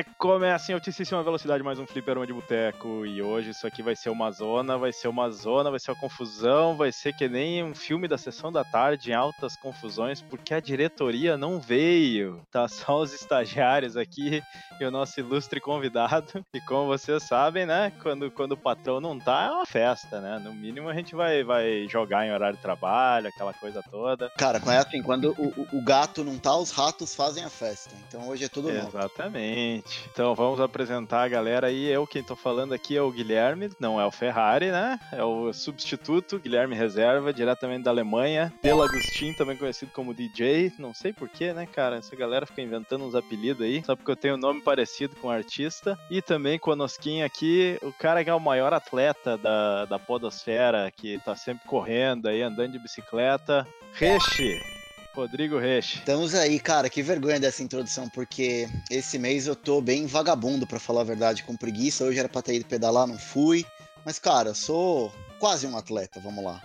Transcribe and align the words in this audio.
E 0.00 0.09
começa 0.20 0.70
em 0.70 0.74
altíssima 0.74 1.22
velocidade 1.22 1.62
mais 1.64 1.78
um 1.78 1.86
Fliperama 1.86 2.26
de 2.26 2.32
Boteco. 2.34 3.06
E 3.06 3.22
hoje 3.22 3.52
isso 3.52 3.66
aqui 3.66 3.82
vai 3.82 3.96
ser 3.96 4.10
uma 4.10 4.30
zona, 4.30 4.76
vai 4.76 4.92
ser 4.92 5.08
uma 5.08 5.30
zona, 5.30 5.70
vai 5.70 5.80
ser 5.80 5.92
uma 5.92 5.96
confusão, 5.98 6.76
vai 6.76 6.92
ser 6.92 7.14
que 7.14 7.26
nem 7.26 7.64
um 7.64 7.74
filme 7.74 8.06
da 8.06 8.18
sessão 8.18 8.52
da 8.52 8.62
tarde 8.62 9.12
em 9.12 9.14
altas 9.14 9.56
confusões, 9.56 10.20
porque 10.20 10.52
a 10.52 10.60
diretoria 10.60 11.38
não 11.38 11.58
veio. 11.58 12.42
Tá 12.50 12.68
só 12.68 13.00
os 13.00 13.14
estagiários 13.14 13.96
aqui 13.96 14.42
e 14.78 14.84
o 14.84 14.90
nosso 14.90 15.18
ilustre 15.18 15.58
convidado. 15.58 16.44
E 16.52 16.60
como 16.60 16.88
vocês 16.88 17.22
sabem, 17.22 17.64
né, 17.64 17.90
quando, 18.02 18.30
quando 18.30 18.52
o 18.52 18.58
patrão 18.58 19.00
não 19.00 19.18
tá, 19.18 19.44
é 19.46 19.50
uma 19.50 19.64
festa, 19.64 20.20
né? 20.20 20.38
No 20.38 20.52
mínimo 20.52 20.90
a 20.90 20.94
gente 20.94 21.14
vai, 21.14 21.42
vai 21.42 21.86
jogar 21.88 22.26
em 22.26 22.32
horário 22.32 22.56
de 22.56 22.62
trabalho, 22.62 23.28
aquela 23.28 23.54
coisa 23.54 23.82
toda. 23.90 24.28
Cara, 24.36 24.60
é 24.66 24.76
assim, 24.76 25.02
quando 25.02 25.34
o, 25.38 25.78
o 25.78 25.82
gato 25.82 26.22
não 26.22 26.38
tá, 26.38 26.54
os 26.54 26.72
ratos 26.72 27.14
fazem 27.14 27.42
a 27.42 27.48
festa. 27.48 27.94
Então 28.06 28.28
hoje 28.28 28.44
é 28.44 28.48
tudo 28.48 28.70
novo. 28.70 28.88
Exatamente. 28.88 30.09
Então 30.12 30.34
vamos 30.34 30.60
apresentar 30.60 31.22
a 31.22 31.28
galera 31.28 31.68
aí. 31.68 31.86
Eu, 31.86 32.06
quem 32.06 32.22
tô 32.22 32.34
falando 32.34 32.72
aqui 32.72 32.96
é 32.96 33.02
o 33.02 33.10
Guilherme, 33.10 33.70
não 33.78 34.00
é 34.00 34.04
o 34.04 34.10
Ferrari, 34.10 34.70
né? 34.70 34.98
É 35.12 35.22
o 35.22 35.52
substituto, 35.52 36.38
Guilherme 36.38 36.74
Reserva, 36.74 37.32
diretamente 37.32 37.84
da 37.84 37.90
Alemanha. 37.90 38.52
Del 38.62 38.82
Agustin, 38.82 39.32
também 39.32 39.56
conhecido 39.56 39.92
como 39.92 40.14
DJ. 40.14 40.72
Não 40.78 40.92
sei 40.92 41.12
porquê, 41.12 41.52
né, 41.52 41.66
cara? 41.66 41.96
Essa 41.96 42.16
galera 42.16 42.46
fica 42.46 42.62
inventando 42.62 43.04
uns 43.04 43.14
apelidos 43.14 43.64
aí, 43.64 43.82
só 43.84 43.94
porque 43.94 44.10
eu 44.10 44.16
tenho 44.16 44.34
um 44.34 44.38
nome 44.38 44.60
parecido 44.60 45.14
com 45.16 45.28
o 45.28 45.30
artista. 45.30 45.98
E 46.10 46.20
também 46.20 46.58
conosquinho 46.58 47.24
aqui, 47.24 47.78
o 47.82 47.92
cara 47.92 48.24
que 48.24 48.30
é 48.30 48.34
o 48.34 48.40
maior 48.40 48.72
atleta 48.72 49.38
da, 49.38 49.84
da 49.84 49.98
podosfera, 49.98 50.90
que 50.90 51.18
tá 51.18 51.36
sempre 51.36 51.66
correndo 51.66 52.26
aí, 52.26 52.42
andando 52.42 52.72
de 52.72 52.78
bicicleta. 52.78 53.66
Reche! 53.92 54.79
Rodrigo 55.14 55.58
Reche. 55.58 55.98
Estamos 55.98 56.34
aí, 56.34 56.60
cara, 56.60 56.88
que 56.88 57.02
vergonha 57.02 57.40
dessa 57.40 57.62
introdução, 57.62 58.08
porque 58.08 58.68
esse 58.90 59.18
mês 59.18 59.46
eu 59.46 59.56
tô 59.56 59.80
bem 59.80 60.06
vagabundo, 60.06 60.66
para 60.66 60.78
falar 60.78 61.00
a 61.00 61.04
verdade, 61.04 61.42
com 61.42 61.56
preguiça. 61.56 62.04
Hoje 62.04 62.18
era 62.18 62.28
pra 62.28 62.42
ter 62.42 62.54
ido 62.54 62.66
pedalar, 62.66 63.06
não 63.06 63.18
fui. 63.18 63.64
Mas, 64.04 64.18
cara, 64.18 64.50
eu 64.50 64.54
sou 64.54 65.12
quase 65.38 65.66
um 65.66 65.76
atleta, 65.76 66.20
vamos 66.20 66.44
lá. 66.44 66.62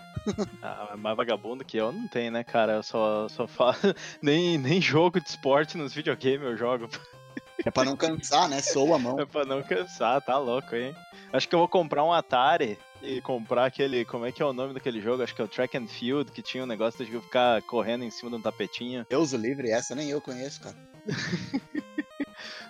ah, 0.61 0.95
mais 0.97 1.17
vagabundo 1.17 1.65
que 1.65 1.77
eu 1.77 1.91
não 1.91 2.07
tem, 2.07 2.29
né, 2.29 2.43
cara? 2.43 2.73
Eu 2.73 2.83
só, 2.83 3.27
só 3.27 3.47
faço. 3.47 3.93
nem, 4.21 4.57
nem 4.57 4.81
jogo 4.81 5.19
de 5.19 5.27
esporte 5.27 5.77
nos 5.77 5.93
videogames 5.93 6.43
eu 6.43 6.57
jogo. 6.57 6.89
É 7.65 7.71
pra 7.71 7.83
não 7.83 7.95
cansar, 7.95 8.47
né? 8.47 8.61
Sou 8.61 8.93
a 8.93 8.99
mão. 8.99 9.19
É 9.19 9.25
pra 9.25 9.45
não 9.45 9.63
cansar, 9.63 10.21
tá 10.21 10.37
louco, 10.37 10.75
hein? 10.75 10.95
Acho 11.33 11.47
que 11.47 11.55
eu 11.55 11.59
vou 11.59 11.67
comprar 11.67 12.03
um 12.03 12.13
Atari 12.13 12.77
e 13.05 13.21
comprar 13.21 13.65
aquele. 13.65 14.05
Como 14.05 14.25
é 14.25 14.31
que 14.31 14.41
é 14.41 14.45
o 14.45 14.53
nome 14.53 14.73
daquele 14.73 15.01
jogo? 15.01 15.23
Acho 15.23 15.35
que 15.35 15.41
é 15.41 15.45
o 15.45 15.47
Track 15.47 15.77
and 15.77 15.87
Field, 15.87 16.31
que 16.31 16.41
tinha 16.41 16.63
um 16.63 16.67
negócio 16.67 17.05
de 17.05 17.11
ficar 17.19 17.61
correndo 17.63 18.03
em 18.03 18.11
cima 18.11 18.29
de 18.29 18.37
um 18.37 18.41
tapetinho. 18.41 19.05
Deus 19.09 19.33
o 19.33 19.37
livre, 19.37 19.69
essa 19.69 19.95
nem 19.95 20.09
eu 20.09 20.21
conheço, 20.21 20.61
cara. 20.61 20.75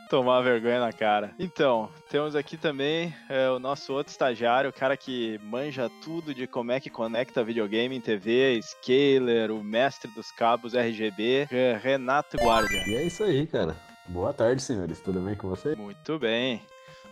Tomar 0.09 0.41
vergonha 0.41 0.79
na 0.79 0.93
cara. 0.93 1.33
Então, 1.39 1.89
temos 2.09 2.35
aqui 2.35 2.57
também 2.57 3.13
é, 3.27 3.49
o 3.49 3.57
nosso 3.57 3.91
outro 3.91 4.11
estagiário, 4.11 4.69
o 4.69 4.73
cara 4.73 4.95
que 4.95 5.39
manja 5.43 5.89
tudo 6.03 6.33
de 6.33 6.45
como 6.45 6.71
é 6.71 6.79
que 6.79 6.91
conecta 6.91 7.43
videogame 7.43 7.95
em 7.95 8.01
TV, 8.01 8.59
scaler, 8.61 9.49
o 9.49 9.63
mestre 9.63 10.09
dos 10.11 10.31
cabos 10.31 10.75
RGB, 10.75 11.47
Renato 11.81 12.37
Guardia. 12.37 12.83
E 12.87 12.95
é 12.95 13.03
isso 13.03 13.23
aí, 13.23 13.47
cara. 13.47 13.75
Boa 14.07 14.31
tarde, 14.31 14.61
senhores. 14.61 15.01
Tudo 15.01 15.19
bem 15.19 15.33
com 15.35 15.49
você? 15.49 15.75
Muito 15.75 16.19
bem. 16.19 16.61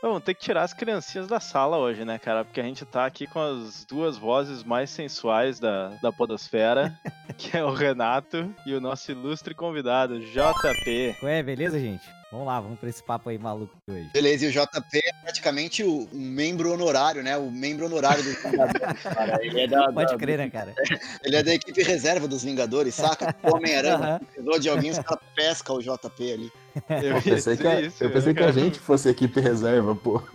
Vamos 0.03 0.21
ter 0.21 0.33
que 0.33 0.41
tirar 0.41 0.63
as 0.63 0.73
criancinhas 0.73 1.27
da 1.27 1.39
sala 1.39 1.77
hoje, 1.77 2.03
né, 2.03 2.19
cara? 2.19 2.43
Porque 2.43 2.59
a 2.59 2.63
gente 2.63 2.85
tá 2.85 3.05
aqui 3.05 3.25
com 3.25 3.39
as 3.39 3.85
duas 3.85 4.17
vozes 4.17 4.61
mais 4.61 4.89
sensuais 4.89 5.61
da, 5.61 5.91
da 6.01 6.11
Podosfera, 6.11 6.93
que 7.37 7.55
é 7.55 7.63
o 7.63 7.71
Renato 7.71 8.53
e 8.65 8.73
o 8.75 8.81
nosso 8.81 9.09
ilustre 9.13 9.55
convidado, 9.55 10.19
JP. 10.19 11.15
Ué, 11.23 11.41
beleza, 11.41 11.79
gente? 11.79 12.03
Vamos 12.33 12.47
lá, 12.47 12.59
vamos 12.59 12.79
pra 12.79 12.89
esse 12.89 13.03
papo 13.03 13.29
aí 13.29 13.37
maluco 13.37 13.77
de 13.87 13.93
hoje. 13.93 14.09
Beleza, 14.11 14.45
e 14.45 14.47
o 14.47 14.51
JP 14.51 14.97
é 15.05 15.13
praticamente 15.21 15.83
o, 15.83 16.09
um 16.11 16.19
membro 16.19 16.73
honorário, 16.73 17.21
né? 17.21 17.37
O 17.37 17.51
membro 17.51 17.85
honorário 17.85 18.23
dos 18.23 18.41
Vingadores, 18.41 19.03
cara. 19.03 19.37
Ele 19.45 19.61
é 19.61 19.67
da, 19.67 19.93
Pode 19.93 20.13
da, 20.13 20.17
crer, 20.17 20.39
né, 20.39 20.49
cara? 20.49 20.73
Ele 21.23 21.35
é 21.35 21.43
da 21.43 21.53
equipe 21.53 21.83
reserva 21.83 22.27
dos 22.27 22.43
Vingadores, 22.43 22.95
saca? 22.95 23.35
O 23.43 23.55
Homem-Aranha 23.55 24.19
precisou 24.19 24.57
de 24.57 24.67
alguém, 24.67 24.89
os 24.89 24.97
caras 24.97 25.23
pescam 25.35 25.75
o 25.75 25.79
JP 25.79 26.33
ali. 26.33 26.51
Eu 26.89 27.21
pensei, 27.21 27.55
que, 27.55 27.67
a, 27.67 27.81
isso, 27.81 28.03
eu 28.03 28.11
pensei 28.11 28.33
que 28.33 28.41
a 28.41 28.51
gente 28.51 28.79
fosse 28.79 29.07
equipe 29.07 29.39
reserva, 29.39 29.95
pô. 29.95 30.19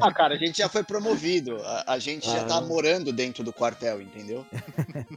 Não, 0.00 0.10
cara, 0.10 0.32
a 0.32 0.38
gente 0.38 0.56
já 0.56 0.70
foi 0.70 0.82
promovido. 0.82 1.60
A, 1.62 1.84
a 1.92 1.98
gente 1.98 2.26
ah, 2.30 2.32
já 2.32 2.44
tá 2.44 2.60
morando 2.62 3.12
dentro 3.12 3.44
do 3.44 3.52
quartel, 3.52 4.00
entendeu? 4.00 4.46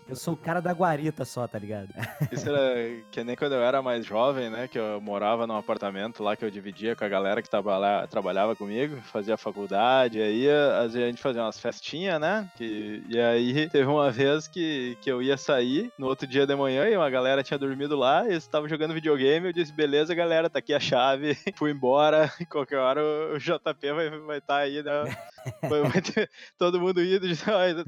Eu 0.06 0.18
sou 0.18 0.34
o 0.34 0.38
cara 0.38 0.60
da 0.60 0.74
guarita 0.74 1.24
só, 1.24 1.48
tá 1.48 1.58
ligado? 1.58 1.88
Isso 2.30 2.50
era 2.50 2.76
que 3.10 3.24
nem 3.24 3.38
quando 3.38 3.54
eu 3.54 3.64
era 3.64 3.82
mais 3.82 4.06
jovem, 4.06 4.50
né? 4.50 4.68
Que 4.68 4.78
eu 4.78 5.00
morava 5.00 5.48
num 5.48 5.56
apartamento 5.56 5.93
lá 6.20 6.36
que 6.36 6.44
eu 6.44 6.50
dividia 6.50 6.96
com 6.96 7.04
a 7.06 7.10
galera 7.10 7.42
que 7.42 7.50
trabalha, 7.50 8.08
trabalhava 8.08 8.56
comigo, 8.56 9.02
fazia 9.04 9.38
faculdade, 9.38 10.22
aí 10.22 10.50
a 10.50 10.88
gente 10.88 11.22
fazia 11.22 11.42
umas 11.42 11.60
festinhas, 11.60 12.20
né? 12.20 12.50
Que, 12.56 13.04
e 13.10 13.20
aí 13.20 13.70
teve 13.70 13.86
uma 13.86 14.10
vez 14.12 14.48
que, 14.48 14.98
que 15.02 15.12
eu 15.12 15.22
ia 15.22 15.38
sair 15.38 15.92
no 15.98 16.08
outro 16.08 16.28
dia 16.28 16.46
de 16.46 16.56
manhã 16.56 16.88
e 16.88 16.98
uma 16.98 17.10
galera 17.10 17.44
tinha 17.44 17.58
dormido 17.58 17.96
lá, 17.96 18.26
e 18.26 18.32
eles 18.32 18.44
estavam 18.44 18.68
jogando 18.68 18.94
videogame, 18.94 19.48
eu 19.48 19.54
disse, 19.54 19.72
beleza, 19.72 20.16
galera 20.16 20.50
tá 20.50 20.60
aqui 20.60 20.74
a 20.74 20.80
chave, 20.80 21.36
fui 21.56 21.72
embora, 21.72 22.32
qualquer 22.50 22.78
hora 22.78 23.02
o, 23.04 23.38
JP 23.38 23.94
vai 23.94 24.08
estar 24.08 24.26
vai 24.26 24.42
tá 24.42 24.58
aí, 24.58 24.84
né? 24.84 25.16
Vai, 25.62 25.82
vai 25.84 26.02
ter 26.02 26.30
todo 26.58 26.80
mundo 26.80 27.04
indo, 27.04 27.28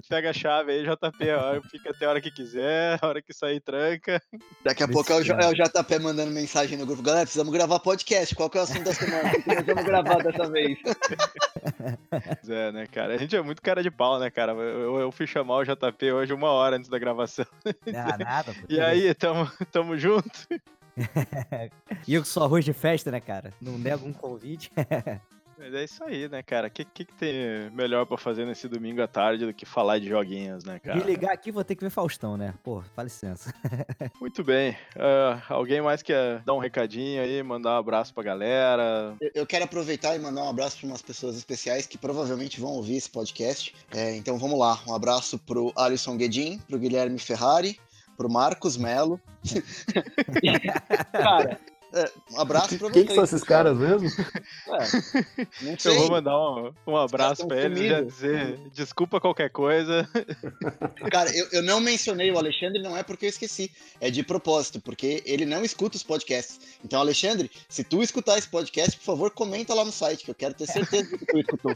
pega 0.10 0.30
a 0.30 0.34
chave 0.34 0.72
aí, 0.72 0.84
JP, 0.84 1.32
ó, 1.32 1.62
fica 1.70 1.92
até 1.92 2.06
a 2.06 2.10
hora 2.10 2.22
que 2.22 2.32
quiser, 2.32 3.00
a 3.02 3.08
hora 3.08 3.22
que 3.22 3.34
sair 3.34 3.62
tranca. 3.62 4.22
Daqui 4.64 4.84
a 4.84 4.88
pouco 4.88 5.12
é 5.12 5.16
o, 5.16 5.20
é 5.20 5.48
o, 5.50 5.54
JP 5.54 6.00
mandando 6.00 6.32
mensagem 6.32 6.78
no 6.78 6.86
grupo, 6.86 7.02
galera, 7.02 7.26
precisamos 7.26 7.54
gravar 7.54 7.80
podcast, 7.80 7.95
qual 8.36 8.50
que 8.50 8.58
é 8.58 8.62
o 8.62 8.64
assunto 8.64 8.84
da 8.84 8.94
semana? 8.94 9.30
Que 9.32 9.48
nós 9.56 9.66
vamos 9.66 9.84
gravar 9.84 10.24
dessa 10.24 10.50
vez? 10.50 10.78
É, 12.48 12.72
né, 12.72 12.88
cara, 12.88 13.14
a 13.14 13.18
gente 13.18 13.36
é 13.36 13.42
muito 13.42 13.62
cara 13.62 13.82
de 13.82 13.92
pau, 13.92 14.20
né, 14.20 14.30
cara, 14.30 14.54
eu, 14.54 15.00
eu 15.00 15.12
fui 15.12 15.28
chamar 15.28 15.58
o 15.58 15.64
JP 15.64 16.12
hoje 16.12 16.34
uma 16.34 16.50
hora 16.50 16.76
antes 16.78 16.90
da 16.90 17.00
gravação. 17.00 17.46
Ah, 17.88 18.18
nada. 18.18 18.56
E 18.70 18.80
aí, 18.80 19.14
tamo, 19.14 19.50
tamo 19.72 19.98
junto? 19.98 20.48
e 22.08 22.14
eu 22.14 22.22
que 22.22 22.28
sou 22.28 22.44
arroz 22.44 22.66
de 22.66 22.74
festa, 22.74 23.12
né, 23.12 23.20
cara? 23.20 23.54
Não 23.62 23.78
nego 23.78 24.08
um 24.08 24.14
convite. 24.14 24.72
Mas 25.58 25.74
é 25.74 25.84
isso 25.84 26.04
aí, 26.04 26.28
né, 26.28 26.44
cara? 26.44 26.68
O 26.68 26.72
que, 26.72 26.84
que, 26.84 27.06
que, 27.06 27.14
tem 27.14 27.70
melhor 27.72 28.06
pra 28.06 28.18
fazer 28.18 28.46
nesse 28.46 28.68
domingo 28.68 29.02
à 29.02 29.08
tarde 29.08 29.46
do 29.46 29.54
que 29.54 29.66
falar 29.66 30.00
de 30.00 30.08
joguinhos, 30.08 30.64
né, 30.64 30.80
cara? 30.80 30.98
Me 30.98 31.04
ligar 31.04 31.32
aqui, 31.32 31.52
vou 31.52 31.64
ter 31.64 31.76
que 31.76 31.84
ver 31.84 31.90
Faustão, 31.90 32.36
né? 32.36 32.54
Pô, 32.64 32.84
dá 32.96 33.04
licença. 33.04 33.54
Muito 34.20 34.44
bem. 34.44 34.72
Uh, 34.96 35.42
alguém 35.50 35.82
mais 35.82 36.02
quer 36.02 36.42
dar 36.44 36.54
um 36.54 36.60
recadinho 36.60 37.22
aí, 37.22 37.42
mandar 37.42 37.76
um 37.76 37.78
abraço 37.78 38.14
pra 38.14 38.24
galera? 38.24 39.16
Eu, 39.22 39.32
eu 39.36 39.46
quero 39.46 39.66
aproveitar 39.66 40.16
e 40.16 40.20
mandar 40.20 40.44
um 40.44 40.50
abraço 40.50 40.78
pra 40.78 40.88
umas 40.88 41.02
pessoas 41.02 41.38
especiais 41.38 41.86
que 41.86 41.98
provavelmente 41.98 42.60
vão 42.60 42.72
ouvir 42.72 42.98
esse 42.98 43.10
podcast. 43.10 43.74
É, 43.92 44.16
então 44.16 44.38
vamos 44.38 44.60
lá. 44.60 44.80
Um 44.88 44.94
abraço 44.94 45.40
pro 45.40 45.72
Alisson 45.76 46.18
Guedin, 46.18 46.60
pro 46.68 46.78
Guilherme 46.78 47.20
Ferrari, 47.20 47.80
pro 48.18 48.30
Marcos 48.30 48.78
Melo. 48.78 49.20
cara, 51.12 51.60
é, 51.96 52.12
um 52.32 52.40
abraço 52.42 52.78
pra 52.78 52.90
vocês. 52.90 53.06
Quem 53.08 53.16
são 53.16 53.24
esses 53.24 53.42
caras 53.42 53.78
mesmo? 53.78 54.10
É, 54.68 55.42
não 55.62 55.80
sei. 55.80 55.94
Eu 55.94 56.00
vou 56.00 56.10
mandar 56.10 56.38
um, 56.38 56.74
um 56.86 56.98
abraço 56.98 57.48
pra 57.48 57.62
eles 57.62 57.80
e 57.80 58.06
dizer 58.06 58.60
desculpa 58.74 59.22
qualquer 59.22 59.50
coisa. 59.50 60.08
Cara, 61.10 61.34
eu, 61.34 61.48
eu 61.54 61.64
não 61.64 61.80
mencionei 61.80 62.30
o 62.32 62.38
Alexandre, 62.38 62.82
não 62.82 62.98
é 62.98 63.04
porque 63.04 63.26
eu 63.26 63.30
esqueci. 63.30 63.72
É 64.02 64.12
de 64.12 64.24
propósito, 64.24 64.82
porque 64.82 65.24
ele 65.26 65.46
não 65.46 65.64
escuta 65.64 65.96
os 65.96 66.04
podcasts. 66.04 66.60
Então, 66.84 67.00
Alexandre, 67.00 67.50
se 67.70 67.84
tu 67.84 68.04
escutar 68.04 68.38
esse 68.38 68.50
podcast, 68.50 68.98
por 68.98 69.06
favor, 69.06 69.32
comenta 69.32 69.74
lá 69.74 69.86
no 69.86 69.92
site, 69.92 70.26
que 70.26 70.32
eu 70.32 70.36
quero 70.36 70.54
ter 70.54 70.68
certeza 70.68 71.18
que 71.18 71.26
tu 71.26 71.38
escutou. 71.38 71.76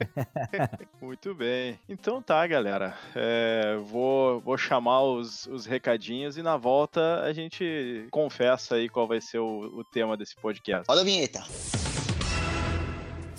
Muito 1.00 1.34
bem. 1.34 1.78
Então 1.88 2.22
tá, 2.22 2.46
galera. 2.46 2.96
É, 3.14 3.76
vou, 3.86 4.40
vou 4.40 4.56
chamar 4.56 5.02
os, 5.02 5.46
os 5.46 5.66
recadinhos 5.66 6.36
e 6.36 6.42
na 6.42 6.56
volta 6.56 7.22
a 7.22 7.32
gente 7.32 8.06
confessa 8.10 8.76
aí 8.76 8.88
qual 8.88 9.06
vai 9.06 9.20
ser 9.20 9.38
o, 9.38 9.78
o 9.78 9.84
tema 9.84 10.16
desse 10.16 10.36
podcast. 10.36 10.84
Roda 10.88 11.00
a 11.00 11.04
vinheta. 11.04 11.40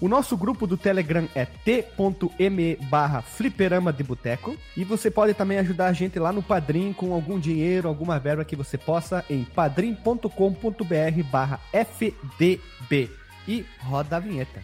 O 0.00 0.06
nosso 0.06 0.36
grupo 0.36 0.64
do 0.64 0.76
Telegram 0.76 1.28
é 1.34 1.44
t.me 1.44 2.76
barra 2.88 3.20
fliperama 3.20 3.92
de 3.92 4.04
boteco. 4.04 4.56
E 4.76 4.84
você 4.84 5.10
pode 5.10 5.34
também 5.34 5.58
ajudar 5.58 5.86
a 5.86 5.92
gente 5.92 6.20
lá 6.20 6.30
no 6.30 6.40
Padrim 6.40 6.92
com 6.92 7.12
algum 7.12 7.38
dinheiro, 7.38 7.88
alguma 7.88 8.18
verba 8.18 8.44
que 8.44 8.54
você 8.54 8.78
possa 8.78 9.24
em 9.28 9.42
padrim.com.br 9.42 11.22
barra 11.32 11.58
fdb. 11.72 13.10
E 13.48 13.64
roda 13.80 14.16
a 14.16 14.20
vinheta. 14.20 14.62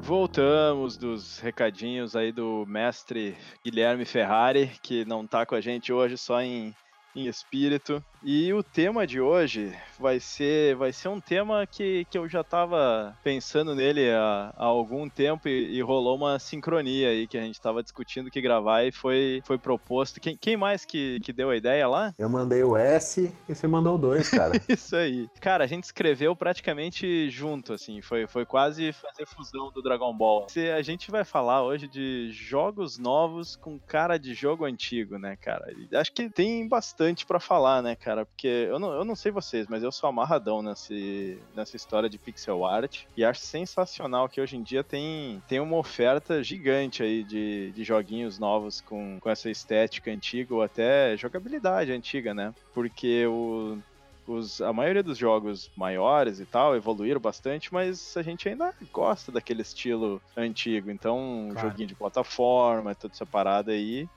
Voltamos 0.00 0.96
dos 0.96 1.38
recadinhos 1.38 2.16
aí 2.16 2.32
do 2.32 2.64
mestre 2.66 3.36
Guilherme 3.62 4.06
Ferrari, 4.06 4.70
que 4.82 5.04
não 5.04 5.26
tá 5.26 5.44
com 5.44 5.54
a 5.54 5.60
gente 5.60 5.92
hoje 5.92 6.16
só 6.16 6.40
em, 6.40 6.74
em 7.14 7.26
espírito. 7.26 8.02
E 8.22 8.52
o 8.52 8.62
tema 8.64 9.06
de 9.06 9.20
hoje 9.20 9.72
vai 9.98 10.18
ser, 10.18 10.74
vai 10.74 10.92
ser 10.92 11.08
um 11.08 11.20
tema 11.20 11.64
que, 11.66 12.04
que 12.10 12.18
eu 12.18 12.28
já 12.28 12.40
estava 12.40 13.16
pensando 13.22 13.74
nele 13.74 14.10
há, 14.10 14.52
há 14.56 14.64
algum 14.64 15.08
tempo 15.08 15.48
e, 15.48 15.76
e, 15.76 15.80
rolou 15.80 16.16
uma 16.16 16.38
sincronia 16.38 17.10
aí 17.10 17.28
que 17.28 17.38
a 17.38 17.42
gente 17.42 17.54
estava 17.54 17.82
discutindo 17.82 18.30
que 18.30 18.40
gravar 18.40 18.84
e 18.84 18.90
foi, 18.90 19.40
foi 19.44 19.56
proposto. 19.56 20.20
Quem, 20.20 20.36
quem 20.36 20.56
mais 20.56 20.84
que, 20.84 21.20
que 21.20 21.32
deu 21.32 21.50
a 21.50 21.56
ideia 21.56 21.86
lá? 21.86 22.12
Eu 22.18 22.28
mandei 22.28 22.62
o 22.64 22.76
S 22.76 23.32
e 23.48 23.54
você 23.54 23.68
mandou 23.68 23.94
o 23.94 23.98
2, 23.98 24.30
cara. 24.30 24.52
Isso 24.68 24.96
aí. 24.96 25.28
Cara, 25.40 25.62
a 25.62 25.66
gente 25.68 25.84
escreveu 25.84 26.34
praticamente 26.34 27.30
junto, 27.30 27.72
assim, 27.72 28.02
foi, 28.02 28.26
foi 28.26 28.44
quase 28.44 28.92
fazer 28.92 29.26
fusão 29.26 29.70
do 29.70 29.80
Dragon 29.80 30.12
Ball. 30.12 30.46
A 30.76 30.82
gente 30.82 31.10
vai 31.10 31.24
falar 31.24 31.62
hoje 31.62 31.86
de 31.86 32.30
jogos 32.32 32.98
novos 32.98 33.54
com 33.54 33.78
cara 33.78 34.18
de 34.18 34.34
jogo 34.34 34.64
antigo, 34.64 35.18
né, 35.18 35.36
cara? 35.36 35.64
Acho 35.94 36.12
que 36.12 36.28
tem 36.28 36.66
bastante 36.66 37.07
para 37.26 37.40
falar, 37.40 37.82
né, 37.82 37.94
cara? 37.94 38.26
porque 38.26 38.66
eu 38.68 38.78
não, 38.78 38.92
eu 38.92 39.04
não 39.04 39.16
sei 39.16 39.32
vocês, 39.32 39.66
mas 39.68 39.82
eu 39.82 39.90
sou 39.90 40.08
amarradão 40.08 40.62
nesse, 40.62 41.38
nessa 41.54 41.76
história 41.76 42.08
de 42.08 42.18
pixel 42.18 42.64
art 42.64 43.02
e 43.16 43.24
acho 43.24 43.40
sensacional 43.40 44.28
que 44.28 44.40
hoje 44.40 44.56
em 44.56 44.62
dia 44.62 44.84
tem, 44.84 45.42
tem 45.48 45.60
uma 45.60 45.76
oferta 45.76 46.42
gigante 46.42 47.02
aí 47.02 47.24
de, 47.24 47.72
de 47.72 47.84
joguinhos 47.84 48.38
novos 48.38 48.80
com, 48.80 49.18
com 49.20 49.30
essa 49.30 49.50
estética 49.50 50.10
antiga 50.10 50.54
ou 50.54 50.62
até 50.62 51.16
jogabilidade 51.16 51.92
antiga, 51.92 52.32
né? 52.32 52.54
Porque 52.72 53.26
o, 53.26 53.78
os, 54.26 54.60
a 54.60 54.72
maioria 54.72 55.02
dos 55.02 55.18
jogos 55.18 55.70
maiores 55.76 56.38
e 56.38 56.44
tal 56.44 56.76
evoluíram 56.76 57.20
bastante, 57.20 57.72
mas 57.72 58.16
a 58.16 58.22
gente 58.22 58.48
ainda 58.48 58.74
gosta 58.92 59.32
daquele 59.32 59.62
estilo 59.62 60.20
antigo. 60.36 60.90
Então, 60.90 61.48
claro. 61.52 61.68
joguinho 61.68 61.88
de 61.88 61.94
plataforma, 61.94 62.94
toda 62.94 63.14
essa 63.14 63.26
parada 63.26 63.72
aí 63.72 64.08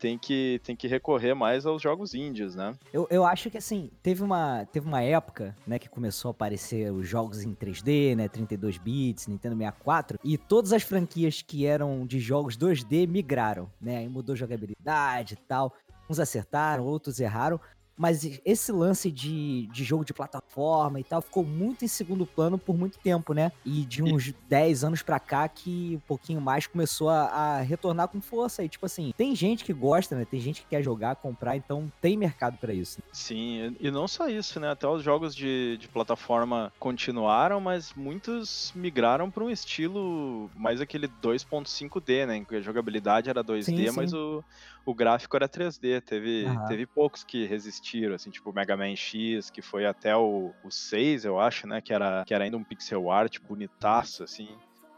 tem 0.00 0.18
que, 0.18 0.60
tem 0.64 0.74
que 0.74 0.88
recorrer 0.88 1.34
mais 1.34 1.66
aos 1.66 1.82
jogos 1.82 2.14
índios, 2.14 2.54
né? 2.54 2.74
Eu, 2.92 3.06
eu 3.10 3.24
acho 3.24 3.50
que 3.50 3.58
assim, 3.58 3.90
teve 4.02 4.22
uma, 4.22 4.64
teve 4.72 4.88
uma 4.88 5.02
época, 5.02 5.54
né, 5.66 5.78
que 5.78 5.88
começou 5.88 6.30
a 6.30 6.32
aparecer 6.32 6.90
os 6.90 7.06
jogos 7.06 7.42
em 7.42 7.54
3D, 7.54 8.16
né, 8.16 8.26
32 8.26 8.78
bits, 8.78 9.26
Nintendo 9.26 9.56
64, 9.56 10.18
e 10.24 10.38
todas 10.38 10.72
as 10.72 10.82
franquias 10.82 11.42
que 11.42 11.66
eram 11.66 12.06
de 12.06 12.18
jogos 12.18 12.56
2D 12.56 13.06
migraram, 13.06 13.70
né? 13.80 13.98
Aí 13.98 14.08
mudou 14.08 14.34
jogabilidade 14.34 15.34
e 15.34 15.36
tal. 15.36 15.74
Uns 16.08 16.18
acertaram, 16.18 16.84
outros 16.84 17.20
erraram, 17.20 17.60
mas 18.00 18.40
esse 18.46 18.72
lance 18.72 19.10
de, 19.10 19.66
de 19.66 19.84
jogo 19.84 20.06
de 20.06 20.14
plataforma 20.14 20.98
e 20.98 21.04
tal 21.04 21.20
ficou 21.20 21.44
muito 21.44 21.84
em 21.84 21.88
segundo 21.88 22.24
plano 22.24 22.56
por 22.56 22.74
muito 22.74 22.98
tempo, 22.98 23.34
né? 23.34 23.52
E 23.62 23.84
de 23.84 24.02
uns 24.02 24.32
10 24.48 24.84
anos 24.84 25.02
pra 25.02 25.20
cá 25.20 25.46
que 25.46 25.96
um 25.96 26.08
pouquinho 26.08 26.40
mais 26.40 26.66
começou 26.66 27.10
a, 27.10 27.24
a, 27.24 27.60
retornar 27.60 28.08
com 28.08 28.18
força. 28.18 28.64
E 28.64 28.70
tipo 28.70 28.86
assim, 28.86 29.12
tem 29.14 29.36
gente 29.36 29.62
que 29.64 29.74
gosta, 29.74 30.16
né? 30.16 30.24
Tem 30.24 30.40
gente 30.40 30.62
que 30.62 30.68
quer 30.68 30.82
jogar, 30.82 31.16
comprar, 31.16 31.58
então 31.58 31.92
tem 32.00 32.16
mercado 32.16 32.56
para 32.56 32.72
isso. 32.72 33.02
Sim, 33.12 33.76
e 33.78 33.90
não 33.90 34.08
só 34.08 34.30
isso, 34.30 34.58
né? 34.58 34.70
Até 34.70 34.88
os 34.88 35.02
jogos 35.02 35.36
de, 35.36 35.76
de 35.76 35.86
plataforma 35.86 36.72
continuaram, 36.78 37.60
mas 37.60 37.92
muitos 37.94 38.72
migraram 38.74 39.30
para 39.30 39.44
um 39.44 39.50
estilo 39.50 40.50
mais 40.56 40.80
aquele 40.80 41.06
2.5D, 41.06 42.26
né? 42.26 42.36
Em 42.38 42.44
que 42.46 42.56
a 42.56 42.62
jogabilidade 42.62 43.28
era 43.28 43.44
2D, 43.44 43.64
sim, 43.64 43.76
sim. 43.76 43.94
mas 43.94 44.14
o, 44.14 44.42
o 44.90 44.94
gráfico 44.94 45.36
era 45.36 45.48
3D. 45.48 46.00
Teve, 46.02 46.44
uhum. 46.44 46.66
teve 46.66 46.86
poucos 46.86 47.22
que 47.24 47.46
resistiram, 47.46 48.14
assim, 48.14 48.30
tipo 48.30 48.50
o 48.50 48.52
Mega 48.52 48.76
Man 48.76 48.96
X, 48.96 49.50
que 49.50 49.62
foi 49.62 49.86
até 49.86 50.16
o, 50.16 50.52
o 50.64 50.70
6, 50.70 51.24
eu 51.24 51.38
acho, 51.38 51.66
né? 51.66 51.80
Que 51.80 51.92
era, 51.92 52.24
que 52.26 52.34
era 52.34 52.44
ainda 52.44 52.56
um 52.56 52.64
pixel 52.64 53.10
art 53.10 53.38
bonitaço, 53.40 54.24
assim. 54.24 54.48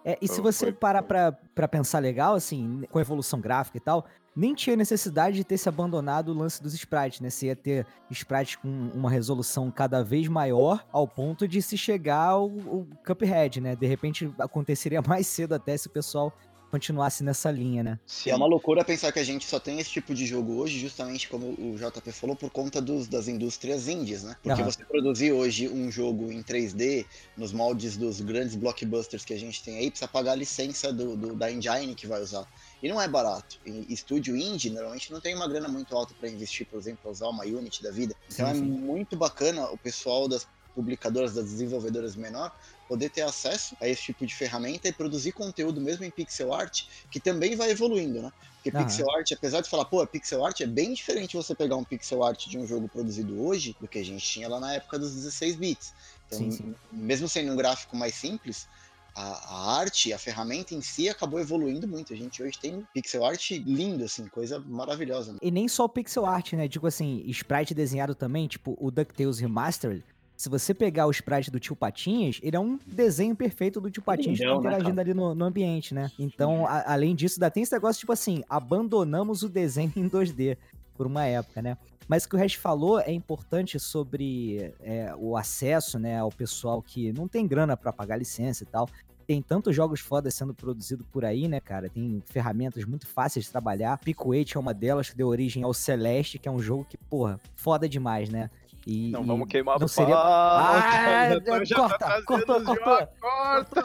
É, 0.04 0.18
e 0.20 0.26
se 0.26 0.40
você 0.40 0.66
foi... 0.66 0.72
parar 0.72 1.02
pra, 1.02 1.32
pra 1.54 1.68
pensar 1.68 2.00
legal, 2.00 2.34
assim, 2.34 2.82
com 2.90 2.98
evolução 2.98 3.40
gráfica 3.40 3.76
e 3.76 3.80
tal, 3.80 4.04
nem 4.34 4.54
tinha 4.54 4.74
necessidade 4.74 5.36
de 5.36 5.44
ter 5.44 5.58
se 5.58 5.68
abandonado 5.68 6.30
o 6.30 6.34
lance 6.34 6.62
dos 6.62 6.74
sprites, 6.74 7.20
né? 7.20 7.28
Você 7.28 7.46
ia 7.46 7.56
ter 7.56 7.86
sprites 8.10 8.56
com 8.56 8.68
uma 8.94 9.10
resolução 9.10 9.70
cada 9.70 10.02
vez 10.02 10.26
maior 10.26 10.84
ao 10.90 11.06
ponto 11.06 11.46
de 11.46 11.60
se 11.60 11.76
chegar 11.76 12.28
ao, 12.28 12.44
ao 12.44 12.86
Cuphead, 13.06 13.60
né? 13.60 13.76
De 13.76 13.86
repente 13.86 14.32
aconteceria 14.38 15.02
mais 15.06 15.26
cedo 15.26 15.54
até 15.54 15.76
se 15.76 15.86
o 15.86 15.90
pessoal 15.90 16.32
continuasse 16.72 17.22
nessa 17.22 17.50
linha, 17.50 17.82
né? 17.82 17.98
Sim. 18.06 18.30
É 18.30 18.34
uma 18.34 18.46
loucura 18.46 18.82
pensar 18.82 19.12
que 19.12 19.18
a 19.18 19.24
gente 19.24 19.44
só 19.44 19.60
tem 19.60 19.78
esse 19.78 19.90
tipo 19.90 20.14
de 20.14 20.24
jogo 20.24 20.54
hoje, 20.54 20.78
justamente 20.78 21.28
como 21.28 21.48
o 21.48 21.76
JP 21.76 22.10
falou, 22.12 22.34
por 22.34 22.48
conta 22.48 22.80
dos, 22.80 23.06
das 23.06 23.28
indústrias 23.28 23.88
indies, 23.88 24.22
né? 24.22 24.34
Porque 24.42 24.62
uhum. 24.62 24.70
você 24.70 24.82
produzir 24.82 25.32
hoje 25.32 25.68
um 25.68 25.92
jogo 25.92 26.32
em 26.32 26.42
3D, 26.42 27.04
nos 27.36 27.52
moldes 27.52 27.98
dos 27.98 28.22
grandes 28.22 28.56
blockbusters 28.56 29.22
que 29.22 29.34
a 29.34 29.38
gente 29.38 29.62
tem 29.62 29.76
aí, 29.76 29.90
precisa 29.90 30.08
pagar 30.08 30.32
a 30.32 30.34
licença 30.34 30.90
do, 30.90 31.14
do 31.14 31.34
da 31.34 31.52
engine 31.52 31.94
que 31.94 32.06
vai 32.06 32.22
usar. 32.22 32.46
E 32.82 32.88
não 32.88 32.98
é 32.98 33.06
barato. 33.06 33.58
E 33.66 33.92
estúdio 33.92 34.34
indie 34.34 34.70
normalmente 34.70 35.12
não 35.12 35.20
tem 35.20 35.34
uma 35.34 35.46
grana 35.46 35.68
muito 35.68 35.94
alta 35.94 36.14
para 36.18 36.30
investir, 36.30 36.66
por 36.66 36.78
exemplo, 36.78 37.10
usar 37.10 37.28
uma 37.28 37.44
Unity 37.44 37.82
da 37.82 37.90
vida. 37.90 38.16
Então 38.32 38.46
sim, 38.46 38.52
é 38.52 38.54
sim. 38.54 38.62
muito 38.62 39.14
bacana 39.14 39.70
o 39.70 39.76
pessoal 39.76 40.26
das 40.26 40.46
publicadoras, 40.74 41.34
das 41.34 41.44
desenvolvedoras 41.46 42.16
menor, 42.16 42.54
poder 42.88 43.10
ter 43.10 43.22
acesso 43.22 43.76
a 43.80 43.88
esse 43.88 44.02
tipo 44.02 44.26
de 44.26 44.34
ferramenta 44.34 44.88
e 44.88 44.92
produzir 44.92 45.32
conteúdo 45.32 45.80
mesmo 45.80 46.04
em 46.04 46.10
pixel 46.10 46.52
art, 46.52 46.84
que 47.10 47.18
também 47.18 47.56
vai 47.56 47.70
evoluindo, 47.70 48.20
né? 48.20 48.32
Porque 48.62 48.76
uhum. 48.76 48.84
pixel 48.84 49.10
art, 49.10 49.32
apesar 49.32 49.60
de 49.60 49.68
falar, 49.68 49.84
pô, 49.86 50.06
pixel 50.06 50.44
art 50.44 50.60
é 50.60 50.66
bem 50.66 50.92
diferente 50.92 51.36
você 51.36 51.54
pegar 51.54 51.76
um 51.76 51.84
pixel 51.84 52.22
art 52.22 52.46
de 52.46 52.58
um 52.58 52.66
jogo 52.66 52.88
produzido 52.88 53.42
hoje 53.42 53.76
do 53.80 53.88
que 53.88 53.98
a 53.98 54.04
gente 54.04 54.24
tinha 54.24 54.48
lá 54.48 54.60
na 54.60 54.74
época 54.74 54.98
dos 54.98 55.14
16 55.14 55.56
bits. 55.56 55.94
Então, 56.26 56.38
sim, 56.38 56.50
sim. 56.50 56.74
mesmo 56.92 57.28
sendo 57.28 57.52
um 57.52 57.56
gráfico 57.56 57.96
mais 57.96 58.14
simples, 58.14 58.68
a, 59.14 59.22
a, 59.22 59.80
arte, 59.80 60.12
a 60.12 60.18
ferramenta 60.18 60.74
em 60.74 60.80
si 60.80 61.08
acabou 61.08 61.38
evoluindo 61.38 61.86
muito. 61.86 62.12
A 62.12 62.16
gente 62.16 62.42
hoje 62.42 62.58
tem 62.58 62.86
pixel 62.94 63.24
art 63.24 63.50
lindo, 63.50 64.04
assim, 64.04 64.26
coisa 64.26 64.58
maravilhosa. 64.58 65.32
Né? 65.32 65.38
E 65.42 65.50
nem 65.50 65.68
só 65.68 65.84
o 65.84 65.88
pixel 65.88 66.24
art, 66.24 66.52
né? 66.54 66.66
Digo 66.66 66.86
assim, 66.86 67.22
sprite 67.26 67.74
desenhado 67.74 68.14
também, 68.14 68.46
tipo 68.48 68.76
o 68.80 68.90
DuckTales 68.90 69.38
Remastered, 69.38 70.04
se 70.42 70.48
você 70.48 70.74
pegar 70.74 71.06
o 71.06 71.10
sprite 71.12 71.52
do 71.52 71.60
tio 71.60 71.76
Patinhas, 71.76 72.40
ele 72.42 72.56
é 72.56 72.58
um 72.58 72.76
desenho 72.84 73.36
perfeito 73.36 73.80
do 73.80 73.88
tio 73.88 74.02
Patinhas 74.02 74.40
Não, 74.40 74.60
né, 74.60 74.70
interagindo 74.70 74.96
né, 74.96 75.02
ali 75.02 75.14
no, 75.14 75.36
no, 75.36 75.44
ambiente, 75.44 75.94
né? 75.94 76.10
Então, 76.18 76.66
a, 76.66 76.94
além 76.94 77.14
disso, 77.14 77.36
ainda 77.36 77.48
tem 77.48 77.62
esse 77.62 77.72
negócio, 77.72 78.00
tipo 78.00 78.10
assim, 78.10 78.42
abandonamos 78.48 79.44
o 79.44 79.48
desenho 79.48 79.92
em 79.94 80.10
2D 80.10 80.58
por 80.96 81.06
uma 81.06 81.24
época, 81.24 81.62
né? 81.62 81.78
Mas 82.08 82.24
o 82.24 82.28
que 82.28 82.34
o 82.34 82.38
Rest 82.40 82.56
falou 82.56 82.98
é 82.98 83.12
importante 83.12 83.78
sobre 83.78 84.74
é, 84.80 85.14
o 85.16 85.36
acesso, 85.36 85.96
né, 85.96 86.18
ao 86.18 86.32
pessoal 86.32 86.82
que 86.82 87.12
não 87.12 87.28
tem 87.28 87.46
grana 87.46 87.76
para 87.76 87.92
pagar 87.92 88.16
licença 88.16 88.64
e 88.64 88.66
tal. 88.66 88.88
Tem 89.24 89.40
tantos 89.40 89.76
jogos 89.76 90.00
fodas 90.00 90.34
sendo 90.34 90.52
produzidos 90.52 91.06
por 91.12 91.24
aí, 91.24 91.46
né, 91.46 91.60
cara? 91.60 91.88
Tem 91.88 92.20
ferramentas 92.26 92.84
muito 92.84 93.06
fáceis 93.06 93.44
de 93.44 93.52
trabalhar. 93.52 93.96
Pico 93.98 94.30
8 94.30 94.58
é 94.58 94.60
uma 94.60 94.74
delas 94.74 95.10
que 95.10 95.16
deu 95.16 95.28
origem 95.28 95.62
ao 95.62 95.72
Celeste, 95.72 96.36
que 96.36 96.48
é 96.48 96.50
um 96.50 96.58
jogo 96.58 96.84
que, 96.84 96.96
porra, 96.96 97.38
foda 97.54 97.88
demais, 97.88 98.28
né? 98.28 98.50
E, 98.86 99.10
não 99.10 99.24
vamos 99.24 99.48
queimar 99.48 99.78
não 99.78 99.88
seria... 99.88 100.16
Ah, 100.16 101.28
já, 101.46 101.64
já 101.64 101.76
corta, 101.76 101.98
tá 101.98 102.22
cortou, 102.22 102.64
cortou. 102.64 103.08
Corta. 103.20 103.84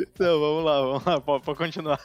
então, 0.00 0.38
vamos 0.40 0.64
lá, 0.64 0.80
vamos 0.80 1.04
lá, 1.04 1.20
pode, 1.20 1.44
pode 1.44 1.58
continuar. 1.58 2.00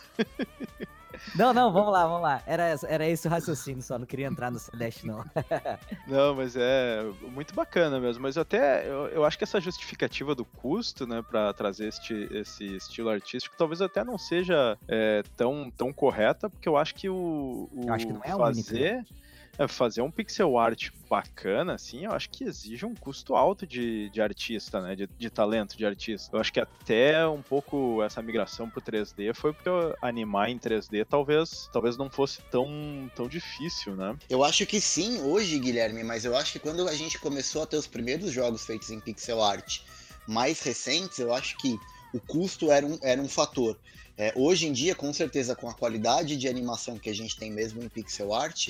Não, 1.35 1.53
não, 1.53 1.71
vamos 1.71 1.91
lá, 1.91 2.07
vamos 2.07 2.21
lá. 2.21 2.41
Era, 2.45 2.75
era 2.87 3.07
esse 3.07 3.27
o 3.27 3.31
raciocínio 3.31 3.81
só, 3.81 3.97
não 3.97 4.05
queria 4.05 4.27
entrar 4.27 4.51
no 4.51 4.59
Celeste, 4.59 5.05
não. 5.05 5.23
não, 6.07 6.35
mas 6.35 6.55
é 6.55 7.03
muito 7.31 7.53
bacana 7.53 7.99
mesmo. 7.99 8.23
Mas 8.23 8.37
até 8.37 8.87
eu, 8.87 9.07
eu 9.07 9.25
acho 9.25 9.37
que 9.37 9.43
essa 9.43 9.59
justificativa 9.59 10.33
do 10.33 10.45
custo, 10.45 11.05
né, 11.05 11.23
para 11.27 11.53
trazer 11.53 11.87
este, 11.87 12.27
esse 12.31 12.75
estilo 12.75 13.09
artístico, 13.09 13.55
talvez 13.57 13.81
até 13.81 14.03
não 14.03 14.17
seja 14.17 14.77
é, 14.87 15.23
tão, 15.35 15.71
tão 15.75 15.91
correta, 15.91 16.49
porque 16.49 16.67
eu 16.67 16.77
acho 16.77 16.95
que 16.95 17.09
o, 17.09 17.69
o 17.71 17.91
acho 17.91 18.07
que 18.07 18.13
não 18.13 18.21
é 18.23 18.35
fazer. 18.35 18.95
Único 18.95 19.13
é, 19.13 19.26
fazer 19.67 20.01
um 20.01 20.11
pixel 20.11 20.57
art 20.57 20.89
bacana, 21.09 21.73
assim, 21.73 22.05
eu 22.05 22.11
acho 22.11 22.29
que 22.29 22.43
exige 22.43 22.85
um 22.85 22.93
custo 22.93 23.33
alto 23.33 23.65
de, 23.65 24.09
de 24.09 24.21
artista, 24.21 24.81
né? 24.81 24.95
De, 24.95 25.09
de 25.17 25.29
talento 25.29 25.77
de 25.77 25.85
artista. 25.85 26.35
Eu 26.35 26.39
acho 26.39 26.51
que 26.51 26.59
até 26.59 27.27
um 27.27 27.41
pouco 27.41 28.03
essa 28.03 28.21
migração 28.21 28.69
pro 28.69 28.81
3D 28.81 29.33
foi 29.33 29.53
porque 29.53 29.69
animar 30.01 30.49
em 30.49 30.59
3D 30.59 31.05
talvez, 31.09 31.69
talvez 31.71 31.97
não 31.97 32.09
fosse 32.09 32.41
tão, 32.51 32.67
tão 33.15 33.27
difícil, 33.27 33.95
né? 33.95 34.15
Eu 34.29 34.43
acho 34.43 34.65
que 34.65 34.81
sim, 34.81 35.21
hoje, 35.21 35.57
Guilherme, 35.57 36.03
mas 36.03 36.25
eu 36.25 36.35
acho 36.35 36.51
que 36.51 36.59
quando 36.59 36.87
a 36.87 36.93
gente 36.93 37.17
começou 37.17 37.63
a 37.63 37.65
ter 37.65 37.77
os 37.77 37.87
primeiros 37.87 38.31
jogos 38.31 38.65
feitos 38.65 38.91
em 38.91 38.99
pixel 38.99 39.41
art 39.41 39.79
mais 40.27 40.61
recentes, 40.61 41.19
eu 41.19 41.33
acho 41.33 41.57
que 41.57 41.79
o 42.13 42.19
custo 42.19 42.71
era 42.71 42.85
um, 42.85 42.99
era 43.01 43.21
um 43.21 43.27
fator. 43.27 43.77
É, 44.17 44.33
hoje 44.35 44.67
em 44.67 44.73
dia, 44.73 44.95
com 44.95 45.13
certeza, 45.13 45.55
com 45.55 45.69
a 45.69 45.73
qualidade 45.73 46.35
de 46.35 46.47
animação 46.47 46.97
que 46.97 47.09
a 47.09 47.13
gente 47.13 47.37
tem 47.37 47.51
mesmo 47.51 47.83
em 47.83 47.87
pixel 47.87 48.33
art, 48.33 48.69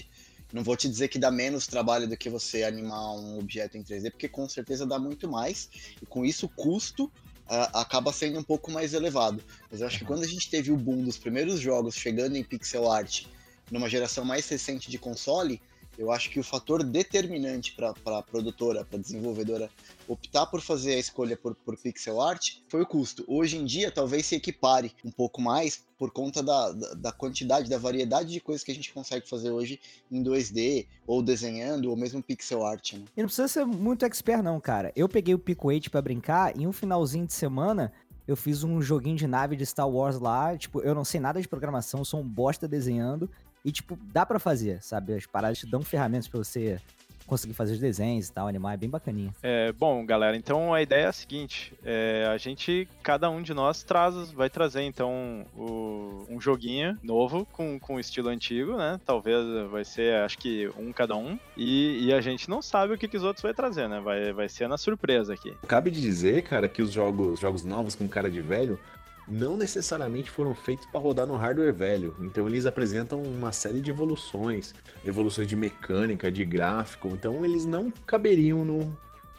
não 0.54 0.64
vou 0.64 0.76
te 0.76 0.88
dizer 0.88 1.08
que 1.08 1.20
dá 1.20 1.30
menos 1.30 1.68
trabalho 1.68 2.08
do 2.08 2.16
que 2.16 2.30
você 2.30 2.64
animar 2.64 3.12
um 3.16 3.40
objeto 3.40 3.78
em 3.78 3.84
3D, 3.84 4.12
porque 4.12 4.28
com 4.28 4.48
certeza 4.48 4.86
dá 4.86 4.98
muito 4.98 5.30
mais, 5.30 5.70
e 6.02 6.06
com 6.06 6.26
isso 6.26 6.46
o 6.46 6.50
custo 6.50 7.06
uh, 7.06 7.70
acaba 7.74 8.14
sendo 8.14 8.40
um 8.40 8.44
pouco 8.44 8.72
mais 8.72 8.94
elevado. 8.94 9.44
Mas 9.70 9.82
eu 9.82 9.88
acho 9.88 10.00
que 10.00 10.06
quando 10.06 10.24
a 10.24 10.28
gente 10.28 10.50
teve 10.50 10.72
o 10.72 10.78
boom 10.78 11.04
dos 11.04 11.18
primeiros 11.18 11.60
jogos 11.60 11.96
chegando 11.96 12.36
em 12.36 12.44
pixel 12.44 12.90
art, 12.90 13.26
numa 13.70 13.90
geração 13.90 14.24
mais 14.24 14.48
recente 14.48 14.90
de 14.90 14.98
console, 14.98 15.62
eu 15.98 16.12
acho 16.12 16.30
que 16.30 16.40
o 16.40 16.44
fator 16.44 16.84
determinante 16.84 17.74
para 17.74 17.94
a 18.18 18.22
produtora, 18.22 18.86
para 18.86 18.98
a 18.98 19.02
desenvolvedora 19.02 19.70
optar 20.08 20.46
por 20.46 20.62
fazer 20.62 20.94
a 20.94 21.00
escolha 21.00 21.36
por, 21.36 21.56
por 21.56 21.76
pixel 21.78 22.22
art 22.22 22.58
foi 22.68 22.82
o 22.82 22.86
custo. 22.86 23.24
Hoje 23.28 23.58
em 23.58 23.66
dia, 23.66 23.92
talvez 23.92 24.26
se 24.26 24.36
equipare 24.36 24.94
um 25.04 25.12
pouco 25.12 25.42
mais 25.42 25.84
por 25.98 26.12
conta 26.12 26.44
da, 26.44 26.72
da, 26.72 26.94
da, 26.94 27.12
quantidade, 27.12 27.70
da 27.70 27.78
variedade 27.78 28.32
de 28.32 28.40
coisas 28.40 28.64
que 28.64 28.72
a 28.72 28.76
gente 28.76 28.94
consegue 28.94 29.28
fazer 29.28 29.50
hoje 29.50 29.80
em 30.12 30.24
2D, 30.24 30.86
ou 31.08 31.24
desenhando, 31.24 31.90
ou 31.90 31.98
mesmo 31.98 32.22
pixel 32.22 32.64
art. 32.64 32.94
Né? 32.94 33.06
E 33.18 33.22
não 33.22 33.28
precisa 33.28 33.48
ser 33.48 33.66
muito 33.66 34.06
expert, 34.06 34.44
não, 34.44 34.60
cara. 34.60 34.92
Eu 34.96 35.10
peguei 35.10 35.34
o 35.34 35.40
Pico 35.40 35.70
8 35.70 35.90
para 35.90 36.02
brincar 36.02 36.56
e 36.56 36.68
um 36.68 36.72
finalzinho 36.72 37.26
de 37.26 37.34
semana 37.34 37.92
eu 38.28 38.36
fiz 38.36 38.64
um 38.64 38.82
joguinho 38.82 39.16
de 39.16 39.26
nave 39.26 39.56
de 39.56 39.66
Star 39.66 39.90
Wars 39.90 40.20
lá. 40.20 40.56
Tipo, 40.58 40.82
eu 40.82 40.94
não 40.94 41.06
sei 41.06 41.20
nada 41.20 41.42
de 41.42 41.48
programação, 41.48 42.04
sou 42.04 42.20
um 42.20 42.28
bosta 42.28 42.68
desenhando. 42.68 43.30
E, 43.68 43.72
tipo, 43.74 44.00
dá 44.14 44.26
para 44.26 44.40
fazer, 44.40 44.82
sabe? 44.82 45.14
As 45.14 45.26
paradas 45.26 45.58
te 45.58 45.68
dão 45.68 45.82
ferramentas 45.82 46.26
para 46.26 46.38
você 46.38 46.80
conseguir 47.26 47.54
fazer 47.54 47.74
os 47.74 47.80
desenhos 47.82 48.30
e 48.30 48.32
tal, 48.32 48.48
animar, 48.48 48.76
é 48.76 48.78
bem 48.78 48.90
bacaninha. 48.90 49.34
É, 49.44 49.74
bom, 49.74 50.06
galera, 50.06 50.38
então 50.38 50.74
a 50.74 50.82
ideia 50.82 51.02
é 51.02 51.08
a 51.08 51.12
seguinte, 51.12 51.74
é, 51.84 52.26
a 52.34 52.38
gente, 52.38 52.88
cada 53.04 53.30
um 53.30 53.42
de 53.42 53.54
nós 53.54 53.84
traz, 53.84 54.32
vai 54.32 54.50
trazer, 54.50 54.84
então, 54.84 55.46
o, 55.54 56.26
um 56.30 56.40
joguinho 56.40 56.98
novo 57.04 57.46
com, 57.52 57.78
com 57.78 58.00
estilo 58.00 58.30
antigo, 58.30 58.78
né? 58.78 58.98
Talvez 59.06 59.46
vai 59.70 59.84
ser, 59.84 60.16
acho 60.24 60.38
que 60.38 60.70
um 60.78 60.94
cada 60.94 61.18
um, 61.18 61.38
e, 61.58 62.06
e 62.06 62.14
a 62.14 62.22
gente 62.22 62.50
não 62.50 62.62
sabe 62.62 62.94
o 62.94 62.98
que, 62.98 63.10
que 63.10 63.18
os 63.18 63.24
outros 63.24 63.44
vai 63.44 63.54
trazer, 63.54 63.90
né? 63.90 64.00
Vai, 64.00 64.32
vai 64.32 64.48
ser 64.48 64.70
na 64.70 64.78
surpresa 64.78 65.34
aqui. 65.34 65.54
Cabe 65.68 65.92
de 65.92 66.00
dizer, 66.00 66.44
cara, 66.44 66.70
que 66.70 66.82
os 66.82 66.94
jogos, 66.94 67.42
jogos 67.42 67.66
novos 67.66 67.96
com 67.96 68.08
cara 68.08 68.32
de 68.32 68.40
velho 68.40 68.80
não 69.28 69.58
necessariamente 69.58 70.32
foram 70.32 70.56
feitos 70.56 70.86
para 70.86 71.00
rodar 71.00 71.28
no 71.28 71.36
hardware 71.36 71.74
velho. 71.74 72.16
Então 72.20 72.48
eles 72.48 72.66
apresentam 72.66 73.22
uma 73.22 73.52
série 73.52 73.82
de 73.82 73.92
evoluções, 73.92 74.74
evoluções 75.06 75.48
de 75.48 75.56
mecânica, 75.56 76.32
de 76.32 76.46
gráfico. 76.46 77.10
Então 77.10 77.44
eles 77.44 77.66
não 77.66 77.92
caberiam 78.06 78.64
no, 78.64 78.98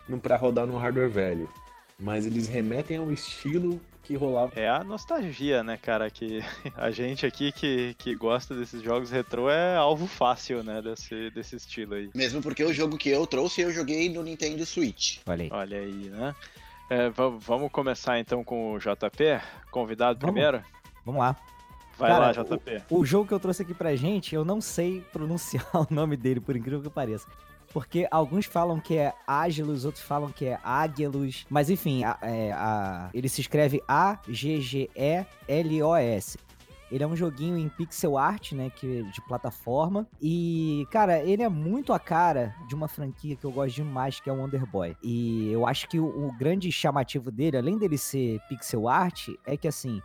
no 0.09 0.21
para 0.21 0.37
rodar 0.37 0.67
no 0.67 0.77
hardware 0.77 1.11
velho, 1.11 1.49
mas 1.99 2.27
eles 2.27 2.47
remetem 2.47 2.99
ao 2.99 3.11
estilo 3.11 3.81
que 4.09 4.15
rolava. 4.15 4.53
É 4.59 4.67
a 4.67 4.83
nostalgia, 4.83 5.63
né, 5.63 5.77
cara? 5.77 6.11
Que 6.11 6.41
a 6.75 6.91
gente 6.91 7.27
aqui 7.27 7.53
que, 7.53 7.95
que 7.99 8.15
gosta 8.15 8.55
desses 8.55 8.83
jogos 8.83 9.11
retrô 9.11 9.51
é 9.51 9.77
alvo 9.77 10.07
fácil, 10.07 10.63
né? 10.63 10.81
Desse, 10.81 11.31
desse 11.31 11.57
estilo 11.57 11.95
aí. 11.95 12.11
Mesmo 12.15 12.41
porque 12.41 12.65
o 12.65 12.73
jogo 12.73 12.97
que 12.97 13.11
eu 13.11 13.27
trouxe 13.27 13.61
eu 13.61 13.71
joguei 13.71 14.09
no 14.09 14.23
Nintendo 14.23 14.65
Switch. 14.65 15.19
Olha 15.27 15.45
aí. 15.45 15.51
Olha 15.53 15.79
aí, 15.79 16.11
né? 16.11 16.35
É, 16.91 17.11
vamos 17.11 17.71
começar 17.71 18.19
então 18.19 18.43
com 18.43 18.73
o 18.73 18.79
JP, 18.79 19.41
convidado 19.71 20.19
vamos. 20.19 20.33
primeiro? 20.33 20.63
Vamos 21.05 21.21
lá. 21.21 21.37
Vai 21.99 22.11
Cara, 22.11 22.27
lá, 22.27 22.33
JP. 22.33 22.83
O, 22.89 23.01
o, 23.01 23.05
jogo 23.05 23.27
que 23.27 23.35
eu 23.35 23.41
trouxe 23.41 23.63
aqui 23.63 23.75
pra 23.75 23.95
gente, 23.97 24.35
eu 24.35 24.45
não 24.45 24.61
sei 24.61 25.01
pronunciar 25.13 25.67
o 25.75 25.87
nome 25.91 26.17
dele, 26.17 26.41
por 26.41 26.57
incrível 26.57 26.81
que 26.81 26.89
pareça. 26.89 27.27
Porque 27.73 28.09
alguns 28.11 28.47
falam 28.47 28.81
que 28.81 28.97
é 28.97 29.13
Ágilos, 29.27 29.85
outros 29.85 30.03
falam 30.03 30.31
que 30.31 30.47
é 30.47 30.59
Águilos. 30.65 31.45
Mas 31.51 31.69
enfim, 31.69 32.05
a, 32.05 32.17
é, 32.23 32.53
a, 32.53 33.11
ele 33.13 33.29
se 33.29 33.43
escreve 33.43 33.83
A-G-G-E-L-O-S. 33.87 34.89
Ele 36.91 37.05
é 37.05 37.07
um 37.07 37.17
joguinho 37.17 37.57
em 37.57 37.69
pixel 37.69 38.17
art, 38.17 38.53
né, 38.53 38.71
que 38.71 39.03
de 39.05 39.21
plataforma. 39.27 40.07
E, 40.21 40.87
cara, 40.91 41.23
ele 41.23 41.43
é 41.43 41.49
muito 41.49 41.93
a 41.93 41.99
cara 41.99 42.55
de 42.67 42.75
uma 42.75 42.89
franquia 42.89 43.37
que 43.37 43.45
eu 43.45 43.53
gosto 43.53 43.77
demais, 43.77 44.21
que 44.21 44.31
é 44.31 44.33
o 44.33 44.37
Wonder 44.37 44.67
Boy. 44.67 44.97
E 45.03 45.51
eu 45.53 45.67
acho 45.67 45.89
que 45.89 45.99
o, 45.99 46.07
o 46.07 46.33
grande 46.37 46.71
chamativo 46.73 47.31
dele, 47.31 47.57
além 47.57 47.79
dele 47.79 47.99
ser 47.99 48.41
pixel 48.49 48.89
art, 48.89 49.29
é 49.45 49.57
que 49.57 49.69
assim, 49.69 50.01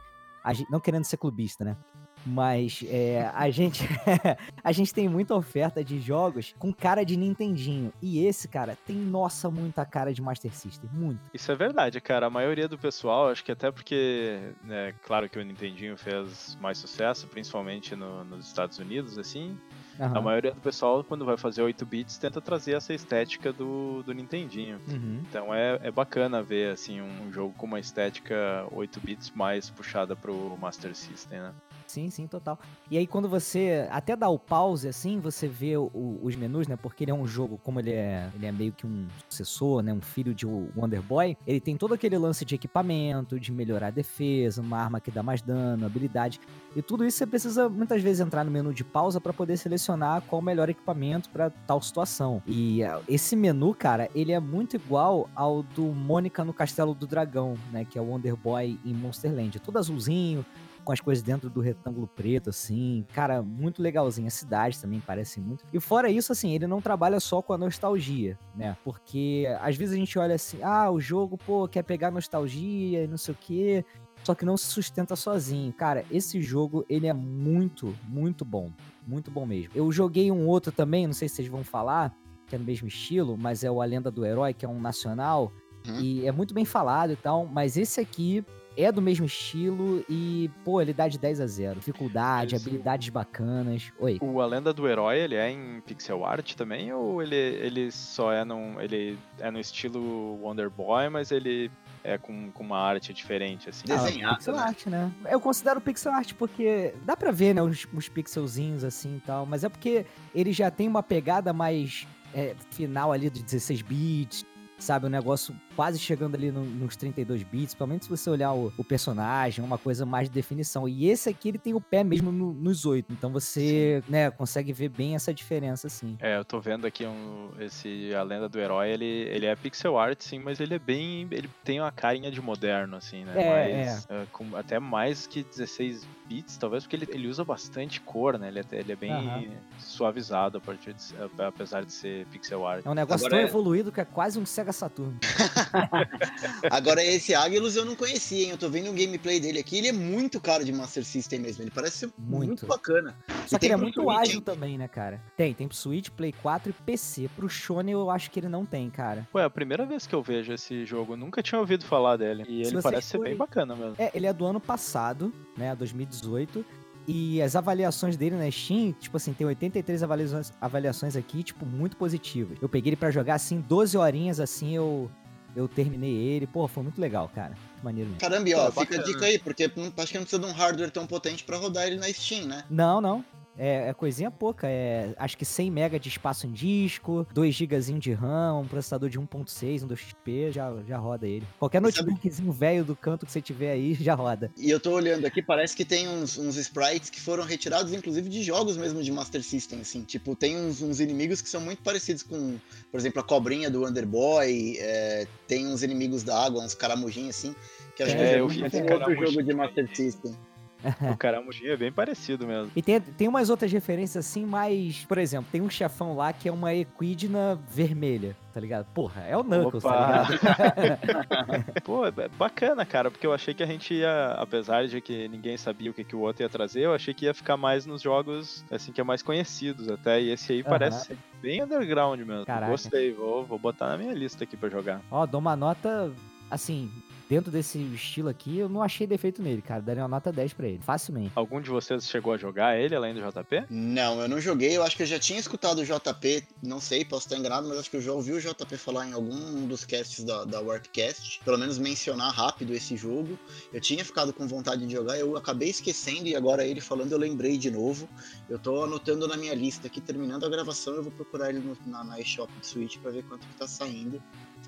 gente, 0.51 0.69
não 0.69 0.79
querendo 0.79 1.05
ser 1.05 1.17
clubista, 1.17 1.63
né? 1.63 1.77
Mas 2.25 2.83
é, 2.87 3.29
a 3.33 3.49
gente 3.49 3.83
a 4.63 4.71
gente 4.71 4.93
tem 4.93 5.09
muita 5.09 5.35
oferta 5.35 5.83
de 5.83 5.99
jogos 5.99 6.53
com 6.57 6.73
cara 6.73 7.03
de 7.03 7.17
Nintendinho. 7.17 7.91
E 8.01 8.25
esse, 8.25 8.47
cara, 8.47 8.77
tem, 8.85 8.95
nossa, 8.95 9.49
muita 9.49 9.85
cara 9.85 10.13
de 10.13 10.21
Master 10.21 10.53
System. 10.53 10.89
Muito. 10.93 11.19
Isso 11.33 11.51
é 11.51 11.55
verdade, 11.55 11.99
cara. 11.99 12.27
A 12.27 12.29
maioria 12.29 12.67
do 12.67 12.77
pessoal, 12.77 13.29
acho 13.29 13.43
que 13.43 13.51
até 13.51 13.71
porque, 13.71 14.39
né, 14.63 14.93
claro 15.05 15.29
que 15.29 15.37
o 15.37 15.43
Nintendinho 15.43 15.97
fez 15.97 16.57
mais 16.61 16.77
sucesso, 16.77 17.27
principalmente 17.27 17.95
no, 17.95 18.23
nos 18.23 18.47
Estados 18.47 18.79
Unidos, 18.79 19.17
assim. 19.17 19.57
Uhum. 19.99 20.17
A 20.17 20.21
maioria 20.21 20.51
do 20.51 20.61
pessoal, 20.61 21.03
quando 21.03 21.23
vai 21.23 21.37
fazer 21.37 21.61
8 21.61 21.85
bits, 21.85 22.17
tenta 22.17 22.41
trazer 22.41 22.73
essa 22.73 22.93
estética 22.93 23.53
do, 23.53 24.01
do 24.03 24.13
Nintendinho. 24.13 24.81
Uhum. 24.87 25.21
Então 25.29 25.53
é, 25.53 25.79
é 25.83 25.91
bacana 25.91 26.41
ver 26.41 26.71
assim 26.71 27.01
um 27.01 27.31
jogo 27.31 27.53
com 27.57 27.65
uma 27.65 27.79
estética 27.79 28.65
8 28.71 28.99
bits 28.99 29.31
mais 29.35 29.69
puxada 29.69 30.15
pro 30.15 30.57
Master 30.59 30.95
System, 30.95 31.39
né? 31.39 31.53
Sim, 31.93 32.09
sim, 32.09 32.25
total. 32.25 32.57
E 32.89 32.97
aí 32.97 33.05
quando 33.05 33.29
você 33.29 33.87
até 33.91 34.15
dá 34.15 34.27
o 34.27 34.39
pause 34.39 34.87
assim, 34.87 35.19
você 35.19 35.47
vê 35.47 35.77
o, 35.77 35.91
os 36.23 36.35
menus, 36.35 36.67
né? 36.67 36.75
Porque 36.75 37.03
ele 37.03 37.11
é 37.11 37.13
um 37.13 37.27
jogo, 37.27 37.59
como 37.63 37.79
ele 37.79 37.91
é, 37.91 38.31
ele 38.33 38.47
é 38.47 38.51
meio 38.51 38.71
que 38.71 38.87
um 38.87 39.05
sucessor, 39.29 39.83
né? 39.83 39.93
Um 39.93 40.01
filho 40.01 40.33
de 40.33 40.43
Wonder 40.43 41.03
Boy. 41.03 41.37
Ele 41.45 41.61
tem 41.61 41.77
todo 41.77 41.93
aquele 41.93 42.17
lance 42.17 42.43
de 42.43 42.55
equipamento, 42.55 43.39
de 43.39 43.51
melhorar 43.51 43.87
a 43.87 43.91
defesa, 43.91 44.59
uma 44.59 44.79
arma 44.79 44.99
que 44.99 45.11
dá 45.11 45.21
mais 45.21 45.39
dano, 45.43 45.85
habilidade. 45.85 46.39
E 46.75 46.81
tudo 46.81 47.05
isso 47.05 47.19
você 47.19 47.27
precisa 47.27 47.69
muitas 47.69 48.01
vezes 48.01 48.25
entrar 48.25 48.43
no 48.43 48.49
menu 48.49 48.73
de 48.73 48.83
pausa 48.83 49.21
para 49.21 49.31
poder 49.31 49.55
selecionar 49.57 50.23
qual 50.23 50.41
o 50.41 50.43
melhor 50.43 50.69
equipamento 50.69 51.29
para 51.29 51.51
tal 51.51 51.79
situação. 51.79 52.41
E 52.47 52.81
eh, 52.81 53.01
esse 53.07 53.35
menu, 53.35 53.75
cara, 53.75 54.09
ele 54.15 54.31
é 54.31 54.39
muito 54.39 54.75
igual 54.75 55.29
ao 55.35 55.61
do 55.61 55.83
Mônica 55.83 56.43
no 56.43 56.53
Castelo 56.53 56.95
do 56.95 57.05
Dragão, 57.05 57.55
né? 57.71 57.85
Que 57.85 57.99
é 57.99 58.01
o 58.01 58.05
Wonder 58.05 58.35
Boy 58.35 58.79
em 58.83 58.95
Monsterland. 58.95 59.57
É 59.57 59.59
todo 59.59 59.77
azulzinho, 59.77 60.43
com 60.83 60.91
as 60.91 60.99
coisas 60.99 61.23
dentro 61.23 61.49
do 61.49 61.61
retângulo 61.61 62.07
preto, 62.07 62.49
assim. 62.49 63.05
Cara, 63.13 63.41
muito 63.41 63.81
legalzinho. 63.81 64.27
A 64.27 64.31
cidade 64.31 64.79
também 64.79 64.99
parece 64.99 65.39
muito. 65.39 65.65
E 65.71 65.79
fora 65.79 66.09
isso, 66.09 66.31
assim, 66.31 66.53
ele 66.53 66.67
não 66.67 66.81
trabalha 66.81 67.19
só 67.19 67.41
com 67.41 67.53
a 67.53 67.57
nostalgia, 67.57 68.37
né? 68.55 68.77
Porque 68.83 69.45
às 69.61 69.75
vezes 69.75 69.93
a 69.93 69.97
gente 69.97 70.17
olha 70.19 70.35
assim, 70.35 70.59
ah, 70.61 70.91
o 70.91 70.99
jogo, 70.99 71.37
pô, 71.37 71.67
quer 71.67 71.83
pegar 71.83 72.11
nostalgia 72.11 73.03
e 73.03 73.07
não 73.07 73.17
sei 73.17 73.33
o 73.33 73.37
quê. 73.39 73.85
Só 74.23 74.33
que 74.33 74.45
não 74.45 74.55
se 74.55 74.67
sustenta 74.67 75.15
sozinho. 75.15 75.73
Cara, 75.73 76.05
esse 76.09 76.41
jogo, 76.41 76.85
ele 76.87 77.07
é 77.07 77.13
muito, 77.13 77.93
muito 78.07 78.45
bom. 78.45 78.71
Muito 79.05 79.29
bom 79.29 79.45
mesmo. 79.45 79.71
Eu 79.75 79.91
joguei 79.91 80.31
um 80.31 80.47
outro 80.47 80.71
também, 80.71 81.05
não 81.05 81.13
sei 81.13 81.27
se 81.27 81.35
vocês 81.35 81.47
vão 81.49 81.63
falar, 81.63 82.15
que 82.47 82.55
é 82.55 82.57
no 82.57 82.63
mesmo 82.63 82.87
estilo, 82.87 83.37
mas 83.37 83.63
é 83.63 83.71
o 83.71 83.81
A 83.81 83.85
Lenda 83.85 84.09
do 84.09 84.25
Herói, 84.25 84.53
que 84.53 84.65
é 84.65 84.69
um 84.69 84.79
nacional. 84.79 85.51
Uhum. 85.85 85.99
E 85.99 86.25
é 86.25 86.31
muito 86.31 86.53
bem 86.53 86.63
falado 86.63 87.11
e 87.11 87.15
tal, 87.17 87.45
mas 87.45 87.75
esse 87.75 87.99
aqui 87.99 88.45
é 88.77 88.91
do 88.91 89.01
mesmo 89.01 89.25
estilo 89.25 90.03
e, 90.09 90.49
pô, 90.63 90.81
ele 90.81 90.93
dá 90.93 91.07
de 91.07 91.17
10 91.17 91.41
a 91.41 91.47
0. 91.47 91.79
Dificuldade, 91.79 92.55
Isso. 92.55 92.67
habilidades 92.67 93.09
bacanas. 93.09 93.91
Oi. 93.99 94.17
O 94.21 94.41
A 94.41 94.45
Lenda 94.45 94.73
do 94.73 94.87
Herói, 94.87 95.19
ele 95.19 95.35
é 95.35 95.49
em 95.49 95.81
pixel 95.81 96.25
art 96.25 96.53
também 96.55 96.91
ou 96.93 97.21
ele, 97.21 97.35
ele 97.35 97.91
só 97.91 98.31
é 98.31 98.43
num 98.43 98.79
ele 98.79 99.17
é 99.39 99.51
no 99.51 99.59
estilo 99.59 100.39
Wonder 100.41 100.69
Boy, 100.69 101.09
mas 101.09 101.31
ele 101.31 101.71
é 102.03 102.17
com, 102.17 102.51
com 102.51 102.63
uma 102.63 102.79
arte 102.79 103.13
diferente, 103.13 103.69
assim. 103.69 103.85
Desenhado. 103.85 104.33
Ah, 104.33 104.35
pixel 104.35 104.55
né? 104.55 104.61
art, 104.61 104.85
né? 104.87 105.11
Eu 105.29 105.39
considero 105.39 105.79
pixel 105.79 106.11
art 106.11 106.33
porque 106.33 106.93
dá 107.03 107.15
pra 107.15 107.31
ver, 107.31 107.53
né, 107.53 107.61
os, 107.61 107.87
os 107.93 108.09
pixelzinhos 108.09 108.83
assim 108.83 109.17
e 109.17 109.19
tal, 109.21 109.45
mas 109.45 109.63
é 109.63 109.69
porque 109.69 110.05
ele 110.35 110.51
já 110.51 110.69
tem 110.69 110.87
uma 110.87 111.01
pegada 111.01 111.53
mais 111.53 112.07
é, 112.33 112.55
final 112.71 113.11
ali 113.11 113.29
de 113.29 113.41
16 113.41 113.81
bits, 113.81 114.45
sabe? 114.77 115.05
Um 115.05 115.09
negócio 115.09 115.55
quase 115.75 115.99
chegando 115.99 116.35
ali 116.35 116.51
no, 116.51 116.63
nos 116.63 116.95
32 116.95 117.43
bits, 117.43 117.73
pelo 117.73 117.89
menos 117.89 118.05
se 118.05 118.09
você 118.09 118.29
olhar 118.29 118.53
o, 118.53 118.73
o, 118.77 118.83
personagem, 118.83 119.63
uma 119.63 119.77
coisa 119.77 120.05
mais 120.05 120.29
de 120.29 120.33
definição. 120.33 120.87
E 120.87 121.09
esse 121.09 121.29
aqui, 121.29 121.49
ele 121.49 121.57
tem 121.57 121.73
o 121.73 121.81
pé 121.81 122.03
mesmo 122.03 122.31
no, 122.31 122.53
nos 122.53 122.85
8, 122.85 123.11
então 123.11 123.31
você, 123.31 124.03
né, 124.07 124.31
consegue 124.31 124.71
ver 124.73 124.89
bem 124.89 125.15
essa 125.15 125.33
diferença, 125.33 125.87
assim. 125.87 126.17
É, 126.19 126.37
eu 126.37 126.45
tô 126.45 126.59
vendo 126.59 126.85
aqui 126.85 127.05
um, 127.05 127.49
esse 127.59 128.13
A 128.15 128.23
Lenda 128.23 128.47
do 128.47 128.59
Herói, 128.59 128.89
ele, 128.89 129.05
ele 129.05 129.45
é 129.45 129.55
pixel 129.55 129.97
art, 129.97 130.21
sim, 130.21 130.39
mas 130.39 130.59
ele 130.59 130.75
é 130.75 130.79
bem, 130.79 131.27
ele 131.31 131.49
tem 131.63 131.79
uma 131.79 131.91
carinha 131.91 132.31
de 132.31 132.41
moderno, 132.41 132.97
assim, 132.97 133.23
né? 133.23 133.33
É, 133.35 133.49
mais, 133.49 134.07
é. 134.09 134.21
é 134.21 134.25
com, 134.31 134.55
até 134.55 134.79
mais 134.79 135.27
que 135.27 135.43
16 135.43 136.07
bits, 136.27 136.57
talvez, 136.57 136.83
porque 136.83 136.95
ele, 136.95 137.07
ele 137.11 137.27
usa 137.27 137.43
bastante 137.43 137.99
cor, 138.01 138.37
né? 138.37 138.47
Ele, 138.47 138.59
é, 138.59 138.65
ele 138.71 138.91
é 138.91 138.95
bem 138.95 139.13
uhum. 139.13 139.51
suavizado 139.79 140.57
a 140.57 140.61
partir 140.61 140.93
de, 140.93 141.03
apesar 141.41 141.83
de 141.83 141.91
ser 141.91 142.25
pixel 142.27 142.65
art. 142.65 142.85
É 142.85 142.89
um 142.89 142.93
negócio 142.93 143.25
Agora 143.25 143.41
tão 143.41 143.47
é... 143.47 143.49
evoluído 143.49 143.91
que 143.91 144.01
é 144.01 144.05
quase 144.05 144.39
um 144.39 144.45
Sega 144.45 144.71
Saturn. 144.71 145.17
Agora, 146.69 147.03
esse 147.03 147.33
Águilos 147.33 147.75
eu 147.75 147.85
não 147.85 147.95
conhecia, 147.95 148.45
hein? 148.45 148.51
Eu 148.51 148.57
tô 148.57 148.69
vendo 148.69 148.89
um 148.89 148.95
gameplay 148.95 149.39
dele 149.39 149.59
aqui. 149.59 149.77
Ele 149.77 149.87
é 149.89 149.91
muito 149.91 150.39
caro 150.39 150.63
de 150.63 150.71
Master 150.71 151.03
System 151.03 151.39
mesmo. 151.39 151.63
Ele 151.63 151.71
parece 151.71 151.99
ser 151.99 152.13
muito, 152.17 152.47
muito 152.47 152.65
bacana. 152.67 153.15
Só 153.47 153.57
que 153.57 153.65
ele 153.65 153.73
é 153.73 153.77
muito 153.77 154.01
Switch, 154.01 154.17
ágil 154.17 154.35
hein? 154.35 154.41
também, 154.41 154.77
né, 154.77 154.87
cara? 154.87 155.21
Tem, 155.35 155.53
tem 155.53 155.67
pro 155.67 155.75
Switch, 155.75 156.09
Play 156.09 156.33
4 156.33 156.69
e 156.69 156.73
PC. 156.73 157.29
Pro 157.35 157.49
Shonen 157.49 157.93
eu 157.93 158.09
acho 158.09 158.31
que 158.31 158.39
ele 158.39 158.49
não 158.49 158.65
tem, 158.65 158.89
cara. 158.89 159.27
Ué, 159.33 159.43
é 159.43 159.45
a 159.45 159.49
primeira 159.49 159.85
vez 159.85 160.07
que 160.07 160.13
eu 160.13 160.21
vejo 160.21 160.53
esse 160.53 160.85
jogo. 160.85 161.15
Nunca 161.15 161.41
tinha 161.41 161.59
ouvido 161.59 161.85
falar 161.85 162.17
dele. 162.17 162.43
E 162.47 162.65
Se 162.65 162.73
ele 162.73 162.81
parece 162.81 163.11
foi... 163.11 163.19
ser 163.19 163.29
bem 163.29 163.35
bacana 163.35 163.75
mesmo. 163.75 163.95
É, 163.97 164.11
ele 164.13 164.27
é 164.27 164.33
do 164.33 164.45
ano 164.45 164.59
passado, 164.59 165.33
né? 165.57 165.75
2018. 165.75 166.65
E 167.07 167.41
as 167.41 167.55
avaliações 167.55 168.15
dele 168.15 168.35
na 168.37 168.49
Steam, 168.49 168.93
tipo 168.93 169.17
assim, 169.17 169.33
tem 169.33 169.45
83 169.45 170.03
avaliações, 170.03 170.53
avaliações 170.61 171.15
aqui, 171.15 171.43
tipo, 171.43 171.65
muito 171.65 171.97
positivas. 171.97 172.57
Eu 172.61 172.69
peguei 172.69 172.91
ele 172.91 172.95
para 172.95 173.11
jogar 173.11 173.35
assim, 173.35 173.59
12 173.59 173.97
horinhas 173.97 174.39
assim, 174.39 174.75
eu 174.75 175.11
eu 175.55 175.67
terminei 175.67 176.15
ele. 176.15 176.47
Pô, 176.47 176.67
foi 176.67 176.83
muito 176.83 176.99
legal, 176.99 177.29
cara. 177.33 177.49
Muito 177.51 177.83
maneiro 177.83 178.09
mesmo. 178.09 178.21
Caramba, 178.21 178.49
ó, 178.57 178.71
fica 178.71 178.99
a 178.99 179.03
dica 179.03 179.25
aí, 179.25 179.39
porque 179.39 179.63
acho 179.63 180.11
que 180.11 180.17
não 180.17 180.25
precisa 180.25 180.39
de 180.39 180.45
um 180.45 180.51
hardware 180.51 180.91
tão 180.91 181.05
potente 181.05 181.43
para 181.43 181.57
rodar 181.57 181.87
ele 181.87 181.97
na 181.97 182.11
Steam, 182.11 182.45
né? 182.47 182.63
Não, 182.69 182.99
não. 182.99 183.23
É, 183.57 183.89
é 183.89 183.93
coisinha 183.93 184.29
pouca. 184.29 184.67
É, 184.67 185.13
acho 185.17 185.37
que 185.37 185.45
100 185.45 185.71
MB 185.71 185.99
de 185.99 186.09
espaço 186.09 186.47
em 186.47 186.51
disco, 186.51 187.25
2 187.33 187.53
GB 187.53 187.79
de 187.99 188.13
RAM, 188.13 188.59
um 188.59 188.67
processador 188.67 189.09
de 189.09 189.19
1.6, 189.19 189.83
um 189.83 189.87
2XP, 189.87 190.51
já, 190.51 190.71
já 190.87 190.97
roda 190.97 191.27
ele. 191.27 191.45
Qualquer 191.59 191.81
notebookzinho 191.81 192.51
velho 192.51 192.83
do 192.83 192.95
canto 192.95 193.25
que 193.25 193.31
você 193.31 193.41
tiver 193.41 193.71
aí, 193.71 193.93
já 193.99 194.13
roda. 194.13 194.51
E 194.57 194.69
eu 194.69 194.79
tô 194.79 194.91
olhando 194.91 195.25
aqui, 195.25 195.41
parece 195.41 195.75
que 195.75 195.85
tem 195.85 196.07
uns, 196.07 196.37
uns 196.37 196.55
sprites 196.57 197.09
que 197.09 197.19
foram 197.19 197.43
retirados, 197.43 197.93
inclusive, 197.93 198.29
de 198.29 198.43
jogos 198.43 198.77
mesmo 198.77 199.01
de 199.01 199.11
Master 199.11 199.43
System, 199.43 199.81
assim. 199.81 200.03
Tipo, 200.03 200.35
tem 200.35 200.57
uns, 200.57 200.81
uns 200.81 200.99
inimigos 200.99 201.41
que 201.41 201.49
são 201.49 201.61
muito 201.61 201.81
parecidos 201.81 202.23
com, 202.23 202.57
por 202.91 202.99
exemplo, 202.99 203.19
a 203.19 203.23
cobrinha 203.23 203.69
do 203.69 203.85
Underboy, 203.85 204.77
é, 204.79 205.27
tem 205.47 205.67
uns 205.67 205.83
inimigos 205.83 206.23
da 206.23 206.45
água, 206.45 206.63
uns 206.63 206.73
caramujinhos, 206.73 207.35
assim, 207.35 207.55
que 207.95 208.03
acho 208.03 208.15
É, 208.15 208.33
que 208.33 208.39
eu 208.39 208.43
eu 208.43 208.47
vi 208.47 208.63
esse 208.65 208.81
um 208.81 208.93
outro 208.93 209.15
jogo 209.15 209.43
de. 209.43 209.53
Master 209.53 209.95
System. 209.95 210.35
O 211.13 211.17
Caramujinho 211.17 211.71
é 211.71 211.77
bem 211.77 211.91
parecido 211.91 212.45
mesmo. 212.47 212.71
E 212.75 212.81
tem, 212.81 212.99
tem 212.99 213.27
umas 213.27 213.49
outras 213.49 213.71
referências 213.71 214.25
assim, 214.25 214.45
mas, 214.45 215.05
por 215.05 215.17
exemplo, 215.17 215.47
tem 215.51 215.61
um 215.61 215.69
chefão 215.69 216.15
lá 216.15 216.33
que 216.33 216.49
é 216.49 216.51
uma 216.51 216.73
equidna 216.73 217.59
vermelha, 217.69 218.35
tá 218.53 218.59
ligado? 218.59 218.85
Porra, 218.93 219.21
é 219.21 219.35
o 219.37 219.43
Knuckles, 219.43 219.83
Opa. 219.83 220.25
tá 220.25 220.29
ligado? 220.29 221.81
Pô, 221.83 222.05
é 222.05 222.11
bacana, 222.37 222.85
cara, 222.85 223.09
porque 223.11 223.25
eu 223.25 223.33
achei 223.33 223.53
que 223.53 223.63
a 223.63 223.65
gente 223.65 223.93
ia, 223.93 224.33
apesar 224.37 224.87
de 224.87 224.99
que 225.01 225.27
ninguém 225.27 225.57
sabia 225.57 225.91
o 225.91 225.93
que, 225.93 226.03
que 226.03 226.15
o 226.15 226.19
outro 226.19 226.43
ia 226.43 226.49
trazer, 226.49 226.81
eu 226.81 226.93
achei 226.93 227.13
que 227.13 227.25
ia 227.25 227.33
ficar 227.33 227.57
mais 227.57 227.85
nos 227.85 228.01
jogos, 228.01 228.63
assim, 228.71 228.91
que 228.91 229.01
é 229.01 229.03
mais 229.03 229.21
conhecidos 229.21 229.89
até. 229.89 230.21
E 230.21 230.29
esse 230.31 230.53
aí 230.53 230.61
Aham. 230.61 230.69
parece 230.69 231.05
ser 231.07 231.17
bem 231.41 231.63
underground 231.63 232.19
mesmo. 232.19 232.45
Caraca. 232.45 232.71
Gostei, 232.71 233.13
vou, 233.13 233.45
vou 233.45 233.59
botar 233.59 233.89
na 233.89 233.97
minha 233.97 234.13
lista 234.13 234.43
aqui 234.43 234.55
pra 234.57 234.69
jogar. 234.69 235.01
Ó, 235.11 235.25
dou 235.25 235.39
uma 235.39 235.55
nota, 235.55 236.11
assim, 236.49 236.89
dentro 237.33 237.51
desse 237.51 237.79
estilo 237.79 238.29
aqui, 238.29 238.59
eu 238.59 238.69
não 238.69 238.83
achei 238.83 239.07
defeito 239.07 239.41
nele, 239.41 239.59
cara. 239.61 239.81
Daria 239.81 240.03
uma 240.03 240.07
nota 240.07 240.31
10 240.31 240.53
pra 240.53 240.67
ele, 240.67 240.79
facilmente. 240.83 241.31
Algum 241.35 241.59
de 241.59 241.67
vocês 241.71 242.07
chegou 242.07 242.31
a 242.33 242.37
jogar 242.37 242.77
ele 242.77 242.95
além 242.95 243.11
do 243.15 243.19
JP? 243.21 243.65
Não, 243.71 244.21
eu 244.21 244.27
não 244.27 244.39
joguei, 244.39 244.77
eu 244.77 244.83
acho 244.83 244.95
que 244.95 245.01
eu 245.01 245.07
já 245.07 245.17
tinha 245.17 245.39
escutado 245.39 245.79
o 245.79 245.83
JP, 245.83 246.43
não 246.61 246.79
sei, 246.79 247.03
posso 247.03 247.25
estar 247.25 247.35
enganado, 247.35 247.67
mas 247.67 247.79
acho 247.79 247.89
que 247.89 247.97
eu 247.97 248.01
já 248.01 248.11
ouvi 248.11 248.33
o 248.33 248.39
JP 248.39 248.77
falar 248.77 249.07
em 249.09 249.13
algum 249.13 249.65
dos 249.65 249.83
casts 249.83 250.23
da, 250.23 250.45
da 250.45 250.61
Warpcast, 250.61 251.41
pelo 251.43 251.57
menos 251.57 251.79
mencionar 251.79 252.31
rápido 252.31 252.71
esse 252.71 252.95
jogo. 252.95 253.37
Eu 253.73 253.81
tinha 253.81 254.05
ficado 254.05 254.31
com 254.31 254.47
vontade 254.47 254.85
de 254.85 254.93
jogar, 254.93 255.17
eu 255.17 255.35
acabei 255.35 255.69
esquecendo 255.69 256.27
e 256.27 256.35
agora 256.35 256.63
ele 256.63 256.81
falando 256.81 257.11
eu 257.13 257.17
lembrei 257.17 257.57
de 257.57 257.71
novo. 257.71 258.07
Eu 258.47 258.59
tô 258.59 258.83
anotando 258.83 259.27
na 259.27 259.35
minha 259.35 259.55
lista 259.55 259.87
aqui, 259.87 259.99
terminando 259.99 260.45
a 260.45 260.49
gravação, 260.49 260.93
eu 260.93 261.01
vou 261.01 261.11
procurar 261.11 261.49
ele 261.49 261.59
no- 261.59 261.75
na, 261.87 262.03
na 262.03 262.19
eShop 262.19 262.51
do 262.59 262.63
Switch 262.65 262.97
pra 262.99 263.09
ver 263.09 263.23
quanto 263.23 263.47
que 263.47 263.55
tá 263.55 263.67
saindo. 263.67 264.21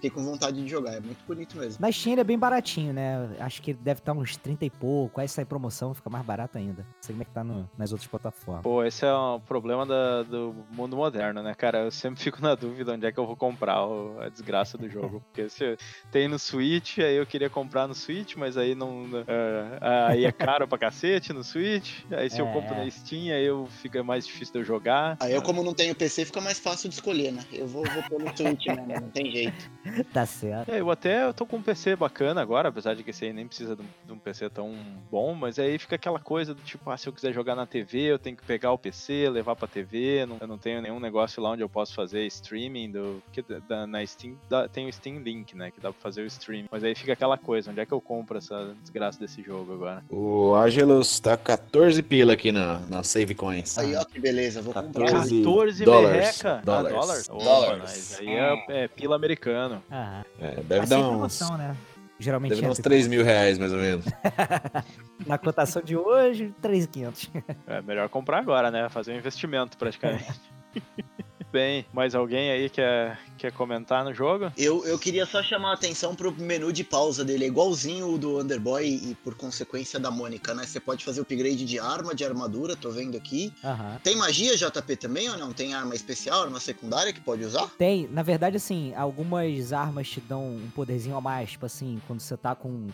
Fiquei 0.05 0.09
com 0.09 0.23
vontade 0.23 0.61
de 0.61 0.69
jogar, 0.69 0.93
é 0.93 0.99
muito 0.99 1.17
bonito 1.27 1.57
mesmo. 1.57 1.77
Na 1.81 1.91
Steam 1.91 2.11
ele 2.13 2.21
é 2.21 2.23
bem 2.23 2.37
baratinho, 2.37 2.93
né? 2.93 3.27
Acho 3.39 3.59
que 3.59 3.71
ele 3.71 3.79
deve 3.81 4.01
estar 4.01 4.13
uns 4.13 4.37
30 4.37 4.63
e 4.65 4.69
pouco. 4.69 5.19
Aí 5.19 5.27
sai 5.27 5.45
promoção, 5.45 5.95
fica 5.95 6.09
mais 6.11 6.23
barato 6.23 6.57
ainda. 6.59 6.83
Não 6.83 6.87
sei 7.01 7.13
como 7.13 7.23
é 7.23 7.25
que 7.25 7.31
tá 7.31 7.43
no- 7.43 7.67
nas 7.75 7.91
outras 7.91 8.07
plataformas. 8.07 8.61
Pô, 8.61 8.83
esse 8.83 9.03
é 9.03 9.11
um 9.15 9.39
problema 9.39 9.83
da- 9.83 10.21
do 10.23 10.53
mundo 10.71 10.95
moderno, 10.95 11.41
né, 11.41 11.55
cara? 11.55 11.79
Eu 11.85 11.91
sempre 11.91 12.19
fico 12.23 12.39
na 12.41 12.53
dúvida 12.53 12.93
onde 12.93 13.05
é 13.07 13.11
que 13.11 13.17
eu 13.17 13.25
vou 13.25 13.35
comprar 13.35 13.83
o- 13.87 14.19
a 14.21 14.29
desgraça 14.29 14.77
do 14.77 14.87
jogo. 14.87 15.23
Porque 15.25 15.49
se 15.49 15.75
tem 16.11 16.27
no 16.27 16.37
Switch, 16.37 16.99
aí 16.99 17.15
eu 17.15 17.25
queria 17.25 17.49
comprar 17.49 17.87
no 17.87 17.95
Switch, 17.95 18.35
mas 18.35 18.57
aí 18.57 18.75
não. 18.75 19.05
é, 19.27 19.79
aí 20.11 20.25
é 20.25 20.31
caro 20.31 20.67
pra 20.67 20.77
cacete 20.77 21.33
no 21.33 21.43
Switch. 21.43 22.03
Aí 22.11 22.29
se 22.29 22.39
eu 22.39 22.45
É. 22.47 22.53
compro 22.53 22.75
na 22.75 22.87
Steam, 22.91 23.33
aí 23.35 23.43
eu, 23.45 23.65
fica 23.81 24.03
mais 24.03 24.25
difícil 24.27 24.53
de 24.53 24.59
eu 24.59 24.63
jogar. 24.65 25.17
Aí 25.19 25.33
eu, 25.33 25.41
como 25.41 25.63
não 25.63 25.73
tenho 25.73 25.95
PC, 25.95 26.25
fica 26.25 26.41
mais 26.41 26.59
fácil 26.59 26.89
de 26.89 26.93
escolher, 26.95 27.31
né? 27.31 27.43
Eu 27.51 27.65
vou, 27.65 27.83
vou 27.85 28.03
pelo 28.03 28.25
Switch 28.37 28.67
mesmo, 28.67 28.85
não 28.87 29.09
tem 29.09 29.31
jeito. 29.31 29.55
tá 30.13 30.25
certo. 30.25 30.69
É, 30.71 30.79
eu 30.79 30.89
até 30.91 31.23
eu 31.25 31.33
tô 31.33 31.45
com 31.45 31.57
um 31.57 31.61
PC 31.61 31.95
bacana 31.95 32.41
agora, 32.41 32.69
apesar 32.69 32.93
de 32.95 33.03
que 33.03 33.09
esse 33.11 33.25
aí 33.25 33.33
nem 33.33 33.47
precisa 33.47 33.75
de 33.75 33.81
um, 33.81 33.85
de 34.05 34.13
um 34.13 34.17
PC 34.17 34.49
tão 34.49 34.73
bom, 35.11 35.33
mas 35.33 35.57
aí 35.59 35.77
fica 35.77 35.95
aquela 35.95 36.19
coisa 36.19 36.53
do 36.53 36.61
tipo, 36.61 36.89
ah, 36.89 36.97
se 36.97 37.07
eu 37.07 37.13
quiser 37.13 37.33
jogar 37.33 37.55
na 37.55 37.65
TV, 37.65 37.99
eu 38.01 38.19
tenho 38.19 38.35
que 38.35 38.43
pegar 38.45 38.71
o 38.71 38.77
PC, 38.77 39.29
levar 39.29 39.55
pra 39.55 39.67
TV, 39.67 40.25
não- 40.25 40.37
eu 40.41 40.47
não 40.47 40.57
tenho 40.57 40.81
nenhum 40.81 40.99
negócio 40.99 41.41
lá 41.41 41.51
onde 41.51 41.61
eu 41.63 41.69
posso 41.69 41.93
fazer 41.93 42.25
streaming 42.27 42.91
do. 42.91 43.21
Porque 43.25 43.41
da- 43.41 43.59
da- 43.59 43.87
na 43.87 44.05
Steam 44.05 44.35
dá- 44.49 44.67
tem 44.67 44.87
o 44.87 44.93
Steam 44.93 45.19
Link, 45.19 45.55
né? 45.55 45.71
Que 45.71 45.79
dá 45.79 45.91
pra 45.91 46.01
fazer 46.01 46.21
o 46.21 46.25
streaming. 46.27 46.67
Mas 46.71 46.83
aí 46.83 46.95
fica 46.95 47.13
aquela 47.13 47.37
coisa, 47.37 47.71
onde 47.71 47.79
é 47.79 47.85
que 47.85 47.91
eu 47.93 48.01
compro 48.01 48.37
essa 48.37 48.73
desgraça 48.81 49.19
desse 49.19 49.41
jogo 49.41 49.73
agora? 49.73 50.03
O 50.09 50.53
Angelus 50.55 51.19
tá 51.19 51.37
14 51.37 52.01
pila 52.03 52.33
aqui 52.33 52.51
na, 52.51 52.79
na 52.89 53.03
Save 53.03 53.35
Coins. 53.35 53.77
Aí, 53.77 53.95
ó, 53.95 54.03
que 54.03 54.19
beleza, 54.19 54.61
vou 54.61 54.73
comprar. 54.73 55.05
14 55.05 55.37
14 55.43 55.85
dólares. 55.85 56.17
merreca? 56.43 56.61
Dólares. 56.63 56.97
Ah, 56.97 56.99
dólar? 56.99 57.21
Opa, 57.29 57.43
Dólares. 57.43 57.81
mas 57.83 58.19
aí 58.19 58.29
é, 58.29 58.65
é 58.83 58.87
pila 58.87 59.15
americano. 59.15 59.74
Ah, 59.89 60.23
É, 60.39 60.55
deve 60.61 60.79
mas 60.81 60.89
dar 60.89 60.99
uns, 60.99 61.07
promoção, 61.07 61.57
né? 61.57 61.75
Geralmente 62.19 62.49
deve 62.51 62.61
dar 62.61 62.69
uns 62.69 62.79
entra 62.79 62.89
3 62.89 63.07
mil 63.07 63.23
reais, 63.23 63.57
mais 63.57 63.71
ou 63.73 63.79
menos. 63.79 64.05
na 65.25 65.37
cotação 65.37 65.81
de 65.81 65.97
hoje, 65.97 66.53
3,500. 66.61 67.29
É 67.67 67.81
melhor 67.81 68.09
comprar 68.09 68.39
agora, 68.39 68.71
né? 68.71 68.87
Fazer 68.89 69.13
um 69.13 69.17
investimento 69.17 69.77
praticamente. 69.77 70.39
Bem, 71.55 71.85
mais 71.93 72.13
alguém 72.13 72.51
aí 72.51 72.69
quer, 72.69 73.17
quer 73.37 73.49
comentar 73.49 74.03
no 74.03 74.13
jogo? 74.13 74.51
Eu, 74.57 74.85
eu 74.85 74.99
queria 74.99 75.25
só 75.25 75.41
chamar 75.41 75.69
a 75.69 75.73
atenção 75.75 76.13
pro 76.13 76.29
menu 76.33 76.73
de 76.73 76.83
pausa 76.83 77.23
dele. 77.23 77.45
É 77.45 77.47
igualzinho 77.47 78.13
o 78.13 78.17
do 78.17 78.41
Underboy 78.41 78.85
e, 78.85 79.15
por 79.23 79.35
consequência, 79.35 79.97
da 79.97 80.11
Mônica, 80.11 80.53
né? 80.53 80.65
Você 80.65 80.81
pode 80.81 81.05
fazer 81.05 81.21
upgrade 81.21 81.63
de 81.63 81.79
arma, 81.79 82.13
de 82.13 82.25
armadura, 82.25 82.75
tô 82.75 82.91
vendo 82.91 83.15
aqui. 83.15 83.53
Aham. 83.63 83.97
Tem 84.03 84.17
magia 84.17 84.57
JP 84.57 84.97
também 84.97 85.29
ou 85.29 85.37
não? 85.37 85.53
Tem 85.53 85.73
arma 85.73 85.95
especial, 85.95 86.43
arma 86.43 86.59
secundária 86.59 87.13
que 87.13 87.21
pode 87.21 87.45
usar? 87.45 87.71
Tem, 87.77 88.05
na 88.11 88.21
verdade, 88.21 88.57
assim, 88.57 88.93
algumas 88.93 89.71
armas 89.71 90.09
te 90.09 90.19
dão 90.19 90.45
um 90.45 90.69
poderzinho 90.75 91.15
a 91.15 91.21
mais, 91.21 91.51
tipo 91.51 91.65
assim, 91.65 92.01
quando 92.05 92.19
você 92.19 92.35
tá 92.35 92.53
com 92.53 92.87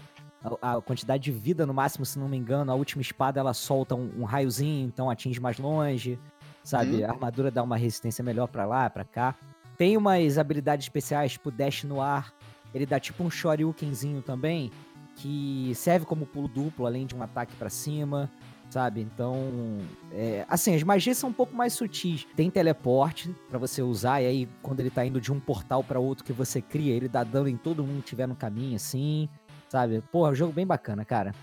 a, 0.62 0.74
a 0.74 0.82
quantidade 0.84 1.24
de 1.24 1.32
vida 1.32 1.66
no 1.66 1.74
máximo, 1.74 2.06
se 2.06 2.20
não 2.20 2.30
me 2.30 2.38
engano, 2.38 2.72
a 2.72 2.76
última 2.76 3.02
espada 3.02 3.40
ela 3.40 3.56
solta 3.56 3.96
um, 3.96 4.12
um 4.20 4.24
raiozinho, 4.24 4.88
então 4.88 5.10
atinge 5.10 5.40
mais 5.40 5.58
longe, 5.58 6.20
sabe? 6.64 7.04
Hum. 7.04 7.06
A 7.06 7.12
armadura 7.12 7.52
dá 7.52 7.64
uma 7.64 7.78
resistência 7.78 8.24
melhor 8.24 8.48
pra 8.48 8.66
lá, 8.66 8.90
pra 8.90 9.04
cá. 9.04 9.36
Tem 9.78 9.98
umas 9.98 10.38
habilidades 10.38 10.86
especiais, 10.86 11.34
tipo 11.34 11.50
dash 11.52 11.84
no 11.84 12.02
ar, 12.02 12.34
ele 12.74 12.86
dá 12.86 13.00
tipo 13.00 13.24
um 13.24 13.30
shoryukenzinho 13.30 14.22
também, 14.22 14.72
que 15.16 15.72
serve 15.76 16.06
como 16.06 16.26
pulo 16.26 16.48
duplo, 16.48 16.86
além 16.86 17.06
de 17.06 17.16
um 17.16 17.22
ataque 17.24 17.56
pra 17.56 17.70
cima. 17.70 18.30
Sabe? 18.70 19.02
Então, 19.02 19.80
é, 20.14 20.46
assim, 20.48 20.74
as 20.74 20.82
magias 20.82 21.18
são 21.18 21.30
um 21.30 21.34
pouco 21.34 21.54
mais 21.54 21.74
sutis. 21.74 22.26
Tem 22.38 22.50
teleporte 22.50 23.30
pra 23.50 23.60
você 23.60 23.82
usar, 23.82 24.22
e 24.22 24.26
aí, 24.26 24.50
quando 24.62 24.80
ele 24.80 24.90
tá 24.90 25.06
indo 25.06 25.20
de 25.20 25.30
um 25.30 25.42
portal 25.42 25.84
pra 25.84 26.00
outro 26.00 26.24
que 26.24 26.32
você 26.32 26.62
cria, 26.62 26.94
ele 26.94 27.10
dá 27.10 27.22
dano 27.22 27.50
em 27.50 27.58
todo 27.58 27.84
mundo 27.84 28.02
que 28.02 28.08
tiver 28.08 28.30
no 28.30 28.36
caminho, 28.36 28.78
assim. 28.78 29.28
Sabe? 29.68 30.02
Porra, 30.10 30.30
é 30.30 30.32
um 30.32 30.36
jogo 30.36 30.54
bem 30.54 30.66
bacana, 30.66 31.04
cara. 31.04 31.36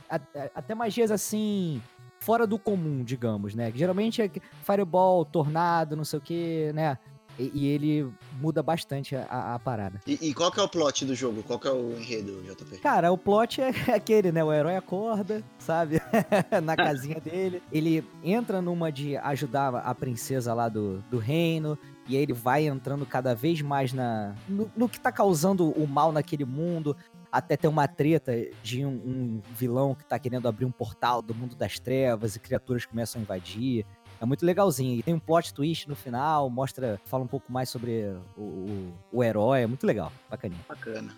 Até 0.55 0.75
magias 0.75 1.11
assim. 1.11 1.83
Fora 2.21 2.47
do 2.47 2.59
comum, 2.59 3.03
digamos, 3.05 3.55
né? 3.55 3.73
Geralmente 3.75 4.21
é 4.23 4.31
Fireball, 4.63 5.25
Tornado, 5.25 5.97
não 5.97 6.05
sei 6.05 6.19
o 6.19 6.23
que, 6.23 6.73
né? 6.75 6.99
E, 7.39 7.53
e 7.55 7.67
ele 7.69 8.13
muda 8.41 8.65
bastante 8.65 9.15
a- 9.15 9.25
a- 9.31 9.55
a 9.55 9.59
parada. 9.61 10.01
E, 10.05 10.19
e 10.29 10.35
qual 10.35 10.51
que 10.51 10.59
é 10.59 10.63
o 10.63 10.69
plot 10.69 11.05
do 11.05 11.15
jogo? 11.15 11.45
Qual 11.45 11.57
que 11.57 11.69
é 11.69 11.71
o 11.73 11.93
enredo, 11.97 12.43
JP? 12.43 12.79
Cara, 12.79 13.13
o 13.13 13.17
plot 13.17 13.61
é 13.63 13.71
aquele, 13.95 14.33
né? 14.33 14.43
O 14.43 14.53
herói 14.53 14.75
acorda, 14.75 15.45
sabe? 15.59 16.01
Na 16.65 16.75
casinha 16.75 17.21
dele. 17.21 17.63
Ele 17.71 18.05
entra 18.25 18.61
numa 18.61 18.91
de 18.91 19.17
ajudar 19.19 19.77
a 19.77 19.95
princesa 19.95 20.53
lá 20.53 20.69
do, 20.69 20.99
do 21.09 21.19
reino. 21.19 21.79
E 22.09 22.17
aí 22.17 22.23
ele 22.23 22.33
vai 22.33 22.67
entrando 22.67 23.07
cada 23.07 23.35
vez 23.37 23.61
mais 23.63 23.93
na 23.93 24.35
no, 24.49 24.69
no 24.77 24.89
que 24.89 24.99
tá 24.99 25.13
causando 25.13 25.71
o 25.71 25.87
mal 25.87 26.11
naquele 26.11 26.45
mundo. 26.45 26.97
Até 27.31 27.57
ter 27.57 27.69
uma 27.69 27.87
treta 27.87 28.33
de 28.63 28.85
um, 28.85 28.91
um 28.91 29.43
vilão 29.55 29.95
que 29.95 30.05
tá 30.05 30.19
querendo 30.19 30.49
abrir 30.49 30.65
um 30.65 30.71
portal 30.71 31.21
do 31.21 31.35
mundo 31.35 31.55
das 31.55 31.79
trevas 31.79 32.37
e 32.37 32.41
criaturas 32.41 32.87
começam 32.87 33.21
a 33.21 33.23
invadir. 33.23 33.85
É 34.21 34.25
muito 34.25 34.45
legalzinho. 34.45 34.99
E 34.99 35.03
tem 35.03 35.15
um 35.15 35.19
plot 35.19 35.55
twist 35.55 35.89
no 35.89 35.95
final, 35.95 36.51
mostra, 36.51 37.01
fala 37.05 37.23
um 37.23 37.29
pouco 37.29 37.53
mais 37.53 37.69
sobre 37.69 38.17
o, 38.37 38.41
o, 38.43 38.93
o 39.13 39.23
herói. 39.25 39.63
É 39.63 39.67
muito 39.67 39.87
legal, 39.87 40.11
bacaninha. 40.29 40.61
Bacana. 40.69 41.15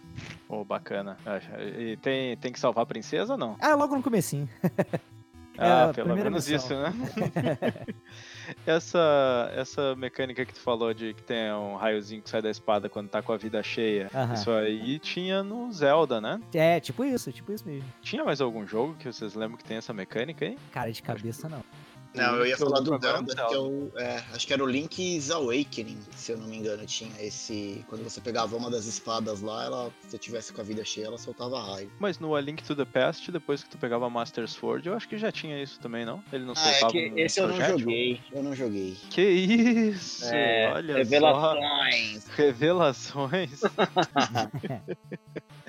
Pô, 0.47 0.65
bacana. 0.65 1.17
Ah, 1.25 1.39
E 1.79 1.97
tem, 1.97 2.37
tem 2.37 2.53
que 2.53 2.61
salvar 2.61 2.83
a 2.83 2.87
princesa 2.87 3.33
ou 3.33 3.39
não? 3.39 3.57
Ah, 3.61 3.75
logo 3.75 3.97
no 3.97 4.03
comecinho. 4.03 4.49
É 5.61 5.67
Ah, 5.67 5.93
pelo 5.95 6.15
menos 6.17 6.49
missão. 6.49 6.57
isso, 6.57 6.75
né? 6.75 6.93
essa, 8.67 9.51
essa 9.55 9.95
mecânica 9.97 10.45
que 10.45 10.55
tu 10.55 10.61
falou 10.61 10.93
de 10.95 11.15
que 11.15 11.23
tem 11.23 11.53
um 11.53 11.77
raiozinho 11.77 12.23
que 12.23 12.31
sai 12.31 12.43
da 12.43 12.51
espada 12.51 12.89
quando 12.89 13.09
tá 13.09 13.23
com 13.23 13.33
a 13.33 13.37
vida 13.37 13.63
cheia. 13.63 14.11
Aham. 14.15 14.35
Isso 14.35 14.51
aí 14.51 14.99
tinha 14.99 15.43
no 15.43 15.71
Zelda, 15.73 16.21
né? 16.21 16.41
É, 16.55 16.81
tipo 16.81 17.05
isso, 17.05 17.31
tipo 17.33 17.53
isso 17.53 17.67
mesmo. 17.67 17.85
Tinha 18.03 18.25
mais 18.25 18.41
algum 18.41 18.67
jogo 18.67 18.95
que 18.99 19.07
vocês 19.13 19.35
lembram 19.35 19.57
que 19.59 19.65
tem 19.65 19.77
essa 19.77 19.93
mecânica 19.93 20.45
aí? 20.45 20.59
Cara 20.73 20.91
de 20.91 21.03
cabeça, 21.03 21.49
não. 21.49 21.63
Não, 22.15 22.37
eu 22.37 22.47
ia 22.47 22.57
Que 22.57 22.63
eu 22.63 22.67
falar 22.69 22.81
do 22.81 22.93
agora 22.93 23.19
é 23.21 23.47
que 23.49 23.55
é 23.55 23.59
o, 23.59 23.91
é, 23.97 24.25
acho 24.35 24.47
que 24.47 24.53
era 24.53 24.65
o 24.65 24.67
Link's 24.67 25.31
Awakening, 25.31 25.99
se 26.17 26.33
eu 26.33 26.39
não 26.39 26.47
me 26.49 26.57
engano, 26.57 26.85
tinha 26.85 27.11
esse... 27.21 27.85
Quando 27.89 28.03
você 28.03 28.21
pegava 28.21 28.57
uma 28.57 28.69
das 28.71 28.87
espadas 28.87 29.41
lá, 29.41 29.65
ela, 29.65 29.93
se 30.03 30.11
você 30.11 30.19
tivesse 30.19 30.53
com 30.53 30.61
a 30.61 30.65
vida 30.65 30.85
cheia, 30.85 31.07
ela 31.07 31.19
soltava 31.19 31.61
raio. 31.63 31.91
Mas 32.01 32.19
no 32.19 32.35
A 32.35 32.41
Link 32.41 32.63
to 32.65 32.75
the 32.75 32.85
Past, 32.85 33.31
depois 33.31 33.63
que 33.63 33.71
tu 33.71 33.79
pegava 33.79 34.07
a 34.07 34.11
Master 34.11 34.49
Sword, 34.49 34.89
eu 34.89 34.95
acho 34.95 35.09
que 35.09 35.17
já 35.19 35.31
tinha 35.31 35.63
isso 35.63 35.79
também, 35.79 36.05
não? 36.05 36.23
Ele 36.33 36.45
não 36.45 36.55
Ah, 36.57 36.69
é 36.69 36.73
soltava 36.73 36.93
que 36.93 37.11
um 37.11 37.19
esse 37.19 37.41
eu 37.41 37.49
não 37.49 37.61
joguei, 37.61 38.21
eu 38.33 38.43
não 38.43 38.55
joguei. 38.57 38.97
Que 39.11 39.23
isso! 39.23 40.25
É, 40.27 40.73
Olha 40.75 40.97
revelações. 40.97 42.25
só. 42.25 42.31
Revelações. 42.37 43.61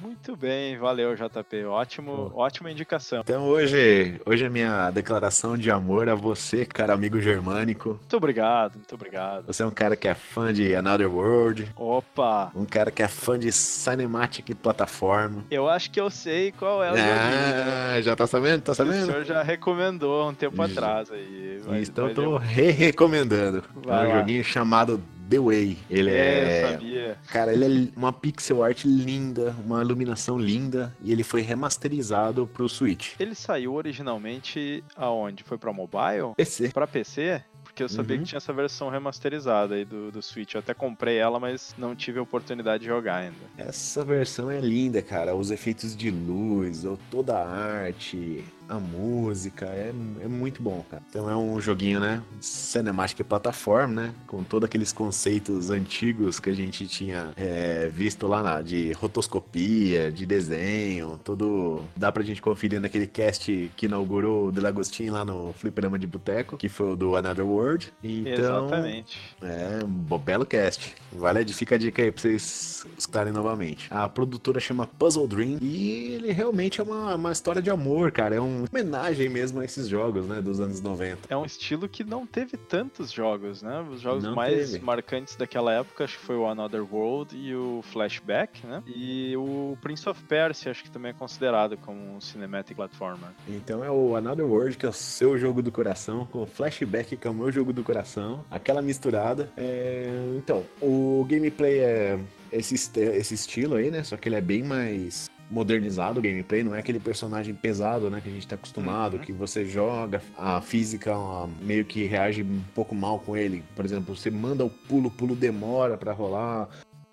Muito 0.00 0.36
bem, 0.36 0.78
valeu, 0.78 1.14
JP. 1.14 1.64
Ótimo, 1.64 2.32
ótima 2.34 2.70
indicação. 2.70 3.20
Então 3.20 3.44
hoje, 3.46 4.20
hoje 4.24 4.44
é 4.44 4.48
minha 4.48 4.90
declaração 4.90 5.56
de 5.56 5.70
amor 5.70 6.08
a 6.08 6.14
você, 6.14 6.64
cara 6.64 6.94
amigo 6.94 7.20
germânico. 7.20 7.90
Muito 7.90 8.16
obrigado, 8.16 8.76
muito 8.76 8.94
obrigado. 8.94 9.46
Você 9.46 9.62
é 9.62 9.66
um 9.66 9.70
cara 9.70 9.96
que 9.96 10.08
é 10.08 10.14
fã 10.14 10.52
de 10.52 10.74
Another 10.74 11.10
World. 11.10 11.70
Opa! 11.76 12.50
Um 12.54 12.64
cara 12.64 12.90
que 12.90 13.02
é 13.02 13.08
fã 13.08 13.38
de 13.38 13.52
Cinematic 13.52 14.54
Plataforma. 14.54 15.44
Eu 15.50 15.68
acho 15.68 15.90
que 15.90 16.00
eu 16.00 16.10
sei 16.10 16.52
qual 16.52 16.82
é 16.82 16.92
o 16.92 16.94
Ah, 16.96 18.00
já 18.00 18.16
tá 18.16 18.26
sabendo? 18.26 18.62
Tá 18.62 18.74
sabendo? 18.74 19.02
O 19.02 19.06
senhor 19.06 19.24
já 19.24 19.42
recomendou 19.42 20.28
um 20.28 20.34
tempo 20.34 20.56
Já. 20.56 20.64
atrás 20.64 21.10
aí. 21.10 21.60
Mas, 21.66 21.88
então 21.88 22.08
eu 22.08 22.14
mas 22.14 22.24
tô 22.24 22.36
re-recomendando. 22.36 23.58
É 23.58 23.86
um 23.86 23.88
lá. 23.88 24.18
joguinho 24.18 24.44
chamado 24.44 25.02
The 25.30 25.38
Way. 25.38 25.78
Ele 25.88 26.10
É, 26.10 26.14
é. 26.14 26.64
eu 26.64 26.70
sabia. 26.72 27.18
Cara, 27.28 27.52
ele 27.52 27.92
é 27.94 27.98
uma 27.98 28.12
pixel 28.12 28.62
art 28.62 28.84
linda, 28.84 29.54
uma 29.64 29.80
iluminação 29.82 30.38
linda, 30.38 30.94
e 31.02 31.12
ele 31.12 31.22
foi 31.22 31.40
remasterizado 31.40 32.46
pro 32.52 32.68
Switch. 32.68 33.14
Ele 33.18 33.34
saiu 33.34 33.74
originalmente 33.74 34.82
aonde? 34.96 35.42
Foi 35.44 35.56
pra 35.56 35.72
mobile? 35.72 36.34
PC. 36.36 36.68
Pra 36.70 36.86
PC? 36.86 37.42
Porque 37.62 37.84
eu 37.84 37.88
sabia 37.88 38.16
Uhum. 38.16 38.22
que 38.22 38.28
tinha 38.30 38.36
essa 38.38 38.52
versão 38.52 38.88
remasterizada 38.90 39.76
aí 39.76 39.84
do, 39.84 40.10
do 40.10 40.20
Switch. 40.20 40.54
Eu 40.54 40.58
até 40.58 40.74
comprei 40.74 41.16
ela, 41.18 41.38
mas 41.38 41.72
não 41.78 41.94
tive 41.94 42.18
a 42.18 42.22
oportunidade 42.22 42.82
de 42.82 42.88
jogar 42.88 43.16
ainda. 43.18 43.36
Essa 43.56 44.04
versão 44.04 44.50
é 44.50 44.60
linda, 44.60 45.00
cara. 45.00 45.36
Os 45.36 45.52
efeitos 45.52 45.96
de 45.96 46.10
luz, 46.10 46.84
toda 47.10 47.38
a 47.38 47.48
arte, 47.48 48.44
a 48.70 48.78
música, 48.78 49.66
é, 49.66 49.92
é 50.20 50.28
muito 50.28 50.62
bom, 50.62 50.84
cara. 50.88 51.02
Então 51.10 51.28
é 51.28 51.36
um 51.36 51.60
joguinho, 51.60 51.98
né? 51.98 52.22
Cinematic 52.40 53.22
plataforma, 53.24 54.02
né? 54.02 54.14
Com 54.28 54.44
todos 54.44 54.66
aqueles 54.66 54.92
conceitos 54.92 55.70
antigos 55.70 56.38
que 56.38 56.48
a 56.48 56.54
gente 56.54 56.86
tinha 56.86 57.32
é, 57.36 57.90
visto 57.92 58.28
lá 58.28 58.42
na, 58.42 58.62
de 58.62 58.92
rotoscopia, 58.92 60.12
de 60.12 60.24
desenho, 60.24 61.18
tudo. 61.24 61.82
Dá 61.96 62.12
pra 62.12 62.22
gente 62.22 62.40
conferir 62.40 62.80
naquele 62.80 63.08
cast 63.08 63.70
que 63.76 63.86
inaugurou 63.86 64.46
o 64.46 64.52
Delagostin 64.52 65.10
lá 65.10 65.24
no 65.24 65.52
Fliperama 65.54 65.98
de 65.98 66.06
Boteco, 66.06 66.56
que 66.56 66.68
foi 66.68 66.92
o 66.92 66.96
do 66.96 67.16
Another 67.16 67.44
World. 67.44 67.92
Então, 68.04 68.66
Exatamente. 68.66 69.18
é, 69.42 69.84
um 69.84 70.18
belo 70.18 70.46
cast. 70.46 70.94
Vale, 71.12 71.44
fica 71.52 71.74
a 71.74 71.78
dica 71.78 72.02
aí 72.02 72.12
pra 72.12 72.22
vocês 72.22 72.86
escutarem 72.96 73.32
novamente. 73.32 73.88
A 73.90 74.08
produtora 74.08 74.60
chama 74.60 74.86
Puzzle 74.86 75.26
Dream 75.26 75.58
e 75.60 76.12
ele 76.12 76.30
realmente 76.30 76.80
é 76.80 76.84
uma, 76.84 77.16
uma 77.16 77.32
história 77.32 77.60
de 77.60 77.68
amor, 77.68 78.12
cara. 78.12 78.36
É 78.36 78.40
uma 78.60 78.68
homenagem 78.70 79.28
mesmo 79.28 79.60
a 79.60 79.64
esses 79.64 79.88
jogos, 79.88 80.26
né, 80.26 80.40
dos 80.40 80.60
anos 80.60 80.80
90. 80.80 81.20
É 81.28 81.36
um 81.36 81.44
estilo 81.44 81.88
que 81.88 82.04
não 82.04 82.26
teve 82.26 82.56
tantos 82.56 83.10
jogos, 83.10 83.62
né? 83.62 83.84
Os 83.92 84.00
jogos 84.00 84.24
Não 84.24 84.34
mais 84.34 84.70
teve. 84.72 84.84
marcantes 84.84 85.36
daquela 85.36 85.72
época, 85.72 86.04
acho 86.04 86.18
que 86.18 86.24
foi 86.24 86.36
o 86.36 86.46
Another 86.46 86.82
World 86.92 87.36
e 87.36 87.54
o 87.54 87.82
Flashback, 87.92 88.66
né? 88.66 88.82
E 88.86 89.34
o 89.36 89.76
Prince 89.80 90.08
of 90.08 90.22
Persia, 90.24 90.70
acho 90.70 90.82
que 90.82 90.90
também 90.90 91.10
é 91.10 91.14
considerado 91.14 91.76
como 91.78 92.16
um 92.16 92.20
cinematic 92.20 92.76
platformer. 92.76 93.30
Então 93.48 93.84
é 93.84 93.90
o 93.90 94.16
Another 94.16 94.46
World, 94.46 94.76
que 94.76 94.86
é 94.86 94.88
o 94.88 94.92
seu 94.92 95.38
jogo 95.38 95.62
do 95.62 95.72
coração, 95.72 96.26
com 96.26 96.42
o 96.42 96.46
Flashback, 96.46 97.16
que 97.16 97.26
é 97.26 97.30
o 97.30 97.34
meu 97.34 97.50
jogo 97.50 97.72
do 97.72 97.82
coração. 97.82 98.44
Aquela 98.50 98.82
misturada. 98.82 99.50
É, 99.56 100.08
Então, 100.36 100.64
o 100.80 101.24
gameplay 101.28 101.78
é 101.80 102.18
esse, 102.52 102.74
esse 102.98 103.34
estilo 103.34 103.76
aí, 103.76 103.90
né? 103.90 104.02
Só 104.02 104.16
que 104.16 104.28
ele 104.28 104.36
é 104.36 104.40
bem 104.40 104.62
mais 104.62 105.28
modernizado 105.50 106.20
o 106.20 106.22
gameplay, 106.22 106.62
não 106.62 106.74
é 106.74 106.78
aquele 106.78 107.00
personagem 107.00 107.54
pesado, 107.54 108.08
né, 108.08 108.20
que 108.22 108.28
a 108.28 108.32
gente 108.32 108.46
tá 108.46 108.54
acostumado, 108.54 109.16
Uhum. 109.16 109.22
que 109.22 109.32
você 109.32 109.64
joga, 109.64 110.22
a 110.38 110.60
física 110.60 111.16
ó, 111.16 111.48
meio 111.60 111.84
que 111.84 112.04
reage 112.04 112.42
um 112.42 112.62
pouco 112.74 112.94
mal 112.94 113.18
com 113.18 113.36
ele. 113.36 113.64
Por 113.74 113.84
exemplo, 113.84 114.14
você 114.16 114.30
manda 114.30 114.64
o 114.64 114.70
pulo, 114.70 115.08
o 115.08 115.10
pulo 115.10 115.34
demora 115.34 115.96
pra 115.98 116.12
rolar. 116.12 116.68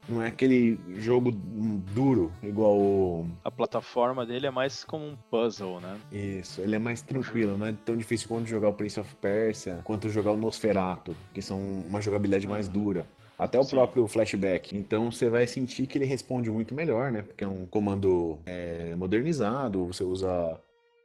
Não 0.10 0.21
é 0.21 0.28
aquele 0.28 0.80
jogo 0.95 1.32
duro, 1.32 2.32
igual 2.41 2.78
o 2.78 3.28
A 3.43 3.52
plataforma 3.52 4.26
dele 4.26 4.47
é 4.47 4.52
mais 4.52 4.86
como 4.86 5.06
um 5.06 5.17
puzzle, 5.30 5.82
né? 5.82 5.97
isso, 6.10 6.62
ele 6.62 6.78
é 6.78 6.80
mais 6.80 7.02
tranquilo, 7.02 7.58
não 7.58 7.65
é 7.67 7.73
tão 7.84 7.97
difícil 7.97 8.30
quanto 8.30 8.47
jogar 8.47 8.69
o 8.69 8.73
Prince 8.73 8.97
of 9.02 9.13
Persia, 9.15 9.82
quanto 9.84 10.10
jogar 10.10 10.32
o 10.32 10.38
Nosferatu, 10.38 11.13
que 11.34 11.41
são 11.41 11.60
uma 11.60 12.00
jogabilidade 12.00 12.47
mais 12.47 12.69
dura. 12.69 13.06
Até 13.38 13.60
o 13.60 13.63
Sim. 13.63 13.71
próprio 13.71 14.08
flashback. 14.08 14.76
Então 14.76 15.12
você 15.12 15.30
vai 15.30 15.45
sentir 15.45 15.86
que 15.86 15.97
ele 15.97 16.06
responde 16.06 16.50
muito 16.50 16.73
melhor, 16.73 17.12
né? 17.12 17.21
Porque 17.21 17.43
é 17.43 17.47
um 17.47 17.65
comando 17.65 18.39
é, 18.45 18.95
modernizado, 18.95 19.86
você 19.86 20.04
usa 20.04 20.60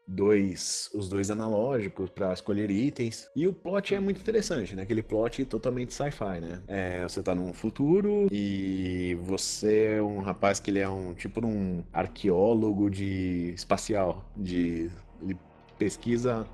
dois, 0.07 0.91
os 0.95 1.09
dois 1.09 1.31
analógicos 1.31 2.11
para 2.11 2.33
escolher 2.33 2.71
itens. 2.71 3.29
E 3.37 3.47
o 3.47 3.53
plot 3.53 3.95
é 3.95 4.01
muito 4.01 4.21
interessante, 4.21 4.75
né? 4.75 4.83
Aquele 4.83 5.03
plot 5.03 5.45
totalmente 5.45 5.93
sci-fi, 5.93 6.41
né? 6.41 6.63
É, 6.67 7.03
você 7.03 7.23
tá 7.23 7.35
num 7.35 7.53
futuro 7.53 8.29
e 8.31 9.17
você 9.23 9.97
é 9.97 10.03
um 10.03 10.21
rapaz 10.21 10.59
que 10.61 10.71
ele 10.71 10.81
é 10.81 10.89
um 10.89 11.15
tipo 11.15 11.41
de 11.41 11.47
um 11.47 11.83
arqueólogo 11.93 12.91
de 12.91 13.53
espacial, 13.55 14.25
de 14.37 14.91
ele 15.23 15.37
pesquisa 15.79 16.47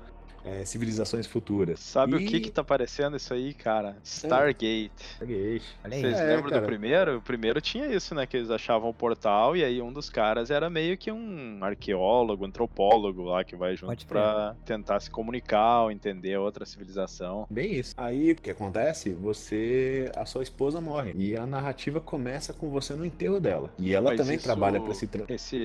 é, 0.61 0.65
civilizações 0.65 1.27
futuras. 1.27 1.79
Sabe 1.79 2.15
o 2.15 2.19
E- 2.19 2.25
que 2.25 2.39
que 2.39 2.51
tá 2.51 2.63
parecendo 2.63 3.17
isso 3.17 3.33
aí, 3.33 3.53
cara? 3.53 3.97
Stargate. 4.03 4.91
Stargate. 5.15 5.63
Vocês 5.83 6.19
É, 6.19 6.23
lembram 6.35 6.49
cara. 6.49 6.61
do 6.61 6.65
primeiro? 6.67 7.17
O 7.17 7.21
primeiro 7.21 7.61
tinha 7.61 7.87
isso, 7.87 8.13
né? 8.15 8.25
Que 8.25 8.37
eles 8.37 8.49
achavam 8.49 8.89
o 8.89 8.93
portal 8.93 9.55
e 9.55 9.63
aí 9.63 9.81
um 9.81 9.91
dos 9.91 10.09
caras 10.09 10.49
era 10.49 10.69
meio 10.69 10.97
que 10.97 11.11
um 11.11 11.59
arqueólogo, 11.61 12.45
antropólogo 12.45 13.23
lá 13.23 13.43
que 13.43 13.55
vai 13.55 13.75
junto 13.75 14.05
pra 14.05 14.55
tentar 14.65 14.99
se 14.99 15.09
comunicar 15.09 15.83
ou 15.83 15.91
entender 15.91 16.37
outra 16.37 16.65
civilização. 16.65 17.45
Bem 17.49 17.73
isso. 17.73 17.93
Aí 17.97 18.31
o 18.31 18.35
que 18.35 18.49
acontece? 18.51 19.11
Você. 19.13 20.11
A 20.15 20.25
sua 20.25 20.43
esposa 20.43 20.79
morre. 20.81 21.13
E 21.15 21.35
a 21.35 21.45
narrativa 21.45 21.99
começa 21.99 22.53
com 22.53 22.69
você 22.69 22.93
no 22.93 23.05
enterro 23.05 23.39
dela. 23.39 23.69
E 23.77 23.93
ela 23.93 24.11
Mas 24.11 24.19
também 24.19 24.35
isso- 24.35 24.45
trabalha 24.45 24.79
pra 24.79 24.93
se. 24.93 25.07
Tra... 25.07 25.25
Esse, 25.29 25.57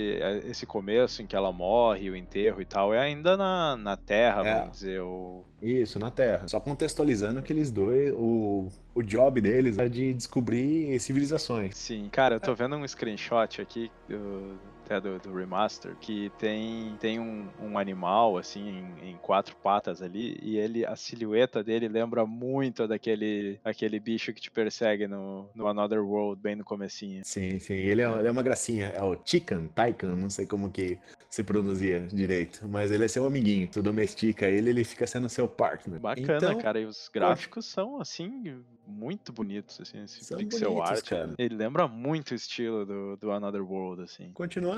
esse 0.49 0.66
começo 0.66 1.23
em 1.23 1.27
que 1.27 1.37
ela 1.37 1.53
morre, 1.53 2.11
o 2.11 2.16
enterro 2.16 2.61
e 2.61 2.64
tal, 2.64 2.92
é 2.94 2.99
ainda 2.99 3.37
na, 3.37 3.77
na 3.77 3.97
Terra, 3.97 4.47
É. 4.47 4.53
dizer. 4.75 5.01
O... 5.01 5.45
Isso, 5.63 5.99
na 5.99 6.11
Terra. 6.11 6.47
Só 6.49 6.61
contextualizando 6.61 7.39
aqueles 7.39 7.71
dois, 7.71 8.13
o, 8.15 8.69
o 8.95 9.03
job 9.03 9.41
deles 9.41 9.79
é 9.79 9.89
de 9.89 10.13
descobrir 10.13 10.99
civilizações. 11.01 11.77
Sim, 11.77 12.09
cara, 12.11 12.37
eu 12.37 12.41
tô 12.41 12.55
vendo 12.55 12.77
um 12.77 12.87
screenshot 12.87 13.61
aqui 13.61 13.91
do, 14.09 14.59
até 14.85 15.01
do, 15.01 15.18
do 15.18 15.35
remaster 15.35 15.97
que 16.01 16.31
tem, 16.38 16.94
tem 17.01 17.18
um, 17.18 17.49
um 17.61 17.79
animal 17.79 18.37
assim 18.37 18.85
em, 19.03 19.11
em 19.11 19.16
quatro 19.16 19.57
patas 19.57 20.03
ali 20.03 20.38
e 20.42 20.59
ele 20.59 20.85
a 20.85 20.94
silhueta 20.94 21.64
dele 21.64 21.88
lembra 21.88 22.27
muito 22.27 22.87
daquele 22.87 23.59
aquele 23.64 23.99
bicho 23.99 24.33
que 24.33 24.40
te 24.40 24.51
persegue 24.51 25.07
no, 25.07 25.49
no 25.55 25.66
Another 25.66 26.05
World 26.05 26.40
bem 26.40 26.55
no 26.55 26.64
comecinho. 26.64 27.23
Sim, 27.25 27.59
sim. 27.59 27.75
Ele 27.75 28.03
é, 28.03 28.11
ele 28.18 28.29
é 28.29 28.31
uma 28.31 28.42
gracinha. 28.42 28.88
É 28.88 29.03
o 29.03 29.16
Chicken, 29.25 29.68
Taikan, 29.75 30.14
não 30.14 30.29
sei 30.29 30.47
como 30.47 30.70
que 30.70 30.99
se 31.31 31.42
pronuncia 31.42 32.01
direito. 32.01 32.66
Mas 32.68 32.90
ele 32.90 33.05
é 33.05 33.09
seu 33.09 33.25
amiguinho. 33.25 33.68
Tu 33.68 33.83
domestica 33.83 34.47
ele, 34.47 34.70
ele 34.70 34.85
fica 34.85 35.07
sendo 35.07 35.29
seu 35.29 35.49
partner. 35.49 35.99
Bacana, 35.99 36.37
Então, 36.37 36.59
cara, 36.59 36.81
e 36.81 36.85
os 36.85 37.09
gráficos 37.12 37.64
são 37.66 38.01
assim 38.01 38.62
muito 38.87 39.33
bonitos 39.33 39.81
assim, 39.81 40.03
esse 40.05 40.25
São 40.25 40.38
pixel 40.38 40.75
bonitos, 40.75 40.90
art. 40.90 41.09
cara. 41.09 41.35
Ele 41.38 41.55
lembra 41.55 41.88
muito 41.88 42.33
o 42.33 42.35
estilo 42.35 42.85
do, 42.85 43.16
do 43.16 43.31
Another 43.31 43.62
World 43.62 44.03
assim. 44.03 44.31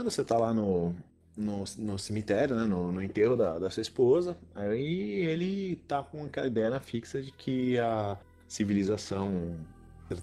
Você 0.02 0.24
tá 0.24 0.36
lá 0.36 0.52
no, 0.52 0.94
no, 1.36 1.64
no 1.78 1.98
cemitério, 1.98 2.56
né? 2.56 2.64
No, 2.64 2.92
no 2.92 3.02
enterro 3.02 3.36
da, 3.36 3.58
da 3.58 3.70
sua 3.70 3.80
esposa. 3.80 4.36
Aí 4.54 5.24
ele 5.26 5.76
tá 5.88 6.02
com 6.02 6.24
aquela 6.24 6.46
ideia 6.46 6.70
fixa 6.80 7.22
de 7.22 7.30
que 7.32 7.78
a 7.78 8.16
civilização 8.48 9.56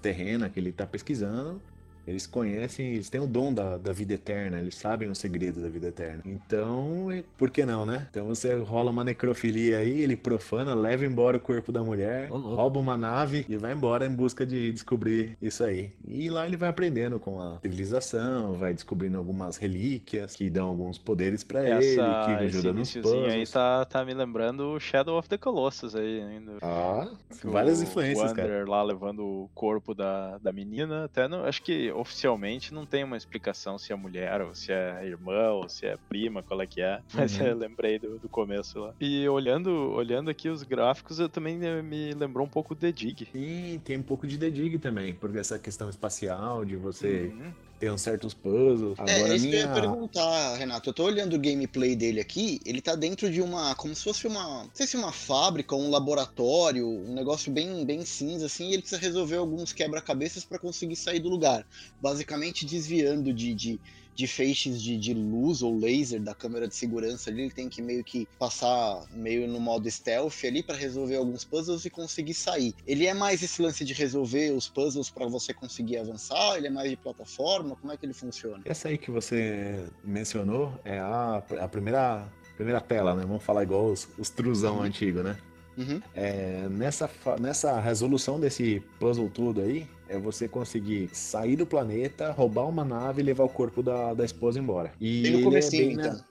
terrena 0.02 0.50
que 0.50 0.60
ele 0.60 0.72
tá 0.72 0.86
pesquisando, 0.86 1.62
eles 2.06 2.28
conhecem, 2.28 2.94
eles 2.94 3.10
têm 3.10 3.22
o 3.22 3.28
dom 3.28 3.54
da, 3.54 3.78
da 3.78 3.94
vida 3.94 4.14
eterna, 4.14 4.60
eles 4.60 4.76
sabem 4.76 5.10
os 5.10 5.18
segredos 5.18 5.62
da 5.64 5.70
vida 5.70 5.88
eterna. 5.88 6.22
Então, 6.26 7.08
por 7.38 7.50
que 7.50 7.66
não, 7.66 7.86
né? 7.86 8.08
Então 8.10 8.28
você 8.28 8.56
rola 8.56 8.92
uma 8.92 9.04
necrofilia 9.04 9.78
aí, 9.78 10.02
ele 10.02 10.16
profana, 10.16 10.74
leva 10.74 11.06
embora 11.06 11.38
o 11.38 11.40
corpo 11.40 11.72
da 11.72 11.84
mulher, 11.84 12.30
rouba 12.30 12.80
uma 12.80 12.98
nave 12.98 13.46
e 13.48 13.58
vai 13.58 13.74
embora 13.74 14.06
em 14.06 14.14
busca 14.14 14.46
de 14.46 14.72
descobrir 14.72 15.38
isso 15.42 15.64
aí. 15.64 15.92
E 16.08 16.30
lá 16.30 16.46
ele 16.46 16.58
vai 16.58 16.70
aprendendo 16.70 17.20
com 17.20 17.42
a 17.42 17.60
civilização, 17.62 18.54
vai 18.54 18.74
descobrindo 18.74 19.18
algumas 19.18 19.58
relíquias 19.58 20.36
que 20.36 20.50
dão 20.50 20.68
alguns 20.68 20.98
poderes 20.98 21.44
pra 21.44 21.64
ele, 21.68 21.96
que 21.96 22.32
ajuda 22.46 22.74
nos 22.74 22.94
iniciozinho 22.96 23.26
aí 23.26 23.32
puzzles. 23.32 23.52
tá, 23.52 23.86
tá 23.86 24.06
me 24.06 24.14
lembrando 24.14 24.74
o 24.74 24.80
Shadow 24.80 25.18
of 25.18 25.30
the 25.30 25.38
Colossus 25.38 25.96
aí 25.96 26.22
ainda. 26.22 26.54
Ah, 26.62 27.08
várias 27.44 27.80
o 27.80 27.84
influências, 27.84 28.34
cara. 28.34 28.66
Lá 28.68 28.84
levando 28.84 29.24
o 29.26 29.50
corpo 29.54 29.94
da, 29.94 30.38
da 30.40 30.52
menina. 30.52 31.06
Até 31.06 31.28
não, 31.28 31.46
acho 31.46 31.62
que 31.62 31.93
oficialmente 31.94 32.74
não 32.74 32.86
tem 32.86 33.04
uma 33.04 33.18
explicação 33.18 33.78
se 33.78 33.94
é 33.94 33.96
mulher 33.96 34.42
ou 34.42 34.54
se 34.56 34.72
é 34.72 35.06
irmã 35.06 35.52
ou 35.52 35.70
se 35.70 35.86
é 35.86 35.96
prima, 36.10 36.44
qual 36.44 36.62
é 36.62 36.68
que 36.68 36.82
é. 36.82 37.02
Mas 37.14 37.40
Uhum. 37.40 37.48
eu 37.48 37.58
lembrei 37.58 38.00
do, 38.00 38.20
do 38.20 38.30
começo 38.30 38.80
lá. 38.80 38.94
E 39.00 39.28
olhando, 39.30 39.70
olhando 39.92 40.30
aqui 40.32 40.50
os 40.50 40.64
gráficos, 40.64 41.20
eu 41.20 41.30
também 41.30 41.64
eh, 41.64 41.82
me 41.84 42.14
lembrou 42.14 42.46
um 42.46 42.50
pouco 42.50 42.76
The 42.76 42.92
Dig. 42.92 43.32
Sim, 43.36 43.80
tem 43.84 43.98
um 43.98 44.04
pouco 44.04 44.28
de 44.28 44.38
The 44.38 44.50
Dig 44.52 44.78
também, 44.80 45.16
porque 45.16 45.40
essa 45.40 45.58
questão 45.58 45.90
espacial 45.90 46.64
de 46.64 46.76
você 46.78 47.34
Uhum. 47.34 47.56
Ter 47.84 47.92
uns 47.92 48.02
certos 48.02 48.34
puzzles. 48.34 48.98
É, 49.00 49.16
Agora 49.16 49.36
isso 49.36 49.46
que 49.46 49.54
eu 49.54 49.60
ia 49.60 49.68
minha... 49.68 49.82
perguntar, 49.82 50.56
Renato. 50.56 50.90
Eu 50.90 50.94
tô 50.94 51.04
olhando 51.04 51.36
o 51.36 51.40
gameplay 51.40 51.96
dele 51.96 52.22
aqui, 52.22 52.62
ele 52.66 52.82
tá 52.82 52.96
dentro 52.96 53.30
de 53.30 53.42
uma. 53.42 53.76
como 53.76 53.94
se 53.94 54.04
fosse 54.04 54.26
uma. 54.26 54.64
Não 54.64 54.72
sei 54.74 54.88
se 54.88 54.96
uma 54.96 55.12
fábrica, 55.12 55.76
um 55.76 55.90
laboratório, 55.90 56.88
um 56.88 57.14
negócio 57.14 57.52
bem, 57.52 57.86
bem 57.86 58.06
cinza, 58.06 58.46
assim, 58.46 58.70
e 58.70 58.74
ele 58.74 58.82
precisa 58.82 59.02
resolver 59.02 59.36
alguns 59.36 59.74
quebra-cabeças 59.74 60.46
pra 60.46 60.58
conseguir 60.58 60.96
sair 60.96 61.20
do 61.20 61.30
lugar. 61.30 61.66
Basicamente 62.02 62.66
desviando 62.66 63.34
de, 63.34 63.54
de, 63.54 63.80
de 64.16 64.28
feixes 64.28 64.82
de, 64.82 64.98
de 64.98 65.14
luz 65.14 65.62
ou 65.62 65.78
laser 65.78 66.22
da 66.22 66.34
câmera 66.34 66.68
de 66.68 66.76
segurança 66.76 67.30
ali, 67.30 67.44
ele 67.44 67.52
tem 67.52 67.70
que 67.70 67.82
meio 67.82 68.04
que 68.04 68.28
passar 68.38 69.04
meio 69.12 69.48
no 69.48 69.60
modo 69.60 69.90
stealth 69.90 70.44
ali 70.46 70.62
para 70.62 70.76
resolver 70.76 71.16
alguns 71.16 71.44
puzzles 71.44 71.86
e 71.86 71.90
conseguir 71.90 72.34
sair. 72.34 72.74
Ele 72.86 73.06
é 73.06 73.14
mais 73.14 73.42
esse 73.42 73.62
lance 73.62 73.84
de 73.84 73.94
resolver 73.94 74.52
os 74.52 74.68
puzzles 74.68 75.10
para 75.10 75.26
você 75.28 75.54
conseguir 75.54 75.98
avançar, 75.98 76.58
ele 76.58 76.68
é 76.68 76.70
mais 76.70 76.90
de 76.90 76.98
plataforma, 76.98 77.76
como 77.76 77.92
é 77.92 77.98
que 77.98 78.06
ele 78.06 78.14
funciona? 78.14 78.62
Essa 78.66 78.90
aí 78.90 78.98
que 78.98 79.12
você 79.12 79.86
mencionou 80.04 80.74
é 80.84 81.00
a, 81.00 81.44
a 81.60 81.68
primeira, 81.68 82.28
primeira 82.56 82.82
tela, 82.82 83.16
né? 83.16 83.24
Vamos 83.26 83.44
falar 83.44 83.64
igual 83.64 83.86
os, 83.86 84.08
os 84.18 84.30
truzão 84.30 84.78
uhum. 84.78 84.84
antigo, 84.84 85.22
né? 85.24 85.38
Uhum. 85.78 86.02
É, 86.14 86.68
nessa, 86.70 87.10
nessa 87.40 87.80
resolução 87.80 88.40
desse 88.40 88.82
puzzle 89.00 89.30
tudo 89.30 89.62
aí, 89.62 89.88
é 90.14 90.20
você 90.20 90.48
conseguir 90.48 91.10
sair 91.12 91.56
do 91.56 91.66
planeta, 91.66 92.32
roubar 92.32 92.68
uma 92.68 92.86
nave 92.86 93.22
e 93.22 93.26
levar 93.26 93.44
o 93.44 93.50
corpo 93.50 93.82
da, 93.82 94.14
da 94.14 94.24
esposa 94.24 94.60
embora. 94.60 94.92
E 95.00 95.24
bem 95.24 95.32
no 95.38 95.44
comecinho, 95.44 96.00
é 96.00 96.08
então. 96.08 96.24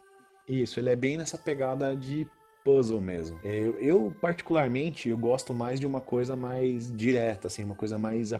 Isso, 0.48 0.78
ele 0.78 0.90
é 0.90 0.96
bem 0.96 1.16
nessa 1.16 1.38
pegada 1.38 1.96
de 1.96 2.26
puzzle 2.64 3.00
mesmo. 3.00 3.38
Eu, 3.42 3.78
eu, 3.78 4.14
particularmente, 4.20 5.08
eu 5.08 5.18
gosto 5.18 5.52
mais 5.52 5.80
de 5.80 5.86
uma 5.86 6.00
coisa 6.00 6.36
mais 6.36 6.90
direta, 6.90 7.48
assim, 7.48 7.64
uma 7.64 7.74
coisa 7.74 7.98
mais 7.98 8.32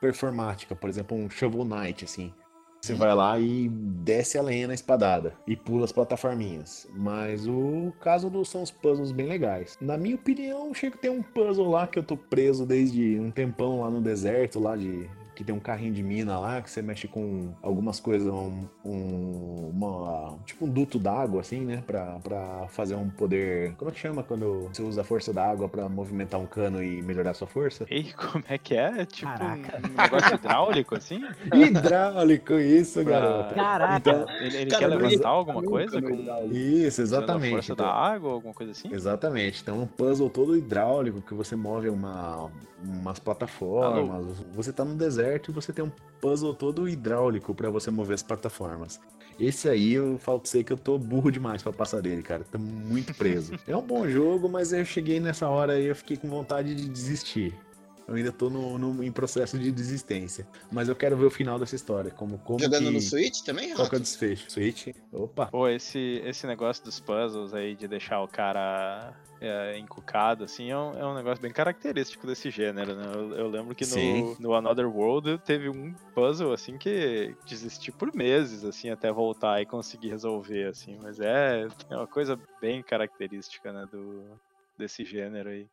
performática, 0.00 0.76
por 0.76 0.88
exemplo, 0.88 1.16
um 1.16 1.28
Shovel 1.28 1.64
Knight, 1.64 2.04
assim. 2.04 2.32
Você 2.80 2.94
vai 2.94 3.14
lá 3.14 3.38
e 3.38 3.68
desce 3.68 4.38
a 4.38 4.42
lenha 4.42 4.68
na 4.68 4.74
espadada 4.74 5.34
e 5.46 5.56
pula 5.56 5.84
as 5.84 5.92
plataforminhas. 5.92 6.88
Mas 6.94 7.46
o 7.46 7.92
caso 8.00 8.30
dos 8.30 8.48
são 8.48 8.62
os 8.62 8.70
puzzles 8.70 9.12
bem 9.12 9.26
legais. 9.26 9.76
Na 9.80 9.98
minha 9.98 10.14
opinião, 10.14 10.72
chega 10.72 10.94
a 10.94 10.98
ter 10.98 11.10
um 11.10 11.22
puzzle 11.22 11.68
lá 11.68 11.86
que 11.86 11.98
eu 11.98 12.02
tô 12.02 12.16
preso 12.16 12.64
desde 12.64 13.18
um 13.18 13.30
tempão 13.30 13.80
lá 13.80 13.90
no 13.90 14.00
deserto, 14.00 14.60
lá 14.60 14.76
de 14.76 15.08
que 15.38 15.44
tem 15.44 15.54
um 15.54 15.60
carrinho 15.60 15.94
de 15.94 16.02
mina 16.02 16.36
lá, 16.36 16.60
que 16.60 16.68
você 16.68 16.82
mexe 16.82 17.06
com 17.06 17.54
algumas 17.62 18.00
coisas, 18.00 18.26
um, 18.26 18.66
um 18.84 19.70
uma, 19.72 20.36
tipo 20.44 20.64
um 20.64 20.68
duto 20.68 20.98
d'água, 20.98 21.42
assim, 21.42 21.60
né? 21.60 21.80
Pra, 21.86 22.18
pra 22.18 22.66
fazer 22.70 22.96
um 22.96 23.08
poder. 23.08 23.72
Como 23.76 23.88
é 23.88 23.94
que 23.94 24.00
chama 24.00 24.24
quando 24.24 24.68
você 24.72 24.82
usa 24.82 25.02
a 25.02 25.04
força 25.04 25.32
da 25.32 25.48
água 25.48 25.68
pra 25.68 25.88
movimentar 25.88 26.40
um 26.40 26.46
cano 26.46 26.82
e 26.82 27.00
melhorar 27.02 27.30
a 27.30 27.34
sua 27.34 27.46
força? 27.46 27.86
E 27.88 28.12
como 28.14 28.42
é 28.48 28.58
que 28.58 28.74
é? 28.74 29.06
Tipo 29.06 29.30
Caraca. 29.30 29.78
um 29.78 30.02
negócio 30.02 30.34
hidráulico, 30.34 30.96
assim? 30.96 31.20
hidráulico, 31.54 32.54
isso, 32.54 33.04
pra... 33.04 33.12
garoto. 33.12 33.54
Caraca. 33.54 33.96
Então, 33.96 34.26
ele, 34.40 34.56
ele 34.56 34.70
Cara, 34.72 34.88
quer 34.88 34.96
levantar 34.96 35.28
alguma 35.28 35.62
coisa? 35.62 36.02
Com... 36.02 36.50
Isso, 36.50 37.00
exatamente. 37.00 37.46
A 37.46 37.56
força 37.56 37.72
então, 37.74 37.86
da 37.86 37.92
água, 37.92 38.32
alguma 38.32 38.54
coisa 38.54 38.72
assim? 38.72 38.92
Exatamente. 38.92 39.62
Então, 39.62 39.82
um 39.82 39.86
puzzle 39.86 40.28
todo 40.28 40.56
hidráulico 40.56 41.22
que 41.22 41.32
você 41.32 41.54
move 41.54 41.88
uma, 41.88 42.50
umas 42.82 43.20
plataformas. 43.20 44.16
Alô? 44.16 44.34
Você 44.52 44.72
tá 44.72 44.84
no 44.84 44.96
deserto 44.96 45.27
e 45.36 45.52
você 45.52 45.72
tem 45.72 45.84
um 45.84 45.90
puzzle 46.20 46.54
todo 46.54 46.88
hidráulico 46.88 47.54
para 47.54 47.70
você 47.70 47.90
mover 47.90 48.14
as 48.14 48.22
plataformas. 48.22 49.00
Esse 49.38 49.68
aí 49.68 49.92
eu 49.92 50.18
falo 50.18 50.40
pra 50.40 50.50
você 50.50 50.64
que 50.64 50.72
eu 50.72 50.76
tô 50.76 50.98
burro 50.98 51.30
demais 51.30 51.62
para 51.62 51.72
passar 51.72 52.00
dele, 52.00 52.22
cara. 52.22 52.44
Tô 52.50 52.58
muito 52.58 53.14
preso. 53.14 53.52
é 53.68 53.76
um 53.76 53.86
bom 53.86 54.08
jogo, 54.08 54.48
mas 54.48 54.72
eu 54.72 54.84
cheguei 54.84 55.20
nessa 55.20 55.48
hora 55.48 55.78
e 55.78 55.86
eu 55.86 55.94
fiquei 55.94 56.16
com 56.16 56.28
vontade 56.28 56.74
de 56.74 56.88
desistir. 56.88 57.54
Eu 58.08 58.14
ainda 58.14 58.32
tô 58.32 58.48
no, 58.48 58.78
no, 58.78 59.04
em 59.04 59.12
processo 59.12 59.58
de 59.58 59.70
desistência. 59.70 60.48
Mas 60.72 60.88
eu 60.88 60.96
quero 60.96 61.14
ver 61.14 61.26
o 61.26 61.30
final 61.30 61.58
dessa 61.58 61.76
história. 61.76 62.10
Como, 62.10 62.38
como 62.38 62.58
Jogando 62.58 62.86
que... 62.86 62.90
no 62.90 63.00
Switch 63.02 63.42
também, 63.42 63.74
Qual 63.74 63.86
que 63.86 63.94
é 63.94 63.98
o 63.98 64.00
desfecho? 64.00 64.50
Switch? 64.50 64.88
Opa! 65.12 65.46
Pô, 65.46 65.68
esse, 65.68 66.22
esse 66.24 66.46
negócio 66.46 66.82
dos 66.82 66.98
puzzles 66.98 67.52
aí, 67.52 67.76
de 67.76 67.86
deixar 67.86 68.22
o 68.22 68.26
cara 68.26 69.14
é, 69.40 69.78
encucado, 69.78 70.44
assim, 70.44 70.70
é 70.70 70.78
um, 70.78 70.98
é 70.98 71.06
um 71.06 71.14
negócio 71.14 71.42
bem 71.42 71.52
característico 71.52 72.26
desse 72.26 72.50
gênero, 72.50 72.94
né? 72.94 73.12
Eu, 73.14 73.34
eu 73.34 73.48
lembro 73.48 73.74
que 73.74 73.84
no, 73.84 74.36
no 74.40 74.54
Another 74.54 74.88
World 74.88 75.38
teve 75.44 75.68
um 75.68 75.92
puzzle, 76.14 76.52
assim, 76.52 76.78
que 76.78 77.36
desisti 77.46 77.92
por 77.92 78.14
meses, 78.14 78.64
assim, 78.64 78.88
até 78.88 79.12
voltar 79.12 79.60
e 79.60 79.66
conseguir 79.66 80.08
resolver, 80.08 80.68
assim. 80.68 80.98
Mas 81.02 81.20
é, 81.20 81.68
é 81.90 81.96
uma 81.96 82.06
coisa 82.06 82.40
bem 82.58 82.82
característica, 82.82 83.70
né, 83.70 83.86
do, 83.92 84.24
desse 84.78 85.04
gênero 85.04 85.50
aí. 85.50 85.66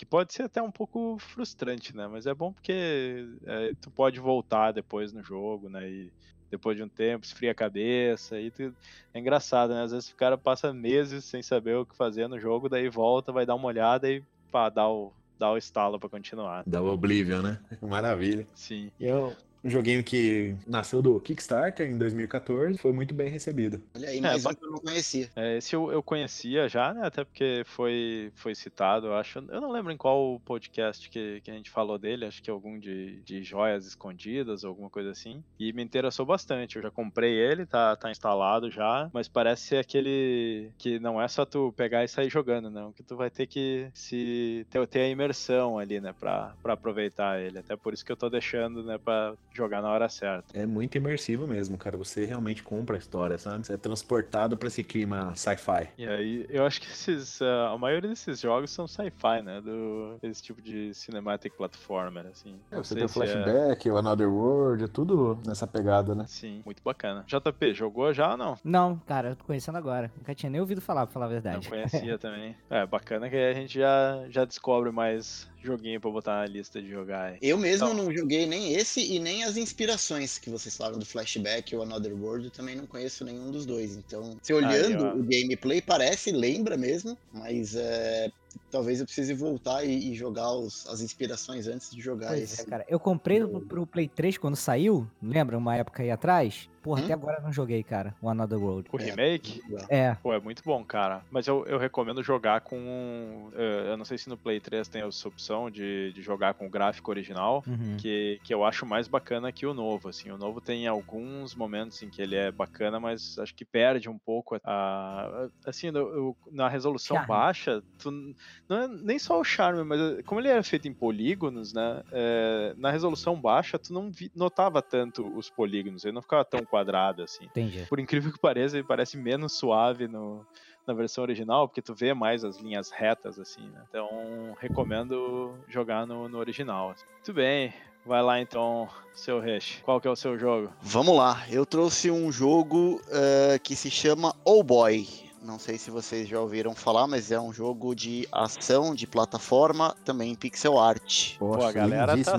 Que 0.00 0.06
pode 0.06 0.32
ser 0.32 0.44
até 0.44 0.62
um 0.62 0.70
pouco 0.70 1.18
frustrante, 1.18 1.94
né? 1.94 2.08
Mas 2.08 2.24
é 2.24 2.32
bom 2.32 2.54
porque 2.54 3.28
é, 3.44 3.74
tu 3.82 3.90
pode 3.90 4.18
voltar 4.18 4.72
depois 4.72 5.12
no 5.12 5.22
jogo, 5.22 5.68
né? 5.68 5.86
E 5.90 6.10
depois 6.50 6.74
de 6.74 6.82
um 6.82 6.88
tempo, 6.88 7.26
esfria 7.26 7.50
a 7.50 7.54
cabeça. 7.54 8.40
E 8.40 8.50
tu... 8.50 8.74
É 9.12 9.18
engraçado, 9.18 9.74
né? 9.74 9.82
Às 9.82 9.92
vezes 9.92 10.08
o 10.08 10.16
cara 10.16 10.38
passa 10.38 10.72
meses 10.72 11.26
sem 11.26 11.42
saber 11.42 11.76
o 11.76 11.84
que 11.84 11.94
fazer 11.94 12.28
no 12.28 12.40
jogo, 12.40 12.66
daí 12.66 12.88
volta, 12.88 13.30
vai 13.30 13.44
dar 13.44 13.54
uma 13.54 13.66
olhada 13.66 14.10
e 14.10 14.24
pá, 14.50 14.70
dá 14.70 14.88
o, 14.88 15.12
dá 15.38 15.52
o 15.52 15.58
estalo 15.58 16.00
para 16.00 16.08
continuar. 16.08 16.62
Dá 16.66 16.80
o 16.80 16.90
Oblivion, 16.90 17.42
né? 17.42 17.60
Maravilha. 17.82 18.48
Sim. 18.54 18.90
Eu, 18.98 19.36
um 19.62 19.70
joguinho 19.70 20.02
que 20.02 20.54
nasceu 20.66 21.02
do 21.02 21.20
Kickstarter 21.20 21.88
em 21.88 21.98
2014, 21.98 22.78
foi 22.78 22.92
muito 22.92 23.14
bem 23.14 23.28
recebido. 23.28 23.80
Olha 23.94 24.08
aí, 24.08 24.20
mais 24.20 24.44
é, 24.44 24.48
um 24.48 24.54
que 24.54 24.64
eu 24.64 24.70
não 24.70 24.78
conhecia. 24.78 25.30
É, 25.36 25.58
esse 25.58 25.74
eu, 25.74 25.92
eu 25.92 26.02
conhecia 26.02 26.68
já, 26.68 26.94
né? 26.94 27.06
Até 27.06 27.24
porque 27.24 27.62
foi, 27.66 28.32
foi 28.34 28.54
citado, 28.54 29.08
eu 29.08 29.14
acho. 29.14 29.38
Eu 29.38 29.60
não 29.60 29.70
lembro 29.70 29.92
em 29.92 29.96
qual 29.96 30.40
podcast 30.44 31.08
que, 31.08 31.40
que 31.42 31.50
a 31.50 31.54
gente 31.54 31.70
falou 31.70 31.98
dele, 31.98 32.24
acho 32.24 32.42
que 32.42 32.50
algum 32.50 32.78
de, 32.78 33.20
de 33.22 33.42
joias 33.42 33.86
escondidas, 33.86 34.64
alguma 34.64 34.88
coisa 34.88 35.10
assim. 35.10 35.42
E 35.58 35.72
me 35.72 35.82
interessou 35.82 36.24
bastante. 36.24 36.76
Eu 36.76 36.82
já 36.82 36.90
comprei 36.90 37.34
ele, 37.34 37.66
tá, 37.66 37.94
tá 37.96 38.10
instalado 38.10 38.70
já, 38.70 39.10
mas 39.12 39.28
parece 39.28 39.62
ser 39.62 39.76
aquele 39.78 40.70
que 40.78 40.98
não 40.98 41.20
é 41.20 41.28
só 41.28 41.44
tu 41.44 41.72
pegar 41.76 42.04
e 42.04 42.08
sair 42.08 42.30
jogando, 42.30 42.70
não. 42.70 42.92
Que 42.92 43.02
tu 43.02 43.16
vai 43.16 43.30
ter 43.30 43.46
que 43.46 43.88
se 43.92 44.66
ter, 44.70 44.86
ter 44.86 45.00
a 45.00 45.08
imersão 45.08 45.78
ali, 45.78 46.00
né? 46.00 46.14
Pra, 46.18 46.54
pra 46.62 46.74
aproveitar 46.74 47.40
ele. 47.40 47.58
Até 47.58 47.76
por 47.76 47.92
isso 47.92 48.04
que 48.04 48.12
eu 48.12 48.16
tô 48.16 48.30
deixando, 48.30 48.82
né? 48.82 48.98
Pra 48.98 49.34
jogar 49.52 49.82
na 49.82 49.90
hora 49.90 50.08
certa. 50.08 50.56
É 50.58 50.66
muito 50.66 50.96
imersivo 50.96 51.46
mesmo, 51.46 51.76
cara. 51.76 51.96
Você 51.96 52.24
realmente 52.24 52.62
compra 52.62 52.96
a 52.96 52.98
história, 52.98 53.38
sabe? 53.38 53.66
Você 53.66 53.74
é 53.74 53.76
transportado 53.76 54.56
para 54.56 54.68
esse 54.68 54.82
clima 54.82 55.34
sci-fi. 55.34 55.88
E 55.98 56.06
aí, 56.06 56.46
eu 56.48 56.64
acho 56.64 56.80
que 56.80 56.86
esses, 56.86 57.40
uh, 57.40 57.72
a 57.72 57.78
maioria 57.78 58.08
desses 58.08 58.40
jogos 58.40 58.70
são 58.70 58.86
sci-fi, 58.86 59.42
né? 59.42 59.60
Do, 59.60 60.18
esse 60.22 60.42
tipo 60.42 60.62
de 60.62 60.94
cinematic 60.94 61.54
platformer, 61.54 62.26
assim. 62.26 62.56
É, 62.70 62.76
você 62.76 62.94
tem 62.94 63.04
o 63.04 63.08
flashback, 63.08 63.88
é... 63.88 63.92
o 63.92 63.96
Another 63.96 64.28
World, 64.28 64.84
é 64.84 64.88
tudo 64.88 65.38
nessa 65.46 65.66
pegada, 65.66 66.14
né? 66.14 66.24
Sim, 66.26 66.62
muito 66.64 66.82
bacana. 66.82 67.24
JP, 67.26 67.74
jogou 67.74 68.12
já 68.12 68.32
ou 68.32 68.36
não? 68.36 68.58
Não, 68.64 68.96
cara, 69.06 69.30
eu 69.30 69.36
tô 69.36 69.44
conhecendo 69.44 69.78
agora. 69.78 70.10
Nunca 70.16 70.34
tinha 70.34 70.50
nem 70.50 70.60
ouvido 70.60 70.80
falar, 70.80 71.06
pra 71.06 71.12
falar 71.12 71.26
a 71.26 71.28
verdade. 71.30 71.64
Não 71.64 71.70
conhecia 71.70 72.18
também. 72.18 72.56
É, 72.68 72.86
bacana 72.86 73.28
que 73.28 73.36
a 73.36 73.52
gente 73.52 73.78
já, 73.78 74.24
já 74.28 74.44
descobre 74.44 74.90
mais 74.90 75.48
joguinho 75.62 76.00
pra 76.00 76.10
botar 76.10 76.40
na 76.40 76.46
lista 76.46 76.80
de 76.80 76.88
jogar. 76.88 77.32
Aí. 77.32 77.38
Eu 77.42 77.58
mesmo 77.58 77.88
então... 77.88 78.04
não 78.04 78.12
joguei 78.12 78.46
nem 78.46 78.74
esse 78.74 79.00
e 79.14 79.18
nem 79.18 79.39
as 79.42 79.56
inspirações 79.56 80.38
que 80.38 80.50
vocês 80.50 80.76
falaram 80.76 80.98
do 80.98 81.06
Flashback 81.06 81.74
ou 81.74 81.82
Another 81.82 82.14
World, 82.14 82.46
eu 82.46 82.50
também 82.50 82.76
não 82.76 82.86
conheço 82.86 83.24
nenhum 83.24 83.50
dos 83.50 83.66
dois. 83.66 83.96
Então, 83.96 84.36
se 84.42 84.52
olhando 84.52 85.06
aí, 85.06 85.20
o 85.20 85.22
gameplay, 85.22 85.80
parece, 85.80 86.32
lembra 86.32 86.76
mesmo, 86.76 87.16
mas 87.32 87.74
é, 87.74 88.30
talvez 88.70 89.00
eu 89.00 89.06
precise 89.06 89.34
voltar 89.34 89.84
e, 89.84 90.10
e 90.10 90.14
jogar 90.14 90.52
os, 90.52 90.86
as 90.86 91.00
inspirações 91.00 91.66
antes 91.66 91.90
de 91.90 92.00
jogar 92.00 92.28
pois 92.28 92.40
é, 92.40 92.44
esse. 92.44 92.62
É, 92.62 92.64
cara. 92.64 92.84
Eu 92.88 93.00
comprei 93.00 93.40
pro, 93.40 93.60
pro 93.60 93.86
Play 93.86 94.08
3 94.08 94.38
quando 94.38 94.56
saiu, 94.56 95.06
lembra? 95.22 95.58
Uma 95.58 95.76
época 95.76 96.02
aí 96.02 96.10
atrás. 96.10 96.68
Porra, 96.82 97.02
hum? 97.02 97.04
até 97.04 97.12
agora 97.12 97.40
não 97.40 97.52
joguei, 97.52 97.82
cara, 97.82 98.14
o 98.22 98.28
Another 98.28 98.58
World. 98.58 98.88
O 98.90 98.96
remake? 98.96 99.62
É. 99.88 100.14
Pô, 100.22 100.32
é 100.32 100.40
muito 100.40 100.62
bom, 100.64 100.82
cara. 100.82 101.22
Mas 101.30 101.46
eu, 101.46 101.64
eu 101.66 101.78
recomendo 101.78 102.22
jogar 102.22 102.62
com. 102.62 103.50
Eu 103.54 103.96
não 103.96 104.04
sei 104.04 104.16
se 104.16 104.28
no 104.28 104.36
Play 104.36 104.60
3 104.60 104.88
tem 104.88 105.02
essa 105.02 105.28
opção 105.28 105.70
de, 105.70 106.12
de 106.12 106.22
jogar 106.22 106.54
com 106.54 106.66
o 106.66 106.70
gráfico 106.70 107.10
original, 107.10 107.62
uhum. 107.66 107.96
que, 107.98 108.40
que 108.42 108.54
eu 108.54 108.64
acho 108.64 108.86
mais 108.86 109.08
bacana 109.08 109.52
que 109.52 109.66
o 109.66 109.74
novo. 109.74 110.08
Assim, 110.08 110.30
o 110.30 110.38
novo 110.38 110.60
tem 110.60 110.86
alguns 110.86 111.54
momentos 111.54 112.02
em 112.02 112.08
que 112.08 112.22
ele 112.22 112.34
é 112.34 112.50
bacana, 112.50 112.98
mas 112.98 113.38
acho 113.38 113.54
que 113.54 113.64
perde 113.64 114.08
um 114.08 114.18
pouco 114.18 114.58
a. 114.64 115.48
Assim, 115.66 115.90
no, 115.90 116.34
na 116.50 116.68
resolução 116.68 117.16
Charme. 117.16 117.28
baixa, 117.28 117.82
tu 117.98 118.34
não 118.70 118.82
é 118.82 118.88
nem 118.88 119.18
só 119.18 119.40
o 119.40 119.42
charme, 119.42 119.82
mas 119.82 120.00
eh, 120.00 120.22
como 120.22 120.40
ele 120.40 120.48
era 120.48 120.62
feito 120.62 120.86
em 120.86 120.94
polígonos, 120.94 121.72
né? 121.72 122.04
É, 122.12 122.72
na 122.78 122.88
resolução 122.88 123.34
baixa, 123.34 123.76
tu 123.80 123.92
não 123.92 124.12
vi, 124.12 124.30
notava 124.32 124.80
tanto 124.80 125.26
os 125.36 125.50
polígonos, 125.50 126.04
ele 126.04 126.14
não 126.14 126.22
ficava 126.22 126.44
tão 126.44 126.64
quadrado 126.64 127.24
assim. 127.24 127.46
Entendi. 127.46 127.84
Por 127.88 127.98
incrível 127.98 128.32
que 128.32 128.38
pareça, 128.38 128.76
ele 128.76 128.86
parece 128.86 129.16
menos 129.16 129.54
suave 129.54 130.06
no, 130.06 130.46
na 130.86 130.94
versão 130.94 131.22
original, 131.22 131.66
porque 131.66 131.82
tu 131.82 131.96
vê 131.96 132.14
mais 132.14 132.44
as 132.44 132.58
linhas 132.58 132.92
retas, 132.92 133.40
assim, 133.40 133.68
né? 133.70 133.82
Então, 133.88 134.56
recomendo 134.60 135.58
jogar 135.66 136.06
no, 136.06 136.28
no 136.28 136.38
original. 136.38 136.90
Assim. 136.90 137.04
Muito 137.12 137.32
bem. 137.32 137.74
Vai 138.06 138.22
lá 138.22 138.40
então, 138.40 138.88
seu 139.12 139.40
Resh. 139.40 139.80
Qual 139.82 140.00
que 140.00 140.06
é 140.08 140.10
o 140.10 140.16
seu 140.16 140.38
jogo? 140.38 140.72
Vamos 140.80 141.14
lá. 141.14 141.44
Eu 141.50 141.66
trouxe 141.66 142.10
um 142.10 142.30
jogo 142.30 143.00
uh, 143.08 143.60
que 143.62 143.74
se 143.74 143.90
chama 143.90 144.34
Oh 144.44 144.62
Boy. 144.62 145.29
Não 145.42 145.58
sei 145.58 145.78
se 145.78 145.90
vocês 145.90 146.28
já 146.28 146.38
ouviram 146.38 146.74
falar, 146.74 147.06
mas 147.06 147.30
é 147.30 147.40
um 147.40 147.52
jogo 147.52 147.94
de 147.94 148.28
ação, 148.30 148.94
de 148.94 149.06
plataforma, 149.06 149.96
também 150.04 150.34
pixel 150.34 150.78
art. 150.78 151.36
Poxa, 151.38 151.58
Pô, 151.58 151.64
a 151.64 151.72
galera 151.72 152.16
tá, 152.22 152.36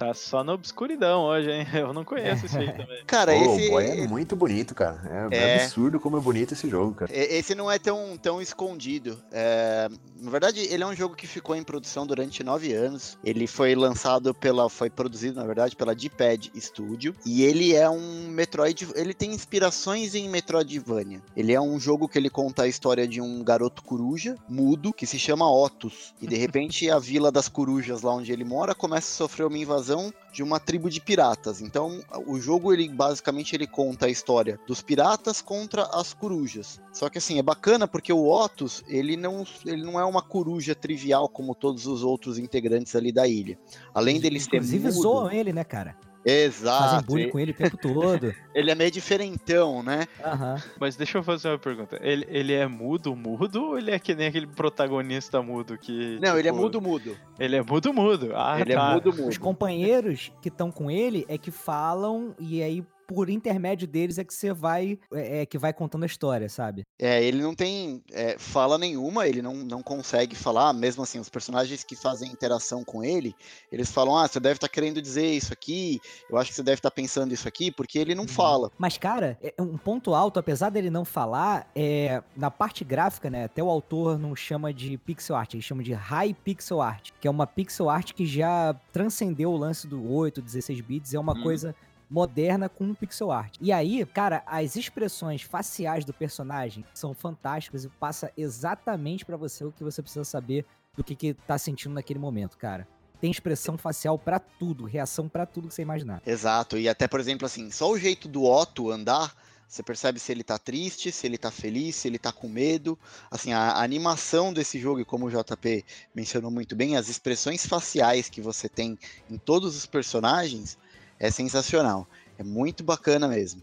Tá 0.00 0.14
só 0.14 0.42
na 0.42 0.54
obscuridão 0.54 1.24
hoje, 1.24 1.50
hein? 1.50 1.66
Eu 1.76 1.92
não 1.92 2.06
conheço 2.06 2.46
esse 2.46 2.56
aí 2.56 2.72
também. 2.72 3.04
Cara, 3.06 3.34
Pô, 3.34 3.54
esse. 3.54 3.68
o 3.68 3.70
boy 3.72 3.84
é 3.84 4.06
muito 4.06 4.34
bonito, 4.34 4.74
cara. 4.74 5.28
É, 5.30 5.36
é 5.36 5.62
absurdo 5.62 6.00
como 6.00 6.16
é 6.16 6.20
bonito 6.20 6.54
esse 6.54 6.70
jogo, 6.70 6.94
cara. 6.94 7.10
Esse 7.14 7.54
não 7.54 7.70
é 7.70 7.78
tão, 7.78 8.16
tão 8.16 8.40
escondido. 8.40 9.22
É, 9.30 9.90
na 10.18 10.30
verdade, 10.30 10.60
ele 10.60 10.82
é 10.82 10.86
um 10.86 10.96
jogo 10.96 11.14
que 11.14 11.26
ficou 11.26 11.54
em 11.54 11.62
produção 11.62 12.06
durante 12.06 12.42
nove 12.42 12.72
anos. 12.72 13.18
Ele 13.22 13.46
foi 13.46 13.74
lançado 13.74 14.32
pela. 14.32 14.70
Foi 14.70 14.88
produzido, 14.88 15.38
na 15.38 15.46
verdade, 15.46 15.76
pela 15.76 15.94
D-Pad 15.94 16.50
Studio. 16.58 17.14
E 17.26 17.42
ele 17.42 17.74
é 17.74 17.90
um 17.90 18.28
Metroid. 18.28 18.88
Ele 18.94 19.12
tem 19.12 19.34
inspirações 19.34 20.14
em 20.14 20.30
Metroidvania. 20.30 21.20
Ele 21.36 21.52
é 21.52 21.60
um 21.60 21.78
jogo 21.78 22.08
que 22.08 22.16
ele 22.16 22.30
conta 22.30 22.62
a 22.62 22.68
história 22.68 23.06
de 23.06 23.20
um 23.20 23.44
garoto 23.44 23.82
coruja, 23.82 24.36
mudo, 24.48 24.94
que 24.94 25.04
se 25.04 25.18
chama 25.18 25.50
Otus. 25.50 26.14
E 26.22 26.26
de 26.26 26.36
repente 26.36 26.90
a 26.90 26.98
vila 26.98 27.30
das 27.30 27.50
corujas, 27.50 28.00
lá 28.00 28.14
onde 28.14 28.32
ele 28.32 28.44
mora, 28.44 28.74
começa 28.74 29.08
a 29.08 29.16
sofrer 29.16 29.44
uma 29.44 29.58
invasão 29.58 29.89
de 30.32 30.42
uma 30.42 30.60
tribo 30.60 30.88
de 30.88 31.00
piratas. 31.00 31.60
Então, 31.60 32.00
o 32.26 32.40
jogo 32.40 32.72
ele 32.72 32.88
basicamente 32.88 33.54
ele 33.54 33.66
conta 33.66 34.06
a 34.06 34.08
história 34.08 34.58
dos 34.66 34.82
piratas 34.82 35.40
contra 35.40 35.84
as 35.92 36.14
corujas. 36.14 36.80
Só 36.92 37.08
que 37.08 37.18
assim, 37.18 37.38
é 37.38 37.42
bacana 37.42 37.88
porque 37.88 38.12
o 38.12 38.28
Otus, 38.28 38.84
ele 38.86 39.16
não, 39.16 39.44
ele 39.66 39.82
não 39.82 39.98
é 39.98 40.04
uma 40.04 40.22
coruja 40.22 40.74
trivial 40.74 41.28
como 41.28 41.54
todos 41.54 41.86
os 41.86 42.02
outros 42.02 42.38
integrantes 42.38 42.94
ali 42.94 43.10
da 43.10 43.26
ilha. 43.26 43.58
Além 43.94 44.20
dele 44.20 44.38
ser 44.38 44.56
Inclusive 44.56 44.88
mudo, 44.88 45.02
zoam 45.02 45.32
ele, 45.32 45.52
né, 45.52 45.64
cara? 45.64 45.96
Fazem 46.24 46.44
Exato. 46.44 47.06
bullying 47.06 47.30
com 47.30 47.38
ele 47.38 47.52
o 47.52 47.54
tempo 47.54 47.76
todo. 47.76 48.34
Ele 48.54 48.70
é 48.70 48.74
meio 48.74 48.90
diferentão, 48.90 49.82
né? 49.82 50.06
Aham. 50.22 50.60
Mas 50.78 50.96
deixa 50.96 51.18
eu 51.18 51.22
fazer 51.22 51.48
uma 51.48 51.58
pergunta. 51.58 51.98
Ele, 52.02 52.26
ele 52.28 52.52
é 52.52 52.66
mudo, 52.66 53.14
mudo, 53.14 53.62
ou 53.62 53.78
ele 53.78 53.92
é 53.92 53.98
que 53.98 54.12
nem 54.14 54.26
aquele 54.26 54.46
protagonista 54.46 55.40
mudo 55.40 55.78
que. 55.78 56.18
Não, 56.20 56.36
ele 56.36 56.48
é 56.48 56.50
tipo, 56.50 56.62
mudo 56.62 56.80
mudo. 56.80 57.16
Ele 57.38 57.56
é 57.56 57.62
mudo, 57.62 57.94
mudo. 57.94 58.32
Ah, 58.34 58.60
ele 58.60 58.74
tá. 58.74 58.90
é 58.90 58.94
mudo 58.94 59.10
Os 59.10 59.18
mudo. 59.18 59.40
companheiros 59.40 60.32
que 60.42 60.48
estão 60.48 60.70
com 60.70 60.90
ele 60.90 61.24
é 61.28 61.38
que 61.38 61.50
falam 61.50 62.34
e 62.38 62.60
aí 62.62 62.84
por 63.10 63.28
intermédio 63.28 63.88
deles 63.88 64.18
é 64.18 64.24
que 64.24 64.32
você 64.32 64.52
vai 64.52 64.96
é, 65.12 65.40
é 65.42 65.46
que 65.46 65.58
vai 65.58 65.72
contando 65.72 66.04
a 66.04 66.06
história, 66.06 66.48
sabe? 66.48 66.84
É, 66.96 67.22
ele 67.24 67.42
não 67.42 67.56
tem 67.56 68.04
é, 68.12 68.38
fala 68.38 68.78
nenhuma, 68.78 69.26
ele 69.26 69.42
não, 69.42 69.56
não 69.56 69.82
consegue 69.82 70.36
falar, 70.36 70.72
mesmo 70.72 71.02
assim, 71.02 71.18
os 71.18 71.28
personagens 71.28 71.82
que 71.82 71.96
fazem 71.96 72.30
interação 72.30 72.84
com 72.84 73.02
ele, 73.02 73.34
eles 73.72 73.90
falam, 73.90 74.16
ah, 74.16 74.28
você 74.28 74.38
deve 74.38 74.58
estar 74.58 74.68
querendo 74.68 75.02
dizer 75.02 75.26
isso 75.26 75.52
aqui, 75.52 75.98
eu 76.30 76.38
acho 76.38 76.50
que 76.50 76.56
você 76.56 76.62
deve 76.62 76.78
estar 76.78 76.90
pensando 76.92 77.34
isso 77.34 77.48
aqui, 77.48 77.72
porque 77.72 77.98
ele 77.98 78.14
não 78.14 78.28
fala. 78.28 78.70
Mas 78.78 78.96
cara, 78.96 79.36
é 79.42 79.60
um 79.60 79.76
ponto 79.76 80.14
alto, 80.14 80.38
apesar 80.38 80.70
dele 80.70 80.88
não 80.88 81.04
falar, 81.04 81.68
é 81.74 82.22
na 82.36 82.50
parte 82.50 82.84
gráfica, 82.84 83.28
né? 83.28 83.44
Até 83.44 83.60
o 83.60 83.68
autor 83.68 84.18
não 84.18 84.36
chama 84.36 84.72
de 84.72 84.96
pixel 84.96 85.34
art, 85.34 85.54
ele 85.54 85.62
chama 85.62 85.82
de 85.82 85.92
high 85.92 86.32
pixel 86.32 86.80
art, 86.80 87.10
que 87.20 87.26
é 87.26 87.30
uma 87.30 87.46
pixel 87.46 87.90
art 87.90 88.12
que 88.12 88.24
já 88.24 88.72
transcendeu 88.92 89.50
o 89.50 89.56
lance 89.56 89.88
do 89.88 90.12
8, 90.12 90.40
16 90.40 90.80
bits, 90.80 91.12
é 91.12 91.18
uma 91.18 91.32
Hum. 91.36 91.42
coisa 91.42 91.74
moderna 92.10 92.68
com 92.68 92.92
pixel 92.92 93.30
art. 93.30 93.56
E 93.60 93.70
aí, 93.72 94.04
cara, 94.04 94.42
as 94.44 94.74
expressões 94.74 95.42
faciais 95.42 96.04
do 96.04 96.12
personagem 96.12 96.84
são 96.92 97.14
fantásticas 97.14 97.84
e 97.84 97.88
passa 97.88 98.32
exatamente 98.36 99.24
pra 99.24 99.36
você 99.36 99.64
o 99.64 99.70
que 99.70 99.84
você 99.84 100.02
precisa 100.02 100.24
saber 100.24 100.66
do 100.96 101.04
que 101.04 101.14
que 101.14 101.34
tá 101.34 101.56
sentindo 101.56 101.94
naquele 101.94 102.18
momento, 102.18 102.58
cara. 102.58 102.86
Tem 103.20 103.30
expressão 103.30 103.78
facial 103.78 104.18
pra 104.18 104.38
tudo, 104.38 104.84
reação 104.84 105.28
pra 105.28 105.46
tudo 105.46 105.68
que 105.68 105.74
você 105.74 105.82
imaginar. 105.82 106.22
Exato, 106.26 106.76
e 106.76 106.88
até, 106.88 107.06
por 107.06 107.20
exemplo, 107.20 107.46
assim, 107.46 107.70
só 107.70 107.90
o 107.90 107.98
jeito 107.98 108.26
do 108.26 108.44
Otto 108.44 108.90
andar, 108.90 109.34
você 109.68 109.84
percebe 109.84 110.18
se 110.18 110.32
ele 110.32 110.42
tá 110.42 110.58
triste, 110.58 111.12
se 111.12 111.28
ele 111.28 111.38
tá 111.38 111.50
feliz, 111.50 111.94
se 111.94 112.08
ele 112.08 112.18
tá 112.18 112.32
com 112.32 112.48
medo. 112.48 112.98
Assim, 113.30 113.52
a 113.52 113.80
animação 113.80 114.52
desse 114.52 114.80
jogo, 114.80 114.98
e 114.98 115.04
como 115.04 115.26
o 115.26 115.30
JP 115.30 115.84
mencionou 116.12 116.50
muito 116.50 116.74
bem, 116.74 116.96
as 116.96 117.08
expressões 117.08 117.64
faciais 117.64 118.28
que 118.28 118.40
você 118.40 118.68
tem 118.68 118.98
em 119.30 119.38
todos 119.38 119.76
os 119.76 119.86
personagens 119.86 120.76
é 121.20 121.30
sensacional. 121.30 122.08
É 122.38 122.42
muito 122.42 122.82
bacana 122.82 123.28
mesmo. 123.28 123.62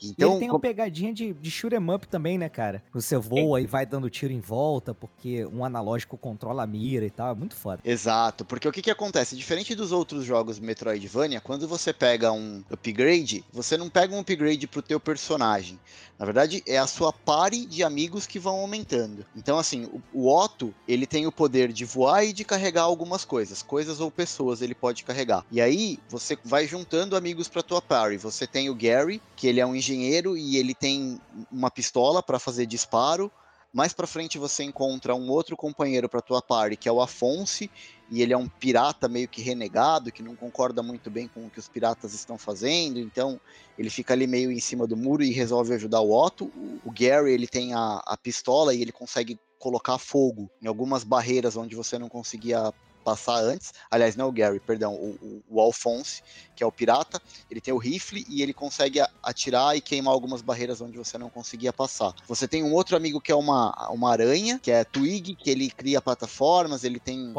E 0.00 0.08
Então, 0.10 0.32
ele 0.32 0.40
tem 0.40 0.50
uma 0.50 0.60
pegadinha 0.60 1.12
de, 1.12 1.32
de 1.32 1.50
shoot 1.50 1.74
'em 1.74 1.90
up 1.94 2.06
também, 2.08 2.38
né, 2.38 2.48
cara? 2.48 2.82
Você 2.92 3.16
voa 3.16 3.60
e 3.60 3.66
vai 3.66 3.86
dando 3.86 4.10
tiro 4.10 4.32
em 4.32 4.40
volta, 4.40 4.94
porque 4.94 5.44
um 5.46 5.64
analógico 5.64 6.16
controla 6.18 6.62
a 6.62 6.66
mira 6.66 7.04
e 7.04 7.10
tal. 7.10 7.32
É 7.32 7.34
muito 7.34 7.56
foda. 7.56 7.80
Exato, 7.84 8.44
porque 8.44 8.68
o 8.68 8.72
que, 8.72 8.82
que 8.82 8.90
acontece? 8.90 9.36
Diferente 9.36 9.74
dos 9.74 9.92
outros 9.92 10.24
jogos 10.24 10.58
Metroidvania, 10.58 11.40
quando 11.40 11.66
você 11.66 11.92
pega 11.92 12.32
um 12.32 12.62
upgrade, 12.70 13.44
você 13.52 13.76
não 13.76 13.88
pega 13.88 14.14
um 14.14 14.20
upgrade 14.20 14.66
pro 14.66 14.82
teu 14.82 15.00
personagem. 15.00 15.78
Na 16.18 16.24
verdade, 16.24 16.62
é 16.66 16.78
a 16.78 16.86
sua 16.86 17.12
party 17.12 17.66
de 17.66 17.82
amigos 17.84 18.26
que 18.26 18.38
vão 18.38 18.56
aumentando. 18.60 19.24
Então, 19.36 19.58
assim, 19.58 19.84
o, 19.84 20.02
o 20.12 20.34
Otto, 20.34 20.74
ele 20.88 21.06
tem 21.06 21.26
o 21.26 21.32
poder 21.32 21.72
de 21.72 21.84
voar 21.84 22.24
e 22.24 22.32
de 22.32 22.44
carregar 22.44 22.82
algumas 22.82 23.24
coisas. 23.24 23.62
Coisas 23.62 24.00
ou 24.00 24.10
pessoas 24.10 24.62
ele 24.62 24.74
pode 24.74 25.04
carregar. 25.04 25.44
E 25.50 25.60
aí, 25.60 25.98
você 26.08 26.38
vai 26.42 26.66
juntando 26.66 27.16
amigos 27.16 27.48
pra 27.48 27.62
tua 27.62 27.82
party. 27.82 28.16
Você 28.16 28.46
tem 28.46 28.70
o 28.70 28.74
Gary, 28.74 29.20
que 29.36 29.46
ele 29.46 29.60
é 29.60 29.66
um 29.66 29.74
engenheiro 29.76 29.85
e 29.94 30.56
ele 30.56 30.74
tem 30.74 31.20
uma 31.50 31.70
pistola 31.70 32.22
pra 32.22 32.38
fazer 32.38 32.66
disparo. 32.66 33.30
Mais 33.72 33.92
pra 33.92 34.06
frente 34.06 34.38
você 34.38 34.64
encontra 34.64 35.14
um 35.14 35.30
outro 35.30 35.56
companheiro 35.56 36.08
pra 36.08 36.22
tua 36.22 36.40
party, 36.40 36.76
que 36.76 36.88
é 36.88 36.92
o 36.92 37.00
Afonso, 37.00 37.64
e 38.10 38.22
ele 38.22 38.32
é 38.32 38.36
um 38.36 38.48
pirata 38.48 39.06
meio 39.06 39.28
que 39.28 39.42
renegado, 39.42 40.10
que 40.10 40.22
não 40.22 40.34
concorda 40.34 40.82
muito 40.82 41.10
bem 41.10 41.28
com 41.28 41.46
o 41.46 41.50
que 41.50 41.58
os 41.58 41.68
piratas 41.68 42.14
estão 42.14 42.38
fazendo, 42.38 42.98
então 42.98 43.38
ele 43.76 43.90
fica 43.90 44.14
ali 44.14 44.26
meio 44.26 44.50
em 44.50 44.60
cima 44.60 44.86
do 44.86 44.96
muro 44.96 45.22
e 45.22 45.30
resolve 45.30 45.74
ajudar 45.74 46.00
o 46.00 46.10
Otto. 46.10 46.50
O 46.84 46.90
Gary, 46.90 47.32
ele 47.32 47.46
tem 47.46 47.74
a, 47.74 48.00
a 48.06 48.16
pistola 48.16 48.72
e 48.72 48.80
ele 48.80 48.92
consegue 48.92 49.38
colocar 49.58 49.98
fogo 49.98 50.48
em 50.62 50.68
algumas 50.68 51.04
barreiras 51.04 51.56
onde 51.56 51.76
você 51.76 51.98
não 51.98 52.08
conseguia 52.08 52.72
passar 53.06 53.36
antes. 53.36 53.72
Aliás, 53.88 54.16
não 54.16 54.24
é 54.24 54.28
o 54.28 54.32
Gary, 54.32 54.58
perdão, 54.58 54.92
o, 54.94 55.10
o, 55.22 55.42
o 55.48 55.60
Alphonse, 55.60 56.22
que 56.56 56.64
é 56.64 56.66
o 56.66 56.72
pirata, 56.72 57.22
ele 57.48 57.60
tem 57.60 57.72
o 57.72 57.78
rifle 57.78 58.26
e 58.28 58.42
ele 58.42 58.52
consegue 58.52 59.00
atirar 59.22 59.76
e 59.76 59.80
queimar 59.80 60.12
algumas 60.12 60.42
barreiras 60.42 60.80
onde 60.80 60.98
você 60.98 61.16
não 61.16 61.30
conseguia 61.30 61.72
passar. 61.72 62.12
Você 62.26 62.48
tem 62.48 62.64
um 62.64 62.74
outro 62.74 62.96
amigo 62.96 63.20
que 63.20 63.30
é 63.30 63.34
uma, 63.36 63.72
uma 63.90 64.10
aranha, 64.10 64.58
que 64.60 64.72
é 64.72 64.82
Twig, 64.82 65.36
que 65.36 65.48
ele 65.48 65.70
cria 65.70 66.02
plataformas, 66.02 66.82
ele 66.82 66.98
tem 66.98 67.32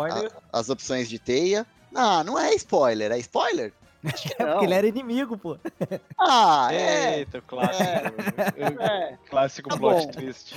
a- 0.54 0.60
as 0.60 0.70
opções 0.70 1.10
de 1.10 1.20
teia. 1.20 1.68
Ah, 1.94 2.24
não 2.24 2.40
é 2.40 2.54
spoiler, 2.56 3.12
é 3.12 3.20
spoiler? 3.20 3.74
Acho 4.14 4.30
que 4.30 4.42
É 4.42 4.46
não. 4.46 4.52
porque 4.54 4.66
ele 4.66 4.74
era 4.74 4.88
inimigo, 4.88 5.38
pô. 5.38 5.58
Ah, 6.20 6.70
é. 6.72 7.20
Eita, 7.20 7.42
clássico. 7.42 7.84
É. 8.82 9.18
Clássico 9.30 9.70
Tá 9.70 9.78
plot 9.78 10.06
bom. 10.06 10.12
twist. 10.12 10.54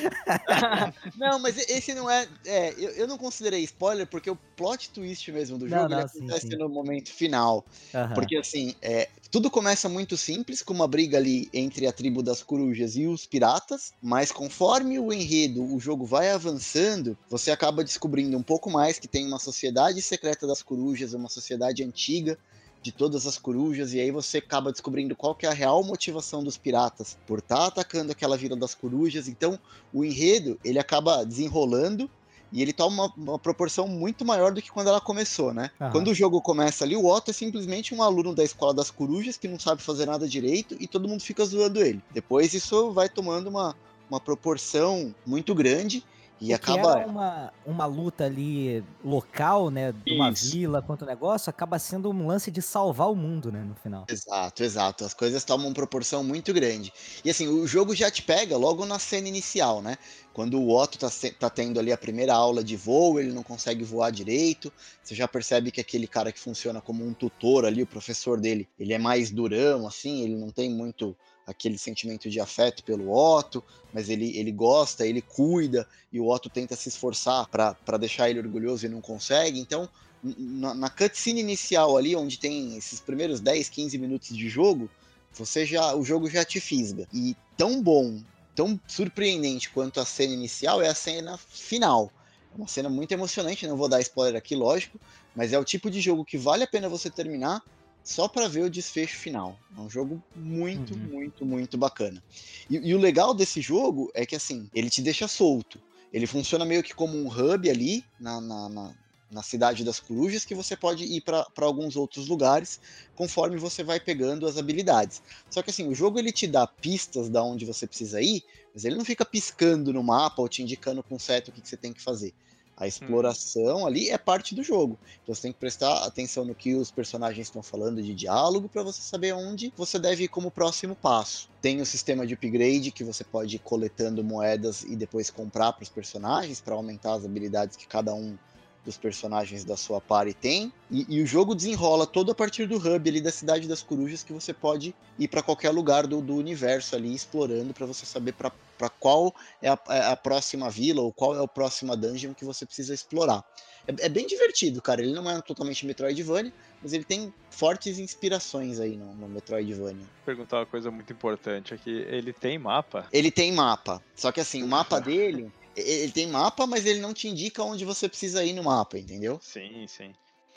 Não, 1.17 1.39
mas 1.39 1.57
esse 1.69 1.95
não 1.95 2.09
é. 2.11 2.27
é 2.45 2.73
eu, 2.79 2.91
eu 2.91 3.07
não 3.09 3.17
considerei 3.19 3.63
spoiler 3.65 4.07
porque 4.07 4.31
o 4.31 4.37
plot 4.57 4.91
twist 4.91 5.31
mesmo 5.31 5.59
do 5.59 5.67
Não, 5.69 5.79
jogo 5.79 5.91
não, 5.91 6.01
ele 6.01 6.09
sim, 6.09 6.19
acontece 6.19 6.49
sim. 6.49 6.57
no 6.57 6.69
momento 6.69 7.11
final. 7.13 7.65
Aham. 7.95 8.15
Porque 8.15 8.37
assim, 8.37 8.75
é, 8.83 9.09
tudo 9.31 9.51
começa 9.51 9.89
muito 9.89 10.17
simples, 10.17 10.63
com 10.63 10.73
uma 10.75 10.89
briga 10.89 11.19
ali 11.19 11.49
entre 11.53 11.87
a 11.87 11.93
tribo 11.93 12.23
das 12.23 12.43
corujas 12.43 12.97
e 12.97 13.07
os 13.07 13.27
piratas, 13.27 13.93
mas 14.03 14.33
conforme 14.33 14.99
o 14.99 15.13
enredo, 15.13 15.63
o 15.63 15.79
jogo 15.79 16.05
vai 16.05 16.31
avançando, 16.31 17.17
você 17.29 17.51
acaba 17.51 17.85
descobrindo 17.85 18.37
um 18.37 18.43
pouco 18.43 18.71
mais 18.71 18.99
que 18.99 19.07
tem 19.09 19.27
uma 19.27 19.39
sociedade 19.39 20.03
secreta 20.03 20.47
das 20.47 20.63
corujas, 20.63 21.15
uma 21.15 21.29
sociedade 21.29 21.85
antiga 21.85 22.39
de 22.83 22.93
todas 22.93 23.27
as 23.27 23.37
corujas, 23.37 23.93
e 23.93 24.01
aí 24.01 24.11
você 24.11 24.39
acaba 24.39 24.73
descobrindo 24.73 25.15
qual 25.15 25.35
que 25.35 25.47
é 25.47 25.49
a 25.49 25.55
real 25.55 25.83
motivação 25.85 26.43
dos 26.43 26.57
piratas 26.57 27.19
por 27.27 27.41
estar 27.41 27.67
atacando 27.67 28.13
aquela 28.13 28.37
vila 28.37 28.57
das 28.57 28.75
corujas. 28.75 29.29
Então, 29.29 29.59
o 29.93 30.05
enredo, 30.05 30.59
ele 30.65 30.79
acaba 30.79 31.25
desenrolando 31.25 32.11
e 32.53 32.63
ele 32.63 32.73
toma 32.73 33.05
uma, 33.05 33.33
uma 33.33 33.39
proporção 33.39 33.87
muito 33.87 34.25
maior 34.25 34.53
do 34.53 34.61
que 34.61 34.71
quando 34.71 34.89
ela 34.89 35.01
começou, 35.01 35.55
né? 35.55 35.71
Aham. 35.81 35.93
Quando 35.93 36.09
o 36.09 36.15
jogo 36.15 36.41
começa 36.41 36.85
ali, 36.85 36.97
o 36.97 37.07
Otto 37.07 37.31
é 37.31 37.35
simplesmente 37.35 37.95
um 37.95 38.03
aluno 38.03 38.35
da 38.35 38.43
escola 38.43 38.75
das 38.75 38.91
corujas 38.91 39.37
que 39.37 39.47
não 39.47 39.59
sabe 39.59 39.83
fazer 39.83 40.07
nada 40.07 40.27
direito 40.29 40.77
e 40.81 40.87
todo 40.87 41.09
mundo 41.09 41.23
fica 41.23 41.45
zoando 41.45 41.81
ele. 41.81 42.03
Depois 42.13 42.53
isso 42.53 42.93
vai 42.93 43.09
tomando 43.09 43.49
uma, 43.49 43.77
uma 44.09 44.21
proporção 44.21 45.15
muito 45.25 45.55
grande 45.55 46.05
e 46.41 46.47
que 46.47 46.53
acaba. 46.55 47.01
era 47.01 47.07
uma, 47.07 47.53
uma 47.67 47.87
luta 47.87 48.25
ali 48.25 48.83
local, 49.05 49.71
né? 49.71 49.93
De 49.93 50.15
uma 50.15 50.31
Isso. 50.31 50.51
vila 50.51 50.81
quanto 50.81 51.05
negócio, 51.05 51.51
acaba 51.51 51.79
sendo 51.79 52.11
um 52.11 52.27
lance 52.27 52.51
de 52.51 52.63
salvar 52.63 53.11
o 53.11 53.15
mundo, 53.15 53.53
né? 53.53 53.63
No 53.63 53.75
final. 53.75 54.07
Exato, 54.09 54.65
exato. 54.65 55.05
As 55.05 55.13
coisas 55.13 55.45
tomam 55.45 55.73
proporção 55.73 56.25
muito 56.25 56.53
grande. 56.55 56.93
E 57.23 57.29
assim, 57.29 57.47
o 57.47 57.67
jogo 57.67 57.95
já 57.95 58.11
te 58.11 58.23
pega 58.23 58.57
logo 58.57 58.87
na 58.87 58.99
cena 58.99 59.29
inicial, 59.29 59.83
né? 59.83 59.99
Quando 60.33 60.59
o 60.59 60.75
Otto 60.75 60.99
tá, 60.99 61.09
tá 61.39 61.51
tendo 61.51 61.79
ali 61.79 61.93
a 61.93 61.99
primeira 61.99 62.33
aula 62.33 62.65
de 62.65 62.77
voo, 62.77 63.21
ele 63.21 63.33
não 63.33 63.43
consegue 63.43 63.85
voar 63.85 64.11
direito. 64.11 64.73
Você 65.03 65.15
já 65.15 65.29
percebe 65.29 65.71
que 65.71 65.81
aquele 65.81 66.07
cara 66.07 66.33
que 66.33 66.41
funciona 66.41 66.81
como 66.81 67.05
um 67.05 67.13
tutor 67.13 67.67
ali, 67.67 67.83
o 67.83 67.87
professor 67.87 68.41
dele, 68.41 68.67
ele 68.79 68.95
é 68.95 68.99
mais 68.99 69.31
durão, 69.31 69.87
assim, 69.87 70.23
ele 70.23 70.37
não 70.37 70.51
tem 70.51 70.71
muito 70.71 71.17
aquele 71.47 71.79
sentimento 71.79 72.31
de 72.31 72.41
afeto 72.41 72.85
pelo 72.85 73.11
Otto, 73.11 73.63
mas 73.93 74.09
ele, 74.09 74.37
ele 74.37 74.53
gosta, 74.53 75.07
ele 75.07 75.21
cuida, 75.21 75.87
e 76.13 76.21
o 76.21 76.29
Otto 76.29 76.49
tenta 76.49 76.77
se 76.77 76.89
esforçar 76.89 77.49
para 77.49 77.97
deixar 77.99 78.31
ele 78.31 78.39
orgulhoso 78.39 78.87
e 78.87 78.89
não 78.89 79.01
consegue. 79.01 79.59
Então, 79.59 79.89
na, 80.23 80.75
na 80.75 80.91
cutscene 80.91 81.41
inicial 81.41 81.97
ali, 81.97 82.15
onde 82.15 82.39
tem 82.39 82.77
esses 82.77 83.01
primeiros 83.01 83.41
10, 83.41 83.69
15 83.69 83.99
minutos 83.99 84.37
de 84.37 84.49
jogo, 84.49 84.91
você 85.33 85.65
já 85.65 85.95
o 85.95 86.05
jogo 86.05 86.29
já 86.29 86.45
te 86.45 86.61
fisga. 86.61 87.09
E 87.13 87.37
tão 87.57 87.83
bom, 87.83 88.23
tão 88.55 88.79
surpreendente 88.87 89.71
quanto 89.71 90.01
a 90.01 90.05
cena 90.05 90.35
inicial 90.35 90.83
é 90.83 90.89
a 90.89 90.95
cena 90.95 91.39
final. 91.39 92.13
É 92.53 92.57
uma 92.57 92.69
cena 92.69 92.89
muito 92.89 93.13
emocionante, 93.13 93.67
não 93.67 93.77
vou 93.77 93.89
dar 93.89 94.01
spoiler 94.01 94.37
aqui, 94.37 94.55
lógico, 94.57 95.01
mas 95.35 95.53
é 95.53 95.59
o 95.59 95.65
tipo 95.65 95.91
de 95.91 96.01
jogo 96.01 96.25
que 96.25 96.37
vale 96.37 96.65
a 96.65 96.67
pena 96.67 96.89
você 96.89 97.09
terminar 97.09 97.63
só 98.03 98.29
para 98.29 98.49
ver 98.49 98.63
o 98.63 98.71
desfecho 98.71 99.17
final. 99.17 99.59
É 99.77 99.81
um 99.81 99.91
jogo 99.91 100.23
muito, 100.35 100.95
uhum. 100.95 101.01
muito, 101.01 101.47
muito 101.47 101.79
bacana. 101.79 102.23
E, 102.69 102.77
e, 102.77 102.95
o 102.95 102.99
legal 102.99 103.35
desse 103.35 103.61
jogo 103.61 104.11
é 104.15 104.25
que 104.25 104.37
assim, 104.37 104.69
ele 104.75 104.91
te 104.91 105.03
deixa 105.03 105.29
solto. 105.29 105.81
Ele 106.13 106.27
funciona 106.27 106.65
meio 106.65 106.83
que 106.83 106.95
como 106.95 107.17
um 107.17 107.29
hub 107.29 107.71
ali 107.71 108.05
na, 108.19 108.41
na, 108.41 108.69
na, 108.69 108.95
na 109.31 109.43
cidade 109.43 109.85
das 109.85 110.01
corujas, 110.01 110.45
que 110.45 110.55
você 110.55 110.77
pode 110.77 111.05
ir 111.05 111.21
para 111.21 111.47
alguns 111.59 111.95
outros 111.95 112.27
lugares 112.27 112.81
conforme 113.15 113.57
você 113.57 113.85
vai 113.85 114.01
pegando 114.01 114.47
as 114.47 114.59
habilidades. 114.59 115.23
Só 115.49 115.63
que 115.63 115.71
assim, 115.71 115.87
o 115.87 115.95
jogo 115.95 116.19
ele 116.19 116.33
te 116.33 116.47
dá 116.47 116.67
pistas 116.67 117.29
da 117.29 117.43
onde 117.43 117.65
você 117.65 117.87
precisa 117.87 118.21
ir, 118.21 118.43
mas 118.75 118.85
ele 118.85 118.97
não 118.97 119.05
fica 119.05 119.25
piscando 119.25 119.93
no 119.93 120.03
mapa 120.03 120.43
ou 120.43 120.49
te 120.49 120.63
indicando 120.63 121.03
com 121.03 121.19
certo 121.19 121.49
o 121.49 121.53
que, 121.53 121.61
que 121.61 121.69
você 121.69 121.77
tem 121.77 121.93
que 121.93 122.03
fazer. 122.03 122.35
A 122.81 122.87
exploração 122.87 123.83
hum. 123.83 123.87
ali 123.87 124.09
é 124.09 124.17
parte 124.17 124.55
do 124.55 124.63
jogo. 124.63 124.99
Então 125.23 125.35
você 125.35 125.43
tem 125.43 125.53
que 125.53 125.59
prestar 125.59 126.05
atenção 126.05 126.47
no 126.47 126.55
que 126.55 126.75
os 126.75 126.91
personagens 126.91 127.47
estão 127.47 127.63
falando 127.63 128.03
de 128.03 128.15
diálogo 128.15 128.71
para 128.71 128.83
você 128.83 129.03
saber 129.03 129.35
onde 129.35 129.71
você 129.77 129.99
deve 129.99 130.25
ir 130.25 130.29
como 130.29 130.51
próximo 130.51 130.97
passo. 130.97 131.51
Tem 131.61 131.83
o 131.83 131.87
sistema 131.87 132.27
de 132.27 132.33
upgrade 132.33 132.91
que 132.91 133.05
você 133.05 133.23
pode 133.23 133.57
ir 133.57 133.59
coletando 133.59 134.25
moedas 134.25 134.83
e 134.83 134.97
depois 134.97 135.29
comprar 135.31 135.75
para 135.75 135.83
os 135.83 135.91
personagens 135.91 136.63
para 136.63 136.75
aumentar 136.75 137.13
as 137.13 137.25
habilidades 137.27 137.77
que 137.77 137.87
cada 137.87 138.15
um 138.15 138.39
dos 138.85 138.97
personagens 138.97 139.65
da 139.65 139.77
sua 139.77 140.01
party 140.01 140.35
tem. 140.35 140.73
E, 140.91 141.07
e, 141.09 141.23
o 141.23 141.27
jogo 141.27 141.55
desenrola 141.55 142.07
todo 142.07 142.33
a 142.33 142.35
partir 142.35 142.67
do 142.67 142.77
hub 142.77 143.09
ali 143.09 143.21
da 143.21 143.31
Cidade 143.31 143.69
das 143.69 143.83
Corujas, 143.83 144.23
que 144.23 144.33
você 144.33 144.53
pode 144.53 144.95
ir 145.19 145.29
para 145.29 145.43
qualquer 145.43 145.71
lugar 145.71 146.07
do, 146.07 146.21
do 146.21 146.35
universo 146.35 146.97
ali, 146.97 147.15
explorando 147.15 147.73
para 147.75 147.87
você 147.87 148.07
saber 148.07 148.33
para 148.33 148.89
qual 148.99 149.35
é 149.63 149.69
a, 149.69 149.79
é 149.89 150.07
a, 150.07 150.17
próxima 150.17 150.71
vila 150.71 151.03
ou 151.03 151.13
qual 151.13 151.39
é 151.39 151.45
a 151.45 151.49
próxima 151.49 151.97
dungeon 151.97 152.35
que 152.35 152.45
você 152.45 152.65
precisa 152.65 152.95
explorar. 152.95 153.45
É, 153.87 154.07
é, 154.07 154.09
bem 154.09 154.27
divertido, 154.27 154.81
cara. 154.81 155.03
Ele 155.03 155.13
não 155.13 155.31
é 155.31 155.41
totalmente 155.43 155.87
Metroidvania, 155.87 156.53
mas 156.83 156.93
ele 156.93 157.05
tem 157.05 157.33
fortes 157.51 157.99
inspirações 157.99 158.81
aí 158.81 158.97
no, 158.97 159.15
no 159.15 159.29
Metroidvania. 159.29 159.97
Vou 159.97 160.25
perguntar 160.25 160.59
uma 160.59 160.67
coisa 160.67 160.91
muito 160.91 161.13
importante 161.13 161.75
aqui. 161.75 162.05
Ele 162.09 162.33
tem 162.33 162.59
mapa? 162.59 163.07
Ele 163.13 163.31
tem 163.31 163.53
mapa. 163.53 164.03
Só 164.17 164.33
que 164.33 164.41
assim, 164.41 164.63
o 164.63 164.67
mapa 164.67 164.99
dele 165.01 165.53
ele 165.81 166.13
tem 166.13 166.27
mapa, 166.27 166.67
mas 166.67 166.87
ele 166.87 167.01
não 167.01 167.13
te 167.13 167.29
indica 167.29 167.63
onde 167.63 167.85
você 167.85 168.09
precisa 168.09 168.45
ir 168.45 168.53
no 168.53 168.65
mapa, 168.65 168.99
entendeu? 168.99 169.39
Sim, 169.41 169.87
sim. 169.87 170.13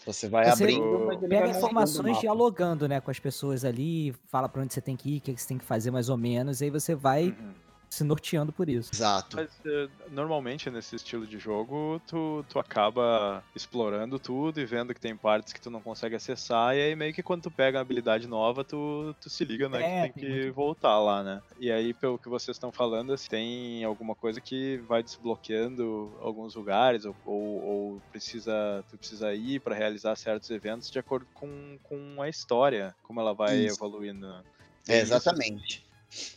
Você 0.06 0.28
vai 0.28 0.46
você 0.46 0.64
abrindo, 0.64 1.08
pega 1.30 1.50
informações 1.50 2.20
dialogando, 2.20 2.88
né, 2.88 3.00
com 3.00 3.10
as 3.10 3.20
pessoas 3.20 3.64
ali, 3.64 4.14
fala 4.28 4.50
para 4.50 4.62
onde 4.62 4.74
você 4.74 4.82
tem 4.82 4.98
que 4.98 5.16
ir, 5.16 5.18
o 5.20 5.22
que 5.22 5.38
você 5.38 5.48
tem 5.48 5.58
que 5.58 5.64
fazer 5.64 5.92
mais 5.92 6.10
ou 6.10 6.18
menos, 6.18 6.60
e 6.60 6.66
aí 6.66 6.70
você 6.70 6.94
vai 6.94 7.28
uhum 7.28 7.63
se 7.94 8.04
norteando 8.04 8.52
por 8.52 8.68
isso. 8.68 8.90
Exato. 8.92 9.38
Mas 9.38 9.50
uh, 9.66 9.90
normalmente 10.10 10.70
nesse 10.72 10.96
estilo 10.96 11.28
de 11.28 11.38
jogo, 11.38 12.02
tu, 12.08 12.44
tu 12.50 12.58
acaba 12.58 13.44
explorando 13.56 14.18
tudo 14.18 14.60
e 14.60 14.66
vendo 14.66 14.94
que 14.94 15.00
tem 15.00 15.16
partes 15.16 15.54
que 15.54 15.62
tu 15.62 15.70
não 15.70 15.80
consegue 15.80 16.16
acessar, 16.16 16.76
e 16.76 16.82
aí 16.82 16.96
meio 16.96 17.14
que 17.14 17.22
quando 17.22 17.44
tu 17.44 17.52
pega 17.52 17.78
uma 17.78 17.82
habilidade 17.82 18.28
nova, 18.28 18.64
tu, 18.64 19.16
tu 19.22 19.30
se 19.30 19.46
liga, 19.46 19.70
né? 19.70 20.06
É, 20.06 20.10
que 20.10 20.20
tem 20.20 20.30
que 20.30 20.50
voltar 20.50 20.98
lá, 21.00 21.22
né? 21.24 21.42
E 21.60 21.72
aí, 21.72 21.94
pelo 21.94 22.18
que 22.18 22.28
vocês 22.28 22.56
estão 22.56 22.72
falando, 22.72 23.14
assim, 23.14 23.30
tem 23.30 23.84
alguma 23.84 24.16
coisa 24.16 24.42
que 24.42 24.78
vai 24.88 25.04
desbloqueando 25.04 26.12
alguns 26.20 26.56
lugares, 26.56 27.06
ou, 27.06 27.16
ou, 27.26 27.64
ou 27.64 28.02
precisa, 28.12 28.84
tu 28.90 28.98
precisa 28.98 29.34
ir 29.36 29.60
para 29.60 29.76
realizar 29.76 30.16
certos 30.16 30.50
eventos 30.50 30.90
de 30.90 30.98
acordo 30.98 31.28
com, 31.34 31.78
com 31.84 32.22
a 32.22 32.28
história, 32.28 32.96
como 33.04 33.20
ela 33.20 33.34
vai 33.34 33.56
isso. 33.58 33.78
evoluindo. 33.78 34.44
É, 34.88 35.00
exatamente. 35.00 35.86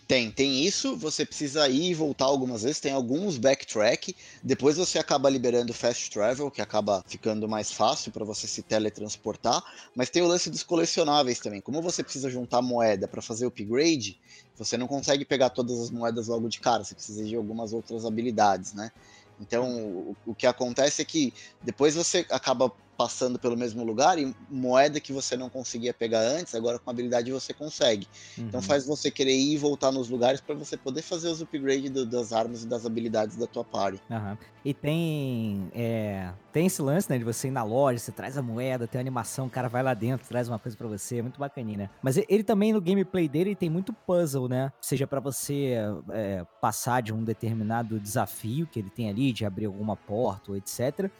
Tem, 0.06 0.30
tem 0.30 0.64
isso, 0.64 0.96
você 0.96 1.26
precisa 1.26 1.68
ir 1.68 1.90
e 1.90 1.94
voltar 1.94 2.26
algumas 2.26 2.62
vezes, 2.62 2.80
tem 2.80 2.92
alguns 2.92 3.36
backtrack, 3.38 4.14
depois 4.42 4.76
você 4.76 4.98
acaba 4.98 5.28
liberando 5.28 5.74
fast 5.74 6.10
travel, 6.10 6.50
que 6.50 6.62
acaba 6.62 7.02
ficando 7.08 7.48
mais 7.48 7.72
fácil 7.72 8.12
para 8.12 8.24
você 8.24 8.46
se 8.46 8.62
teletransportar, 8.62 9.62
mas 9.94 10.08
tem 10.08 10.22
o 10.22 10.28
lance 10.28 10.48
dos 10.48 10.62
colecionáveis 10.62 11.40
também. 11.40 11.60
Como 11.60 11.82
você 11.82 12.02
precisa 12.04 12.30
juntar 12.30 12.62
moeda 12.62 13.08
para 13.08 13.20
fazer 13.20 13.46
o 13.46 13.48
upgrade, 13.48 14.16
você 14.56 14.76
não 14.76 14.86
consegue 14.86 15.24
pegar 15.24 15.50
todas 15.50 15.78
as 15.80 15.90
moedas 15.90 16.28
logo 16.28 16.48
de 16.48 16.60
cara, 16.60 16.84
você 16.84 16.94
precisa 16.94 17.24
de 17.24 17.34
algumas 17.34 17.72
outras 17.72 18.04
habilidades, 18.04 18.72
né? 18.74 18.90
Então, 19.38 19.86
o, 19.86 20.16
o 20.24 20.34
que 20.34 20.46
acontece 20.46 21.02
é 21.02 21.04
que 21.04 21.34
depois 21.60 21.94
você 21.94 22.24
acaba 22.30 22.72
passando 22.96 23.38
pelo 23.38 23.56
mesmo 23.56 23.84
lugar 23.84 24.18
e 24.18 24.34
moeda 24.50 25.00
que 25.00 25.12
você 25.12 25.36
não 25.36 25.48
conseguia 25.48 25.92
pegar 25.92 26.20
antes, 26.20 26.54
agora 26.54 26.78
com 26.78 26.90
habilidade 26.90 27.30
você 27.30 27.52
consegue. 27.52 28.08
Então, 28.32 28.42
uhum. 28.42 28.48
Então 28.48 28.62
faz 28.62 28.86
você 28.86 29.10
querer 29.10 29.34
ir 29.34 29.54
e 29.54 29.56
voltar 29.58 29.92
nos 29.92 30.08
lugares 30.08 30.40
para 30.40 30.54
você 30.54 30.76
poder 30.76 31.02
fazer 31.02 31.28
os 31.28 31.42
upgrades 31.42 31.90
do, 31.90 32.06
das 32.06 32.32
armas 32.32 32.62
e 32.62 32.66
das 32.66 32.86
habilidades 32.86 33.36
da 33.36 33.46
tua 33.46 33.64
party. 33.64 34.00
Uhum. 34.10 34.36
E 34.64 34.74
tem 34.74 35.70
é, 35.74 36.32
tem 36.52 36.66
esse 36.66 36.80
lance, 36.80 37.08
né, 37.10 37.18
de 37.18 37.24
você 37.24 37.48
ir 37.48 37.50
na 37.50 37.62
loja, 37.62 37.98
você 37.98 38.10
traz 38.10 38.38
a 38.38 38.42
moeda, 38.42 38.86
tem 38.86 38.98
a 38.98 39.02
animação, 39.02 39.46
o 39.46 39.50
cara 39.50 39.68
vai 39.68 39.82
lá 39.82 39.94
dentro, 39.94 40.26
traz 40.26 40.48
uma 40.48 40.58
coisa 40.58 40.76
para 40.76 40.88
você, 40.88 41.18
é 41.18 41.22
muito 41.22 41.38
bacaninha, 41.38 41.78
né? 41.78 41.90
Mas 42.02 42.16
ele 42.16 42.42
também 42.42 42.72
no 42.72 42.80
gameplay 42.80 43.28
dele 43.28 43.54
tem 43.54 43.68
muito 43.68 43.92
puzzle, 43.92 44.48
né? 44.48 44.72
Seja 44.80 45.06
para 45.06 45.20
você 45.20 45.74
é, 46.10 46.44
passar 46.60 47.02
de 47.02 47.12
um 47.12 47.22
determinado 47.22 48.00
desafio 48.00 48.66
que 48.66 48.78
ele 48.78 48.90
tem 48.90 49.08
ali, 49.08 49.32
de 49.32 49.44
abrir 49.44 49.66
alguma 49.66 49.96
porta 49.96 50.50
ou 50.50 50.56
etc 50.56 51.10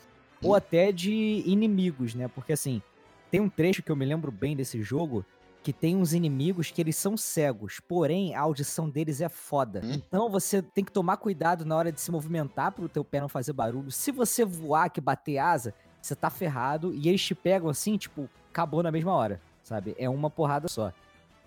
ou 0.47 0.55
até 0.55 0.92
de 0.92 1.42
inimigos, 1.47 2.14
né? 2.14 2.28
Porque 2.28 2.53
assim, 2.53 2.82
tem 3.30 3.40
um 3.40 3.49
trecho 3.49 3.82
que 3.82 3.90
eu 3.90 3.97
me 3.97 4.05
lembro 4.05 4.30
bem 4.30 4.57
desse 4.57 4.82
jogo 4.82 5.24
que 5.62 5.72
tem 5.72 5.97
uns 5.97 6.12
inimigos 6.12 6.70
que 6.70 6.80
eles 6.80 6.94
são 6.94 7.16
cegos, 7.16 7.80
porém 7.88 8.36
a 8.36 8.40
audição 8.40 8.88
deles 8.88 9.20
é 9.20 9.28
foda. 9.28 9.80
Hum. 9.84 9.94
Então 9.94 10.30
você 10.30 10.62
tem 10.62 10.84
que 10.84 10.92
tomar 10.92 11.16
cuidado 11.16 11.64
na 11.64 11.76
hora 11.76 11.90
de 11.90 12.01
se 12.01 12.09
movimentar 12.12 12.70
pro 12.70 12.88
teu 12.88 13.05
pé 13.05 13.20
não 13.20 13.28
fazer 13.28 13.53
barulho. 13.53 13.90
Se 13.90 14.12
você 14.12 14.44
voar 14.44 14.88
que 14.90 15.01
bater 15.01 15.38
asa, 15.38 15.74
você 16.01 16.14
tá 16.14 16.30
ferrado 16.30 16.94
e 16.94 17.09
eles 17.09 17.20
te 17.20 17.34
pegam 17.34 17.68
assim, 17.68 17.97
tipo, 17.97 18.30
acabou 18.49 18.80
na 18.80 18.92
mesma 18.92 19.12
hora, 19.12 19.40
sabe? 19.61 19.97
É 19.99 20.09
uma 20.09 20.30
porrada 20.30 20.68
só. 20.68 20.92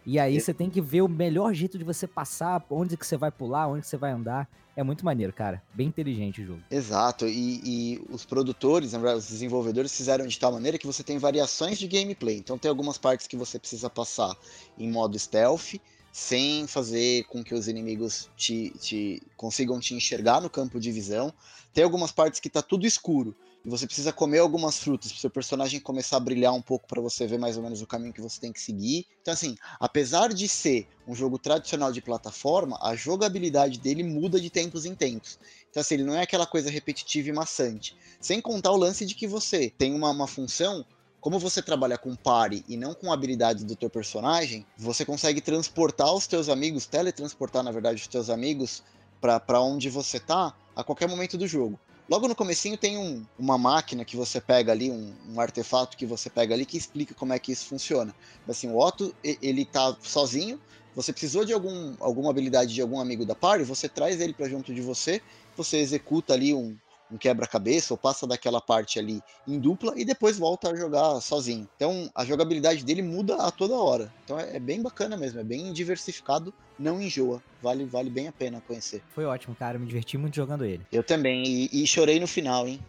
E 0.05 0.19
aí 0.19 0.39
você 0.39 0.53
tem 0.53 0.69
que 0.69 0.81
ver 0.81 1.01
o 1.01 1.07
melhor 1.07 1.53
jeito 1.53 1.77
de 1.77 1.83
você 1.83 2.07
passar, 2.07 2.65
onde 2.69 2.97
que 2.97 3.05
você 3.05 3.17
vai 3.17 3.31
pular, 3.31 3.67
onde 3.67 3.81
que 3.81 3.87
você 3.87 3.97
vai 3.97 4.11
andar. 4.11 4.47
É 4.75 4.83
muito 4.83 5.03
maneiro, 5.03 5.33
cara. 5.33 5.61
Bem 5.73 5.87
inteligente 5.87 6.41
o 6.41 6.45
jogo. 6.45 6.61
Exato. 6.71 7.27
E, 7.27 7.61
e 7.65 8.01
os 8.09 8.25
produtores, 8.25 8.93
os 8.93 9.27
desenvolvedores 9.27 9.95
fizeram 9.95 10.25
de 10.25 10.39
tal 10.39 10.53
maneira 10.53 10.77
que 10.77 10.87
você 10.87 11.03
tem 11.03 11.17
variações 11.17 11.77
de 11.77 11.87
gameplay. 11.87 12.37
Então 12.37 12.57
tem 12.57 12.69
algumas 12.69 12.97
partes 12.97 13.27
que 13.27 13.35
você 13.35 13.59
precisa 13.59 13.89
passar 13.89 14.35
em 14.77 14.89
modo 14.89 15.19
stealth, 15.19 15.75
sem 16.13 16.65
fazer 16.65 17.25
com 17.25 17.43
que 17.43 17.53
os 17.53 17.67
inimigos 17.67 18.29
te, 18.37 18.71
te 18.79 19.21
consigam 19.35 19.79
te 19.79 19.93
enxergar 19.93 20.41
no 20.41 20.49
campo 20.49 20.79
de 20.79 20.91
visão. 20.91 21.33
Tem 21.73 21.83
algumas 21.83 22.11
partes 22.11 22.39
que 22.39 22.49
tá 22.49 22.61
tudo 22.61 22.87
escuro 22.87 23.35
você 23.69 23.85
precisa 23.85 24.11
comer 24.11 24.39
algumas 24.39 24.79
frutas 24.79 25.11
para 25.11 25.21
seu 25.21 25.29
personagem 25.29 25.79
começar 25.79 26.17
a 26.17 26.19
brilhar 26.19 26.53
um 26.53 26.61
pouco 26.61 26.87
para 26.87 27.01
você 27.01 27.27
ver 27.27 27.37
mais 27.37 27.57
ou 27.57 27.63
menos 27.63 27.81
o 27.81 27.87
caminho 27.87 28.13
que 28.13 28.21
você 28.21 28.39
tem 28.39 28.51
que 28.51 28.61
seguir. 28.61 29.05
Então 29.21 29.33
assim, 29.33 29.55
apesar 29.79 30.33
de 30.33 30.47
ser 30.47 30.87
um 31.07 31.13
jogo 31.13 31.37
tradicional 31.37 31.91
de 31.91 32.01
plataforma, 32.01 32.77
a 32.81 32.95
jogabilidade 32.95 33.79
dele 33.79 34.03
muda 34.03 34.39
de 34.39 34.49
tempos 34.49 34.85
em 34.85 34.95
tempos. 34.95 35.39
Então 35.69 35.81
assim, 35.81 35.95
ele 35.95 36.03
não 36.03 36.15
é 36.15 36.21
aquela 36.21 36.45
coisa 36.45 36.69
repetitiva 36.69 37.29
e 37.29 37.33
maçante. 37.33 37.95
Sem 38.19 38.41
contar 38.41 38.71
o 38.71 38.77
lance 38.77 39.05
de 39.05 39.15
que 39.15 39.27
você 39.27 39.71
tem 39.77 39.93
uma, 39.93 40.09
uma 40.09 40.27
função 40.27 40.85
como 41.21 41.37
você 41.37 41.61
trabalha 41.61 41.97
com 41.97 42.15
pare 42.15 42.63
e 42.67 42.77
não 42.77 42.93
com 42.93 43.11
habilidades 43.11 43.63
do 43.63 43.75
teu 43.75 43.89
personagem, 43.89 44.65
você 44.77 45.03
consegue 45.03 45.41
transportar 45.41 46.13
os 46.13 46.25
teus 46.25 46.47
amigos, 46.47 46.85
teletransportar 46.85 47.61
na 47.61 47.71
verdade 47.71 48.01
os 48.01 48.07
teus 48.07 48.29
amigos 48.29 48.81
para 49.19 49.61
onde 49.61 49.89
você 49.89 50.19
tá 50.19 50.55
a 50.75 50.83
qualquer 50.83 51.09
momento 51.09 51.37
do 51.37 51.45
jogo. 51.45 51.77
Logo 52.09 52.27
no 52.27 52.35
comecinho 52.35 52.75
tem 52.75 52.97
um, 52.97 53.23
uma 53.37 53.55
máquina 53.55 54.03
que 54.03 54.17
você 54.17 54.41
pega 54.41 54.71
ali, 54.71 54.89
um, 54.89 55.13
um, 55.27 55.39
artefato 55.39 55.95
que 55.95 56.07
você 56.07 56.27
pega 56.27 56.55
ali 56.55 56.65
que 56.65 56.75
explica 56.75 57.13
como 57.13 57.33
é 57.33 57.37
que 57.37 57.51
isso 57.51 57.67
funciona. 57.67 58.15
Assim, 58.47 58.67
o 58.67 58.79
Otto, 58.79 59.13
ele 59.23 59.63
tá 59.63 59.95
sozinho, 60.01 60.59
você 60.95 61.13
precisou 61.13 61.45
de 61.45 61.53
algum, 61.53 61.95
alguma 61.99 62.31
habilidade 62.31 62.73
de 62.73 62.81
algum 62.81 62.99
amigo 62.99 63.27
da 63.27 63.35
party, 63.35 63.63
você 63.63 63.87
traz 63.87 64.19
ele 64.19 64.33
para 64.33 64.49
junto 64.49 64.73
de 64.73 64.81
você, 64.81 65.21
você 65.55 65.77
executa 65.77 66.33
ali 66.33 66.51
um, 66.51 66.75
um 67.11 67.17
quebra-cabeça 67.17 67.93
ou 67.93 67.97
passa 67.97 68.27
daquela 68.27 68.61
parte 68.61 68.99
ali 68.99 69.21
em 69.47 69.59
dupla 69.59 69.93
e 69.95 70.05
depois 70.05 70.37
volta 70.37 70.71
a 70.71 70.75
jogar 70.75 71.19
sozinho. 71.21 71.67
Então 71.75 72.09
a 72.13 72.25
jogabilidade 72.25 72.83
dele 72.83 73.01
muda 73.01 73.35
a 73.37 73.51
toda 73.51 73.75
hora. 73.75 74.13
Então 74.23 74.39
é, 74.39 74.57
é 74.57 74.59
bem 74.59 74.81
bacana 74.81 75.17
mesmo, 75.17 75.39
é 75.39 75.43
bem 75.43 75.71
diversificado, 75.73 76.53
não 76.77 77.01
enjoa. 77.01 77.41
Vale, 77.61 77.85
vale 77.85 78.09
bem 78.09 78.27
a 78.27 78.31
pena 78.31 78.61
conhecer. 78.65 79.01
Foi 79.09 79.25
ótimo, 79.25 79.55
cara. 79.55 79.75
Eu 79.75 79.81
me 79.81 79.87
diverti 79.87 80.17
muito 80.17 80.35
jogando 80.35 80.65
ele. 80.65 80.85
Eu 80.91 81.03
também. 81.03 81.43
E, 81.43 81.83
e 81.83 81.87
chorei 81.87 82.19
no 82.19 82.27
final, 82.27 82.67
hein? 82.67 82.79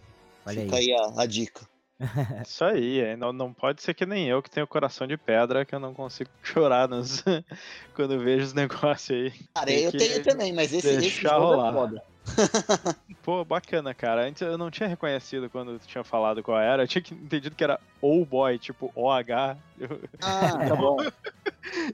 Olha 0.47 0.63
Fica 0.63 0.77
aí, 0.77 0.93
aí 0.93 0.93
a, 0.93 1.23
a 1.23 1.27
dica. 1.27 1.69
Isso 2.47 2.65
aí, 2.65 3.15
não, 3.17 3.33
não 3.33 3.53
pode 3.53 3.83
ser 3.83 3.93
que 3.93 4.07
nem 4.07 4.27
eu 4.27 4.43
que 4.43 4.51
tenho 4.51 4.67
coração 4.67 5.07
de 5.07 5.19
pedra 5.19 5.67
que 5.67 5.75
eu 5.75 5.81
não 5.81 5.93
consigo 5.93 6.31
chorar 6.43 6.89
nos... 6.89 7.23
quando 7.95 8.19
vejo 8.19 8.47
os 8.47 8.55
negócios 8.55 9.11
aí. 9.11 9.33
Cara, 9.55 9.71
eu 9.71 9.93
tenho 9.93 10.23
também, 10.23 10.53
mas 10.53 10.73
esse, 10.73 10.89
esse 10.89 11.09
jogo 11.11 11.35
é 11.35 11.39
rolar. 11.39 11.71
é 11.71 11.73
foda. 11.73 12.10
Pô, 13.23 13.45
bacana, 13.45 13.95
cara. 13.95 14.27
Antes 14.27 14.43
eu 14.43 14.57
não 14.57 14.71
tinha 14.71 14.89
reconhecido 14.89 15.51
quando 15.51 15.79
tu 15.79 15.87
tinha 15.87 16.05
falado 16.05 16.43
qual 16.43 16.59
era. 16.59 16.83
Eu 16.83 16.89
tinha 16.89 17.03
entendido 17.13 17.55
que 17.55 17.65
era 17.65 17.79
O 18.01 18.25
Boy, 18.25 18.59
tipo 18.59 18.93
OH. 18.95 19.57
Ah, 20.23 20.69
tá 20.69 20.77
bom. 20.77 20.97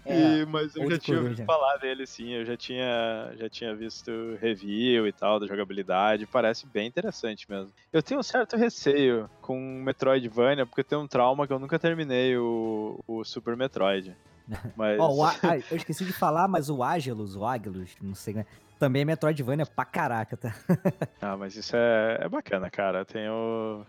É, 0.04 0.38
e, 0.38 0.46
mas 0.46 0.76
eu 0.76 0.88
já 0.88 0.98
tinha 0.98 1.18
ouvido 1.18 1.44
falar 1.44 1.76
dele, 1.78 2.06
sim. 2.06 2.30
Eu 2.30 2.44
já 2.44 2.56
tinha, 2.56 3.32
já 3.36 3.48
tinha 3.48 3.74
visto 3.74 4.10
review 4.40 5.06
e 5.06 5.12
tal 5.12 5.40
da 5.40 5.46
jogabilidade. 5.46 6.24
Parece 6.24 6.66
bem 6.66 6.86
interessante 6.86 7.50
mesmo. 7.50 7.72
Eu 7.92 8.02
tenho 8.02 8.20
um 8.20 8.22
certo 8.22 8.56
receio 8.56 9.28
com 9.42 9.58
Metroidvania, 9.82 10.64
porque 10.64 10.80
eu 10.80 10.84
tenho 10.84 11.00
um 11.02 11.06
trauma 11.08 11.46
que 11.46 11.52
eu 11.52 11.58
nunca 11.58 11.78
terminei 11.78 12.36
o, 12.36 13.00
o 13.06 13.24
Super 13.24 13.56
Metroid. 13.56 14.16
Mas... 14.76 14.98
oh, 15.00 15.24
A... 15.24 15.34
ah, 15.42 15.58
eu 15.70 15.76
esqueci 15.76 16.04
de 16.04 16.12
falar, 16.12 16.46
mas 16.46 16.70
o 16.70 16.82
Agelus, 16.82 17.34
o 17.34 17.44
Agelus, 17.44 17.90
não 18.00 18.14
sei, 18.14 18.34
né? 18.34 18.46
Também 18.78 19.02
é 19.02 19.04
Metroidvania 19.04 19.64
pra 19.64 19.84
caraca, 19.84 20.36
tá? 20.36 20.54
ah, 21.20 21.36
mas 21.36 21.56
isso 21.56 21.74
é, 21.74 22.18
é 22.20 22.28
bacana, 22.28 22.70
cara. 22.70 23.04
Tem 23.04 23.28
o 23.28 23.84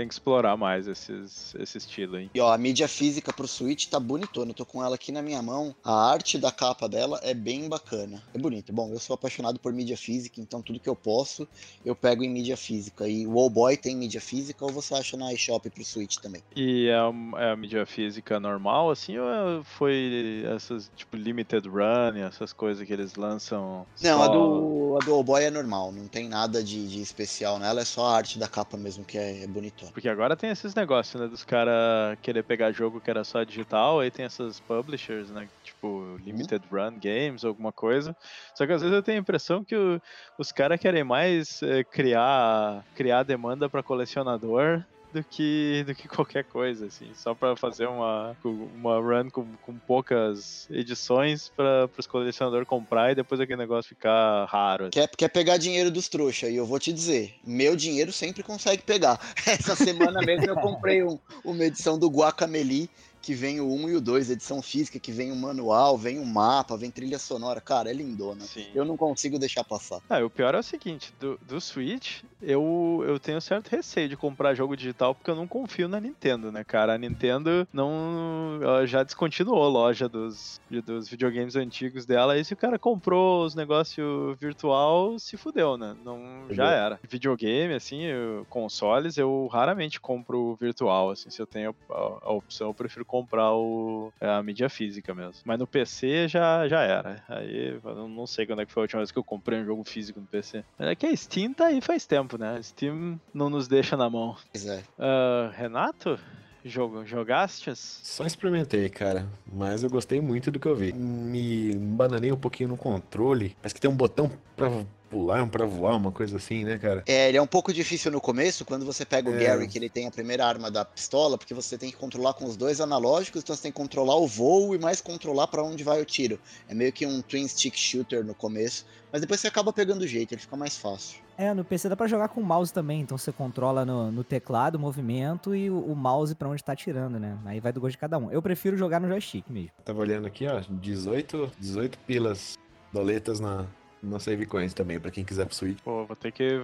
tem 0.00 0.08
que 0.08 0.14
explorar 0.14 0.56
mais 0.56 0.88
esses, 0.88 1.54
esse 1.56 1.76
estilo 1.76 2.16
aí. 2.16 2.30
E 2.34 2.40
ó, 2.40 2.50
a 2.50 2.56
mídia 2.56 2.88
física 2.88 3.30
pro 3.34 3.46
Switch 3.46 3.86
tá 3.86 4.00
bonitona. 4.00 4.52
Eu 4.52 4.54
tô 4.54 4.64
com 4.64 4.82
ela 4.82 4.94
aqui 4.94 5.12
na 5.12 5.20
minha 5.20 5.42
mão. 5.42 5.74
A 5.84 6.10
arte 6.10 6.38
da 6.38 6.50
capa 6.50 6.88
dela 6.88 7.20
é 7.22 7.34
bem 7.34 7.68
bacana. 7.68 8.22
É 8.32 8.38
bonita. 8.38 8.72
Bom, 8.72 8.90
eu 8.90 8.98
sou 8.98 9.12
apaixonado 9.12 9.60
por 9.60 9.74
mídia 9.74 9.98
física, 9.98 10.40
então 10.40 10.62
tudo 10.62 10.80
que 10.80 10.88
eu 10.88 10.96
posso, 10.96 11.46
eu 11.84 11.94
pego 11.94 12.24
em 12.24 12.30
mídia 12.30 12.56
física. 12.56 13.06
E 13.06 13.26
o 13.26 13.38
All 13.38 13.50
Boy 13.50 13.76
tem 13.76 13.94
mídia 13.94 14.22
física 14.22 14.64
ou 14.64 14.72
você 14.72 14.94
acha 14.94 15.18
na 15.18 15.34
iShop 15.34 15.68
pro 15.68 15.84
Switch 15.84 16.16
também? 16.16 16.42
E 16.56 16.88
é 16.88 16.94
a, 16.94 17.12
é 17.36 17.50
a 17.50 17.56
mídia 17.56 17.84
física 17.84 18.40
normal, 18.40 18.90
assim, 18.90 19.18
ou 19.18 19.62
foi 19.64 20.44
essas, 20.46 20.90
tipo, 20.96 21.14
limited 21.14 21.68
run, 21.68 22.16
essas 22.26 22.54
coisas 22.54 22.86
que 22.86 22.92
eles 22.92 23.16
lançam? 23.16 23.86
Não, 24.02 24.18
só... 24.18 24.24
a, 24.24 24.28
do, 24.28 24.98
a 24.98 25.04
do 25.04 25.12
All 25.12 25.22
Boy 25.22 25.44
é 25.44 25.50
normal. 25.50 25.92
Não 25.92 26.08
tem 26.08 26.26
nada 26.26 26.64
de, 26.64 26.88
de 26.88 27.02
especial 27.02 27.58
nela. 27.58 27.82
É 27.82 27.84
só 27.84 28.06
a 28.06 28.16
arte 28.16 28.38
da 28.38 28.48
capa 28.48 28.78
mesmo 28.78 29.04
que 29.04 29.18
é, 29.18 29.42
é 29.42 29.46
bonitona. 29.46 29.89
Porque 29.92 30.08
agora 30.08 30.36
tem 30.36 30.50
esses 30.50 30.74
negócios, 30.74 31.20
né? 31.20 31.28
Dos 31.28 31.44
caras 31.44 32.18
querer 32.22 32.42
pegar 32.42 32.72
jogo 32.72 33.00
que 33.00 33.10
era 33.10 33.24
só 33.24 33.42
digital, 33.42 34.00
aí 34.00 34.10
tem 34.10 34.24
essas 34.24 34.60
publishers, 34.60 35.30
né? 35.30 35.48
Tipo, 35.62 36.16
Limited 36.24 36.64
uhum. 36.70 36.78
Run 36.78 36.98
Games, 37.00 37.44
alguma 37.44 37.72
coisa. 37.72 38.16
Só 38.54 38.66
que 38.66 38.72
às 38.72 38.80
vezes 38.80 38.94
eu 38.94 39.02
tenho 39.02 39.18
a 39.18 39.20
impressão 39.20 39.64
que 39.64 39.76
o, 39.76 40.00
os 40.38 40.52
caras 40.52 40.80
querem 40.80 41.04
mais 41.04 41.62
é, 41.62 41.84
criar, 41.84 42.84
criar 42.94 43.22
demanda 43.22 43.68
para 43.68 43.82
colecionador 43.82 44.84
do 45.12 45.24
que, 45.24 45.84
do 45.86 45.94
que 45.94 46.08
qualquer 46.08 46.44
coisa, 46.44 46.86
assim. 46.86 47.10
Só 47.14 47.34
para 47.34 47.56
fazer 47.56 47.86
uma, 47.86 48.36
uma 48.44 48.98
run 48.98 49.30
com, 49.30 49.46
com 49.62 49.74
poucas 49.74 50.68
edições 50.70 51.48
para 51.48 51.88
os 51.96 52.06
colecionadores 52.06 52.66
comprar 52.66 53.12
e 53.12 53.14
depois 53.14 53.40
aquele 53.40 53.58
negócio 53.58 53.88
ficar 53.88 54.44
raro. 54.46 54.84
Assim. 54.84 54.92
Quer, 54.92 55.08
quer 55.08 55.28
pegar 55.28 55.56
dinheiro 55.56 55.90
dos 55.90 56.08
trouxas, 56.08 56.50
e 56.50 56.56
eu 56.56 56.66
vou 56.66 56.78
te 56.78 56.92
dizer, 56.92 57.34
meu 57.44 57.76
dinheiro 57.76 58.12
sempre 58.12 58.42
consegue 58.42 58.82
pegar. 58.82 59.18
Essa 59.46 59.74
semana 59.74 60.20
mesmo 60.20 60.46
eu 60.46 60.56
comprei 60.56 61.02
um, 61.02 61.18
uma 61.44 61.64
edição 61.64 61.98
do 61.98 62.08
Guacameli 62.08 62.88
que 63.20 63.34
vem 63.34 63.60
o 63.60 63.70
1 63.72 63.90
e 63.90 63.96
o 63.96 64.00
2, 64.00 64.30
edição 64.30 64.62
física, 64.62 64.98
que 64.98 65.12
vem 65.12 65.30
o 65.32 65.36
manual, 65.36 65.96
vem 65.96 66.18
o 66.18 66.26
mapa, 66.26 66.76
vem 66.76 66.90
trilha 66.90 67.18
sonora. 67.18 67.60
Cara, 67.60 67.90
é 67.90 67.92
lindona. 67.92 68.42
Sim. 68.42 68.66
Eu 68.74 68.84
não 68.84 68.96
consigo 68.96 69.38
deixar 69.38 69.64
passar. 69.64 70.00
Ah, 70.08 70.24
o 70.24 70.30
pior 70.30 70.54
é 70.54 70.58
o 70.58 70.62
seguinte, 70.62 71.12
do, 71.20 71.38
do 71.42 71.60
Switch, 71.60 72.22
eu, 72.42 73.04
eu 73.06 73.18
tenho 73.18 73.40
certo 73.40 73.68
receio 73.68 74.08
de 74.08 74.16
comprar 74.16 74.54
jogo 74.54 74.76
digital 74.76 75.14
porque 75.14 75.30
eu 75.30 75.36
não 75.36 75.46
confio 75.46 75.88
na 75.88 76.00
Nintendo, 76.00 76.50
né, 76.50 76.64
cara? 76.64 76.94
A 76.94 76.98
Nintendo 76.98 77.66
não 77.72 78.60
já 78.86 79.02
descontinuou 79.02 79.62
a 79.64 79.68
loja 79.68 80.08
dos, 80.08 80.60
dos 80.84 81.08
videogames 81.08 81.56
antigos 81.56 82.06
dela, 82.06 82.38
e 82.38 82.44
se 82.44 82.54
o 82.54 82.56
cara 82.56 82.78
comprou 82.78 83.44
os 83.44 83.54
negócios 83.54 84.38
virtual, 84.38 85.18
se 85.18 85.36
fudeu, 85.36 85.76
né? 85.76 85.96
Não, 86.04 86.46
já 86.50 86.70
era. 86.70 87.00
Videogame, 87.08 87.74
assim, 87.74 88.02
eu, 88.04 88.46
consoles, 88.48 89.16
eu 89.16 89.48
raramente 89.52 90.00
compro 90.00 90.56
virtual, 90.60 91.10
assim, 91.10 91.30
se 91.30 91.40
eu 91.40 91.46
tenho 91.46 91.74
a, 91.90 92.18
a 92.22 92.32
opção, 92.32 92.68
eu 92.68 92.74
prefiro 92.74 93.04
comprar 93.10 93.52
o, 93.52 94.12
é, 94.20 94.28
a 94.28 94.40
mídia 94.40 94.68
física 94.68 95.12
mesmo. 95.12 95.42
Mas 95.44 95.58
no 95.58 95.66
PC 95.66 96.28
já, 96.28 96.68
já 96.68 96.82
era. 96.82 97.24
Aí 97.28 97.76
eu 97.82 98.08
não 98.08 98.24
sei 98.24 98.46
quando 98.46 98.62
é 98.62 98.66
que 98.66 98.72
foi 98.72 98.82
a 98.82 98.84
última 98.84 99.00
vez 99.00 99.10
que 99.10 99.18
eu 99.18 99.24
comprei 99.24 99.58
um 99.58 99.64
jogo 99.64 99.82
físico 99.82 100.20
no 100.20 100.26
PC. 100.26 100.64
É 100.78 100.94
que 100.94 101.06
a 101.06 101.16
Steam 101.16 101.52
tá 101.52 101.66
aí 101.66 101.80
faz 101.80 102.06
tempo, 102.06 102.38
né? 102.38 102.56
A 102.56 102.62
Steam 102.62 103.20
não 103.34 103.50
nos 103.50 103.66
deixa 103.66 103.96
na 103.96 104.08
mão. 104.08 104.36
Pois 104.52 104.64
é. 104.64 104.84
Uh, 104.96 105.50
Renato? 105.52 106.20
Jogo, 106.64 107.04
jogastes? 107.04 108.00
Só 108.04 108.24
experimentei, 108.24 108.88
cara. 108.88 109.26
Mas 109.50 109.82
eu 109.82 109.90
gostei 109.90 110.20
muito 110.20 110.50
do 110.50 110.60
que 110.60 110.68
eu 110.68 110.76
vi. 110.76 110.92
Me 110.92 111.74
bananei 111.74 112.30
um 112.30 112.36
pouquinho 112.36 112.68
no 112.68 112.76
controle. 112.76 113.56
Parece 113.60 113.74
que 113.74 113.80
tem 113.80 113.90
um 113.90 113.96
botão 113.96 114.30
pra 114.56 114.68
pular, 115.10 115.42
um 115.42 115.48
pra 115.48 115.66
voar, 115.66 115.96
uma 115.96 116.12
coisa 116.12 116.36
assim, 116.36 116.64
né, 116.64 116.78
cara? 116.78 117.02
É, 117.06 117.28
ele 117.28 117.36
é 117.36 117.42
um 117.42 117.46
pouco 117.46 117.72
difícil 117.72 118.12
no 118.12 118.20
começo, 118.20 118.64
quando 118.64 118.86
você 118.86 119.04
pega 119.04 119.28
o 119.28 119.34
é. 119.34 119.44
Gary, 119.44 119.66
que 119.66 119.76
ele 119.76 119.90
tem 119.90 120.06
a 120.06 120.10
primeira 120.10 120.46
arma 120.46 120.70
da 120.70 120.84
pistola, 120.84 121.36
porque 121.36 121.52
você 121.52 121.76
tem 121.76 121.90
que 121.90 121.96
controlar 121.96 122.34
com 122.34 122.44
os 122.44 122.56
dois 122.56 122.80
analógicos, 122.80 123.42
então 123.42 123.54
você 123.54 123.62
tem 123.62 123.72
que 123.72 123.76
controlar 123.76 124.16
o 124.16 124.26
voo 124.26 124.74
e 124.74 124.78
mais 124.78 125.00
controlar 125.00 125.48
para 125.48 125.62
onde 125.62 125.82
vai 125.82 126.00
o 126.00 126.04
tiro. 126.04 126.38
É 126.68 126.74
meio 126.74 126.92
que 126.92 127.04
um 127.04 127.20
twin 127.20 127.46
stick 127.46 127.76
shooter 127.76 128.24
no 128.24 128.34
começo, 128.34 128.86
mas 129.12 129.20
depois 129.20 129.40
você 129.40 129.48
acaba 129.48 129.72
pegando 129.72 130.02
o 130.02 130.06
jeito, 130.06 130.32
ele 130.32 130.40
fica 130.40 130.56
mais 130.56 130.78
fácil. 130.78 131.18
É, 131.36 131.52
no 131.54 131.64
PC 131.64 131.88
dá 131.88 131.96
pra 131.96 132.06
jogar 132.06 132.28
com 132.28 132.40
o 132.40 132.44
mouse 132.44 132.72
também, 132.72 133.00
então 133.00 133.16
você 133.16 133.32
controla 133.32 133.84
no, 133.84 134.12
no 134.12 134.22
teclado 134.22 134.76
o 134.76 134.78
movimento 134.78 135.54
e 135.54 135.70
o, 135.70 135.78
o 135.78 135.96
mouse 135.96 136.34
para 136.34 136.48
onde 136.48 136.62
tá 136.62 136.76
tirando, 136.76 137.18
né? 137.18 137.36
Aí 137.46 137.58
vai 137.60 137.72
do 137.72 137.80
gosto 137.80 137.92
de 137.92 137.98
cada 137.98 138.18
um. 138.18 138.30
Eu 138.30 138.42
prefiro 138.42 138.76
jogar 138.76 139.00
no 139.00 139.08
joystick 139.08 139.48
mesmo. 139.48 139.70
Tava 139.84 140.00
olhando 140.00 140.26
aqui, 140.26 140.46
ó, 140.46 140.60
18, 140.68 141.52
18 141.58 141.98
pilas 142.00 142.58
doletas 142.92 143.40
na, 143.40 143.66
no 144.02 144.18
Save 144.18 144.46
Coins 144.46 144.74
também, 144.74 144.98
pra 144.98 145.10
quem 145.10 145.24
quiser 145.24 145.46
pro 145.46 145.54
Switch. 145.54 145.78
Pô, 145.82 146.04
vou 146.04 146.16
ter 146.16 146.32
que. 146.32 146.60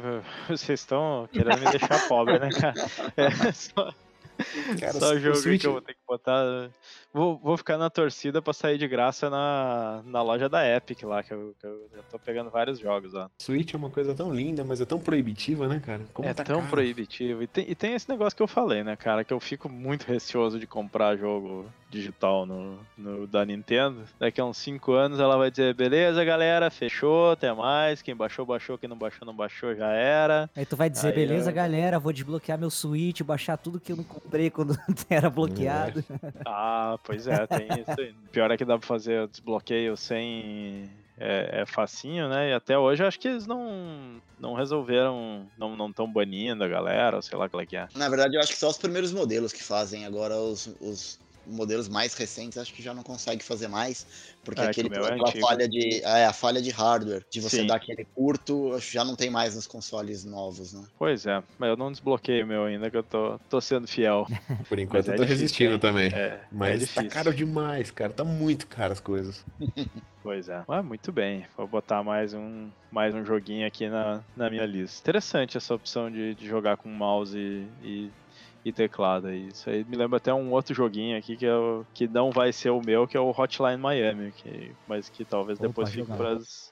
Vocês 0.48 0.80
estão 0.80 1.28
querendo 1.32 1.60
me 1.60 1.70
deixar 1.70 2.08
pobre, 2.08 2.38
né, 2.38 2.50
cara? 2.50 2.74
É 3.16 3.52
só. 3.52 3.92
Cara, 4.78 4.92
só 4.92 5.14
o 5.14 5.18
jogo 5.18 5.36
Switch... 5.36 5.60
que 5.60 5.66
eu 5.66 5.72
vou 5.72 5.80
ter 5.80 5.94
que 5.94 6.00
botar. 6.06 6.70
Vou, 7.16 7.38
vou 7.38 7.56
ficar 7.56 7.78
na 7.78 7.88
torcida 7.88 8.42
pra 8.42 8.52
sair 8.52 8.76
de 8.76 8.86
graça 8.86 9.30
na, 9.30 10.02
na 10.04 10.20
loja 10.20 10.50
da 10.50 10.68
Epic 10.68 11.02
lá, 11.02 11.22
que 11.22 11.32
eu, 11.32 11.54
que 11.58 11.66
eu 11.66 11.88
já 11.96 12.02
tô 12.02 12.18
pegando 12.18 12.50
vários 12.50 12.78
jogos 12.78 13.14
lá. 13.14 13.30
Switch 13.38 13.72
é 13.72 13.76
uma 13.78 13.88
coisa 13.88 14.14
tão 14.14 14.34
linda, 14.34 14.62
mas 14.62 14.82
é 14.82 14.84
tão 14.84 14.98
proibitiva, 14.98 15.66
né, 15.66 15.80
cara? 15.82 16.02
Como 16.12 16.28
é 16.28 16.34
tá 16.34 16.44
tão 16.44 16.58
caro. 16.58 16.70
proibitivo. 16.70 17.42
E 17.42 17.46
tem, 17.46 17.70
e 17.70 17.74
tem 17.74 17.94
esse 17.94 18.06
negócio 18.06 18.36
que 18.36 18.42
eu 18.42 18.46
falei, 18.46 18.84
né, 18.84 18.96
cara, 18.96 19.24
que 19.24 19.32
eu 19.32 19.40
fico 19.40 19.66
muito 19.66 20.04
receoso 20.04 20.60
de 20.60 20.66
comprar 20.66 21.16
jogo 21.16 21.64
digital 21.88 22.44
no, 22.44 22.78
no 22.96 23.26
da 23.26 23.44
Nintendo. 23.44 24.02
Daqui 24.18 24.40
a 24.40 24.44
uns 24.44 24.58
5 24.58 24.92
anos 24.92 25.20
ela 25.20 25.36
vai 25.36 25.50
dizer, 25.50 25.74
beleza, 25.74 26.24
galera, 26.24 26.70
fechou, 26.70 27.30
até 27.30 27.52
mais. 27.52 28.02
Quem 28.02 28.14
baixou, 28.14 28.44
baixou. 28.44 28.76
Quem 28.76 28.88
não 28.88 28.96
baixou, 28.96 29.26
não 29.26 29.34
baixou, 29.34 29.74
já 29.74 29.88
era. 29.88 30.50
Aí 30.54 30.66
tu 30.66 30.76
vai 30.76 30.90
dizer, 30.90 31.08
Aí, 31.08 31.14
beleza, 31.14 31.50
galera, 31.50 31.98
vou 31.98 32.12
desbloquear 32.12 32.58
meu 32.58 32.70
Switch, 32.70 33.22
baixar 33.22 33.56
tudo 33.56 33.80
que 33.80 33.92
eu 33.92 33.96
não 33.96 34.04
comprei 34.04 34.50
quando 34.50 34.76
era 35.08 35.30
bloqueado. 35.30 36.04
É. 36.10 36.32
Ah, 36.44 36.98
pois 37.06 37.26
é, 37.26 37.46
tem 37.46 37.66
isso 37.80 37.98
aí. 37.98 38.14
Pior 38.32 38.50
é 38.50 38.56
que 38.56 38.64
dá 38.64 38.76
pra 38.76 38.86
fazer 38.86 39.22
o 39.22 39.28
desbloqueio 39.28 39.96
sem. 39.96 40.90
É, 41.18 41.62
é, 41.62 41.66
facinho, 41.66 42.28
né? 42.28 42.50
E 42.50 42.52
até 42.52 42.78
hoje 42.78 43.02
acho 43.02 43.18
que 43.18 43.26
eles 43.26 43.46
não, 43.46 44.20
não 44.38 44.52
resolveram, 44.52 45.46
não 45.56 45.88
estão 45.88 46.06
banindo 46.06 46.62
a 46.62 46.68
galera, 46.68 47.16
ou 47.16 47.22
sei 47.22 47.38
lá 47.38 47.48
qual 47.48 47.62
é 47.62 47.64
que 47.64 47.74
é. 47.74 47.88
Na 47.94 48.10
verdade, 48.10 48.36
eu 48.36 48.40
acho 48.40 48.52
que 48.52 48.58
só 48.58 48.68
os 48.68 48.76
primeiros 48.76 49.12
modelos 49.12 49.50
que 49.50 49.64
fazem. 49.64 50.04
Agora 50.04 50.36
os, 50.36 50.66
os 50.78 51.18
modelos 51.46 51.88
mais 51.88 52.14
recentes 52.14 52.58
acho 52.58 52.72
que 52.72 52.82
já 52.82 52.92
não 52.92 53.02
consegue 53.02 53.42
fazer 53.42 53.68
mais, 53.68 54.06
porque 54.44 54.60
é, 54.60 54.66
aquele 54.66 54.88
é 54.94 54.98
a 54.98 55.40
falha 55.40 55.68
de 55.68 56.02
é, 56.02 56.26
a 56.26 56.32
falha 56.32 56.60
de 56.62 56.70
hardware, 56.70 57.24
de 57.30 57.40
você 57.40 57.58
Sim. 57.58 57.66
dar 57.66 57.76
aquele 57.76 58.04
curto, 58.04 58.74
acho 58.74 58.86
que 58.88 58.94
já 58.94 59.04
não 59.04 59.16
tem 59.16 59.30
mais 59.30 59.54
nos 59.54 59.66
consoles 59.66 60.24
novos, 60.24 60.72
né? 60.72 60.84
Pois 60.98 61.26
é, 61.26 61.42
mas 61.58 61.70
eu 61.70 61.76
não 61.76 61.90
desbloqueei 61.90 62.42
o 62.42 62.46
meu 62.46 62.64
ainda 62.64 62.90
que 62.90 62.96
eu 62.96 63.02
tô, 63.02 63.38
tô 63.48 63.60
sendo 63.60 63.86
fiel. 63.86 64.26
Por 64.68 64.78
enquanto 64.78 65.08
eu 65.08 65.16
tô 65.16 65.22
difícil, 65.22 65.26
resistindo 65.26 65.78
também. 65.78 66.12
É, 66.12 66.40
mas 66.50 66.82
é 66.82 67.02
tá 67.02 67.08
caro 67.08 67.32
demais, 67.32 67.90
cara, 67.90 68.12
tá 68.12 68.24
muito 68.24 68.66
caro 68.66 68.92
as 68.92 69.00
coisas. 69.00 69.44
Pois 70.26 70.48
é. 70.48 70.64
Mas 70.66 70.84
muito 70.84 71.12
bem. 71.12 71.46
Vou 71.56 71.68
botar 71.68 72.02
mais 72.02 72.34
um, 72.34 72.68
mais 72.90 73.14
um 73.14 73.24
joguinho 73.24 73.64
aqui 73.64 73.88
na, 73.88 74.24
na 74.36 74.50
minha 74.50 74.66
lista. 74.66 75.00
Interessante 75.00 75.56
essa 75.56 75.72
opção 75.72 76.10
de, 76.10 76.34
de 76.34 76.48
jogar 76.48 76.78
com 76.78 76.88
mouse 76.88 77.38
e, 77.38 77.68
e 77.84 78.10
e 78.66 78.72
teclado. 78.72 79.32
Isso 79.32 79.70
aí 79.70 79.84
me 79.84 79.96
lembra 79.96 80.16
até 80.16 80.34
um 80.34 80.50
outro 80.50 80.74
joguinho 80.74 81.16
aqui 81.16 81.36
que, 81.36 81.46
é 81.46 81.54
o, 81.54 81.86
que 81.94 82.08
não 82.08 82.32
vai 82.32 82.52
ser 82.52 82.70
o 82.70 82.82
meu, 82.84 83.06
que 83.06 83.16
é 83.16 83.20
o 83.20 83.30
Hotline 83.30 83.76
Miami, 83.76 84.32
que, 84.32 84.72
mas 84.88 85.08
que 85.08 85.24
talvez 85.24 85.60
Opa, 85.60 85.68
depois 85.68 85.90
fique 85.90 86.10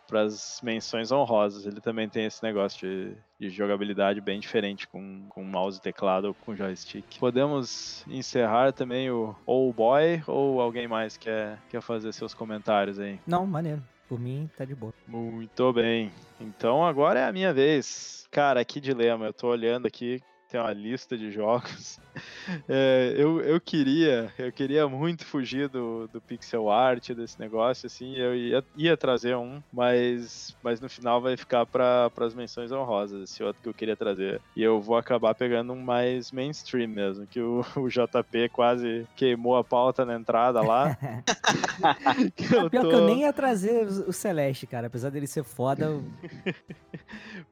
para 0.09 0.22
as 0.22 0.61
menções 0.61 1.12
honrosas. 1.12 1.66
Ele 1.66 1.80
também 1.80 2.09
tem 2.09 2.24
esse 2.24 2.42
negócio 2.42 2.80
de, 2.80 3.16
de 3.38 3.49
jogabilidade 3.49 4.20
bem 4.20 4.40
diferente 4.40 4.88
com, 4.88 5.24
com 5.28 5.45
mouse 5.45 5.78
e 5.78 5.82
teclado 5.82 6.24
ou 6.24 6.34
com 6.34 6.57
joystick. 6.57 7.16
Podemos 7.20 8.05
encerrar 8.09 8.72
também 8.72 9.09
o 9.09 9.32
ou 9.47 9.72
Boy 9.72 10.20
ou 10.26 10.61
alguém 10.61 10.88
mais 10.88 11.16
quer, 11.16 11.61
quer 11.70 11.80
fazer 11.80 12.12
seus 12.12 12.34
comentários 12.34 12.99
aí? 12.99 13.20
Não, 13.24 13.47
maneiro. 13.47 13.80
Por 14.09 14.18
mim, 14.18 14.51
tá 14.57 14.64
de 14.64 14.74
boa. 14.74 14.92
Muito 15.07 15.72
bem. 15.72 16.11
Então 16.40 16.84
agora 16.84 17.20
é 17.20 17.24
a 17.24 17.32
minha 17.32 17.55
vez. 17.55 18.26
Cara, 18.32 18.64
que 18.64 18.80
dilema. 18.80 19.26
Eu 19.26 19.32
tô 19.32 19.47
olhando 19.47 19.86
aqui 19.86 20.20
tem 20.49 20.61
uma 20.61 20.72
lista 20.72 21.16
de 21.16 21.30
jogos. 21.30 21.99
É, 22.68 23.12
eu, 23.16 23.40
eu 23.40 23.61
queria, 23.61 24.32
eu 24.38 24.53
queria 24.53 24.86
muito 24.86 25.24
fugir 25.26 25.68
do, 25.68 26.07
do 26.07 26.20
pixel 26.20 26.70
art, 26.70 27.11
desse 27.11 27.40
negócio, 27.40 27.88
assim, 27.88 28.14
eu 28.14 28.36
ia, 28.36 28.64
ia 28.76 28.97
trazer 28.97 29.34
um, 29.36 29.61
mas, 29.72 30.57
mas 30.62 30.80
no 30.80 30.88
final 30.88 31.20
vai 31.20 31.36
ficar 31.36 31.66
para 31.66 32.09
as 32.20 32.32
menções 32.32 32.70
honrosas, 32.70 33.28
esse 33.28 33.42
outro 33.42 33.61
que 33.61 33.68
eu 33.68 33.74
queria 33.74 33.97
trazer. 33.97 34.40
E 34.55 34.62
eu 34.62 34.80
vou 34.80 34.97
acabar 34.97 35.34
pegando 35.34 35.72
um 35.72 35.82
mais 35.82 36.30
mainstream 36.30 36.88
mesmo, 36.88 37.26
que 37.26 37.40
o, 37.40 37.64
o 37.74 37.88
JP 37.88 38.51
quase 38.53 39.09
queimou 39.16 39.57
a 39.57 39.64
pauta 39.64 40.05
na 40.05 40.14
entrada 40.14 40.61
lá. 40.61 40.97
que 42.36 42.55
eu 42.55 42.70
Pior 42.70 42.82
tô... 42.82 42.88
que 42.90 42.95
eu 42.95 43.07
nem 43.07 43.22
ia 43.22 43.32
trazer 43.32 43.86
o 43.86 44.12
Celeste, 44.12 44.68
cara, 44.68 44.86
apesar 44.86 45.11
dele 45.11 45.26
ser 45.26 45.42
foda. 45.42 45.86
Eu... 45.86 46.05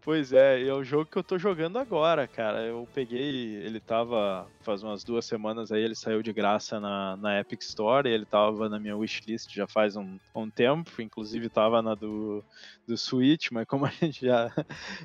pois 0.03 0.33
é, 0.33 0.63
é 0.63 0.73
o 0.73 0.85
jogo 0.85 1.07
que 1.07 1.19
eu 1.19 1.25
tô 1.25 1.37
jogando 1.37 1.81
agora, 1.81 2.29
cara. 2.29 2.63
Eu 2.63 2.87
peguei, 2.93 3.57
ele 3.57 3.81
tava 3.81 4.47
faz 4.61 4.83
umas 4.83 5.03
duas 5.03 5.25
semanas 5.25 5.73
aí, 5.73 5.83
ele 5.83 5.95
saiu 5.95 6.23
de 6.23 6.33
graça 6.33 6.79
na, 6.79 7.17
na 7.17 7.41
Epic 7.41 7.61
Store, 7.63 8.09
ele 8.09 8.25
tava 8.25 8.69
na 8.69 8.79
minha 8.79 8.97
wishlist 8.97 9.53
já 9.53 9.67
faz 9.67 9.97
um, 9.97 10.19
um 10.35 10.49
tempo, 10.49 11.03
inclusive 11.03 11.49
tava 11.49 11.83
na 11.83 11.95
do, 11.95 12.45
do 12.87 12.97
Switch, 12.97 13.51
mas 13.51 13.67
como 13.67 13.85
a 13.87 13.91
gente 13.91 14.27
já, 14.27 14.51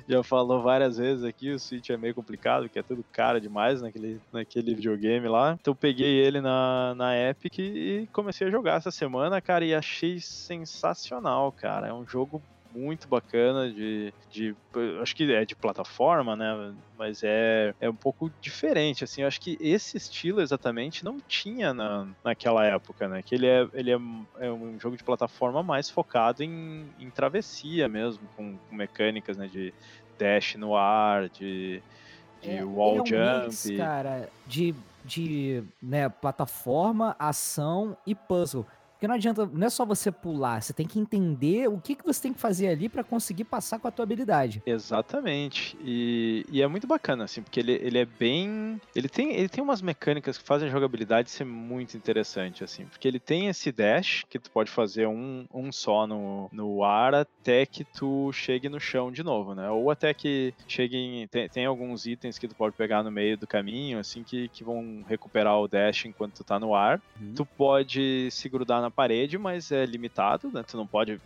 já 0.08 0.22
falou 0.22 0.62
várias 0.62 0.98
vezes 0.98 1.24
aqui, 1.24 1.50
o 1.50 1.58
Switch 1.58 1.90
é 1.90 1.96
meio 1.96 2.14
complicado, 2.14 2.64
porque 2.64 2.78
é 2.78 2.82
tudo 2.82 3.04
caro 3.12 3.40
demais 3.40 3.82
naquele, 3.82 4.20
naquele 4.32 4.74
videogame 4.74 5.26
lá. 5.26 5.56
Então 5.60 5.74
peguei 5.74 6.18
ele 6.18 6.40
na, 6.40 6.94
na 6.94 7.16
Epic 7.16 7.58
e 7.58 8.08
comecei 8.12 8.46
a 8.46 8.50
jogar 8.50 8.76
essa 8.76 8.90
semana, 8.90 9.40
cara, 9.40 9.64
e 9.64 9.74
achei 9.74 10.20
sensacional, 10.20 11.50
cara. 11.52 11.88
É 11.88 11.92
um 11.92 12.06
jogo 12.06 12.42
muito 12.74 13.08
bacana 13.08 13.70
de, 13.70 14.12
de 14.30 14.54
acho 15.00 15.16
que 15.16 15.32
é 15.32 15.44
de 15.44 15.54
plataforma, 15.54 16.36
né? 16.36 16.74
Mas 16.96 17.22
é, 17.22 17.74
é 17.80 17.88
um 17.88 17.94
pouco 17.94 18.30
diferente, 18.40 19.04
assim. 19.04 19.22
Eu 19.22 19.28
acho 19.28 19.40
que 19.40 19.56
esse 19.60 19.96
estilo 19.96 20.40
exatamente 20.40 21.04
não 21.04 21.18
tinha 21.20 21.72
na, 21.72 22.06
naquela 22.24 22.64
época, 22.64 23.08
né? 23.08 23.22
Que 23.22 23.34
ele 23.34 23.46
é, 23.46 23.68
ele 23.72 23.90
é, 23.92 23.98
é 24.40 24.50
um 24.50 24.78
jogo 24.78 24.96
de 24.96 25.04
plataforma 25.04 25.62
mais 25.62 25.88
focado 25.88 26.42
em, 26.42 26.86
em 26.98 27.10
travessia 27.10 27.88
mesmo, 27.88 28.20
com, 28.36 28.56
com 28.56 28.74
mecânicas, 28.74 29.36
né? 29.36 29.48
De 29.48 29.72
dash 30.18 30.56
no 30.56 30.76
ar, 30.76 31.28
de, 31.28 31.82
de 32.42 32.50
é, 32.50 32.64
wall 32.64 32.98
é 32.98 33.02
um 33.02 33.06
jump. 33.06 33.44
Mix, 33.46 33.70
cara, 33.76 34.28
de, 34.46 34.74
de 35.04 35.62
né, 35.80 36.08
plataforma, 36.08 37.14
ação 37.18 37.96
e 38.06 38.14
puzzle. 38.14 38.66
Porque 38.98 39.06
não 39.06 39.14
adianta, 39.14 39.46
não 39.46 39.64
é 39.64 39.70
só 39.70 39.84
você 39.84 40.10
pular, 40.10 40.60
você 40.60 40.72
tem 40.72 40.84
que 40.84 40.98
entender 40.98 41.68
o 41.68 41.78
que, 41.78 41.94
que 41.94 42.04
você 42.04 42.20
tem 42.20 42.32
que 42.32 42.40
fazer 42.40 42.66
ali 42.66 42.88
para 42.88 43.04
conseguir 43.04 43.44
passar 43.44 43.78
com 43.78 43.86
a 43.86 43.92
tua 43.92 44.02
habilidade. 44.02 44.60
Exatamente. 44.66 45.78
E, 45.84 46.44
e, 46.50 46.60
é 46.60 46.66
muito 46.66 46.84
bacana, 46.84 47.22
assim, 47.22 47.40
porque 47.40 47.60
ele, 47.60 47.74
ele 47.74 47.96
é 47.96 48.04
bem. 48.04 48.80
Ele 48.96 49.08
tem, 49.08 49.34
ele 49.34 49.48
tem 49.48 49.62
umas 49.62 49.80
mecânicas 49.80 50.36
que 50.36 50.42
fazem 50.42 50.66
a 50.66 50.72
jogabilidade 50.72 51.30
ser 51.30 51.44
muito 51.44 51.96
interessante, 51.96 52.64
assim. 52.64 52.86
Porque 52.86 53.06
ele 53.06 53.20
tem 53.20 53.46
esse 53.46 53.70
dash, 53.70 54.24
que 54.28 54.36
tu 54.36 54.50
pode 54.50 54.68
fazer 54.68 55.06
um, 55.06 55.46
um 55.54 55.70
só 55.70 56.04
no, 56.04 56.48
no 56.50 56.82
ar 56.82 57.14
até 57.14 57.64
que 57.64 57.84
tu 57.84 58.32
chegue 58.32 58.68
no 58.68 58.80
chão 58.80 59.12
de 59.12 59.22
novo, 59.22 59.54
né? 59.54 59.70
Ou 59.70 59.92
até 59.92 60.12
que 60.12 60.52
cheguem. 60.66 61.28
Tem, 61.28 61.48
tem 61.48 61.66
alguns 61.66 62.04
itens 62.04 62.36
que 62.36 62.48
tu 62.48 62.54
pode 62.56 62.74
pegar 62.74 63.04
no 63.04 63.12
meio 63.12 63.38
do 63.38 63.46
caminho, 63.46 64.00
assim, 64.00 64.24
que, 64.24 64.48
que 64.48 64.64
vão 64.64 65.04
recuperar 65.08 65.56
o 65.60 65.68
dash 65.68 66.06
enquanto 66.06 66.34
tu 66.34 66.42
tá 66.42 66.58
no 66.58 66.74
ar. 66.74 67.00
Uhum. 67.20 67.34
Tu 67.36 67.46
pode 67.46 68.28
se 68.32 68.48
grudar 68.48 68.82
na 68.82 68.87
na 68.88 68.90
parede, 68.90 69.36
mas 69.36 69.70
é 69.70 69.84
limitado, 69.84 70.50
né? 70.50 70.62
Tu 70.62 70.76
não 70.76 70.86
pode 70.86 71.20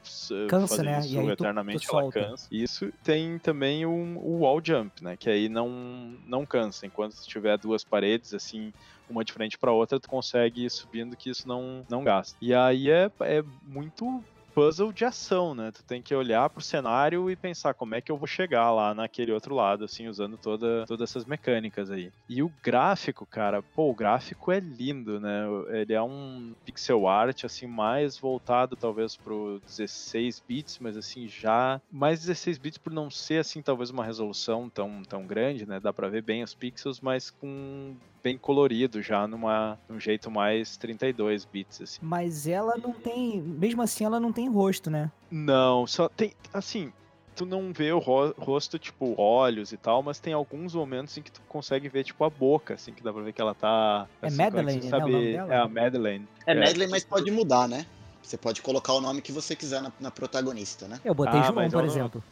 cansa, 0.49 0.69
fazer 0.69 0.83
né? 0.83 1.01
isso 1.01 1.31
eternamente, 1.31 1.87
tu, 1.87 1.91
tu 1.91 1.99
ela 1.99 2.13
cansa. 2.13 2.49
Isso 2.51 2.93
tem 3.03 3.39
também 3.39 3.87
um, 3.87 4.19
o 4.19 4.41
wall 4.41 4.61
jump, 4.63 5.03
né? 5.03 5.17
Que 5.17 5.31
aí 5.31 5.49
não, 5.49 6.15
não 6.27 6.45
cansa. 6.45 6.87
Enquanto 6.87 7.15
tu 7.15 7.27
tiver 7.27 7.57
duas 7.57 7.85
paredes, 7.85 8.35
assim, 8.35 8.73
uma 9.09 9.25
de 9.25 9.33
frente 9.33 9.57
para 9.57 9.73
outra, 9.73 10.01
tu 10.01 10.09
consegue 10.09 10.65
ir 10.65 10.71
subindo 10.71 11.17
que 11.17 11.31
isso 11.31 11.47
não, 11.47 11.87
não 11.89 12.03
gasta. 12.03 12.37
E 12.41 12.53
aí 12.53 12.91
é, 12.91 13.11
é 13.21 13.45
muito 13.67 14.23
puzzle 14.55 14.93
de 14.93 15.05
ação, 15.05 15.55
né? 15.55 15.71
Tu 15.73 15.83
tem 15.85 16.03
que 16.03 16.15
olhar 16.15 16.49
pro 16.51 16.63
cenário 16.63 17.31
e 17.31 17.37
pensar 17.37 17.75
como 17.75 17.95
é 17.95 18.01
que 18.01 18.11
eu 18.11 18.17
vou 18.19 18.27
chegar 18.27 18.71
lá 18.73 18.95
naquele 18.95 19.33
outro 19.33 19.55
lado, 19.55 19.85
assim, 19.85 20.09
usando 20.09 20.39
toda, 20.39 20.85
todas 20.87 21.11
essas 21.11 21.25
mecânicas 21.25 21.91
aí. 21.91 22.11
E 22.29 22.43
o 22.43 22.53
gráfico, 22.63 23.27
cara, 23.27 23.63
pô, 23.63 23.91
o 23.91 23.95
gráfico 23.95 24.53
é 24.53 24.61
lindo, 24.61 25.21
né? 25.21 25.45
Ele 25.71 25.93
é 25.93 26.03
um 26.03 26.55
pixel 26.65 27.07
art, 27.07 27.45
assim, 27.45 27.67
mais 27.67 28.19
voltado 28.19 28.77
talvez 28.77 29.17
pro 29.17 29.61
16 29.67 30.41
bits, 30.47 30.79
mas 30.81 30.97
assim, 30.97 31.29
já 31.29 31.81
mais 31.91 32.21
16 32.21 32.59
bits 32.59 32.79
por 32.79 32.93
não 32.93 33.11
ser, 33.11 33.41
assim, 33.41 33.63
talvez 33.63 33.91
uma 33.91 34.05
resolução 34.05 34.69
tão, 34.71 35.03
tão 35.03 35.27
grande, 35.27 35.67
né? 35.67 35.81
Dá 35.81 35.93
pra 35.93 36.09
ver 36.09 36.23
bem 36.23 36.43
os 36.43 36.55
pixels, 36.55 37.01
mas 37.01 37.31
com 37.31 37.97
bem 38.23 38.39
colorido 38.39 39.03
já 39.03 39.27
numa 39.27 39.79
num 39.89 39.99
jeito 39.99 40.31
mais 40.31 40.77
32 40.77 41.45
bits 41.45 41.83
assim. 41.83 41.99
Mas 42.03 42.47
ela 42.47 42.77
não 42.77 42.93
tem, 42.93 43.41
mesmo 43.41 43.83
assim 43.83 44.05
ela 44.05 44.21
não 44.21 44.33
tem 44.33 44.49
rosto, 44.49 44.91
né? 44.91 45.11
Não, 45.31 45.87
só 45.87 46.09
tem 46.09 46.33
assim, 46.53 46.93
tu 47.35 47.47
não 47.47 47.73
vê 47.73 47.93
o 47.93 47.99
ro 47.99 48.35
rosto, 48.39 48.79
tipo, 48.79 49.15
olhos 49.21 49.73
e 49.73 49.77
tal, 49.77 50.03
mas 50.03 50.19
tem 50.19 50.33
alguns 50.33 50.75
momentos 50.75 51.17
em 51.17 51.23
que 51.23 51.31
tu 51.31 51.41
consegue 51.49 51.89
ver, 51.89 52.05
tipo, 52.05 52.23
a 52.25 52.31
boca, 52.31 52.75
assim, 52.75 52.93
que 52.93 53.03
dá 53.03 53.13
pra 53.13 53.23
ver 53.23 53.33
que 53.33 53.41
ela 53.41 53.55
tá. 53.55 54.07
É 54.21 54.27
assim, 54.27 54.37
Madeleine, 54.37 54.89
sabe, 54.89 55.13
né? 55.13 55.47
É 55.49 55.57
a 55.57 55.69
Madeleine. 55.69 56.29
É, 56.47 56.53
é 56.53 56.55
Madeleine, 56.55 56.91
mas 56.91 57.05
pode 57.05 57.31
mudar, 57.31 57.69
né? 57.69 57.87
Você 58.23 58.37
pode 58.37 58.63
colocar 58.63 58.93
o 58.93 59.01
nome 59.01 59.21
que 59.21 59.33
você 59.33 59.57
quiser 59.57 59.83
na, 59.83 59.93
na 59.99 60.11
protagonista, 60.11 60.87
né? 60.87 61.01
Eu 61.05 61.15
botei 61.15 61.41
ah, 61.41 61.43
João, 61.43 61.71
por 61.71 61.85
exemplo. 61.85 62.25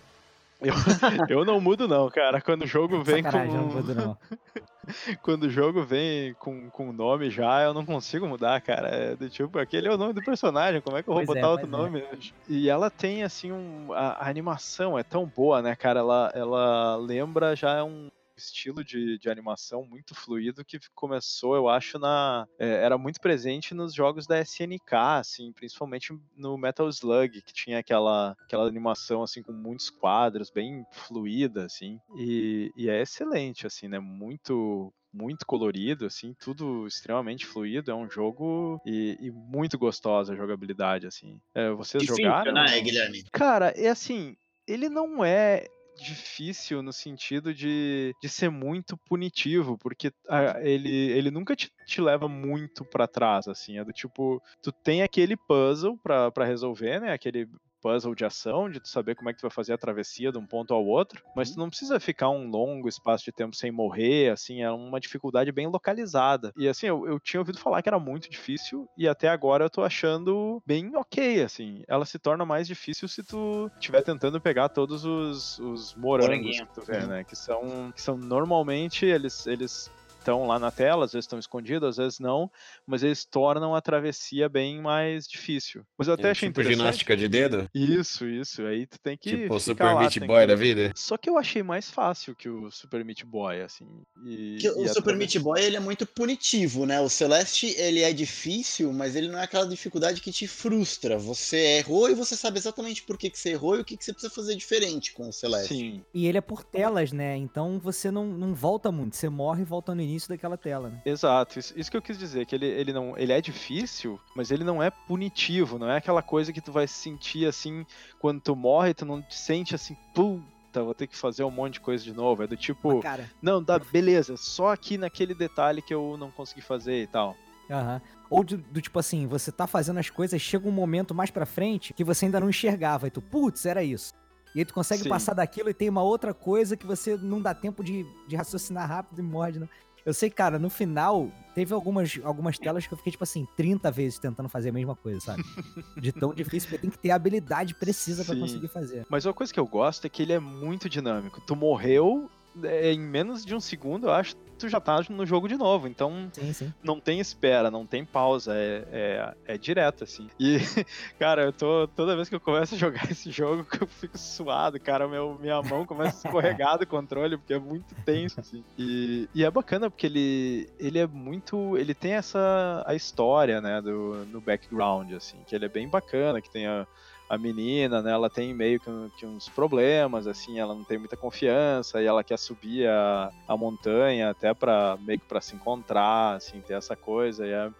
Eu, 0.61 0.74
eu 1.40 1.44
não 1.44 1.61
mudo, 1.61 1.88
não, 1.88 2.08
cara. 2.11 2.40
Quando 2.40 2.62
o 2.62 2.66
jogo 2.66 3.02
vem 3.02 3.22
Sacanagem, 3.22 3.52
com. 3.52 3.56
Não 3.58 3.66
mudo, 3.66 3.94
não. 3.94 4.18
Quando 5.22 5.44
o 5.44 5.50
jogo 5.50 5.84
vem 5.84 6.34
com 6.34 6.88
o 6.88 6.92
nome 6.92 7.30
já, 7.30 7.62
eu 7.62 7.72
não 7.72 7.84
consigo 7.84 8.26
mudar, 8.26 8.61
cara. 8.61 8.88
É 8.88 9.16
do 9.16 9.28
tipo, 9.28 9.58
aquele 9.58 9.88
é 9.88 9.92
o 9.92 9.98
nome 9.98 10.12
do 10.12 10.22
personagem, 10.22 10.80
como 10.80 10.96
é 10.96 11.02
que 11.02 11.08
eu 11.08 11.14
vou 11.14 11.24
pois 11.24 11.36
botar 11.36 11.48
é, 11.48 11.50
outro 11.50 11.66
é. 11.66 11.70
nome? 11.70 12.00
É. 12.00 12.18
E 12.48 12.68
ela 12.68 12.90
tem, 12.90 13.22
assim, 13.22 13.52
um, 13.52 13.92
a, 13.92 14.12
a, 14.14 14.28
animação 14.28 14.98
é 14.98 15.02
tão 15.02 15.26
boa, 15.26 15.62
né, 15.62 15.76
cara? 15.76 16.00
Ela, 16.00 16.32
ela 16.34 16.96
lembra 16.96 17.54
já 17.54 17.84
um 17.84 18.11
estilo 18.41 18.82
de, 18.82 19.18
de 19.18 19.30
animação 19.30 19.84
muito 19.84 20.14
fluido 20.14 20.64
que 20.64 20.78
começou, 20.95 21.55
eu 21.55 21.68
acho, 21.68 21.99
na. 21.99 22.47
É, 22.59 22.84
era 22.84 22.99
muito 22.99 23.20
presente 23.20 23.74
nos 23.74 23.95
jogos 23.95 24.26
da 24.26 24.41
SNK, 24.41 24.95
assim, 24.95 25.53
principalmente 25.53 26.12
no 26.36 26.57
Metal 26.57 26.88
Slug, 26.88 27.43
que 27.43 27.53
tinha 27.53 27.78
aquela, 27.78 28.36
aquela 28.45 28.66
animação 28.66 29.22
assim 29.22 29.43
com 29.43 29.53
muitos 29.53 29.91
quadros, 29.91 30.51
bem 30.51 30.84
fluida, 30.93 31.64
assim. 31.64 31.99
E, 32.16 32.72
e 32.76 32.88
é 32.88 33.01
excelente, 33.01 33.66
assim, 33.66 33.88
né? 33.88 33.99
Muito 33.99 34.93
muito 35.12 35.45
colorido, 35.45 36.07
assim, 36.07 36.34
tudo 36.38 36.86
extremamente 36.86 37.45
fluido. 37.45 37.91
É 37.91 37.95
um 37.95 38.09
jogo 38.09 38.80
e, 38.86 39.18
e 39.20 39.30
muito 39.30 39.76
gostosa 39.76 40.32
a 40.32 40.36
jogabilidade, 40.36 41.07
assim. 41.07 41.41
É, 41.55 41.70
vocês 41.70 42.03
Difícil, 42.03 42.24
jogaram? 42.24 42.53
né, 42.53 42.80
Guilherme? 42.80 43.24
Cara, 43.32 43.74
é 43.76 43.88
assim, 43.88 44.36
ele 44.66 44.88
não 44.88 45.24
é 45.24 45.66
difícil 46.01 46.82
no 46.82 46.92
sentido 46.92 47.55
de, 47.55 48.14
de 48.20 48.28
ser 48.28 48.51
muito 48.51 48.96
punitivo, 48.96 49.78
porque 49.78 50.12
a, 50.28 50.61
ele, 50.62 50.90
ele 51.12 51.30
nunca 51.30 51.55
te, 51.55 51.70
te 51.86 52.01
leva 52.01 52.28
muito 52.28 52.84
para 52.84 53.07
trás, 53.07 53.46
assim, 53.46 53.78
é 53.78 53.84
do 53.84 53.92
tipo, 53.92 54.42
tu 54.62 54.72
tem 54.72 55.03
aquele 55.03 55.36
puzzle 55.36 55.98
para 55.98 56.44
resolver, 56.44 57.01
né, 57.01 57.12
aquele 57.12 57.48
puzzle 57.81 58.14
de 58.14 58.24
ação, 58.24 58.70
de 58.70 58.81
tu 58.81 58.89
saber 58.89 59.14
como 59.14 59.31
é 59.31 59.33
que 59.33 59.39
tu 59.39 59.43
vai 59.43 59.51
fazer 59.51 59.72
a 59.72 59.78
travessia 59.78 60.33
de 60.33 60.39
um 60.39 60.47
ponto 60.47 60.72
ao 60.74 60.85
outro, 60.85 61.22
mas 61.35 61.49
uhum. 61.49 61.55
tu 61.55 61.59
não 61.61 61.68
precisa 61.68 62.01
ficar 62.01 62.31
um 62.31 62.49
longo 62.49 62.89
espaço 62.89 63.24
de 63.24 63.33
tempo 63.33 63.57
sem 63.57 63.70
morrer, 63.70 64.31
assim, 64.31 64.62
é 64.62 64.70
uma 64.70 65.01
dificuldade 65.01 65.53
bem 65.53 65.66
localizada. 65.66 66.53
E 66.57 66.68
assim, 66.68 66.87
eu, 66.87 67.07
eu 67.07 67.18
tinha 67.18 67.41
ouvido 67.41 67.59
falar 67.59 67.83
que 67.83 67.89
era 67.89 67.99
muito 67.99 68.31
difícil, 68.31 68.89
e 68.97 69.09
até 69.09 69.28
agora 69.28 69.64
eu 69.64 69.70
tô 69.70 69.83
achando 69.83 70.62
bem 70.66 70.95
ok, 70.97 71.43
assim. 71.43 71.83
Ela 71.89 72.05
se 72.05 72.18
torna 72.18 72.45
mais 72.45 72.66
difícil 72.66 73.09
se 73.09 73.22
tu 73.22 73.70
estiver 73.74 74.03
tentando 74.03 74.41
pegar 74.41 74.68
todos 74.68 75.05
os, 75.05 75.59
os 75.59 75.95
morangos 75.95 76.61
que 76.61 76.74
tu 76.74 76.83
vê, 76.83 76.99
uhum. 76.99 77.07
né? 77.07 77.24
Que 77.24 77.37
são, 77.37 77.93
que 77.95 78.03
são 78.03 78.16
normalmente, 78.16 79.07
eles, 79.07 79.47
eles 79.47 79.91
estão 80.21 80.47
lá 80.47 80.59
na 80.59 80.71
tela, 80.71 81.05
às 81.05 81.12
vezes 81.12 81.25
estão 81.25 81.39
escondidos, 81.39 81.89
às 81.89 81.97
vezes 81.97 82.18
não, 82.18 82.51
mas 82.87 83.03
eles 83.03 83.25
tornam 83.25 83.75
a 83.75 83.81
travessia 83.81 84.49
bem 84.49 84.81
mais 84.81 85.27
difícil. 85.27 85.85
Mas 85.99 86.09
eu 86.09 86.14
até 86.14 86.29
é, 86.29 86.31
achei 86.31 86.49
tipo 86.49 86.61
interessante. 86.61 86.83
ginástica 86.83 87.16
de 87.16 87.29
dedo? 87.29 87.68
Isso, 87.75 88.27
isso. 88.27 88.62
Aí 88.62 88.87
tu 88.87 88.99
tem 88.99 89.16
que. 89.16 89.31
Tipo 89.31 89.55
o 89.55 89.61
Super 89.61 89.85
lá, 89.85 90.01
Meat 90.01 90.18
Boy 90.21 90.41
que... 90.43 90.47
da 90.47 90.55
vida? 90.55 90.93
Só 90.95 91.16
que 91.16 91.29
eu 91.29 91.39
achei 91.39 91.62
mais 91.62 91.91
fácil 91.91 92.35
que 92.35 92.49
o 92.49 92.71
Super 92.71 93.05
Meat 93.05 93.25
Boy, 93.25 93.62
assim. 93.62 93.87
E, 94.25 94.59
e 94.62 94.68
o 94.68 94.89
Super 94.89 95.16
Meat 95.16 95.39
Boy 95.39 95.61
ele 95.61 95.77
é 95.77 95.81
muito 95.81 96.07
punitivo, 96.07 96.87
né? 96.87 97.01
O 97.01 97.09
Celeste 97.09 97.75
ele 97.79 98.03
é 98.03 98.12
difícil, 98.12 98.93
mas 98.93 99.16
ele 99.16 99.29
não 99.29 99.39
é 99.39 99.45
aquela 99.45 99.66
dificuldade 99.66 100.21
que 100.21 100.31
te 100.31 100.47
frustra. 100.47 101.18
Você 101.18 101.79
errou 101.79 102.11
e 102.11 102.14
você 102.14 102.37
sabe 102.37 102.59
exatamente 102.59 103.03
por 103.03 103.16
que, 103.16 103.31
que 103.31 103.39
você 103.39 103.51
errou 103.51 103.77
e 103.77 103.81
o 103.81 103.85
que, 103.85 103.97
que 103.97 104.05
você 104.05 104.12
precisa 104.12 104.33
fazer 104.33 104.55
diferente 104.55 105.12
com 105.12 105.29
o 105.29 105.33
Celeste. 105.33 105.75
Sim. 105.75 106.05
E 106.12 106.27
ele 106.27 106.39
é 106.39 106.41
por 106.41 106.62
telas, 106.62 107.12
né? 107.12 107.37
Então 107.37 107.79
você 107.79 108.11
não, 108.11 108.27
não 108.27 108.55
volta 108.55 108.93
muito. 108.93 109.16
Você 109.16 109.29
morre 109.29 109.62
e 109.62 109.64
volta 109.64 109.95
no 109.95 110.03
início 110.03 110.09
daquela 110.28 110.56
tela, 110.56 110.90
né? 110.90 111.00
Exato, 111.04 111.58
isso, 111.58 111.72
isso, 111.78 111.90
que 111.90 111.96
eu 111.96 112.02
quis 112.02 112.18
dizer, 112.18 112.46
que 112.46 112.54
ele, 112.54 112.66
ele 112.66 112.92
não. 112.92 113.16
Ele 113.16 113.32
é 113.32 113.40
difícil, 113.40 114.20
mas 114.34 114.50
ele 114.50 114.64
não 114.64 114.82
é 114.82 114.90
punitivo, 114.90 115.78
não 115.78 115.88
é 115.90 115.96
aquela 115.96 116.22
coisa 116.22 116.52
que 116.52 116.61
tu 116.61 116.72
vai 116.72 116.86
sentir 116.86 117.46
assim, 117.46 117.86
quando 118.18 118.40
tu 118.40 118.54
morre, 118.56 118.94
tu 118.94 119.04
não 119.04 119.20
te 119.22 119.36
sente 119.36 119.74
assim, 119.74 119.96
pum, 120.14 120.42
puta, 120.70 120.82
vou 120.82 120.94
ter 120.94 121.06
que 121.06 121.16
fazer 121.16 121.44
um 121.44 121.50
monte 121.50 121.74
de 121.74 121.80
coisa 121.80 122.02
de 122.02 122.12
novo. 122.12 122.42
É 122.42 122.46
do 122.46 122.56
tipo, 122.56 123.00
Ah, 123.04 123.18
não, 123.42 123.62
dá, 123.62 123.78
beleza, 123.78 124.36
só 124.36 124.72
aqui 124.72 124.96
naquele 124.96 125.34
detalhe 125.34 125.82
que 125.82 125.92
eu 125.92 126.16
não 126.18 126.30
consegui 126.30 126.62
fazer 126.62 127.02
e 127.02 127.06
tal. 127.06 127.36
aham. 127.70 128.00
Ou 128.28 128.44
do, 128.44 128.58
do 128.58 128.80
tipo 128.80 128.96
assim, 128.96 129.26
você 129.26 129.50
tá 129.50 129.66
fazendo 129.66 129.98
as 129.98 130.08
coisas, 130.08 130.40
chega 130.40 130.68
um 130.68 130.72
momento 130.72 131.12
mais 131.12 131.32
pra 131.32 131.44
frente 131.44 131.92
que 131.92 132.04
você 132.04 132.26
ainda 132.26 132.38
não 132.38 132.48
enxergava. 132.48 133.08
E 133.08 133.11
tu, 133.11 133.20
putz, 133.20 133.66
era 133.66 133.82
isso. 133.82 134.12
E 134.54 134.61
aí 134.61 134.64
tu 134.64 134.72
consegue 134.72 135.02
Sim. 135.02 135.08
passar 135.08 135.34
daquilo 135.34 135.68
e 135.68 135.74
tem 135.74 135.88
uma 135.88 136.02
outra 136.02 136.32
coisa 136.32 136.76
que 136.76 136.86
você 136.86 137.16
não 137.16 137.40
dá 137.40 137.52
tempo 137.54 137.82
de, 137.82 138.04
de 138.28 138.36
raciocinar 138.36 138.88
rápido 138.88 139.18
e 139.18 139.22
morde. 139.22 139.58
Não. 139.58 139.68
Eu 140.05 140.14
sei, 140.14 140.30
cara, 140.30 140.59
no 140.59 140.70
final, 140.70 141.30
teve 141.55 141.74
algumas, 141.74 142.18
algumas 142.22 142.59
telas 142.59 142.86
que 142.86 142.92
eu 142.92 142.98
fiquei, 142.98 143.12
tipo 143.12 143.24
assim, 143.24 143.46
30 143.57 143.90
vezes 143.90 144.18
tentando 144.18 144.48
fazer 144.48 144.70
a 144.70 144.72
mesma 144.72 144.96
coisa, 144.96 145.20
sabe? 145.20 145.44
De 146.01 146.12
tão 146.12 146.32
difícil, 146.32 146.68
porque 146.68 146.82
tem 146.82 146.90
que 146.90 146.98
ter 146.98 147.11
a 147.11 147.14
habilidade 147.14 147.74
precisa 147.74 148.24
pra 148.24 148.34
Sim. 148.34 148.40
conseguir 148.40 148.68
fazer. 148.68 149.07
Mas 149.09 149.26
uma 149.26 149.34
coisa 149.34 149.53
que 149.53 149.61
eu 149.61 149.66
gosto 149.66 150.07
é 150.07 150.09
que 150.09 150.22
ele 150.22 150.32
é 150.32 150.40
muito 150.40 150.88
dinâmico. 150.88 151.40
Tu 151.46 151.55
morreu 151.55 152.30
é, 152.62 152.92
em 152.92 153.01
menos 153.01 153.44
de 153.44 153.55
um 153.55 153.61
segundo, 153.61 154.07
eu 154.07 154.12
acho, 154.12 154.34
tu 154.61 154.68
já 154.68 154.80
tá 154.80 155.02
no 155.08 155.26
jogo 155.26 155.48
de 155.48 155.56
novo. 155.56 155.88
Então 155.88 156.30
Sim, 156.32 156.52
sim. 156.52 156.74
não 156.82 157.00
tem 157.00 157.18
espera, 157.20 157.70
não 157.70 157.86
tem 157.86 158.04
pausa, 158.04 158.54
é, 158.54 158.84
é, 158.92 159.54
é 159.54 159.58
direto, 159.58 160.04
assim. 160.04 160.28
E, 160.38 160.58
cara, 161.18 161.42
eu 161.42 161.52
tô. 161.52 161.88
Toda 161.88 162.14
vez 162.14 162.28
que 162.28 162.34
eu 162.34 162.40
começo 162.40 162.74
a 162.74 162.78
jogar 162.78 163.11
esse 163.11 163.30
jogo, 163.30 163.66
eu 163.80 163.86
fico 163.86 164.16
suado, 164.18 164.78
cara. 164.78 165.08
Meu, 165.08 165.38
minha 165.40 165.61
mão 165.62 165.84
começa 165.84 166.16
a 166.16 166.28
escorregar 166.28 166.78
do 166.78 166.86
controle, 166.86 167.36
porque 167.36 167.54
é 167.54 167.58
muito 167.58 167.94
tenso, 168.04 168.40
assim. 168.40 168.62
E, 168.78 169.28
e 169.34 169.44
é 169.44 169.50
bacana 169.50 169.90
porque 169.90 170.06
ele, 170.06 170.68
ele 170.78 170.98
é 170.98 171.06
muito. 171.06 171.76
Ele 171.76 171.94
tem 171.94 172.12
essa. 172.12 172.84
a 172.86 172.94
história, 172.94 173.61
né, 173.61 173.80
do, 173.80 174.26
no 174.26 174.40
background, 174.40 175.12
assim, 175.12 175.38
que 175.46 175.54
ele 175.54 175.64
é 175.64 175.68
bem 175.68 175.88
bacana, 175.88 176.40
que 176.40 176.50
tem 176.50 176.66
a. 176.66 176.86
A 177.31 177.39
menina, 177.39 178.03
né, 178.03 178.11
ela 178.11 178.28
tem 178.28 178.53
meio 178.53 178.81
que, 178.81 178.91
que 179.16 179.24
uns 179.24 179.49
problemas, 179.49 180.26
assim, 180.26 180.59
ela 180.59 180.74
não 180.74 180.83
tem 180.83 180.99
muita 180.99 181.16
confiança 181.16 182.03
e 182.03 182.05
ela 182.05 182.24
quer 182.24 182.37
subir 182.37 182.89
a, 182.89 183.31
a 183.47 183.57
montanha 183.57 184.31
até 184.31 184.53
para 184.53 184.99
meio 185.01 185.20
que 185.20 185.26
para 185.26 185.41
se 185.41 185.55
encontrar, 185.55 186.35
assim, 186.35 186.61
ter 186.61 186.74
essa 186.74 186.97
coisa 186.97 187.47
e 187.47 187.53
é, 187.53 187.70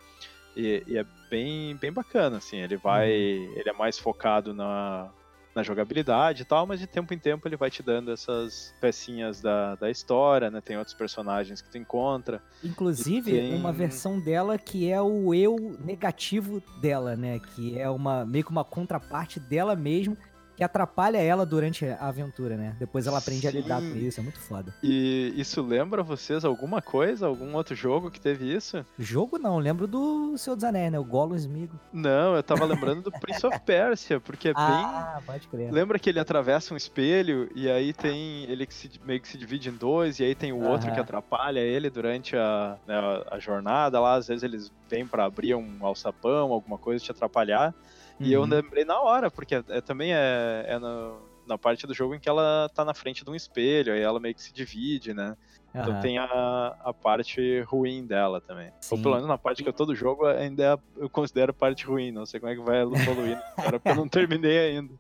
e, 0.57 0.85
e 0.87 0.99
é 0.99 1.05
bem, 1.29 1.75
bem 1.75 1.93
bacana, 1.93 2.37
assim, 2.37 2.59
ele 2.59 2.77
vai, 2.77 3.11
ele 3.11 3.69
é 3.69 3.73
mais 3.73 3.99
focado 3.99 4.55
na, 4.55 5.11
na 5.55 5.63
jogabilidade 5.63 6.43
e 6.43 6.45
tal, 6.45 6.67
mas 6.67 6.79
de 6.79 6.87
tempo 6.87 7.13
em 7.13 7.19
tempo 7.19 7.47
ele 7.49 7.57
vai 7.57 7.71
te 7.71 7.83
dando 7.83 8.13
essas 8.13 8.75
pecinhas 8.81 9.41
da, 9.41 9.75
da 9.75 9.91
história, 9.91 10.51
né, 10.51 10.61
tem 10.61 10.77
outros 10.79 10.95
personagens 10.95 11.61
que 11.61 11.69
tu 11.71 11.77
encontra, 11.79 12.41
Inclusive, 12.63 13.33
tem- 13.33 13.55
uma 13.57 13.73
versão 13.73 14.21
dela 14.21 14.57
que 14.59 14.91
é 14.91 15.01
o 15.01 15.35
eu 15.35 15.77
negativo 15.85 16.63
dela, 16.81 17.17
né? 17.17 17.39
Que 17.41 17.79
é 17.79 17.89
uma 17.91 18.25
meio 18.25 18.45
que 18.45 18.51
uma 18.51 18.65
contraparte 18.65 19.41
dela 19.41 19.75
mesmo, 19.75 20.17
que 20.61 20.65
atrapalha 20.65 21.17
ela 21.17 21.47
durante 21.47 21.87
a 21.87 22.09
aventura, 22.09 22.55
né? 22.55 22.77
Depois 22.79 23.07
ela 23.07 23.17
aprende 23.17 23.49
a 23.49 23.51
lidar 23.51 23.81
com 23.81 23.95
Sim. 23.95 24.07
isso, 24.07 24.21
é 24.21 24.23
muito 24.23 24.39
foda. 24.41 24.75
e 24.83 25.33
isso 25.35 25.63
lembra 25.63 26.03
vocês 26.03 26.45
alguma 26.45 26.83
coisa, 26.83 27.27
algum 27.27 27.55
outro 27.57 27.75
jogo 27.75 28.11
que 28.11 28.21
teve 28.21 28.55
isso? 28.55 28.85
Jogo 28.99 29.39
não, 29.39 29.57
lembro 29.59 29.87
do 29.87 30.37
Senhor 30.37 30.57
dos 30.57 30.65
Anéis, 30.65 30.93
né? 30.93 30.99
O 30.99 31.05
Gollum 31.05 31.35
Smigo. 31.35 31.81
Não, 31.91 32.37
eu 32.37 32.43
tava 32.43 32.67
lembrando 32.67 33.05
do 33.05 33.11
Prince 33.11 33.47
of 33.47 33.59
Persia, 33.65 34.21
porque 34.21 34.49
é 34.51 34.53
bem 34.53 34.63
Ah, 34.63 35.23
pode 35.25 35.49
crer. 35.49 35.73
Lembra 35.73 35.99
que 35.99 36.11
ele 36.11 36.21
atravessa 36.21 36.75
um 36.75 36.77
espelho 36.77 37.49
e 37.55 37.67
aí 37.67 37.95
tem 37.95 38.45
ele 38.45 38.67
que 38.67 38.75
se, 38.75 38.91
meio 39.03 39.19
que 39.19 39.29
se 39.29 39.39
divide 39.39 39.71
em 39.71 39.75
dois 39.75 40.21
e 40.21 40.25
aí 40.25 40.35
tem 40.35 40.53
o 40.53 40.61
outro 40.61 40.89
Aham. 40.89 40.95
que 40.95 41.01
atrapalha 41.01 41.61
ele 41.61 41.89
durante 41.89 42.37
a, 42.37 42.77
né, 42.87 42.99
a- 43.31 43.39
jornada 43.39 43.99
lá. 43.99 44.17
Às 44.17 44.29
vezes 44.29 44.43
eles 44.43 44.71
vêm 44.91 45.07
pra 45.07 45.25
abrir 45.25 45.55
um 45.55 45.79
alçapão, 45.81 46.53
alguma 46.53 46.77
coisa 46.77 47.03
te 47.03 47.11
atrapalhar. 47.11 47.75
E 48.21 48.33
eu 48.33 48.43
Uhum. 48.43 48.47
lembrei 48.49 48.85
na 48.85 49.01
hora, 49.01 49.31
porque 49.31 49.55
é, 49.55 49.65
é- 49.69 49.81
também 49.81 50.13
é, 50.13 50.65
é 50.69 50.79
no- 50.79 51.23
na 51.47 51.57
parte 51.57 51.87
do 51.87 51.95
jogo 51.95 52.15
em 52.15 52.21
que 52.21 52.29
ela 52.29 52.69
tá 52.75 52.85
na 52.85 52.93
frente 52.95 53.25
de 53.25 53.31
um 53.31 53.35
espelho, 53.35 53.93
aí 53.93 54.01
ela 54.01 54.21
meio 54.21 54.35
que 54.35 54.43
se 54.43 54.53
divide, 54.53 55.15
né? 55.15 55.37
Então 55.75 55.93
Aham. 55.95 56.01
tem 56.01 56.19
a, 56.19 56.77
a 56.85 56.93
parte 56.93 57.61
ruim 57.63 58.07
dela 58.07 58.41
também. 58.41 58.69
Ou 58.91 58.97
Sim. 58.99 59.03
pelo 59.03 59.15
menos 59.15 59.29
na 59.29 59.39
parte 59.39 59.63
que 59.63 59.69
eu 59.69 59.73
tô 59.73 59.87
do 59.87 59.95
jogo 59.95 60.27
ainda 60.27 60.63
é 60.63 60.73
a- 60.75 60.79
eu 60.99 61.09
considero 61.09 61.55
parte 61.55 61.87
ruim. 61.87 62.13
Não 62.13 62.27
sei 62.27 62.39
como 62.39 62.53
é 62.53 62.57
que 62.57 62.63
vai 62.63 62.83
evoluir, 62.83 63.39
cara, 63.57 63.81
porque 63.81 63.91
eu 63.91 63.97
não 63.97 64.09
terminei 64.09 64.59
ainda. 64.59 64.93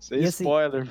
Sem 0.00 0.20
E 0.22 0.26
assim, 0.26 0.42
spoiler. 0.44 0.88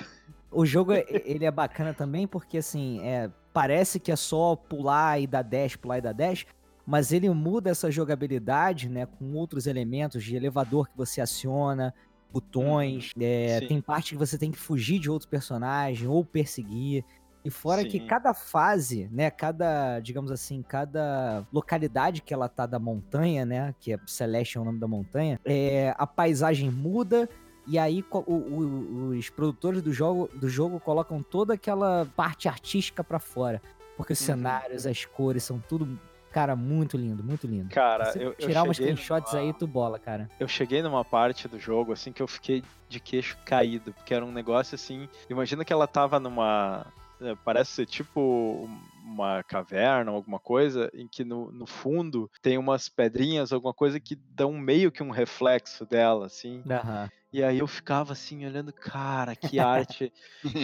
O 0.50 0.66
jogo, 0.66 0.94
é- 0.94 1.04
ele 1.10 1.44
é 1.46 1.52
bacana 1.52 1.94
também 1.94 2.26
porque, 2.26 2.60
assim, 2.60 3.02
é, 3.02 3.30
parece 3.52 4.00
que 4.00 4.12
é 4.12 4.16
só 4.16 4.56
pular 4.56 5.20
e 5.20 5.28
dar 5.28 5.42
dash, 5.42 5.76
pular 5.76 5.98
e 5.98 6.02
dar 6.02 6.14
dash, 6.14 6.46
mas 6.86 7.12
ele 7.12 7.30
muda 7.30 7.70
essa 7.70 7.90
jogabilidade, 7.90 8.90
né, 8.90 9.06
com 9.06 9.34
outros 9.34 9.68
elementos 9.68 10.24
de 10.24 10.36
elevador 10.36 10.90
que 10.90 10.98
você 10.98 11.22
aciona, 11.22 11.94
botões, 12.32 13.12
é, 13.20 13.62
tem 13.62 13.80
parte 13.82 14.14
que 14.14 14.18
você 14.18 14.38
tem 14.38 14.52
que 14.52 14.58
fugir 14.58 15.00
de 15.00 15.10
outro 15.10 15.28
personagem 15.30 16.08
ou 16.08 16.26
perseguir. 16.26 17.06
E 17.46 17.50
fora 17.50 17.84
que 17.86 18.00
Sim. 18.00 18.08
cada 18.08 18.34
fase, 18.34 19.10
né, 19.12 19.30
cada, 19.30 20.00
digamos 20.00 20.32
assim, 20.32 20.62
cada 20.64 21.46
localidade 21.52 22.22
que 22.22 22.34
ela 22.34 22.48
tá 22.50 22.66
da 22.66 22.80
montanha, 22.80 23.46
né, 23.46 23.76
que 23.80 23.94
é 23.94 24.00
Celeste 24.08 24.58
é 24.58 24.62
o 24.62 24.64
nome 24.66 24.80
da 24.80 24.88
montanha, 24.88 25.38
é, 25.46 25.94
a 25.98 26.08
paisagem 26.08 26.72
muda 26.72 27.30
e 27.68 27.78
aí 27.78 28.04
o- 28.12 28.18
o- 28.32 29.10
os 29.18 29.30
produtores 29.30 29.82
do 29.82 29.92
jogo, 29.94 30.30
do 30.38 30.50
jogo 30.50 30.80
colocam 30.80 31.22
toda 31.22 31.54
aquela 31.54 32.06
parte 32.16 32.48
artística 32.48 33.04
pra 33.04 33.20
fora. 33.20 33.62
Porque 33.96 34.14
os 34.14 34.20
Uhum. 34.22 34.26
cenários, 34.26 34.86
as 34.88 35.06
cores, 35.06 35.44
são 35.44 35.60
tudo, 35.60 36.00
cara, 36.34 36.56
muito 36.56 36.98
lindo, 36.98 37.24
muito 37.24 37.48
lindo. 37.48 37.70
Cara, 37.70 38.06
Se 38.08 38.20
eu, 38.20 38.32
eu 38.32 38.34
tirar 38.36 38.64
umas 38.64 38.76
cheguei 38.76 38.92
screenshots 38.94 39.32
numa- 39.32 39.44
aí, 39.44 39.54
tu 39.54 39.66
bola, 39.68 39.98
cara. 40.00 40.30
Eu 40.40 40.48
cheguei 40.48 40.82
numa 40.82 41.06
parte 41.06 41.48
do 41.48 41.60
jogo, 41.60 41.94
assim, 41.94 42.12
que 42.12 42.22
eu 42.22 42.28
fiquei 42.28 42.64
de 42.90 43.00
queixo 43.00 43.38
caído, 43.46 43.94
porque 43.94 44.14
era 44.14 44.26
um 44.26 44.32
negócio 44.32 44.76
assim. 44.76 45.08
Imagina 45.30 45.64
que 45.64 45.72
ela 45.72 45.88
tava 45.88 46.20
numa. 46.20 46.86
é, 47.22 47.36
Parece 47.46 47.72
ser 47.72 47.86
tipo 47.86 48.68
uma 49.06 49.44
caverna, 49.44 50.12
alguma 50.12 50.40
coisa, 50.40 50.90
em 50.94 51.08
que 51.08 51.24
no, 51.24 51.52
no 51.52 51.66
fundo 51.68 52.30
tem 52.42 52.58
umas 52.58 52.90
pedrinhas, 52.90 53.54
alguma 53.54 53.74
coisa 53.74 54.00
que 54.00 54.16
dão 54.16 54.54
meio 54.54 54.92
que 54.92 55.04
um 55.04 55.12
reflexo 55.12 55.86
dela, 55.86 56.26
assim. 56.26 56.64
Aham. 56.70 57.10
E 57.34 57.44
aí 57.44 57.58
eu 57.58 57.66
ficava 57.68 58.14
assim, 58.14 58.46
olhando, 58.46 58.72
cara, 58.72 59.36
que 59.36 59.58
arte 59.60 60.14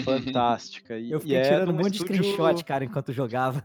fantástica. 0.05 0.97
E, 0.97 1.11
Eu 1.11 1.17
e 1.17 1.21
fiquei 1.21 1.37
é 1.37 1.41
tirando 1.41 1.69
um 1.71 1.73
monte 1.73 1.89
de 1.91 1.97
estúdio- 1.97 2.23
screenshot, 2.23 2.63
cara, 2.63 2.85
enquanto 2.85 3.11
jogava. 3.11 3.63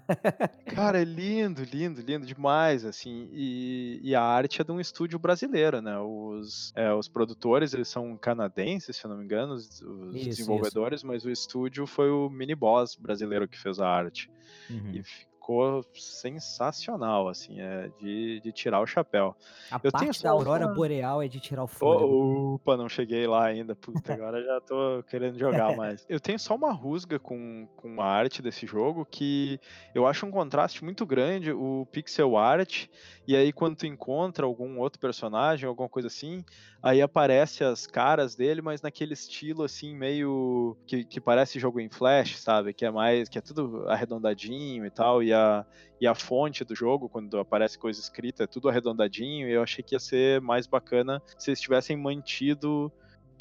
Cara, 0.74 1.00
é 1.00 1.04
lindo, 1.04 1.62
lindo, 1.62 2.00
lindo 2.00 2.26
demais, 2.26 2.84
assim. 2.84 3.28
E, 3.32 4.00
e 4.02 4.14
a 4.14 4.22
arte 4.22 4.60
é 4.60 4.64
de 4.64 4.72
um 4.72 4.80
estúdio 4.80 5.18
brasileiro, 5.18 5.82
né? 5.82 5.98
Os, 5.98 6.72
é, 6.74 6.92
os 6.94 7.06
produtores, 7.06 7.74
eles 7.74 7.88
são 7.88 8.16
canadenses, 8.16 8.96
se 8.96 9.04
eu 9.04 9.10
não 9.10 9.18
me 9.18 9.24
engano, 9.24 9.54
os, 9.54 9.82
os 9.82 10.16
Isso, 10.16 10.24
desenvolvedores, 10.30 11.02
mas 11.02 11.24
o 11.24 11.30
estúdio 11.30 11.86
foi 11.86 12.10
o 12.10 12.30
Mini 12.30 12.54
Boss 12.54 12.96
brasileiro 12.96 13.46
que 13.46 13.58
fez 13.58 13.78
a 13.78 13.86
arte. 13.86 14.30
Uhum. 14.70 14.92
E 14.94 15.02
ficou 15.44 15.84
sensacional, 15.92 17.28
assim, 17.28 17.60
é 17.60 17.90
de, 18.00 18.40
de 18.40 18.50
tirar 18.50 18.80
o 18.80 18.86
chapéu. 18.86 19.36
A 19.70 19.76
eu 19.76 19.92
tenho 19.92 20.06
parte 20.06 20.22
da 20.22 20.30
aurora 20.30 20.66
uma- 20.66 20.74
boreal 20.74 21.22
é 21.22 21.28
de 21.28 21.38
tirar 21.38 21.64
o. 21.64 21.70
Oh, 21.80 22.54
opa, 22.54 22.76
não 22.78 22.88
cheguei 22.88 23.26
lá 23.26 23.44
ainda. 23.44 23.76
Puta, 23.76 24.14
agora 24.14 24.42
já 24.42 24.60
tô 24.62 25.02
querendo 25.06 25.38
jogar 25.38 25.76
mais. 25.76 26.06
Eu 26.08 26.18
tenho 26.18 26.38
só 26.38 26.54
uma 26.54 26.72
rusga 26.72 27.18
com, 27.18 27.68
com 27.76 28.00
a 28.00 28.06
arte 28.06 28.40
desse 28.40 28.66
jogo 28.66 29.04
que 29.04 29.60
eu 29.94 30.06
acho 30.06 30.24
um 30.24 30.30
contraste 30.30 30.82
muito 30.82 31.04
grande, 31.04 31.52
o 31.52 31.86
pixel 31.92 32.38
art, 32.38 32.86
e 33.26 33.36
aí 33.36 33.52
quando 33.52 33.76
tu 33.76 33.86
encontra 33.86 34.46
algum 34.46 34.78
outro 34.78 34.98
personagem, 34.98 35.68
alguma 35.68 35.88
coisa 35.90 36.08
assim, 36.08 36.42
aí 36.84 37.00
aparece 37.00 37.64
as 37.64 37.86
caras 37.86 38.34
dele, 38.34 38.60
mas 38.60 38.82
naquele 38.82 39.14
estilo 39.14 39.64
assim, 39.64 39.96
meio 39.96 40.76
que, 40.86 41.02
que 41.02 41.18
parece 41.18 41.58
jogo 41.58 41.80
em 41.80 41.88
flash, 41.88 42.38
sabe? 42.38 42.74
Que 42.74 42.84
é 42.84 42.90
mais, 42.90 43.26
que 43.26 43.38
é 43.38 43.40
tudo 43.40 43.88
arredondadinho 43.88 44.84
e 44.84 44.90
tal, 44.90 45.22
e 45.22 45.32
a, 45.32 45.64
e 45.98 46.06
a 46.06 46.14
fonte 46.14 46.62
do 46.62 46.74
jogo, 46.74 47.08
quando 47.08 47.38
aparece 47.38 47.78
coisa 47.78 47.98
escrita, 47.98 48.44
é 48.44 48.46
tudo 48.46 48.68
arredondadinho, 48.68 49.48
e 49.48 49.52
eu 49.52 49.62
achei 49.62 49.82
que 49.82 49.94
ia 49.94 49.98
ser 49.98 50.42
mais 50.42 50.66
bacana 50.66 51.22
se 51.38 51.48
eles 51.48 51.60
tivessem 51.60 51.96
mantido 51.96 52.92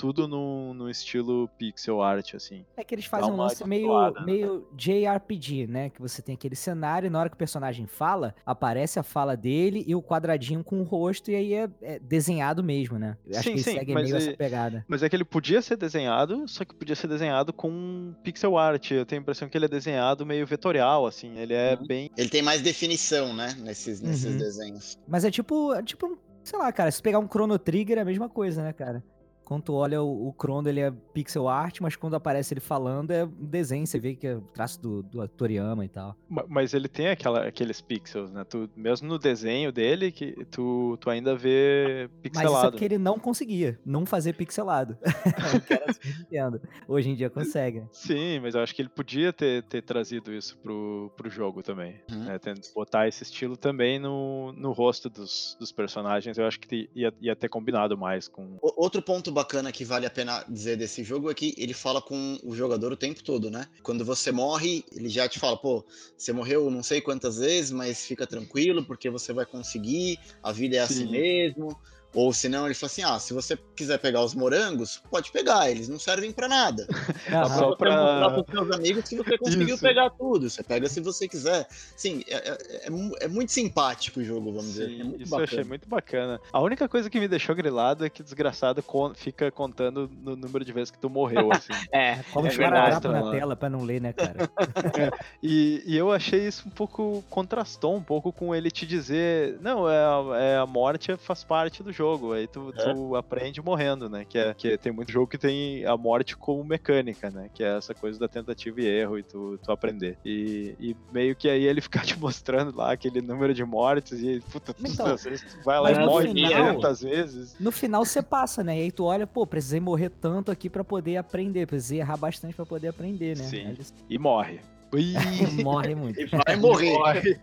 tudo 0.03 0.27
no, 0.27 0.73
no 0.73 0.89
estilo 0.89 1.47
pixel 1.57 2.01
art, 2.01 2.33
assim. 2.33 2.65
É 2.75 2.83
que 2.83 2.93
eles 2.93 3.05
fazem 3.05 3.31
um 3.31 3.37
lance 3.37 3.65
meio, 3.65 4.11
né? 4.11 4.21
meio 4.25 4.67
JRPG, 4.75 5.65
né? 5.65 5.89
Que 5.91 6.01
você 6.01 6.21
tem 6.21 6.35
aquele 6.35 6.57
cenário 6.57 7.07
e 7.07 7.09
na 7.09 7.17
hora 7.21 7.29
que 7.29 7.35
o 7.35 7.37
personagem 7.37 7.87
fala, 7.87 8.35
aparece 8.45 8.99
a 8.99 9.03
fala 9.03 9.37
dele 9.37 9.81
e 9.87 9.95
o 9.95 10.03
quadradinho 10.03 10.61
com 10.61 10.81
o 10.81 10.83
rosto, 10.83 11.31
e 11.31 11.35
aí 11.35 11.53
é, 11.53 11.69
é 11.81 11.99
desenhado 11.99 12.61
mesmo, 12.61 12.99
né? 12.99 13.17
Eu 13.25 13.39
acho 13.39 13.43
Sim, 13.43 13.51
que 13.51 13.55
ele 13.59 13.63
sim, 13.63 13.73
segue 13.75 13.93
mas 13.93 14.03
meio 14.03 14.17
essa 14.17 14.31
e- 14.31 14.35
pegada. 14.35 14.85
Mas 14.89 15.03
é 15.03 15.07
que 15.07 15.15
ele 15.15 15.23
podia 15.23 15.61
ser 15.61 15.77
desenhado, 15.77 16.45
só 16.49 16.65
que 16.65 16.75
podia 16.75 16.97
ser 16.97 17.07
desenhado 17.07 17.53
com 17.53 18.13
pixel 18.25 18.57
art. 18.57 18.91
Eu 18.91 19.05
tenho 19.05 19.21
a 19.21 19.23
impressão 19.23 19.47
que 19.47 19.57
ele 19.57 19.65
é 19.65 19.69
desenhado 19.69 20.25
meio 20.25 20.45
vetorial, 20.45 21.05
assim. 21.05 21.37
Ele 21.37 21.53
é 21.53 21.77
Uhum. 21.79 21.87
bem. 21.87 22.09
Ele 22.17 22.27
tem 22.29 22.41
mais 22.41 22.61
definição, 22.61 23.33
né? 23.33 23.55
Nesses, 23.57 24.01
nesses 24.01 24.25
Uhum. 24.33 24.37
desenhos. 24.37 24.97
Mas 25.07 25.23
é 25.23 25.31
tipo, 25.31 25.73
é 25.73 25.81
tipo, 25.81 26.17
sei 26.43 26.59
lá, 26.59 26.69
cara, 26.73 26.91
se 26.91 27.01
pegar 27.01 27.19
um 27.19 27.27
Chrono 27.29 27.57
Trigger 27.57 27.97
é 27.99 28.01
a 28.01 28.05
mesma 28.05 28.27
coisa, 28.27 28.61
né, 28.61 28.73
cara? 28.73 29.01
Quando 29.43 29.63
tu 29.63 29.73
olha 29.73 30.01
o, 30.01 30.27
o 30.27 30.33
Crono, 30.33 30.69
ele 30.69 30.79
é 30.79 30.91
pixel 31.13 31.47
art, 31.47 31.79
mas 31.81 31.95
quando 31.95 32.15
aparece 32.15 32.53
ele 32.53 32.61
falando, 32.61 33.11
é 33.11 33.25
um 33.25 33.45
desenho, 33.45 33.85
você 33.85 33.99
vê 33.99 34.15
que 34.15 34.27
é 34.27 34.35
o 34.35 34.41
traço 34.41 34.81
do, 34.81 35.03
do 35.03 35.27
Toriyama 35.27 35.85
e 35.85 35.89
tal. 35.89 36.15
Mas 36.47 36.73
ele 36.73 36.87
tem 36.87 37.09
aquela, 37.09 37.47
aqueles 37.47 37.81
pixels, 37.81 38.31
né? 38.31 38.43
Tu, 38.43 38.69
mesmo 38.75 39.07
no 39.07 39.19
desenho 39.19 39.71
dele, 39.71 40.11
que 40.11 40.45
tu, 40.45 40.97
tu 40.99 41.09
ainda 41.09 41.35
vê 41.35 42.09
pixelado. 42.21 42.51
Mas 42.51 42.59
isso 42.59 42.67
é 42.67 42.71
porque 42.71 42.85
ele 42.85 42.97
não 42.97 43.19
conseguia 43.19 43.79
não 43.85 44.05
fazer 44.05 44.33
pixelado. 44.33 44.97
era 45.69 46.53
Nintendo. 46.53 46.61
Hoje 46.87 47.09
em 47.09 47.15
dia 47.15 47.29
consegue. 47.29 47.83
Sim, 47.91 48.39
mas 48.39 48.55
eu 48.55 48.61
acho 48.61 48.73
que 48.73 48.81
ele 48.81 48.89
podia 48.89 49.31
ter, 49.31 49.63
ter 49.63 49.81
trazido 49.81 50.33
isso 50.33 50.57
pro, 50.57 51.11
pro 51.15 51.29
jogo 51.29 51.61
também. 51.61 51.99
Uhum. 52.11 52.25
Né? 52.25 52.39
Botar 52.75 53.07
esse 53.07 53.23
estilo 53.23 53.55
também 53.57 53.99
no, 53.99 54.51
no 54.53 54.71
rosto 54.71 55.09
dos, 55.09 55.55
dos 55.59 55.71
personagens, 55.71 56.37
eu 56.37 56.45
acho 56.45 56.59
que 56.59 56.89
ia, 56.95 57.13
ia 57.21 57.35
ter 57.35 57.49
combinado 57.49 57.97
mais 57.97 58.27
com. 58.27 58.57
Outro 58.61 59.01
ponto 59.01 59.31
bacana 59.33 59.71
que 59.71 59.83
vale 59.83 60.05
a 60.05 60.09
pena 60.09 60.45
dizer 60.47 60.77
desse 60.77 61.03
jogo 61.03 61.29
é 61.29 61.33
que 61.33 61.53
ele 61.57 61.73
fala 61.73 62.01
com 62.01 62.39
o 62.43 62.55
jogador 62.55 62.91
o 62.91 62.97
tempo 62.97 63.23
todo, 63.23 63.49
né? 63.51 63.67
Quando 63.81 64.05
você 64.05 64.31
morre, 64.31 64.85
ele 64.91 65.09
já 65.09 65.27
te 65.27 65.39
fala, 65.39 65.57
pô, 65.57 65.85
você 66.17 66.31
morreu 66.31 66.71
não 66.71 66.81
sei 66.81 67.01
quantas 67.01 67.37
vezes, 67.37 67.71
mas 67.71 68.05
fica 68.05 68.25
tranquilo, 68.25 68.85
porque 68.85 69.09
você 69.09 69.33
vai 69.33 69.45
conseguir, 69.45 70.19
a 70.41 70.51
vida 70.51 70.77
é 70.77 70.79
assim 70.79 70.93
Sim. 70.93 71.03
assim 71.03 71.11
mesmo. 71.11 71.77
Ou 72.13 72.31
senão 72.31 72.65
ele 72.65 72.75
fala 72.75 72.91
assim: 72.91 73.03
ah, 73.03 73.19
se 73.19 73.33
você 73.33 73.57
quiser 73.75 73.97
pegar 73.97 74.23
os 74.23 74.35
morangos, 74.35 75.01
pode 75.09 75.31
pegar, 75.31 75.69
eles 75.69 75.89
não 75.89 75.97
servem 75.97 76.31
para 76.31 76.47
nada. 76.47 76.87
Ah, 77.33 77.45
só 77.45 77.75
para 77.75 77.95
mostrar 77.95 78.29
pros 78.31 78.45
seus 78.51 78.75
amigos 78.75 79.09
que 79.09 79.15
você 79.15 79.37
conseguiu 79.37 79.75
Isso. 79.75 79.83
pegar 79.83 80.09
tudo. 80.11 80.49
Você 80.49 80.61
pega 80.61 80.87
se 80.87 80.99
você 80.99 81.27
quiser. 81.27 81.65
Sim, 81.95 82.21
é, 82.27 82.35
é, 82.35 82.57
é, 82.85 82.89
é 83.21 83.27
muito 83.27 83.51
simpático 83.51 84.19
o 84.19 84.23
jogo, 84.23 84.51
vamos 84.51 84.65
Sim, 84.65 84.87
dizer. 84.87 85.01
É 85.01 85.23
isso 85.23 85.31
bacana. 85.31 85.39
eu 85.39 85.43
achei 85.43 85.63
muito 85.63 85.89
bacana. 85.89 86.41
A 86.51 86.61
única 86.61 86.87
coisa 86.87 87.09
que 87.09 87.19
me 87.19 87.27
deixou 87.27 87.55
grilado 87.55 88.05
é 88.05 88.09
que 88.09 88.21
o 88.21 88.23
desgraçado 88.23 88.83
fica 89.15 89.49
contando 89.49 90.09
no 90.21 90.35
número 90.35 90.63
de 90.65 90.71
vezes 90.71 90.91
que 90.91 90.99
tu 90.99 91.09
morreu, 91.09 91.49
assim. 91.53 91.73
é, 91.91 92.17
como 92.31 92.45
é 92.45 92.49
verdade, 92.51 93.07
na 93.07 93.31
tela 93.31 93.55
para 93.55 93.69
não 93.69 93.83
ler, 93.83 94.01
né, 94.01 94.13
cara? 94.13 94.33
É, 94.99 95.09
e, 95.41 95.81
e 95.85 95.97
eu 95.97 96.11
achei 96.11 96.45
isso 96.45 96.67
um 96.67 96.71
pouco 96.71 97.23
contrastou 97.29 97.95
um 97.95 98.03
pouco 98.03 98.31
com 98.31 98.53
ele 98.53 98.69
te 98.69 98.85
dizer, 98.85 99.57
não, 99.61 99.89
é, 99.89 100.53
é 100.53 100.57
a 100.57 100.65
morte 100.65 101.15
faz 101.17 101.43
parte 101.43 101.81
do 101.81 101.91
jogo 101.91 102.02
jogo, 102.03 102.33
aí 102.33 102.47
tu, 102.47 102.73
é. 102.75 102.93
tu 102.93 103.15
aprende 103.15 103.61
morrendo, 103.61 104.09
né? 104.09 104.25
Que, 104.25 104.37
é, 104.37 104.53
que 104.53 104.77
tem 104.77 104.91
muito 104.91 105.11
jogo 105.11 105.27
que 105.27 105.37
tem 105.37 105.85
a 105.85 105.95
morte 105.95 106.35
como 106.35 106.63
mecânica, 106.63 107.29
né? 107.31 107.49
Que 107.53 107.63
é 107.63 107.77
essa 107.77 107.93
coisa 107.93 108.19
da 108.19 108.27
tentativa 108.27 108.81
e 108.81 108.85
erro 108.85 109.17
e 109.17 109.23
tu, 109.23 109.57
tu 109.63 109.71
aprender. 109.71 110.17
E, 110.25 110.75
e 110.79 110.95
meio 111.13 111.33
que 111.35 111.49
aí 111.49 111.63
ele 111.63 111.79
ficar 111.81 112.05
te 112.05 112.19
mostrando 112.19 112.75
lá 112.75 112.91
aquele 112.91 113.21
número 113.21 113.53
de 113.53 113.63
mortes 113.63 114.19
e, 114.21 114.41
puta, 114.51 114.75
então, 114.79 115.15
tu, 115.15 115.23
tu 115.23 115.63
vai 115.63 115.79
lá 115.79 115.91
e 115.91 116.05
morre 116.05 116.27
final, 116.27 116.75
500 116.75 117.01
vezes. 117.01 117.55
No 117.59 117.71
final 117.71 118.03
você 118.03 118.21
passa, 118.21 118.63
né? 118.63 118.77
E 118.77 118.81
aí 118.81 118.91
tu 118.91 119.05
olha, 119.05 119.25
pô, 119.25 119.47
precisei 119.47 119.79
morrer 119.79 120.09
tanto 120.09 120.51
aqui 120.51 120.69
para 120.69 120.83
poder 120.83 121.17
aprender, 121.17 121.65
precisei 121.65 121.99
errar 121.99 122.17
bastante 122.17 122.53
para 122.53 122.65
poder 122.65 122.89
aprender, 122.89 123.37
né? 123.37 123.43
Sim. 123.43 123.77
E 124.09 124.19
morre. 124.19 124.59
morre 125.63 125.95
muito. 125.95 126.19
E 126.19 126.25
vai 126.25 126.55
morrer. 126.55 126.93
Morre. 126.93 127.39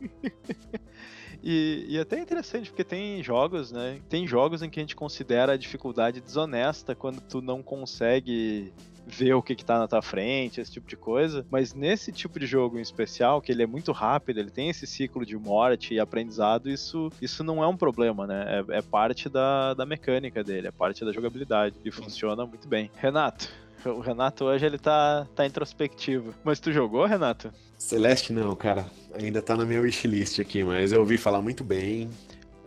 E, 1.42 1.86
e 1.88 1.98
até 1.98 2.18
é 2.18 2.20
interessante, 2.20 2.70
porque 2.70 2.84
tem 2.84 3.22
jogos, 3.22 3.70
né? 3.70 4.00
Tem 4.08 4.26
jogos 4.26 4.62
em 4.62 4.68
que 4.68 4.80
a 4.80 4.82
gente 4.82 4.96
considera 4.96 5.52
a 5.52 5.56
dificuldade 5.56 6.20
desonesta 6.20 6.94
quando 6.94 7.20
tu 7.20 7.40
não 7.40 7.62
consegue 7.62 8.72
ver 9.08 9.32
o 9.32 9.42
que, 9.42 9.54
que 9.54 9.64
tá 9.64 9.78
na 9.78 9.88
tua 9.88 10.02
frente, 10.02 10.60
esse 10.60 10.70
tipo 10.70 10.86
de 10.86 10.96
coisa. 10.96 11.46
Mas 11.50 11.72
nesse 11.72 12.12
tipo 12.12 12.38
de 12.38 12.46
jogo 12.46 12.78
em 12.78 12.82
especial, 12.82 13.40
que 13.40 13.50
ele 13.50 13.62
é 13.62 13.66
muito 13.66 13.90
rápido, 13.90 14.38
ele 14.38 14.50
tem 14.50 14.68
esse 14.68 14.86
ciclo 14.86 15.24
de 15.24 15.36
morte 15.36 15.94
e 15.94 16.00
aprendizado, 16.00 16.68
isso, 16.68 17.10
isso 17.20 17.42
não 17.42 17.62
é 17.62 17.66
um 17.66 17.76
problema, 17.76 18.26
né? 18.26 18.64
É, 18.68 18.78
é 18.78 18.82
parte 18.82 19.28
da, 19.28 19.72
da 19.74 19.86
mecânica 19.86 20.44
dele, 20.44 20.68
é 20.68 20.70
parte 20.70 21.04
da 21.04 21.12
jogabilidade. 21.12 21.76
E 21.84 21.90
funciona 21.90 22.44
muito 22.44 22.68
bem. 22.68 22.90
Renato, 22.96 23.48
o 23.84 24.00
Renato 24.00 24.44
hoje 24.44 24.66
ele 24.66 24.78
tá, 24.78 25.26
tá 25.34 25.46
introspectivo. 25.46 26.34
Mas 26.44 26.60
tu 26.60 26.72
jogou, 26.72 27.06
Renato? 27.06 27.52
Celeste 27.76 28.32
não, 28.32 28.54
cara. 28.54 28.86
Ainda 29.14 29.40
tá 29.40 29.56
na 29.56 29.64
minha 29.64 29.80
wishlist 29.80 30.40
aqui, 30.40 30.64
mas 30.64 30.92
eu 30.92 31.00
ouvi 31.00 31.16
falar 31.16 31.40
muito 31.40 31.62
bem. 31.62 32.10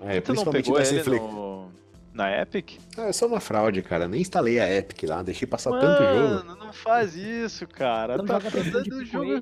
É, 0.01 0.19
tu 0.19 0.31
principalmente 0.33 0.69
não 0.69 0.75
pegou 0.75 0.81
ele 0.81 1.19
no... 1.19 1.71
na 2.13 2.41
Epic? 2.41 2.79
Ah, 2.97 3.07
eu 3.07 3.13
sou 3.13 3.27
uma 3.27 3.39
fraude, 3.39 3.81
cara. 3.81 4.07
Nem 4.07 4.21
instalei 4.21 4.59
a 4.59 4.73
Epic 4.73 5.03
lá, 5.03 5.21
deixei 5.21 5.47
passar 5.47 5.69
Mano, 5.69 5.81
tanto 5.81 6.03
jogo. 6.03 6.45
Mano, 6.45 6.55
não 6.55 6.73
faz 6.73 7.15
isso, 7.15 7.67
cara. 7.67 8.17
Não 8.17 8.25
tá 8.25 8.39
fazendo 8.39 8.77
o 8.77 9.05
jogo 9.05 9.41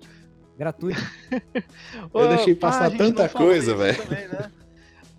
gratuito. 0.57 1.01
eu 2.13 2.27
deixei 2.29 2.55
passar 2.55 2.91
tanta 2.91 3.29
coisa, 3.29 3.75
velho. 3.75 4.09
Né? 4.09 4.51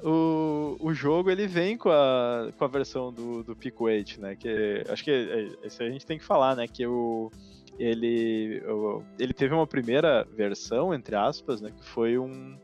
O, 0.03 0.77
o 0.81 0.95
jogo 0.95 1.31
ele 1.31 1.47
vem 1.47 1.77
com 1.77 1.91
a, 1.91 2.51
com 2.57 2.65
a 2.65 2.69
versão 2.69 3.13
do, 3.13 3.43
do 3.43 3.57
Pico 3.57 3.85
8, 3.85 4.21
né? 4.21 4.37
Que 4.37 4.85
acho 4.89 5.05
que 5.05 5.11
é, 5.11 5.67
isso 5.67 5.83
a 5.83 5.91
gente 5.91 6.07
tem 6.07 6.19
que 6.19 6.25
falar, 6.25 6.57
né? 6.57 6.67
Que 6.67 6.87
o, 6.87 7.31
ele, 7.79 8.63
o, 8.67 9.03
ele 9.19 9.33
teve 9.33 9.55
uma 9.55 9.67
primeira 9.67 10.27
versão, 10.37 10.95
entre 10.95 11.17
aspas, 11.17 11.61
né? 11.61 11.71
Que 11.71 11.85
foi 11.85 12.19
um, 12.19 12.57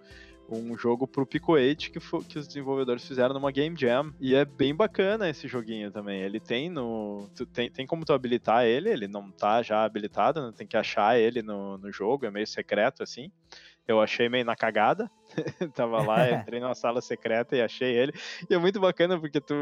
um 0.48 0.76
jogo 0.76 1.06
pro 1.06 1.26
Pico 1.26 1.52
8 1.52 1.90
que, 1.90 2.00
foi, 2.00 2.22
que 2.22 2.38
os 2.38 2.46
desenvolvedores 2.46 3.06
fizeram 3.06 3.34
numa 3.34 3.50
Game 3.50 3.76
Jam. 3.78 4.12
E 4.20 4.34
é 4.34 4.44
bem 4.44 4.74
bacana 4.74 5.28
esse 5.28 5.48
joguinho 5.48 5.90
também. 5.90 6.20
Ele 6.20 6.38
tem 6.38 6.68
no. 6.68 7.28
tem, 7.52 7.70
tem 7.70 7.86
como 7.86 8.04
tu 8.04 8.12
habilitar 8.12 8.64
ele, 8.64 8.90
ele 8.90 9.08
não 9.08 9.30
tá 9.30 9.62
já 9.62 9.84
habilitado, 9.84 10.46
né? 10.46 10.52
tem 10.56 10.66
que 10.66 10.76
achar 10.76 11.18
ele 11.18 11.42
no, 11.42 11.78
no 11.78 11.90
jogo, 11.90 12.26
é 12.26 12.30
meio 12.30 12.46
secreto 12.46 13.02
assim. 13.02 13.30
Eu 13.86 14.00
achei 14.00 14.28
meio 14.28 14.44
na 14.44 14.56
cagada. 14.56 15.10
Tava 15.74 16.02
lá, 16.02 16.30
entrei 16.30 16.60
numa 16.60 16.74
sala 16.74 17.00
secreta 17.00 17.56
e 17.56 17.62
achei 17.62 17.94
ele. 17.96 18.12
E 18.48 18.54
é 18.54 18.58
muito 18.58 18.80
bacana 18.80 19.18
porque 19.18 19.40
tu. 19.40 19.54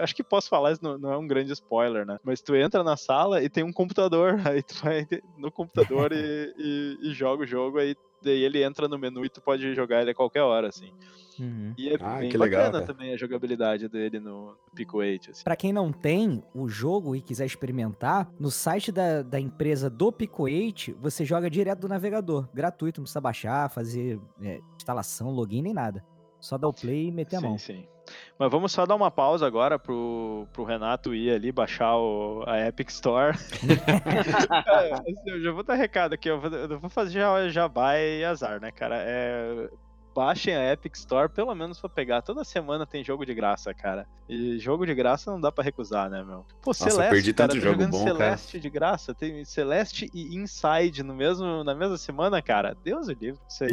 Acho 0.00 0.14
que 0.14 0.22
posso 0.22 0.48
falar, 0.48 0.72
isso 0.72 0.82
não, 0.82 0.98
não 0.98 1.12
é 1.12 1.16
um 1.16 1.26
grande 1.26 1.52
spoiler, 1.52 2.06
né? 2.06 2.18
Mas 2.22 2.40
tu 2.40 2.54
entra 2.54 2.82
na 2.82 2.96
sala 2.96 3.42
e 3.42 3.48
tem 3.48 3.64
um 3.64 3.72
computador. 3.72 4.34
Aí 4.46 4.62
tu 4.62 4.74
vai 4.82 5.06
no 5.36 5.50
computador 5.50 6.12
e, 6.12 6.54
e, 6.58 7.10
e 7.10 7.12
joga 7.12 7.44
o 7.44 7.46
jogo. 7.46 7.78
Aí 7.78 7.96
daí 8.24 8.42
ele 8.42 8.62
entra 8.62 8.88
no 8.88 8.98
menu 8.98 9.24
e 9.24 9.28
tu 9.28 9.40
pode 9.40 9.74
jogar 9.74 10.02
ele 10.02 10.10
a 10.10 10.14
qualquer 10.14 10.42
hora, 10.42 10.68
assim. 10.68 10.92
Uhum. 11.38 11.74
E 11.76 11.88
é 11.88 11.96
ah, 12.00 12.18
bem 12.18 12.30
bacana 12.30 12.64
legal, 12.64 12.84
também 12.84 13.12
a 13.12 13.16
jogabilidade 13.16 13.88
dele 13.88 14.20
no 14.20 14.56
Pico 14.74 14.98
8. 14.98 15.30
Assim. 15.30 15.44
Pra 15.44 15.56
quem 15.56 15.72
não 15.72 15.92
tem 15.92 16.42
o 16.54 16.68
jogo 16.68 17.16
e 17.16 17.20
quiser 17.20 17.44
experimentar, 17.44 18.30
no 18.38 18.50
site 18.50 18.92
da, 18.92 19.22
da 19.22 19.40
empresa 19.40 19.90
do 19.90 20.12
Pico 20.12 20.44
8, 20.44 20.96
você 21.00 21.24
joga 21.24 21.50
direto 21.50 21.80
do 21.80 21.88
navegador, 21.88 22.48
gratuito, 22.54 23.00
não 23.00 23.04
precisa 23.04 23.20
baixar, 23.20 23.68
fazer 23.70 24.20
é, 24.40 24.60
instalação, 24.76 25.30
login, 25.30 25.62
nem 25.62 25.74
nada. 25.74 26.04
Só 26.40 26.58
dar 26.58 26.68
o 26.68 26.72
play 26.72 27.08
e 27.08 27.10
meter 27.10 27.38
sim, 27.38 27.44
a 27.44 27.48
mão. 27.48 27.58
Sim, 27.58 27.74
sim. 27.74 27.93
Mas 28.38 28.50
vamos 28.50 28.72
só 28.72 28.84
dar 28.84 28.94
uma 28.94 29.10
pausa 29.10 29.46
agora 29.46 29.78
pro, 29.78 30.46
pro 30.52 30.64
Renato 30.64 31.14
ir 31.14 31.30
ali 31.30 31.52
baixar 31.52 31.96
o, 31.96 32.44
a 32.46 32.66
Epic 32.66 32.90
Store. 32.90 33.36
é, 34.66 35.32
eu 35.32 35.42
já 35.42 35.52
vou 35.52 35.62
dar 35.62 35.74
recado 35.74 36.14
aqui, 36.14 36.28
eu 36.28 36.40
vou, 36.40 36.50
eu 36.50 36.78
vou 36.78 36.90
fazer 36.90 37.12
já, 37.12 37.48
jabá 37.48 37.96
e 37.98 38.24
azar, 38.24 38.60
né, 38.60 38.70
cara? 38.70 38.96
É, 38.98 39.68
baixem 40.14 40.54
a 40.54 40.72
Epic 40.72 40.94
Store, 40.94 41.28
pelo 41.28 41.54
menos 41.54 41.80
pra 41.80 41.90
pegar. 41.90 42.22
Toda 42.22 42.44
semana 42.44 42.86
tem 42.86 43.02
jogo 43.02 43.26
de 43.26 43.34
graça, 43.34 43.74
cara. 43.74 44.06
E 44.28 44.58
jogo 44.58 44.86
de 44.86 44.94
graça 44.94 45.30
não 45.30 45.40
dá 45.40 45.50
para 45.50 45.64
recusar, 45.64 46.08
né, 46.08 46.22
meu? 46.22 46.46
Pô, 46.62 46.70
Nossa, 46.70 46.90
Celeste, 46.90 47.10
perdi 47.10 47.34
cara, 47.34 47.48
tanto 47.52 47.60
jogo 47.60 47.86
bom, 47.88 48.04
Celeste 48.04 48.52
cara. 48.52 48.62
de 48.62 48.70
graça. 48.70 49.14
Tem 49.14 49.44
Celeste 49.44 50.08
e 50.14 50.36
Inside 50.36 51.02
no 51.02 51.14
mesmo, 51.14 51.64
na 51.64 51.74
mesma 51.74 51.98
semana, 51.98 52.40
cara. 52.40 52.76
Deus 52.84 53.08
o 53.08 53.12
livre. 53.12 53.40
Isso 53.48 53.64
aí 53.64 53.70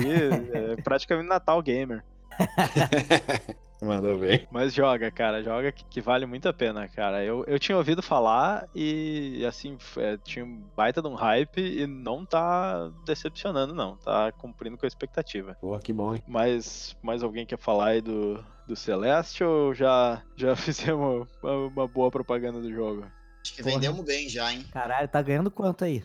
é 0.51 0.82
praticamente 0.82 1.29
Natal 1.29 1.61
Gamer. 1.61 2.03
Mandou 3.81 4.15
bem. 4.19 4.47
Mas 4.51 4.75
joga, 4.75 5.09
cara, 5.09 5.43
joga 5.43 5.71
que, 5.71 5.83
que, 5.85 5.99
vale 5.99 6.27
muito 6.27 6.47
a 6.47 6.53
pena, 6.53 6.87
cara. 6.87 7.23
Eu, 7.23 7.43
eu 7.45 7.57
tinha 7.57 7.75
ouvido 7.75 8.03
falar 8.03 8.69
e, 8.75 9.43
assim, 9.47 9.75
é, 9.97 10.17
tinha 10.17 10.45
um 10.45 10.61
baita 10.77 11.01
de 11.01 11.07
um 11.07 11.15
hype 11.15 11.59
e 11.59 11.87
não 11.87 12.23
tá 12.23 12.91
decepcionando, 13.03 13.73
não. 13.73 13.97
Tá 13.97 14.31
cumprindo 14.33 14.77
com 14.77 14.85
a 14.85 14.87
expectativa. 14.87 15.57
Pô, 15.59 15.77
que 15.79 15.91
bom, 15.91 16.13
hein? 16.13 16.21
Mas 16.27 16.95
mais 17.01 17.23
alguém 17.23 17.43
quer 17.43 17.57
falar 17.57 17.87
aí 17.87 18.01
do, 18.01 18.43
do 18.67 18.75
Celeste 18.75 19.43
ou 19.43 19.73
já, 19.73 20.21
já 20.37 20.53
fizemos 20.55 21.27
uma, 21.41 21.53
uma 21.67 21.87
boa 21.87 22.11
propaganda 22.11 22.61
do 22.61 22.71
jogo? 22.71 23.07
Acho 23.43 23.55
que 23.55 23.63
Porra. 23.63 23.75
vendemos 23.75 24.05
bem 24.05 24.29
já, 24.29 24.53
hein? 24.53 24.63
Caralho, 24.71 25.07
tá 25.07 25.19
ganhando 25.23 25.49
quanto 25.49 25.83
aí? 25.83 26.03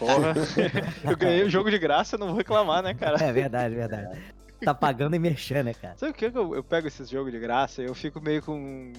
Porra, 0.00 0.34
eu 1.08 1.16
ganhei 1.16 1.44
o 1.44 1.50
jogo 1.50 1.70
de 1.70 1.78
graça, 1.78 2.18
não 2.18 2.28
vou 2.28 2.36
reclamar, 2.36 2.82
né, 2.82 2.92
cara? 2.92 3.22
É 3.22 3.32
verdade, 3.32 3.76
verdade 3.76 4.41
tá 4.64 4.74
pagando 4.74 5.16
e 5.16 5.18
mexendo, 5.18 5.66
né, 5.66 5.74
cara? 5.74 5.96
Sabe 5.96 6.12
o 6.12 6.14
que 6.14 6.26
eu, 6.26 6.54
eu 6.54 6.64
pego 6.64 6.88
esses 6.88 7.08
jogos 7.08 7.32
de 7.32 7.38
graça 7.38 7.82
eu 7.82 7.94
fico 7.94 8.20
meio 8.20 8.42
com, 8.42 8.92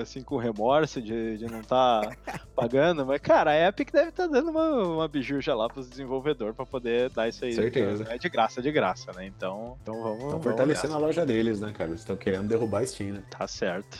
assim, 0.00 0.22
com 0.22 0.36
remorso 0.36 1.00
de, 1.00 1.38
de 1.38 1.46
não 1.46 1.62
tá 1.62 2.02
pagando, 2.54 3.04
mas, 3.04 3.20
cara, 3.20 3.50
a 3.50 3.68
Epic 3.68 3.90
deve 3.90 4.10
estar 4.10 4.24
tá 4.24 4.32
dando 4.32 4.50
uma, 4.50 4.68
uma 4.70 5.08
bijuja 5.08 5.54
lá 5.54 5.68
pros 5.68 5.88
desenvolvedores 5.88 6.54
pra 6.54 6.66
poder 6.66 7.10
dar 7.10 7.28
isso 7.28 7.44
aí. 7.44 7.52
Certeza. 7.52 8.06
É 8.08 8.18
de 8.18 8.28
graça, 8.28 8.62
de 8.62 8.70
graça, 8.72 9.12
né? 9.12 9.26
Então, 9.26 9.76
então 9.82 10.02
vamos... 10.02 10.24
Estão 10.24 10.42
fortalecendo 10.42 10.94
a 10.94 10.98
loja 10.98 11.24
deles, 11.26 11.60
né, 11.60 11.72
cara? 11.72 11.90
Eles 11.90 12.00
estão 12.00 12.16
querendo 12.16 12.48
derrubar 12.48 12.82
a 12.82 12.86
Steam, 12.86 13.14
né? 13.14 13.22
Tá 13.30 13.46
certo. 13.46 13.98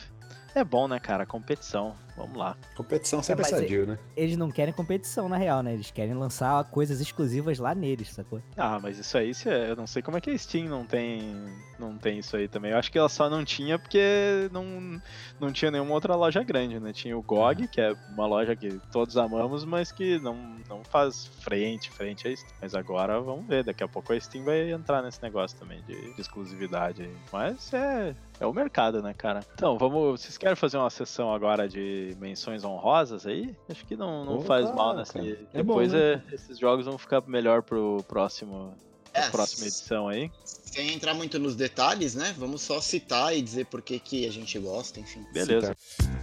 É 0.54 0.64
bom, 0.64 0.88
né, 0.88 0.98
cara? 0.98 1.26
Competição. 1.26 1.94
Vamos 2.16 2.36
lá. 2.36 2.56
Competição 2.74 3.22
sempre 3.22 3.44
é, 3.44 3.46
é 3.46 3.50
sadio, 3.50 3.86
né? 3.86 3.98
Eles 4.16 4.36
não 4.36 4.50
querem 4.50 4.72
competição, 4.72 5.28
na 5.28 5.36
real, 5.36 5.62
né? 5.62 5.74
Eles 5.74 5.90
querem 5.90 6.14
lançar 6.14 6.64
coisas 6.64 7.00
exclusivas 7.00 7.58
lá 7.58 7.74
neles, 7.74 8.12
sacou? 8.12 8.40
Ah, 8.56 8.78
mas 8.80 8.98
isso 8.98 9.16
aí, 9.16 9.32
é, 9.46 9.70
eu 9.70 9.76
não 9.76 9.86
sei 9.86 10.02
como 10.02 10.16
é 10.16 10.20
que 10.20 10.30
a 10.30 10.38
Steam 10.38 10.68
não 10.68 10.84
tem, 10.84 11.46
não 11.78 11.96
tem 11.98 12.18
isso 12.18 12.36
aí 12.36 12.48
também. 12.48 12.72
Eu 12.72 12.78
acho 12.78 12.90
que 12.90 12.98
ela 12.98 13.08
só 13.08 13.28
não 13.28 13.44
tinha 13.44 13.78
porque 13.78 14.48
não, 14.52 15.00
não 15.38 15.52
tinha 15.52 15.70
nenhuma 15.70 15.92
outra 15.92 16.14
loja 16.14 16.42
grande, 16.42 16.80
né? 16.80 16.92
Tinha 16.92 17.16
o 17.16 17.22
GOG, 17.22 17.68
que 17.68 17.80
é 17.80 17.92
uma 18.10 18.26
loja 18.26 18.56
que 18.56 18.80
todos 18.90 19.16
amamos, 19.16 19.64
mas 19.64 19.92
que 19.92 20.18
não, 20.18 20.56
não 20.68 20.82
faz 20.84 21.26
frente, 21.26 21.90
frente 21.90 22.26
a 22.26 22.34
Steam. 22.34 22.52
Mas 22.60 22.74
agora 22.74 23.20
vamos 23.20 23.46
ver, 23.46 23.64
daqui 23.64 23.82
a 23.82 23.88
pouco 23.88 24.12
a 24.12 24.20
Steam 24.20 24.44
vai 24.44 24.70
entrar 24.70 25.02
nesse 25.02 25.22
negócio 25.22 25.58
também 25.58 25.82
de, 25.82 26.14
de 26.14 26.20
exclusividade. 26.20 27.08
Mas 27.32 27.72
é, 27.72 28.14
é 28.40 28.46
o 28.46 28.52
mercado, 28.52 29.02
né, 29.02 29.14
cara? 29.14 29.40
Então, 29.54 29.76
vamos. 29.78 30.20
Vocês 30.20 30.38
querem 30.38 30.56
fazer 30.56 30.78
uma 30.78 30.90
sessão 30.90 31.32
agora 31.32 31.68
de 31.68 32.05
menções 32.14 32.64
honrosas 32.64 33.26
aí? 33.26 33.54
Acho 33.68 33.84
que 33.84 33.96
não, 33.96 34.24
não 34.24 34.36
Opa, 34.36 34.46
faz 34.46 34.74
mal 34.74 34.94
nessa. 34.94 35.20
Né? 35.20 35.36
É 35.52 35.58
Depois 35.58 35.92
bom, 35.92 35.98
né? 35.98 36.22
é, 36.30 36.34
esses 36.34 36.58
jogos 36.58 36.86
vão 36.86 36.98
ficar 36.98 37.22
melhor 37.26 37.62
pro 37.62 38.04
próximo. 38.08 38.72
É, 39.12 39.30
próxima 39.30 39.66
edição 39.66 40.08
aí. 40.08 40.30
Sem 40.44 40.92
entrar 40.92 41.14
muito 41.14 41.38
nos 41.38 41.56
detalhes, 41.56 42.14
né? 42.14 42.34
Vamos 42.36 42.60
só 42.60 42.82
citar 42.82 43.34
e 43.34 43.40
dizer 43.40 43.64
por 43.64 43.80
que, 43.80 43.98
que 43.98 44.26
a 44.26 44.30
gente 44.30 44.58
gosta, 44.58 45.00
enfim. 45.00 45.24
Beleza. 45.32 45.74
Citar. 45.74 46.15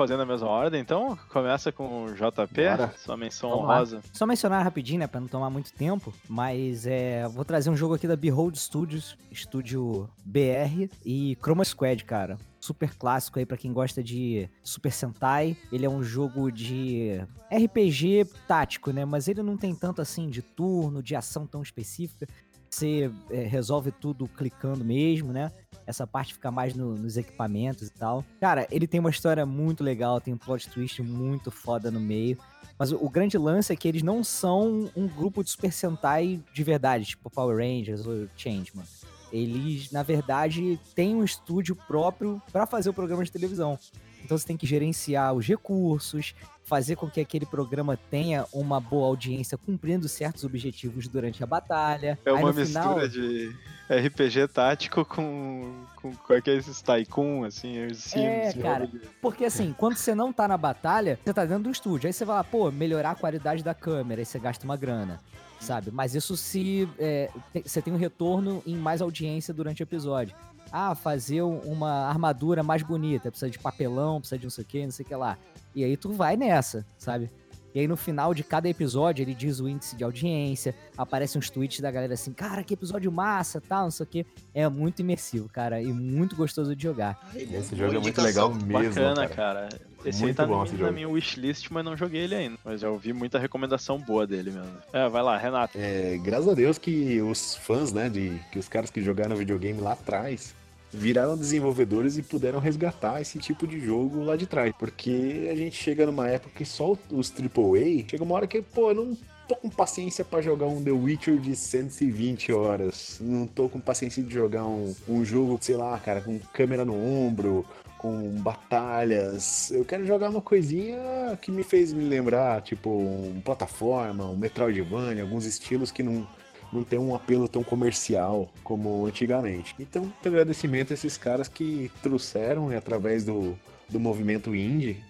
Fazer 0.00 0.16
na 0.16 0.24
mesma 0.24 0.48
ordem, 0.48 0.80
então? 0.80 1.14
Começa 1.28 1.70
com 1.70 2.06
o 2.06 2.14
JP, 2.14 2.54
Bora. 2.54 2.94
sua 2.96 3.18
menção 3.18 3.50
Vamos 3.50 3.64
honrosa. 3.64 3.96
Lá. 3.96 4.02
Só 4.14 4.26
mencionar 4.26 4.64
rapidinho, 4.64 5.00
né, 5.00 5.06
pra 5.06 5.20
não 5.20 5.28
tomar 5.28 5.50
muito 5.50 5.74
tempo, 5.74 6.10
mas 6.26 6.86
é, 6.86 7.28
vou 7.28 7.44
trazer 7.44 7.68
um 7.68 7.76
jogo 7.76 7.96
aqui 7.96 8.08
da 8.08 8.16
Behold 8.16 8.56
Studios, 8.56 9.14
estúdio 9.30 10.08
BR, 10.24 10.88
e 11.04 11.36
Chroma 11.38 11.62
Squad, 11.66 12.02
cara 12.04 12.38
super 12.58 12.94
clássico 12.94 13.38
aí 13.38 13.44
para 13.46 13.56
quem 13.58 13.72
gosta 13.74 14.02
de 14.02 14.48
Super 14.62 14.92
Sentai. 14.92 15.56
Ele 15.70 15.84
é 15.84 15.88
um 15.90 16.02
jogo 16.02 16.50
de 16.50 17.20
RPG 17.50 18.26
tático, 18.46 18.92
né? 18.92 19.04
Mas 19.04 19.28
ele 19.28 19.42
não 19.42 19.56
tem 19.56 19.74
tanto 19.74 20.00
assim 20.00 20.28
de 20.28 20.40
turno, 20.40 21.02
de 21.02 21.16
ação 21.16 21.46
tão 21.46 21.62
específica. 21.62 22.26
Você 22.70 23.10
é, 23.30 23.42
resolve 23.42 23.90
tudo 23.90 24.28
clicando 24.28 24.84
mesmo, 24.84 25.32
né? 25.32 25.50
Essa 25.86 26.06
parte 26.06 26.34
fica 26.34 26.50
mais 26.50 26.74
no, 26.74 26.94
nos 26.94 27.16
equipamentos 27.16 27.88
e 27.88 27.92
tal. 27.92 28.24
Cara, 28.40 28.66
ele 28.70 28.86
tem 28.86 29.00
uma 29.00 29.10
história 29.10 29.44
muito 29.44 29.82
legal, 29.82 30.20
tem 30.20 30.34
um 30.34 30.38
plot 30.38 30.68
twist 30.70 31.02
muito 31.02 31.50
foda 31.50 31.90
no 31.90 32.00
meio. 32.00 32.38
Mas 32.78 32.92
o, 32.92 32.96
o 32.96 33.10
grande 33.10 33.36
lance 33.36 33.72
é 33.72 33.76
que 33.76 33.86
eles 33.86 34.02
não 34.02 34.24
são 34.24 34.90
um 34.96 35.06
grupo 35.06 35.44
de 35.44 35.50
Super 35.50 35.72
Sentai 35.72 36.40
de 36.54 36.64
verdade, 36.64 37.04
tipo 37.04 37.28
Power 37.28 37.56
Rangers 37.58 38.06
ou 38.06 38.28
Changeman. 38.36 38.84
Eles, 39.32 39.92
na 39.92 40.02
verdade, 40.02 40.80
têm 40.94 41.14
um 41.14 41.22
estúdio 41.22 41.76
próprio 41.76 42.42
para 42.50 42.66
fazer 42.66 42.90
o 42.90 42.94
programa 42.94 43.24
de 43.24 43.30
televisão. 43.30 43.78
Então 44.24 44.36
você 44.36 44.46
tem 44.46 44.56
que 44.56 44.66
gerenciar 44.66 45.32
os 45.34 45.46
recursos, 45.46 46.34
fazer 46.70 46.94
com 46.94 47.10
que 47.10 47.20
aquele 47.20 47.44
programa 47.44 47.96
tenha 47.96 48.46
uma 48.52 48.80
boa 48.80 49.08
audiência, 49.08 49.58
cumprindo 49.58 50.08
certos 50.08 50.44
objetivos 50.44 51.08
durante 51.08 51.42
a 51.42 51.46
batalha. 51.46 52.16
É 52.24 52.32
uma 52.32 52.52
mistura 52.52 52.82
final... 52.82 53.08
de 53.08 53.56
RPG 53.90 54.46
tático 54.54 55.04
com, 55.04 55.84
com, 55.96 56.14
com 56.14 56.32
aqueles 56.32 56.80
Tycoon, 56.80 57.42
assim, 57.42 57.86
os 57.86 57.98
Sims. 57.98 58.16
É, 58.24 58.52
cara, 58.52 58.88
porque 59.20 59.44
assim, 59.44 59.74
quando 59.76 59.96
você 59.96 60.14
não 60.14 60.32
tá 60.32 60.46
na 60.46 60.56
batalha, 60.56 61.18
você 61.24 61.34
tá 61.34 61.44
dentro 61.44 61.64
do 61.64 61.70
estúdio, 61.70 62.06
aí 62.06 62.12
você 62.12 62.24
vai 62.24 62.36
lá, 62.36 62.44
pô, 62.44 62.70
melhorar 62.70 63.10
a 63.10 63.14
qualidade 63.16 63.64
da 63.64 63.74
câmera, 63.74 64.20
aí 64.20 64.24
você 64.24 64.38
gasta 64.38 64.64
uma 64.64 64.76
grana 64.76 65.18
sabe? 65.60 65.90
Mas 65.90 66.14
isso 66.14 66.38
se 66.38 66.88
é, 66.98 67.28
você 67.62 67.82
tem 67.82 67.92
um 67.92 67.98
retorno 67.98 68.62
em 68.66 68.74
mais 68.74 69.02
audiência 69.02 69.52
durante 69.52 69.82
o 69.82 69.84
episódio 69.84 70.34
ah, 70.72 70.94
fazer 70.94 71.42
uma 71.42 72.06
armadura 72.06 72.62
mais 72.62 72.82
bonita, 72.82 73.30
precisa 73.30 73.50
de 73.50 73.58
papelão, 73.58 74.20
precisa 74.20 74.38
de 74.38 74.44
não 74.44 74.50
sei 74.50 74.64
o 74.64 74.66
que, 74.66 74.84
não 74.84 74.90
sei 74.90 75.04
o 75.04 75.08
que 75.08 75.14
lá. 75.14 75.38
E 75.74 75.84
aí 75.84 75.96
tu 75.96 76.12
vai 76.12 76.36
nessa, 76.36 76.84
sabe? 76.98 77.30
E 77.74 77.78
aí 77.78 77.86
no 77.86 77.96
final 77.96 78.34
de 78.34 78.42
cada 78.42 78.68
episódio 78.68 79.22
ele 79.22 79.34
diz 79.34 79.60
o 79.60 79.68
índice 79.68 79.94
de 79.94 80.02
audiência, 80.02 80.74
aparecem 80.98 81.38
uns 81.38 81.50
tweets 81.50 81.80
da 81.80 81.90
galera 81.90 82.14
assim, 82.14 82.32
cara, 82.32 82.64
que 82.64 82.74
episódio 82.74 83.10
massa, 83.12 83.60
tal, 83.60 83.84
não 83.84 83.90
sei 83.90 84.04
o 84.04 84.06
que. 84.08 84.26
É 84.52 84.68
muito 84.68 85.00
imersivo, 85.00 85.48
cara, 85.48 85.80
e 85.80 85.92
muito 85.92 86.34
gostoso 86.34 86.74
de 86.74 86.82
jogar. 86.82 87.30
Esse 87.34 87.76
jogo 87.76 87.94
é 87.94 87.98
muito 87.98 88.20
legal 88.20 88.52
mesmo, 88.52 88.72
Bacana, 88.72 89.28
cara. 89.28 89.68
cara. 89.68 89.90
Esse 90.04 90.22
muito 90.22 90.40
aí 90.40 90.46
tá 90.48 90.52
bom, 90.52 90.64
no, 90.64 90.78
na 90.78 90.90
minha 90.90 91.08
wishlist, 91.08 91.70
mas 91.70 91.84
não 91.84 91.96
joguei 91.96 92.22
ele 92.22 92.34
ainda. 92.34 92.58
Mas 92.64 92.80
já 92.80 92.90
ouvi 92.90 93.12
muita 93.12 93.38
recomendação 93.38 93.98
boa 93.98 94.26
dele 94.26 94.50
mesmo. 94.50 94.72
É, 94.92 95.08
vai 95.08 95.22
lá, 95.22 95.36
Renato. 95.36 95.76
É, 95.78 96.18
graças 96.18 96.48
a 96.48 96.54
Deus 96.54 96.78
que 96.78 97.20
os 97.20 97.54
fãs, 97.56 97.92
né, 97.92 98.08
de 98.08 98.40
que 98.50 98.58
os 98.58 98.66
caras 98.66 98.90
que 98.90 99.02
jogaram 99.02 99.36
videogame 99.36 99.80
lá 99.80 99.92
atrás 99.92 100.54
viraram 100.92 101.36
desenvolvedores 101.36 102.18
e 102.18 102.22
puderam 102.22 102.58
resgatar 102.58 103.20
esse 103.20 103.38
tipo 103.38 103.66
de 103.66 103.80
jogo 103.80 104.22
lá 104.22 104.36
de 104.36 104.46
trás. 104.46 104.72
Porque 104.78 105.48
a 105.50 105.54
gente 105.54 105.76
chega 105.76 106.06
numa 106.06 106.28
época 106.28 106.52
que 106.56 106.64
só 106.64 106.96
os 107.10 107.32
AAA, 107.32 108.08
chega 108.08 108.24
uma 108.24 108.34
hora 108.34 108.46
que, 108.46 108.60
pô, 108.60 108.90
eu 108.90 108.94
não 108.94 109.18
tô 109.48 109.56
com 109.56 109.68
paciência 109.68 110.24
para 110.24 110.40
jogar 110.40 110.66
um 110.66 110.82
The 110.82 110.92
Witcher 110.92 111.36
de 111.38 111.56
120 111.56 112.52
horas. 112.52 113.18
Não 113.20 113.46
tô 113.46 113.68
com 113.68 113.80
paciência 113.80 114.22
de 114.22 114.32
jogar 114.32 114.64
um, 114.64 114.94
um 115.08 115.24
jogo, 115.24 115.58
sei 115.60 115.76
lá, 115.76 115.98
cara, 115.98 116.20
com 116.20 116.38
câmera 116.52 116.84
no 116.84 116.94
ombro, 116.94 117.64
com 117.98 118.30
batalhas. 118.40 119.70
Eu 119.72 119.84
quero 119.84 120.06
jogar 120.06 120.30
uma 120.30 120.40
coisinha 120.40 121.36
que 121.42 121.50
me 121.50 121.62
fez 121.62 121.92
me 121.92 122.04
lembrar, 122.04 122.62
tipo, 122.62 122.90
um 122.90 123.40
plataforma, 123.44 124.24
um 124.24 124.36
Metroidvania, 124.36 125.22
alguns 125.22 125.44
estilos 125.44 125.90
que 125.90 126.02
não 126.02 126.26
não 126.72 126.84
tem 126.84 126.98
um 126.98 127.14
apelo 127.14 127.48
tão 127.48 127.62
comercial 127.62 128.50
como 128.62 129.06
antigamente. 129.06 129.74
Então, 129.78 130.12
agradecimento 130.24 130.92
a 130.92 130.94
esses 130.94 131.16
caras 131.16 131.48
que 131.48 131.90
trouxeram, 132.02 132.70
através 132.76 133.24
do, 133.24 133.58
do 133.88 133.98
movimento 133.98 134.54
indie, 134.54 135.02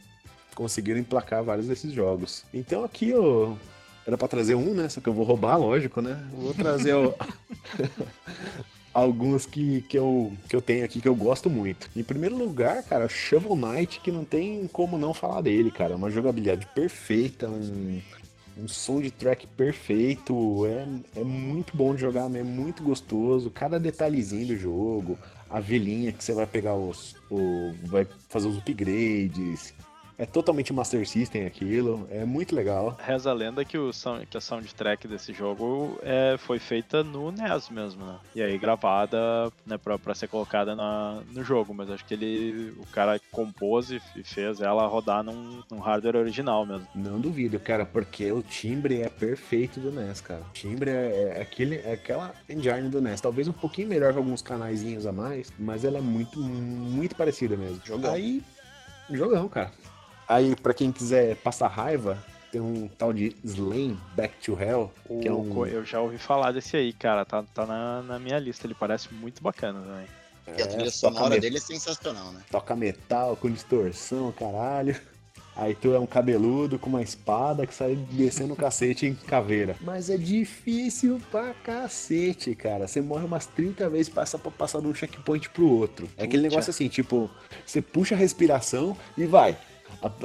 conseguiram 0.55 1.01
emplacar 1.01 1.43
vários 1.43 1.67
desses 1.67 1.93
jogos. 1.93 2.45
Então 2.53 2.85
aqui 2.85 3.11
eu 3.11 3.57
era 4.07 4.17
para 4.19 4.29
trazer 4.29 4.55
um, 4.55 4.75
né? 4.75 4.89
Só 4.89 5.01
que 5.01 5.09
eu 5.09 5.15
vou 5.15 5.25
roubar, 5.25 5.57
lógico, 5.57 6.01
né? 6.01 6.23
Vou 6.33 6.55
trazer 6.55 6.95
o... 6.95 7.15
alguns 8.93 9.47
que, 9.47 9.83
que, 9.83 9.97
eu, 9.97 10.33
que 10.49 10.57
eu 10.57 10.61
tenho 10.61 10.85
aqui 10.85 11.01
que 11.01 11.09
eu 11.09 11.15
gosto 11.15 11.49
muito. 11.49 11.89
Em 11.95 12.03
primeiro 12.03 12.37
lugar, 12.37 12.83
cara, 12.83 13.09
Shovel 13.09 13.55
Knight, 13.55 14.01
que 14.01 14.11
não 14.11 14.25
tem 14.25 14.69
como 14.73 14.99
não 14.99 15.15
falar 15.15 15.41
dele, 15.43 15.71
cara. 15.71 15.97
Uma 15.97 16.11
jogabilidade 16.11 16.67
perfeita, 16.75 17.49
um, 17.49 18.01
um 18.63 18.69
som 18.69 19.01
de 19.01 19.11
track 19.11 19.47
perfeito, 19.47 20.67
é, 20.67 21.21
é 21.21 21.25
muito 21.25 21.77
bom 21.77 21.95
de 21.95 22.01
jogar, 22.01 22.35
é 22.35 22.43
muito 22.43 22.83
gostoso, 22.83 23.51
cada 23.51 23.79
detalhezinho 23.79 24.49
do 24.49 24.57
jogo, 24.57 25.19
a 25.49 25.59
velhinha 25.59 26.13
que 26.13 26.23
você 26.23 26.33
vai 26.33 26.47
pegar 26.47 26.75
os, 26.75 27.17
o, 27.31 27.73
vai 27.85 28.07
fazer 28.29 28.49
os 28.49 28.59
upgrades, 28.59 29.75
é 30.21 30.27
totalmente 30.27 30.71
Master 30.71 31.09
System 31.09 31.47
aquilo, 31.47 32.07
é 32.11 32.27
muito 32.27 32.55
legal. 32.55 32.95
Reza 33.03 33.31
a 33.31 33.33
lenda 33.33 33.65
que, 33.65 33.79
o 33.79 33.91
sound, 33.91 34.27
que 34.27 34.37
a 34.37 34.41
soundtrack 34.41 35.09
desse 35.09 35.33
jogo 35.33 35.99
é, 36.03 36.37
foi 36.37 36.59
feita 36.59 37.03
no 37.03 37.33
NES 37.33 37.71
mesmo, 37.71 38.05
né? 38.05 38.19
E 38.35 38.43
aí 38.43 38.59
gravada 38.59 39.51
né, 39.65 39.79
pra, 39.79 39.99
pra 39.99 40.15
ser 40.15 40.29
colocada 40.29 40.77
na, 40.77 41.23
no 41.33 41.43
jogo, 41.43 41.73
mas 41.73 41.91
acho 41.91 42.05
que 42.05 42.13
ele, 42.13 42.75
o 42.79 42.87
cara 42.89 43.19
compôs 43.33 43.91
e 43.91 43.99
fez 44.23 44.61
ela 44.61 44.87
rodar 44.87 45.25
num, 45.25 45.63
num 45.71 45.79
hardware 45.79 46.17
original 46.17 46.67
mesmo. 46.67 46.87
Não 46.95 47.19
duvido, 47.19 47.59
cara, 47.59 47.87
porque 47.87 48.31
o 48.31 48.43
timbre 48.43 49.01
é 49.01 49.09
perfeito 49.09 49.81
do 49.81 49.91
NES, 49.91 50.21
cara. 50.21 50.43
O 50.43 50.53
timbre 50.53 50.91
é, 50.91 51.37
é 51.39 51.41
aquele, 51.41 51.77
é 51.77 51.95
aquela 51.95 52.35
engine 52.47 52.91
do 52.91 53.01
NES, 53.01 53.23
talvez 53.23 53.49
um 53.49 53.53
pouquinho 53.53 53.89
melhor 53.89 54.13
que 54.13 54.19
alguns 54.19 54.43
canaizinhos 54.43 55.07
a 55.07 55.13
mais, 55.13 55.51
mas 55.59 55.83
ela 55.83 55.97
é 55.97 56.03
muito, 56.03 56.39
muito 56.39 57.17
parecida 57.17 57.57
mesmo. 57.57 57.81
Jogão. 57.87 58.13
Aí, 58.13 58.43
jogão, 59.11 59.49
cara. 59.49 59.73
Aí, 60.31 60.55
para 60.55 60.73
quem 60.73 60.93
quiser 60.93 61.35
passar 61.39 61.67
raiva, 61.67 62.17
tem 62.53 62.61
um 62.61 62.87
tal 62.87 63.13
de 63.13 63.35
Slain 63.43 63.99
Back 64.15 64.37
to 64.41 64.57
Hell, 64.57 64.93
que 65.21 65.27
é 65.27 65.33
um... 65.33 65.67
Eu 65.67 65.85
já 65.85 66.01
ouvi 66.01 66.19
falar 66.19 66.53
desse 66.53 66.77
aí, 66.77 66.93
cara, 66.93 67.25
tá, 67.25 67.43
tá 67.53 67.67
na, 67.67 68.01
na 68.03 68.17
minha 68.21 68.39
lista, 68.39 68.65
ele 68.65 68.75
parece 68.75 69.13
muito 69.13 69.43
bacana 69.43 69.81
também. 69.81 70.07
E 70.57 70.63
a 70.63 70.67
trilha 70.69 70.87
é, 70.87 70.91
sonora 70.91 71.41
dele 71.41 71.57
é 71.57 71.61
sensacional, 71.61 72.31
né? 72.31 72.43
Toca 72.49 72.77
metal 72.77 73.37
com 73.37 73.51
distorção, 73.51 74.31
caralho. 74.31 74.95
Aí 75.57 75.75
tu 75.75 75.93
é 75.93 75.99
um 75.99 76.07
cabeludo 76.07 76.79
com 76.79 76.89
uma 76.89 77.03
espada 77.03 77.67
que 77.67 77.75
sai 77.75 77.97
descendo 77.97 78.55
o 78.55 78.57
cacete 78.57 79.07
em 79.07 79.15
caveira. 79.17 79.75
Mas 79.81 80.09
é 80.11 80.17
difícil 80.17 81.21
pra 81.29 81.53
cacete, 81.55 82.55
cara. 82.55 82.87
Você 82.87 83.01
morre 83.01 83.25
umas 83.25 83.47
30 83.47 83.91
vezes 83.91 84.09
passa 84.09 84.39
pra 84.39 84.53
passar 84.53 84.81
de 84.81 84.87
um 84.87 84.95
checkpoint 84.95 85.51
pro 85.51 85.69
outro. 85.69 86.09
É 86.17 86.23
aquele 86.23 86.45
negócio 86.45 86.71
assim, 86.71 86.87
tipo, 86.87 87.29
você 87.67 87.83
puxa 87.83 88.15
a 88.15 88.19
respiração 88.19 88.97
e 89.19 89.27
vai 89.27 89.59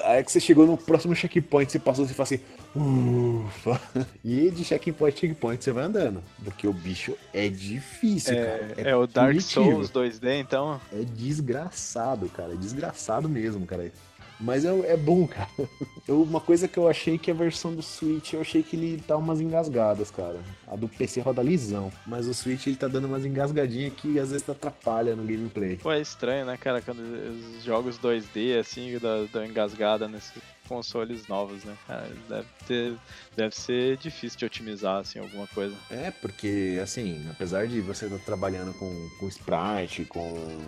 Aí 0.04 0.24
que 0.24 0.32
você 0.32 0.40
chegou 0.40 0.66
no 0.66 0.78
próximo 0.78 1.16
checkpoint, 1.16 1.72
você 1.72 1.80
passou, 1.80 2.06
você 2.08 2.14
fala 2.14 2.24
assim, 2.28 2.40
ufa. 2.76 3.82
E 4.24 4.50
de 4.52 4.64
checkpoint, 4.64 5.20
checkpoint, 5.20 5.64
você 5.64 5.72
vai 5.72 5.84
andando. 5.86 6.22
Porque 6.44 6.68
o 6.68 6.74
bicho 6.74 7.14
é 7.34 7.48
difícil, 7.50 8.34
É, 8.36 8.46
cara. 8.76 8.90
é 8.90 8.96
o 8.96 9.06
Dark. 9.08 9.40
Souls 9.42 9.90
2D, 9.92 10.40
então. 10.40 10.80
É 10.94 11.04
desgraçado, 11.04 12.28
cara. 12.30 12.54
É 12.54 12.56
desgraçado 12.56 13.28
mesmo, 13.30 13.66
cara. 13.66 13.92
Mas 14.40 14.66
é, 14.66 14.70
é 14.92 14.98
bom, 14.98 15.26
cara. 15.28 15.50
Eu- 16.08 16.22
uma 16.22 16.40
coisa 16.42 16.68
que 16.68 16.78
eu 16.78 16.88
achei 16.88 17.18
que 17.18 17.32
a 17.32 17.34
versão 17.34 17.74
do 17.74 17.82
Switch, 17.82 18.34
eu 18.34 18.42
achei 18.42 18.62
que 18.62 18.76
ele 18.76 19.02
tá 19.02 19.18
umas 19.18 19.42
engasgadas, 19.42 20.12
cara. 20.12 20.40
A 20.68 20.76
do 20.76 20.88
PC 20.88 21.20
roda 21.22 21.42
lisão. 21.42 21.92
Mas 22.06 22.28
o 22.28 22.34
Switch 22.34 22.68
ele 22.68 22.76
tá 22.76 22.88
dando 22.88 23.06
umas 23.06 23.26
engasgadinhas 23.26 23.94
que 23.94 24.20
às 24.20 24.30
vezes 24.32 24.48
atrapalha 24.48 25.16
no 25.16 25.24
gameplay. 25.24 25.78
Pô, 25.78 25.92
é 25.92 26.00
estranho, 26.00 26.46
né, 26.46 26.58
cara? 26.58 26.80
Quando 26.82 27.00
os 27.00 27.64
jogos 27.64 27.98
2D, 27.98 28.60
assim, 28.60 28.98
dão, 29.00 29.28
dão 29.34 29.46
engasgada 29.46 30.08
nesses 30.08 30.32
consoles 30.68 31.28
novos, 31.28 31.64
né, 31.64 31.76
cara? 31.88 32.08
Deve, 32.30 32.48
ter, 32.68 32.94
deve 33.36 33.56
ser 33.56 33.98
difícil 33.98 34.38
de 34.38 34.46
otimizar, 34.46 34.98
assim, 34.98 35.18
alguma 35.20 35.48
coisa. 35.48 35.76
É, 35.90 36.12
porque, 36.12 36.80
assim, 36.84 37.26
apesar 37.32 37.68
de 37.68 37.82
você 37.82 38.06
estar 38.06 38.20
trabalhando 38.20 38.74
com, 38.76 39.10
com 39.20 39.28
sprite, 39.28 40.06
com 40.06 40.60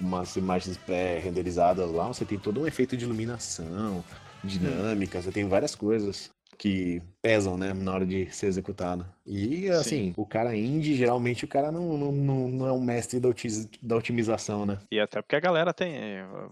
umas 0.00 0.36
imagens 0.36 0.76
pré-renderizadas 0.76 1.90
lá, 1.90 2.08
você 2.08 2.24
tem 2.24 2.38
todo 2.38 2.60
um 2.60 2.66
efeito 2.66 2.96
de 2.96 3.04
iluminação, 3.04 4.04
dinâmica, 4.44 5.20
você 5.20 5.32
tem 5.32 5.48
várias 5.48 5.74
coisas 5.74 6.30
que 6.58 7.02
pesam, 7.22 7.56
né, 7.56 7.72
na 7.72 7.92
hora 7.92 8.06
de 8.06 8.30
ser 8.32 8.46
executado. 8.46 9.06
E, 9.26 9.68
assim, 9.70 10.14
o 10.16 10.24
cara 10.24 10.56
indie, 10.56 10.94
geralmente 10.94 11.44
o 11.44 11.48
cara 11.48 11.72
não, 11.72 11.96
não, 11.98 12.12
não, 12.12 12.66
é 12.66 12.72
um 12.72 12.80
mestre 12.80 13.18
da, 13.18 13.28
otiz- 13.28 13.68
da 13.82 13.96
otimização, 13.96 14.64
né? 14.64 14.78
E 14.90 15.00
até 15.00 15.20
porque 15.20 15.34
a 15.36 15.40
galera 15.40 15.74
tem 15.74 15.96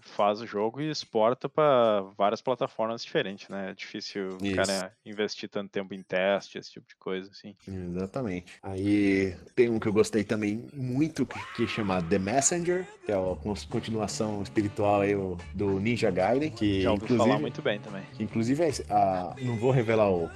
faz 0.00 0.40
o 0.40 0.46
jogo 0.46 0.80
e 0.80 0.90
exporta 0.90 1.48
pra 1.48 2.00
várias 2.18 2.42
plataformas 2.42 3.04
diferentes, 3.04 3.48
né? 3.48 3.70
É 3.70 3.74
difícil 3.74 4.30
o 4.40 4.44
Isso. 4.44 4.56
cara 4.56 4.92
investir 5.06 5.48
tanto 5.48 5.70
tempo 5.70 5.94
em 5.94 6.02
teste, 6.02 6.58
esse 6.58 6.72
tipo 6.72 6.86
de 6.88 6.96
coisa, 6.96 7.30
assim. 7.30 7.54
Exatamente. 7.66 8.54
Aí 8.62 9.36
tem 9.54 9.68
um 9.70 9.78
que 9.78 9.86
eu 9.86 9.92
gostei 9.92 10.24
também 10.24 10.64
muito, 10.72 11.24
que 11.24 11.38
que 11.54 11.66
chama 11.68 12.02
The 12.02 12.18
Messenger, 12.18 12.86
que 13.06 13.12
é 13.12 13.14
a 13.14 13.36
continuação 13.70 14.42
espiritual 14.42 15.02
aí 15.02 15.14
o- 15.14 15.36
do 15.54 15.78
Ninja 15.78 16.10
Gaiden, 16.10 16.50
que 16.50 16.80
Já 16.80 16.90
ouvi 16.90 17.04
inclusive... 17.04 17.28
falar 17.28 17.40
muito 17.40 17.62
bem 17.62 17.78
também. 17.80 18.02
Que, 18.16 18.22
Inclusive, 18.24 18.62
a, 18.90 18.96
a- 18.96 19.36
não 19.40 19.56
vou 19.56 19.70
revelar 19.70 20.10
o, 20.10 20.28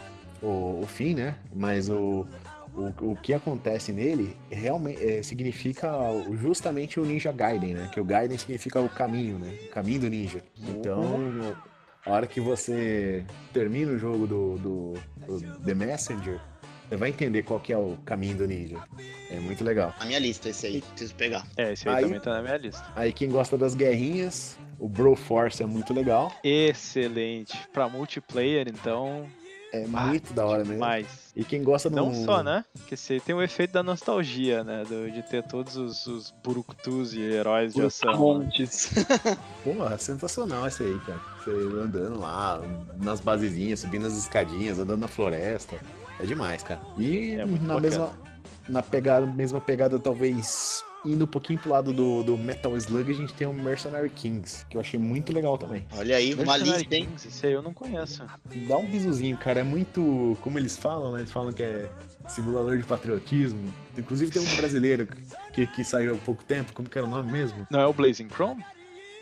o, 0.43 0.81
o 0.83 0.87
fim, 0.87 1.15
né? 1.15 1.37
Mas 1.55 1.89
o, 1.89 2.27
o, 2.75 3.13
o 3.13 3.17
que 3.17 3.33
acontece 3.35 3.93
nele 3.93 4.37
realmente 4.51 5.03
é, 5.05 5.23
significa 5.23 5.91
justamente 6.41 7.01
o 7.01 7.05
Ninja 7.05 7.33
Gaiden, 7.33 7.75
né? 7.75 7.91
Que 7.93 8.01
o 8.01 8.05
Gaiden 8.05 8.39
significa 8.39 8.81
o 8.81 8.89
caminho, 8.89 9.39
né? 9.39 9.57
O 9.67 9.71
caminho 9.71 10.01
do 10.01 10.09
ninja. 10.09 10.43
Então, 10.69 11.57
a 12.05 12.11
hora 12.13 12.27
que 12.27 12.41
você 12.41 13.25
termina 13.53 13.93
o 13.93 13.99
jogo 13.99 14.27
do, 14.27 14.59
do, 14.59 14.95
do 15.27 15.61
The 15.65 15.75
Messenger, 15.75 16.41
você 16.89 16.97
vai 16.97 17.11
entender 17.11 17.43
qual 17.43 17.61
que 17.61 17.71
é 17.73 17.77
o 17.77 17.99
caminho 18.05 18.37
do 18.39 18.47
ninja. 18.47 18.79
É 19.31 19.39
muito 19.41 19.63
legal. 19.63 19.93
Na 19.99 20.07
minha 20.07 20.19
lista, 20.19 20.49
esse 20.49 20.67
aí, 20.67 20.81
preciso 20.81 21.15
pegar. 21.17 21.47
É, 21.57 21.73
esse 21.75 21.87
aí, 21.89 21.97
Aí- 21.97 22.05
também 22.05 22.21
tá 22.21 22.33
na 22.35 22.43
minha 22.43 22.57
lista. 22.57 22.83
Aí 22.97 23.13
quem 23.13 23.29
gosta 23.29 23.59
das 23.59 23.75
guerrinhas, 23.75 24.57
o 24.79 24.89
Broforce 24.89 25.63
é 25.63 25.67
muito 25.67 25.93
legal. 25.93 26.33
Excelente. 26.43 27.55
Pra 27.75 27.89
multiplayer, 27.91 28.69
então, 28.69 29.27
É 29.73 29.85
Ah, 29.93 30.07
muito 30.07 30.33
da 30.33 30.47
hora 30.47 30.65
mesmo. 30.65 30.81
E 31.37 31.45
quem 31.45 31.63
gosta 31.63 31.91
Não 31.91 32.09
do... 32.11 32.25
só, 32.25 32.43
né? 32.43 32.65
Porque 32.75 32.97
você 32.97 33.21
tem 33.21 33.35
o 33.35 33.43
efeito 33.43 33.73
da 33.73 33.83
nostalgia, 33.83 34.65
né? 34.65 34.83
do- 34.89 35.11
de 35.11 35.23
ter 35.23 35.43
todos 35.43 35.77
os, 35.77 36.07
os 36.07 36.35
e 37.13 37.21
heróis 37.21 37.75
de 37.75 37.83
ação. 37.83 38.11
né? 38.13 38.17
Montes. 38.19 38.91
Porra, 39.63 39.99
sensacional 39.99 40.67
esse 40.67 40.83
aí, 40.83 40.99
cara. 41.01 41.21
Você 41.45 41.51
andando 41.51 42.19
lá, 42.19 42.61
nas 43.01 43.21
basezinhas, 43.21 43.81
subindo 43.81 44.07
as 44.07 44.17
escadinhas, 44.17 44.79
andando 44.79 45.01
na 45.01 45.09
floresta. 45.09 45.77
É 46.19 46.25
demais, 46.27 46.63
cara. 46.63 46.81
E 46.97 47.33
É 47.33 47.45
muito 47.45 47.63
na 47.63 47.75
bacana. 47.75 47.81
mesma 47.81 48.29
na 48.69 48.83
pegada, 48.83 49.27
mesma 49.27 49.61
pegada, 49.61 49.99
talvez 49.99 50.83
indo 51.13 51.25
um 51.25 51.29
pouquinho 51.29 51.59
pro 51.59 51.71
lado 51.71 51.93
do, 51.93 52.23
do 52.23 52.37
Metal 52.37 52.77
Slug, 52.77 53.11
a 53.11 53.15
gente 53.15 53.33
tem 53.35 53.47
o 53.47 53.53
Mercenary 53.53 54.11
Kings, 54.11 54.65
que 54.69 54.77
eu 54.77 54.81
achei 54.81 54.99
muito 54.99 55.33
legal 55.33 55.57
também. 55.57 55.87
Olha 55.97 56.17
aí, 56.17 56.35
uma 56.35 56.45
Mercenary 56.45 56.79
lista, 56.79 56.95
hein? 56.95 57.07
Kings, 57.07 57.29
esse 57.29 57.47
aí 57.47 57.53
eu 57.53 57.63
não 57.63 57.73
conheço. 57.73 58.25
Dá 58.67 58.77
um 58.77 58.87
bisuzinho, 58.87 59.37
cara. 59.37 59.61
É 59.61 59.63
muito. 59.65 60.37
Como 60.41 60.59
eles 60.59 60.77
falam, 60.77 61.13
né? 61.13 61.21
Eles 61.21 61.33
falam 61.33 61.53
que 61.53 61.63
é 61.63 61.89
simulador 62.29 62.77
de 62.77 62.85
patriotismo. 62.85 63.73
Inclusive 63.97 64.31
tem 64.31 64.43
um 64.43 64.57
brasileiro 64.57 65.09
que, 65.53 65.67
que 65.67 65.85
saiu 65.85 66.15
há 66.15 66.19
pouco 66.19 66.45
tempo, 66.45 66.73
como 66.73 66.89
que 66.89 66.99
era 66.99 67.07
o 67.07 67.11
nome 67.11 67.31
mesmo? 67.33 67.67
Não 67.71 67.81
é 67.81 67.87
o 67.87 67.93
Blazing 67.93 68.29
Chrome? 68.29 68.65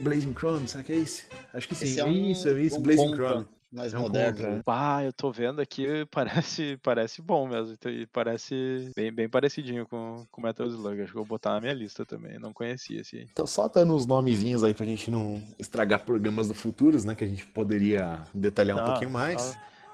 Blazing 0.01 0.35
Chrome, 0.35 0.69
será 0.69 0.85
que 0.85 0.93
é 0.93 0.97
esse? 0.97 1.25
Acho 1.55 1.69
que 1.69 1.75
sim. 1.75 1.87
Esse 1.87 2.01
é 2.01 2.05
um, 2.05 2.31
isso, 2.31 2.49
é 2.49 2.61
isso, 2.61 2.79
um 2.79 2.83
Blazing 2.83 3.09
contra 3.09 3.29
Chrome. 3.29 3.47
Mais 3.73 3.93
um 3.93 4.01
moderno. 4.01 4.37
contra, 4.37 4.51
né? 4.57 4.63
Ah, 4.67 5.05
eu 5.05 5.13
tô 5.13 5.31
vendo 5.31 5.61
aqui, 5.61 5.87
parece, 6.11 6.79
parece 6.83 7.21
bom 7.21 7.49
mesmo. 7.49 7.77
E 7.87 8.07
parece 8.07 8.91
bem, 8.97 9.13
bem 9.13 9.29
parecidinho 9.29 9.87
com 9.87 10.25
o 10.37 10.41
Metal 10.41 10.67
Slug. 10.67 11.01
Acho 11.03 11.13
que 11.13 11.19
eu 11.19 11.23
vou 11.23 11.27
botar 11.29 11.51
na 11.55 11.61
minha 11.61 11.75
lista 11.75 12.05
também. 12.07 12.39
Não 12.39 12.53
conhecia 12.53 13.01
esse 13.01 13.17
aí. 13.19 13.29
Então, 13.31 13.47
só 13.47 13.69
dando 13.69 13.95
uns 13.95 14.07
nomezinhos 14.07 14.63
aí 14.65 14.73
pra 14.73 14.87
gente 14.87 15.11
não 15.11 15.43
estragar 15.59 16.05
programas 16.05 16.49
do 16.49 16.55
futuros, 16.55 17.05
né? 17.05 17.15
Que 17.15 17.25
a 17.25 17.29
gente 17.29 17.45
poderia 17.47 18.23
detalhar 18.33 18.77
um 18.77 18.81
Não, 18.81 18.87
pouquinho 18.87 19.11
mais. 19.11 19.43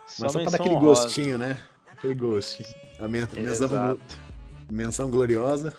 só- 0.07 0.23
Mas 0.25 0.33
só 0.33 0.41
pra 0.43 0.51
dar 0.51 0.57
aquele 0.61 0.77
gostinho, 0.79 1.39
né? 1.39 1.59
Aquele 1.91 2.15
gostinho. 2.15 2.69
A 2.99 3.09
men- 3.09 3.27
menção, 3.35 3.99
menção 4.71 5.11
gloriosa. 5.11 5.75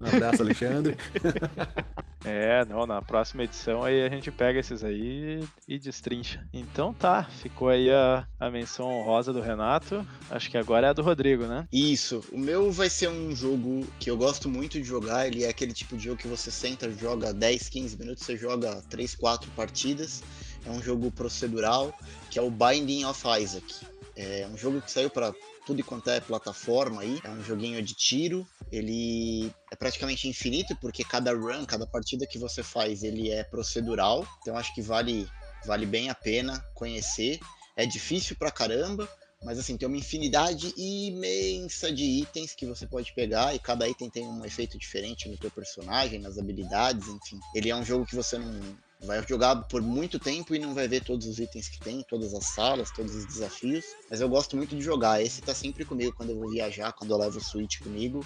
Um 0.00 0.06
abraço, 0.06 0.42
Alexandre. 0.42 0.96
É, 2.24 2.64
não, 2.64 2.86
na 2.86 3.02
próxima 3.02 3.44
edição 3.44 3.84
aí 3.84 4.02
a 4.02 4.08
gente 4.08 4.30
pega 4.30 4.58
esses 4.58 4.82
aí 4.82 5.46
e 5.68 5.78
destrincha. 5.78 6.42
Então 6.54 6.94
tá, 6.94 7.24
ficou 7.24 7.68
aí 7.68 7.90
a, 7.90 8.26
a 8.40 8.50
menção 8.50 8.86
honrosa 8.86 9.30
do 9.30 9.42
Renato. 9.42 10.06
Acho 10.30 10.50
que 10.50 10.56
agora 10.56 10.86
é 10.86 10.90
a 10.90 10.92
do 10.94 11.02
Rodrigo, 11.02 11.44
né? 11.44 11.68
Isso. 11.70 12.24
O 12.32 12.38
meu 12.38 12.72
vai 12.72 12.88
ser 12.88 13.10
um 13.10 13.36
jogo 13.36 13.86
que 14.00 14.10
eu 14.10 14.16
gosto 14.16 14.48
muito 14.48 14.80
de 14.80 14.84
jogar. 14.84 15.26
Ele 15.26 15.44
é 15.44 15.50
aquele 15.50 15.74
tipo 15.74 15.98
de 15.98 16.04
jogo 16.04 16.16
que 16.16 16.26
você 16.26 16.50
senta, 16.50 16.90
joga 16.90 17.32
10, 17.34 17.68
15 17.68 17.98
minutos, 17.98 18.24
você 18.24 18.38
joga 18.38 18.82
3, 18.88 19.14
4 19.14 19.50
partidas. 19.50 20.22
É 20.64 20.70
um 20.70 20.82
jogo 20.82 21.10
procedural, 21.10 21.92
que 22.30 22.38
é 22.38 22.42
o 22.42 22.50
Binding 22.50 23.04
of 23.04 23.22
Isaac. 23.38 23.86
É 24.16 24.48
um 24.50 24.56
jogo 24.56 24.80
que 24.80 24.90
saiu 24.90 25.10
para 25.10 25.34
tudo 25.64 25.82
quanto 25.84 26.10
é 26.10 26.20
plataforma 26.20 27.02
aí. 27.02 27.20
É 27.24 27.30
um 27.30 27.42
joguinho 27.42 27.82
de 27.82 27.94
tiro. 27.94 28.46
Ele 28.70 29.52
é 29.72 29.76
praticamente 29.76 30.28
infinito, 30.28 30.76
porque 30.80 31.04
cada 31.04 31.32
run, 31.32 31.64
cada 31.64 31.86
partida 31.86 32.26
que 32.26 32.38
você 32.38 32.62
faz, 32.62 33.02
ele 33.02 33.30
é 33.30 33.44
procedural. 33.44 34.26
Então 34.40 34.56
acho 34.56 34.74
que 34.74 34.82
vale, 34.82 35.28
vale 35.66 35.86
bem 35.86 36.10
a 36.10 36.14
pena 36.14 36.64
conhecer. 36.74 37.38
É 37.76 37.84
difícil 37.84 38.36
pra 38.36 38.50
caramba, 38.50 39.08
mas 39.42 39.58
assim, 39.58 39.76
tem 39.76 39.86
uma 39.86 39.96
infinidade 39.96 40.72
imensa 40.76 41.92
de 41.92 42.04
itens 42.04 42.54
que 42.54 42.64
você 42.64 42.86
pode 42.86 43.12
pegar 43.12 43.54
e 43.54 43.58
cada 43.58 43.88
item 43.88 44.08
tem 44.08 44.26
um 44.26 44.44
efeito 44.44 44.78
diferente 44.78 45.28
no 45.28 45.36
teu 45.36 45.50
personagem, 45.50 46.18
nas 46.18 46.38
habilidades, 46.38 47.08
enfim. 47.08 47.38
Ele 47.54 47.70
é 47.70 47.76
um 47.76 47.84
jogo 47.84 48.06
que 48.06 48.16
você 48.16 48.38
não 48.38 48.78
vai 49.04 49.24
jogar 49.26 49.56
por 49.64 49.82
muito 49.82 50.18
tempo 50.18 50.54
e 50.54 50.58
não 50.58 50.74
vai 50.74 50.88
ver 50.88 51.02
todos 51.02 51.26
os 51.26 51.38
itens 51.38 51.68
que 51.68 51.78
tem, 51.80 52.02
todas 52.02 52.34
as 52.34 52.46
salas, 52.46 52.90
todos 52.90 53.14
os 53.14 53.26
desafios, 53.26 53.84
mas 54.10 54.20
eu 54.20 54.28
gosto 54.28 54.56
muito 54.56 54.74
de 54.76 54.82
jogar. 54.82 55.22
Esse 55.22 55.40
tá 55.42 55.54
sempre 55.54 55.84
comigo 55.84 56.12
quando 56.16 56.30
eu 56.30 56.38
vou 56.38 56.50
viajar, 56.50 56.92
quando 56.92 57.10
eu 57.10 57.18
levo 57.18 57.38
o 57.38 57.42
Switch 57.42 57.80
comigo. 57.80 58.24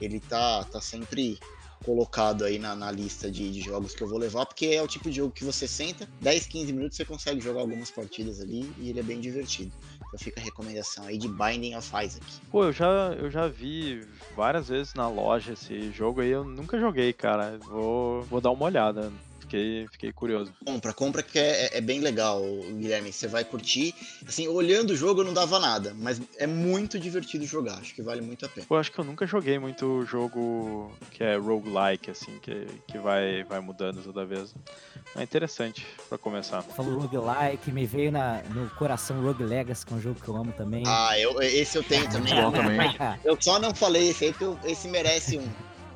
Ele 0.00 0.18
tá, 0.20 0.64
tá 0.64 0.80
sempre 0.80 1.38
colocado 1.84 2.44
aí 2.44 2.58
na, 2.58 2.74
na 2.74 2.90
lista 2.90 3.30
de, 3.30 3.50
de 3.50 3.60
jogos 3.60 3.94
que 3.94 4.02
eu 4.02 4.08
vou 4.08 4.18
levar, 4.18 4.46
porque 4.46 4.66
é 4.66 4.82
o 4.82 4.88
tipo 4.88 5.10
de 5.10 5.16
jogo 5.16 5.30
que 5.30 5.44
você 5.44 5.68
senta, 5.68 6.08
10, 6.20 6.46
15 6.46 6.72
minutos 6.72 6.96
você 6.96 7.04
consegue 7.04 7.40
jogar 7.40 7.60
algumas 7.60 7.90
partidas 7.90 8.40
ali 8.40 8.72
e 8.78 8.88
ele 8.88 9.00
é 9.00 9.02
bem 9.02 9.20
divertido. 9.20 9.70
Então 9.96 10.18
fica 10.18 10.40
a 10.40 10.44
recomendação 10.44 11.04
aí 11.04 11.18
de 11.18 11.28
Binding 11.28 11.74
of 11.76 11.88
Isaac. 11.88 12.24
Pô, 12.50 12.64
eu 12.64 12.72
já, 12.72 13.14
eu 13.18 13.30
já 13.30 13.46
vi 13.46 14.06
várias 14.34 14.68
vezes 14.68 14.94
na 14.94 15.08
loja 15.08 15.52
esse 15.52 15.92
jogo 15.92 16.22
aí, 16.22 16.30
eu 16.30 16.44
nunca 16.44 16.78
joguei, 16.80 17.12
cara. 17.12 17.58
Vou, 17.58 18.22
vou 18.22 18.40
dar 18.40 18.50
uma 18.50 18.64
olhada. 18.64 19.12
Fiquei, 19.44 19.86
fiquei 19.92 20.10
curioso. 20.12 20.52
Compra, 20.64 20.92
compra 20.94 21.22
que 21.22 21.38
é, 21.38 21.76
é 21.76 21.80
bem 21.80 22.00
legal, 22.00 22.40
Guilherme. 22.42 23.12
Você 23.12 23.28
vai 23.28 23.44
curtir. 23.44 23.94
Assim, 24.26 24.48
olhando 24.48 24.90
o 24.90 24.96
jogo 24.96 25.20
eu 25.20 25.24
não 25.24 25.34
dava 25.34 25.58
nada, 25.58 25.94
mas 25.98 26.20
é 26.38 26.46
muito 26.46 26.98
divertido 26.98 27.44
jogar. 27.44 27.74
Acho 27.74 27.94
que 27.94 28.02
vale 28.02 28.22
muito 28.22 28.46
a 28.46 28.48
pena. 28.48 28.66
Pô, 28.66 28.76
acho 28.76 28.90
que 28.90 28.98
eu 28.98 29.04
nunca 29.04 29.26
joguei 29.26 29.58
muito 29.58 30.04
jogo 30.06 30.90
que 31.10 31.22
é 31.22 31.36
roguelike, 31.36 32.10
assim, 32.10 32.38
que, 32.40 32.66
que 32.88 32.98
vai, 32.98 33.44
vai 33.44 33.60
mudando 33.60 34.02
toda 34.02 34.24
vez. 34.24 34.54
É 35.14 35.22
interessante 35.22 35.86
pra 36.08 36.16
começar. 36.16 36.62
Falou 36.62 36.98
roguelike, 37.00 37.70
me 37.70 37.84
veio 37.86 38.10
na, 38.10 38.42
no 38.54 38.68
coração 38.70 39.20
Rogue 39.22 39.44
Legacy, 39.44 39.84
que 39.84 39.92
é 39.92 39.96
um 39.96 40.00
jogo 40.00 40.20
que 40.20 40.28
eu 40.28 40.36
amo 40.36 40.52
também. 40.52 40.82
Ah, 40.86 41.18
eu, 41.20 41.40
esse 41.42 41.76
eu 41.76 41.82
tenho 41.84 42.08
também. 42.10 42.34
Bom 42.34 42.50
também. 42.50 42.94
Eu 43.24 43.36
só 43.40 43.58
não 43.58 43.74
falei 43.74 44.08
esse 44.08 44.24
aí, 44.24 44.30
porque 44.32 44.44
eu- 44.44 44.58
esse 44.64 44.88
merece 44.88 45.38
um, 45.38 45.48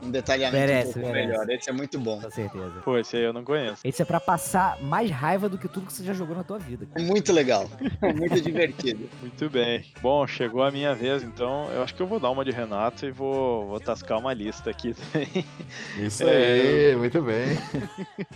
um 0.03 0.11
detalhamento 0.11 0.57
Merece, 0.59 0.91
um 0.91 0.93
pouco 0.95 1.09
merece. 1.09 1.29
melhor. 1.29 1.51
Esse 1.51 1.71
é 1.71 1.73
muito 1.73 1.99
bom. 1.99 2.21
Com 2.21 2.31
certeza. 2.31 2.73
Pô, 2.85 2.99
esse 2.99 3.17
aí 3.17 3.23
eu 3.25 3.33
não 3.33 3.45
conheço. 3.45 3.81
Esse 3.85 4.03
é 4.03 4.05
pra 4.05 4.21
passar 4.21 4.81
mais 4.81 5.11
raiva 5.11 5.49
do 5.49 5.59
que 5.59 5.69
tudo 5.69 5.87
que 5.87 5.93
você 5.93 6.05
já 6.05 6.13
jogou 6.13 6.37
na 6.37 6.45
tua 6.45 6.59
vida. 6.59 6.87
É 6.95 7.01
muito 7.03 7.33
legal. 7.33 7.69
muito 8.17 8.41
divertido. 8.41 9.09
Muito 9.21 9.51
bem. 9.51 9.85
Bom, 10.01 10.27
chegou 10.27 10.63
a 10.63 10.71
minha 10.71 10.95
vez, 10.95 11.23
então 11.23 11.69
eu 11.73 11.83
acho 11.83 11.95
que 11.95 12.01
eu 12.03 12.07
vou 12.07 12.19
dar 12.21 12.31
uma 12.31 12.45
de 12.45 12.51
Renato 12.51 13.05
e 13.07 13.11
vou, 13.11 13.67
vou 13.67 13.81
tascar 13.81 14.19
uma 14.19 14.33
lista 14.33 14.71
aqui 14.71 14.95
também. 14.95 15.45
Isso 15.99 16.23
É. 16.25 16.91
aí, 16.91 16.97
muito 16.97 17.21
bem. 17.23 17.47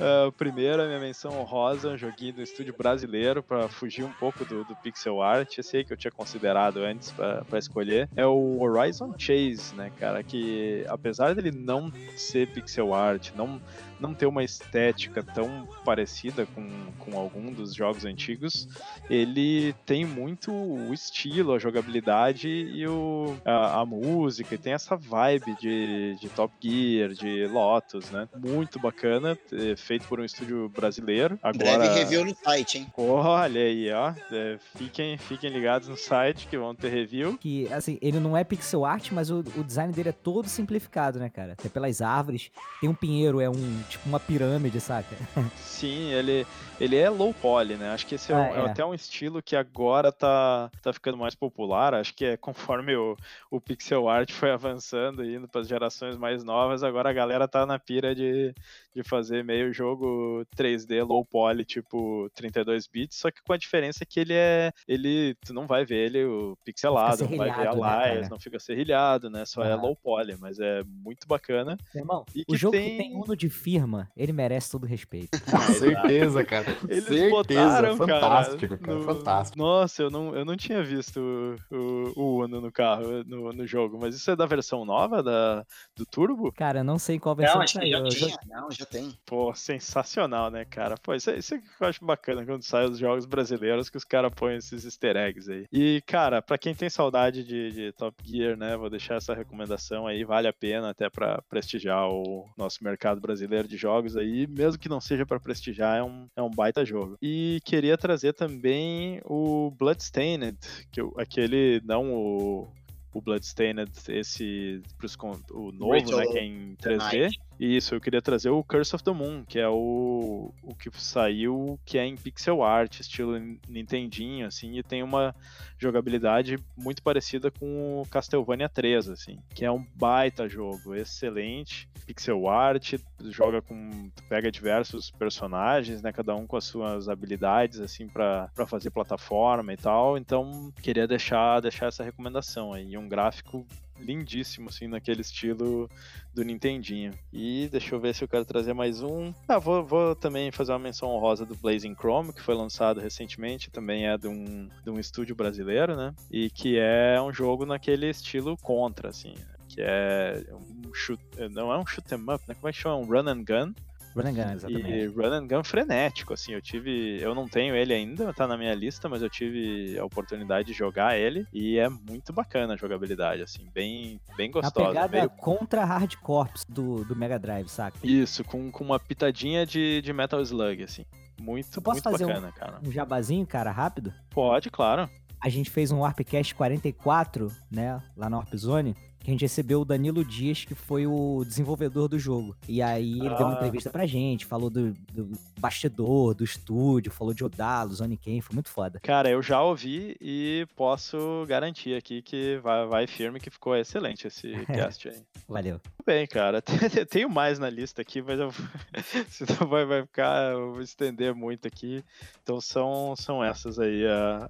Uh, 0.00 0.32
primeiro, 0.32 0.82
a 0.82 0.86
minha 0.86 0.98
menção 0.98 1.38
honrosa, 1.38 1.90
um 1.90 1.96
joguinho 1.96 2.32
do 2.34 2.42
estúdio 2.42 2.74
brasileiro 2.76 3.42
para 3.42 3.68
fugir 3.68 4.02
um 4.04 4.12
pouco 4.12 4.44
do, 4.44 4.64
do 4.64 4.74
pixel 4.76 5.20
art, 5.20 5.58
esse 5.58 5.76
aí 5.76 5.84
que 5.84 5.92
eu 5.92 5.96
tinha 5.96 6.10
considerado 6.10 6.78
antes 6.78 7.10
para 7.10 7.58
escolher, 7.58 8.08
é 8.16 8.24
o 8.24 8.58
Horizon 8.60 9.12
Chase, 9.18 9.74
né, 9.74 9.90
cara, 9.98 10.22
que 10.22 10.84
apesar 10.88 11.09
dele 11.18 11.50
não 11.50 11.92
ser 12.16 12.48
pixel 12.48 12.94
art, 12.94 13.30
não, 13.34 13.60
não 14.00 14.14
ter 14.14 14.26
uma 14.26 14.42
estética 14.42 15.22
tão 15.22 15.68
parecida 15.84 16.46
com, 16.46 16.68
com 16.98 17.18
algum 17.18 17.52
dos 17.52 17.74
jogos 17.74 18.04
antigos, 18.04 18.68
ele 19.08 19.74
tem 19.84 20.04
muito 20.04 20.52
o 20.52 20.92
estilo, 20.92 21.52
a 21.52 21.58
jogabilidade 21.58 22.48
e 22.48 22.86
o, 22.86 23.36
a, 23.44 23.80
a 23.80 23.86
música, 23.86 24.54
e 24.54 24.58
tem 24.58 24.72
essa 24.72 24.96
vibe 24.96 25.56
de, 25.60 26.16
de 26.20 26.28
Top 26.30 26.52
Gear, 26.60 27.10
de 27.10 27.46
Lotus, 27.46 28.10
né, 28.10 28.28
muito 28.36 28.78
bacana, 28.78 29.38
é, 29.52 29.76
feito 29.76 30.06
por 30.06 30.20
um 30.20 30.24
estúdio 30.24 30.68
brasileiro. 30.68 31.38
Agora, 31.42 31.78
Breve 31.78 31.98
review 32.00 32.24
no 32.24 32.34
site, 32.34 32.78
hein? 32.78 32.92
olha 32.96 33.60
aí, 33.60 33.90
ó, 33.92 34.12
é, 34.32 34.58
fiquem, 34.76 35.18
fiquem 35.18 35.50
ligados 35.50 35.88
no 35.88 35.96
site 35.96 36.46
que 36.46 36.56
vão 36.56 36.74
ter 36.74 36.88
review. 36.88 37.36
Que, 37.38 37.72
assim, 37.72 37.98
ele 38.00 38.18
não 38.18 38.36
é 38.36 38.44
pixel 38.44 38.84
art, 38.84 39.10
mas 39.12 39.30
o, 39.30 39.40
o 39.56 39.64
design 39.64 39.92
dele 39.92 40.10
é 40.10 40.12
todo 40.12 40.48
simplificado, 40.48 41.18
né, 41.18 41.28
cara? 41.28 41.52
Até 41.52 41.68
pelas 41.68 42.00
árvores. 42.00 42.50
Tem 42.80 42.88
um 42.88 42.94
pinheiro, 42.94 43.40
é 43.40 43.48
um 43.48 43.82
tipo 43.90 44.08
uma 44.08 44.20
pirâmide, 44.20 44.80
saca? 44.80 45.16
Sim, 45.56 46.12
ele, 46.12 46.46
ele 46.80 46.96
é 46.96 47.10
low 47.10 47.34
poly, 47.34 47.76
né? 47.76 47.90
Acho 47.90 48.06
que 48.06 48.14
esse 48.14 48.32
é, 48.32 48.34
Ah, 48.34 48.40
um- 48.40 48.54
é 48.54 48.58
é. 48.60 48.64
até 48.70 48.84
um 48.84 48.94
estilo 48.94 49.42
que 49.42 49.54
agora 49.54 50.10
tá, 50.10 50.70
tá 50.82 50.92
ficando 50.92 51.18
mais 51.18 51.34
popular. 51.34 51.92
Acho 51.94 52.14
que 52.14 52.24
é 52.24 52.36
conforme 52.36 52.96
o, 52.96 53.16
o 53.50 53.60
pixel 53.60 54.08
art 54.08 54.32
foi 54.32 54.50
avançando 54.50 55.22
e 55.24 55.34
indo 55.36 55.46
para 55.46 55.60
as 55.60 55.68
gerações 55.68 56.16
mais 56.16 56.42
novas, 56.42 56.82
agora 56.82 57.10
a 57.10 57.12
galera 57.12 57.46
tá 57.46 57.66
na 57.66 57.78
pira 57.78 58.14
de, 58.14 58.54
de 58.94 59.02
fazer 59.02 59.44
meio 59.44 59.72
jogo 59.72 60.44
3D 60.56 61.02
low 61.04 61.24
poly, 61.24 61.64
tipo 61.64 62.30
32 62.34 62.86
bits, 62.86 63.16
só 63.18 63.30
que 63.30 63.42
com 63.42 63.52
a 63.52 63.56
diferença 63.58 64.06
que 64.06 64.18
ele 64.20 64.32
é. 64.34 64.72
Ele. 64.88 65.34
Tu 65.44 65.52
não 65.52 65.66
vai 65.66 65.84
ver 65.84 66.06
ele 66.06 66.24
o 66.24 66.56
pixelado, 66.64 67.28
não 67.28 67.36
vai 67.36 67.50
ver 67.52 67.66
a 67.66 67.74
né, 67.74 67.80
laias, 67.80 68.20
cara? 68.20 68.28
não 68.30 68.38
fica 68.40 68.58
serrilhado, 68.58 69.28
né? 69.28 69.44
Só 69.44 69.62
é 69.62 69.72
Aham. 69.74 69.82
low 69.82 69.96
poly, 69.96 70.36
mas 70.40 70.58
é 70.58 70.82
muito 70.84 71.26
bacana. 71.28 71.76
Meu 71.94 72.02
irmão, 72.02 72.24
E 72.34 72.42
o 72.42 72.44
que 72.46 72.56
jogo 72.56 72.76
tem- 72.76 72.88
que 72.90 72.96
tem 72.96 73.10
Uno 73.16 73.36
de 73.36 73.50
firma, 73.50 74.08
ele 74.16 74.32
merece 74.32 74.70
todo 74.70 74.84
o 74.84 74.86
respeito. 74.86 75.28
Com 75.30 75.40
certeza, 75.74 76.42
cara. 76.44 76.69
Eles 76.88 77.04
certeza. 77.04 77.30
botaram, 77.30 77.96
fantástico, 77.96 78.78
cara. 78.78 78.98
no- 78.98 79.04
Fantástico. 79.04 79.58
Nossa, 79.58 80.02
eu 80.02 80.10
não, 80.10 80.34
eu 80.34 80.44
não 80.44 80.56
tinha 80.56 80.82
visto 80.82 81.20
o, 81.20 81.56
o, 81.76 82.12
o 82.16 82.44
Uno 82.44 82.60
no 82.60 82.72
carro, 82.72 83.24
no, 83.24 83.52
no 83.52 83.66
jogo, 83.66 83.98
mas 84.00 84.14
isso 84.14 84.30
é 84.30 84.36
da 84.36 84.46
versão 84.46 84.84
nova 84.84 85.22
da, 85.22 85.64
do 85.96 86.04
Turbo? 86.06 86.52
Cara, 86.52 86.82
não 86.84 86.98
sei 86.98 87.18
qual 87.18 87.34
versão 87.34 87.58
Não, 87.58 87.60
que 87.60 87.64
acho 87.64 87.80
que 87.80 87.90
saiu. 87.90 87.92
já 87.92 87.98
Eu 87.98 88.08
tinha. 88.10 88.38
Não, 88.48 88.70
já 88.70 88.86
tem. 88.86 89.12
Pô, 89.26 89.52
sensacional, 89.54 90.50
né, 90.50 90.64
cara? 90.64 90.94
Pô, 91.02 91.14
isso, 91.14 91.30
é- 91.30 91.38
isso 91.38 91.54
é 91.54 91.58
que 91.58 91.64
eu 91.80 91.86
acho 91.86 92.04
bacana 92.04 92.44
quando 92.44 92.62
saem 92.62 92.90
os 92.90 92.98
jogos 92.98 93.26
brasileiros 93.26 93.88
que 93.90 93.96
os 93.96 94.04
caras 94.04 94.32
põem 94.34 94.56
esses 94.56 94.84
easter 94.84 95.16
eggs 95.16 95.50
aí. 95.50 95.66
E, 95.72 96.02
cara, 96.06 96.40
pra 96.42 96.58
quem 96.58 96.74
tem 96.74 96.88
saudade 96.90 97.44
de, 97.44 97.70
de 97.72 97.92
Top 97.92 98.14
Gear, 98.24 98.56
né, 98.56 98.76
vou 98.76 98.90
deixar 98.90 99.16
essa 99.16 99.34
recomendação 99.34 100.06
aí, 100.06 100.24
vale 100.24 100.48
a 100.48 100.52
pena 100.52 100.90
até 100.90 101.08
pra 101.08 101.42
prestigiar 101.48 102.08
o 102.08 102.48
nosso 102.56 102.82
mercado 102.82 103.20
brasileiro 103.20 103.66
de 103.68 103.76
jogos 103.76 104.16
aí, 104.16 104.46
mesmo 104.46 104.78
que 104.78 104.88
não 104.88 105.00
seja 105.00 105.24
pra 105.26 105.40
prestigiar, 105.40 105.98
é 105.98 106.02
um, 106.02 106.26
é 106.36 106.42
um 106.42 106.50
baita 106.60 106.84
jogo. 106.84 107.16
E 107.22 107.60
queria 107.64 107.96
trazer 107.96 108.32
também 108.34 109.20
o 109.24 109.70
Bloodstained, 109.78 110.56
que 110.92 111.00
eu- 111.00 111.14
aquele, 111.16 111.80
não 111.84 112.12
o 112.12 112.68
o 113.12 113.20
Bloodstained, 113.20 113.90
esse 114.08 114.80
pros, 114.96 115.16
o 115.50 115.72
novo, 115.72 115.90
Rachel 115.92 116.18
né, 116.18 116.26
que 116.26 116.38
é 116.38 116.44
em 116.44 116.76
the 116.76 116.96
3D. 116.96 117.28
Isso, 117.60 117.94
eu 117.94 118.00
queria 118.00 118.22
trazer 118.22 118.48
o 118.48 118.64
Curse 118.64 118.94
of 118.94 119.04
the 119.04 119.12
Moon, 119.12 119.44
que 119.44 119.58
é 119.58 119.68
o, 119.68 120.50
o 120.62 120.74
que 120.74 120.90
saiu, 120.94 121.78
que 121.84 121.98
é 121.98 122.06
em 122.06 122.16
pixel 122.16 122.62
art, 122.62 123.00
estilo 123.00 123.38
Nintendinho, 123.68 124.46
assim, 124.46 124.78
e 124.78 124.82
tem 124.82 125.02
uma 125.02 125.34
jogabilidade 125.78 126.58
muito 126.74 127.02
parecida 127.02 127.50
com 127.50 128.00
o 128.00 128.06
Castlevania 128.08 128.66
3, 128.66 129.10
assim, 129.10 129.38
que 129.54 129.62
é 129.62 129.70
um 129.70 129.84
baita 129.94 130.48
jogo, 130.48 130.94
excelente, 130.94 131.86
pixel 132.06 132.48
art, 132.48 132.94
joga 133.24 133.60
com, 133.60 134.10
pega 134.26 134.50
diversos 134.50 135.10
personagens, 135.10 136.00
né, 136.00 136.12
cada 136.12 136.34
um 136.34 136.46
com 136.46 136.56
as 136.56 136.64
suas 136.64 137.10
habilidades, 137.10 137.78
assim, 137.78 138.08
pra 138.08 138.48
fazer 138.66 138.88
plataforma 138.88 139.70
e 139.70 139.76
tal, 139.76 140.16
então 140.16 140.72
queria 140.80 141.06
deixar, 141.06 141.60
deixar 141.60 141.88
essa 141.88 142.02
recomendação 142.02 142.72
aí, 142.72 142.96
um 142.96 143.06
gráfico 143.06 143.66
lindíssimo, 144.00 144.68
assim, 144.68 144.86
naquele 144.86 145.20
estilo 145.20 145.88
do 146.34 146.42
Nintendinho. 146.44 147.12
E 147.32 147.68
deixa 147.70 147.94
eu 147.94 148.00
ver 148.00 148.14
se 148.14 148.24
eu 148.24 148.28
quero 148.28 148.44
trazer 148.44 148.72
mais 148.72 149.02
um. 149.02 149.32
Ah, 149.48 149.58
vou, 149.58 149.84
vou 149.84 150.14
também 150.14 150.50
fazer 150.50 150.72
uma 150.72 150.78
menção 150.78 151.08
honrosa 151.10 151.44
do 151.44 151.54
Blazing 151.56 151.94
Chrome, 151.94 152.32
que 152.32 152.42
foi 152.42 152.54
lançado 152.54 153.00
recentemente, 153.00 153.70
também 153.70 154.06
é 154.06 154.16
de 154.16 154.28
um, 154.28 154.68
de 154.82 154.90
um 154.90 154.98
estúdio 154.98 155.34
brasileiro, 155.34 155.96
né? 155.96 156.14
E 156.30 156.50
que 156.50 156.78
é 156.78 157.20
um 157.20 157.32
jogo 157.32 157.64
naquele 157.66 158.08
estilo 158.08 158.56
contra, 158.56 159.08
assim. 159.10 159.34
Que 159.68 159.80
é 159.82 160.42
um 160.52 160.92
shoot, 160.92 161.22
não 161.50 161.72
é 161.72 161.78
um 161.78 161.86
shoot 161.86 162.12
'em 162.12 162.18
up, 162.18 162.42
né? 162.48 162.54
Como 162.54 162.68
é 162.68 162.72
que 162.72 162.78
chama? 162.78 162.96
Um 162.96 163.06
run 163.06 163.28
and 163.28 163.44
gun. 163.44 163.72
Run 164.14 164.22
and 164.26 164.32
Gun, 164.34 164.52
exatamente. 164.52 164.90
E 164.90 165.06
run 165.06 165.32
and 165.32 165.46
gun 165.46 165.64
frenético, 165.64 166.32
assim, 166.34 166.52
eu 166.52 166.60
tive, 166.60 167.18
eu 167.20 167.34
não 167.34 167.48
tenho 167.48 167.74
ele 167.74 167.92
ainda, 167.94 168.32
tá 168.32 168.46
na 168.46 168.56
minha 168.56 168.74
lista, 168.74 169.08
mas 169.08 169.22
eu 169.22 169.30
tive 169.30 169.98
a 169.98 170.04
oportunidade 170.04 170.68
de 170.68 170.72
jogar 170.72 171.16
ele 171.18 171.46
e 171.52 171.78
é 171.78 171.88
muito 171.88 172.32
bacana 172.32 172.74
a 172.74 172.76
jogabilidade, 172.76 173.42
assim, 173.42 173.68
bem, 173.72 174.20
bem 174.36 174.48
A 174.50 174.52
gostosa. 174.52 174.88
pegada 174.88 175.16
meio- 175.18 175.30
contra 175.30 175.84
Hard 175.84 176.16
Corps 176.16 176.64
do, 176.68 177.04
do 177.04 177.14
Mega 177.16 177.38
Drive, 177.38 177.68
saca? 177.68 177.98
Isso, 178.02 178.42
com, 178.44 178.70
com 178.70 178.84
uma 178.84 178.98
pitadinha 178.98 179.64
de, 179.64 180.00
de 180.02 180.12
Metal 180.12 180.40
Slug, 180.42 180.82
assim. 180.82 181.04
Muito, 181.40 181.68
Eu 181.78 181.82
posso 181.82 182.02
muito 182.02 182.10
fazer 182.10 182.24
um- 182.24 182.28
bacana, 182.28 182.52
cara. 182.52 182.80
Um 182.84 182.90
jabazinho, 182.92 183.46
cara, 183.46 183.70
rápido. 183.70 184.12
Pode, 184.28 184.70
claro. 184.70 185.08
A 185.42 185.48
gente 185.48 185.70
fez 185.70 185.90
um 185.90 186.00
Warpcast 186.00 186.54
44, 186.54 187.50
né, 187.70 188.02
lá 188.16 188.28
na 188.28 188.36
Warp 188.38 188.54
Zone, 188.54 188.94
que 189.22 189.30
a 189.30 189.32
gente 189.32 189.42
recebeu 189.42 189.82
o 189.82 189.84
Danilo 189.84 190.24
Dias, 190.24 190.64
que 190.64 190.74
foi 190.74 191.06
o 191.06 191.44
desenvolvedor 191.46 192.08
do 192.08 192.18
jogo. 192.18 192.56
E 192.68 192.80
aí 192.80 193.12
ele 193.20 193.28
deu 193.36 193.46
uma 193.46 193.50
Ah. 193.52 193.56
entrevista 193.56 193.90
pra 193.90 194.06
gente, 194.06 194.46
falou 194.46 194.70
do, 194.70 194.92
do 195.12 195.30
bastidor, 195.58 196.34
do 196.34 196.42
estúdio, 196.42 197.12
falou 197.12 197.34
de 197.34 197.44
Odalo, 197.44 197.92
Zone 197.92 198.16
Ken, 198.16 198.40
foi 198.40 198.54
muito 198.54 198.70
foda. 198.70 198.98
Cara, 199.00 199.28
eu 199.28 199.42
já 199.42 199.62
ouvi 199.62 200.16
e 200.20 200.66
posso 200.74 201.44
garantir 201.46 201.94
aqui 201.96 202.22
que 202.22 202.58
vai, 202.62 202.86
vai 202.86 203.06
firme 203.06 203.38
que 203.38 203.50
ficou 203.50 203.76
excelente 203.76 204.26
esse 204.26 204.48
cast 204.66 205.08
aí. 205.08 205.22
Valeu. 205.48 205.78
Tudo 205.80 206.06
bem, 206.06 206.26
cara. 206.26 206.62
Tenho 207.10 207.28
mais 207.28 207.58
na 207.58 207.68
lista 207.68 208.00
aqui, 208.02 208.22
mas 208.22 208.38
eu 208.40 208.50
senão 209.28 209.68
vai, 209.68 209.84
vai 209.84 210.02
ficar, 210.02 210.52
eu 210.52 210.72
vou 210.72 210.80
estender 210.82 211.34
muito 211.34 211.68
aqui. 211.68 212.02
Então 212.42 212.60
são, 212.60 213.14
são 213.16 213.44
essas 213.44 213.78
aí 213.78 214.02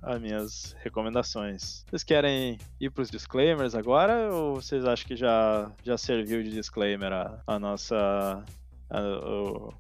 as 0.03 0.21
minhas 0.21 0.77
recomendações. 0.83 1.85
Vocês 1.91 2.05
querem 2.05 2.59
ir 2.81 2.91
para 2.91 3.03
os 3.03 3.11
disclaimers 3.11 3.75
agora 3.75 4.33
ou 4.33 4.60
vocês 4.61 4.85
acham 4.85 5.07
que 5.07 5.17
já, 5.17 5.71
já 5.85 5.97
serviu 5.99 6.43
de 6.43 6.51
disclaimer 6.51 7.13
a, 7.13 7.41
a 7.47 7.59
nossa. 7.59 8.45
a- 8.91 9.01
o- 9.27 9.73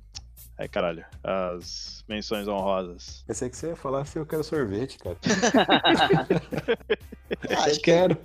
Ai, 0.58 0.68
caralho, 0.68 1.04
as 1.24 2.04
menções 2.06 2.46
honrosas. 2.46 3.24
Pensei 3.26 3.48
que 3.48 3.56
você 3.56 3.68
ia 3.68 3.76
falar 3.76 4.04
se 4.04 4.18
eu 4.18 4.26
quero 4.26 4.44
sorvete, 4.44 4.98
cara. 4.98 5.16
Acho 7.50 7.68
eu 7.70 7.74
que 7.76 7.80
quero. 7.80 8.18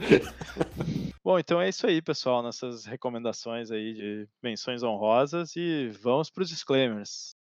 Bom, 1.23 1.40
então 1.40 1.61
é 1.61 1.69
isso 1.69 1.88
aí, 1.88 2.02
pessoal. 2.02 2.44
Nossas 2.44 2.84
recomendações 2.86 3.72
aí 3.72 3.94
de 3.94 4.27
menções 4.44 4.84
honrosas 4.84 5.56
e 5.56 5.90
vamos 6.02 6.30
para 6.30 6.44
os 6.44 6.49
disclaimers. 6.49 7.36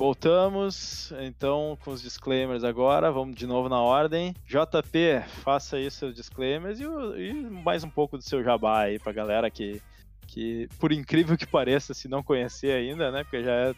Voltamos 0.00 1.12
então 1.20 1.76
com 1.84 1.90
os 1.90 2.00
disclaimers 2.00 2.64
agora. 2.64 3.12
Vamos 3.12 3.36
de 3.36 3.46
novo 3.46 3.68
na 3.68 3.78
ordem. 3.82 4.34
JP, 4.46 5.22
faça 5.42 5.76
aí 5.76 5.90
seus 5.90 6.14
disclaimers 6.14 6.80
e, 6.80 6.84
e 6.84 7.34
mais 7.34 7.84
um 7.84 7.90
pouco 7.90 8.16
do 8.16 8.24
seu 8.24 8.42
jabá 8.42 8.84
aí 8.84 8.98
pra 8.98 9.12
galera 9.12 9.50
que, 9.50 9.78
que, 10.26 10.66
por 10.78 10.90
incrível 10.90 11.36
que 11.36 11.46
pareça, 11.46 11.92
se 11.92 12.08
não 12.08 12.22
conhecer 12.22 12.72
ainda, 12.72 13.10
né? 13.10 13.24
Porque 13.24 13.44
já 13.44 13.52
é 13.52 13.74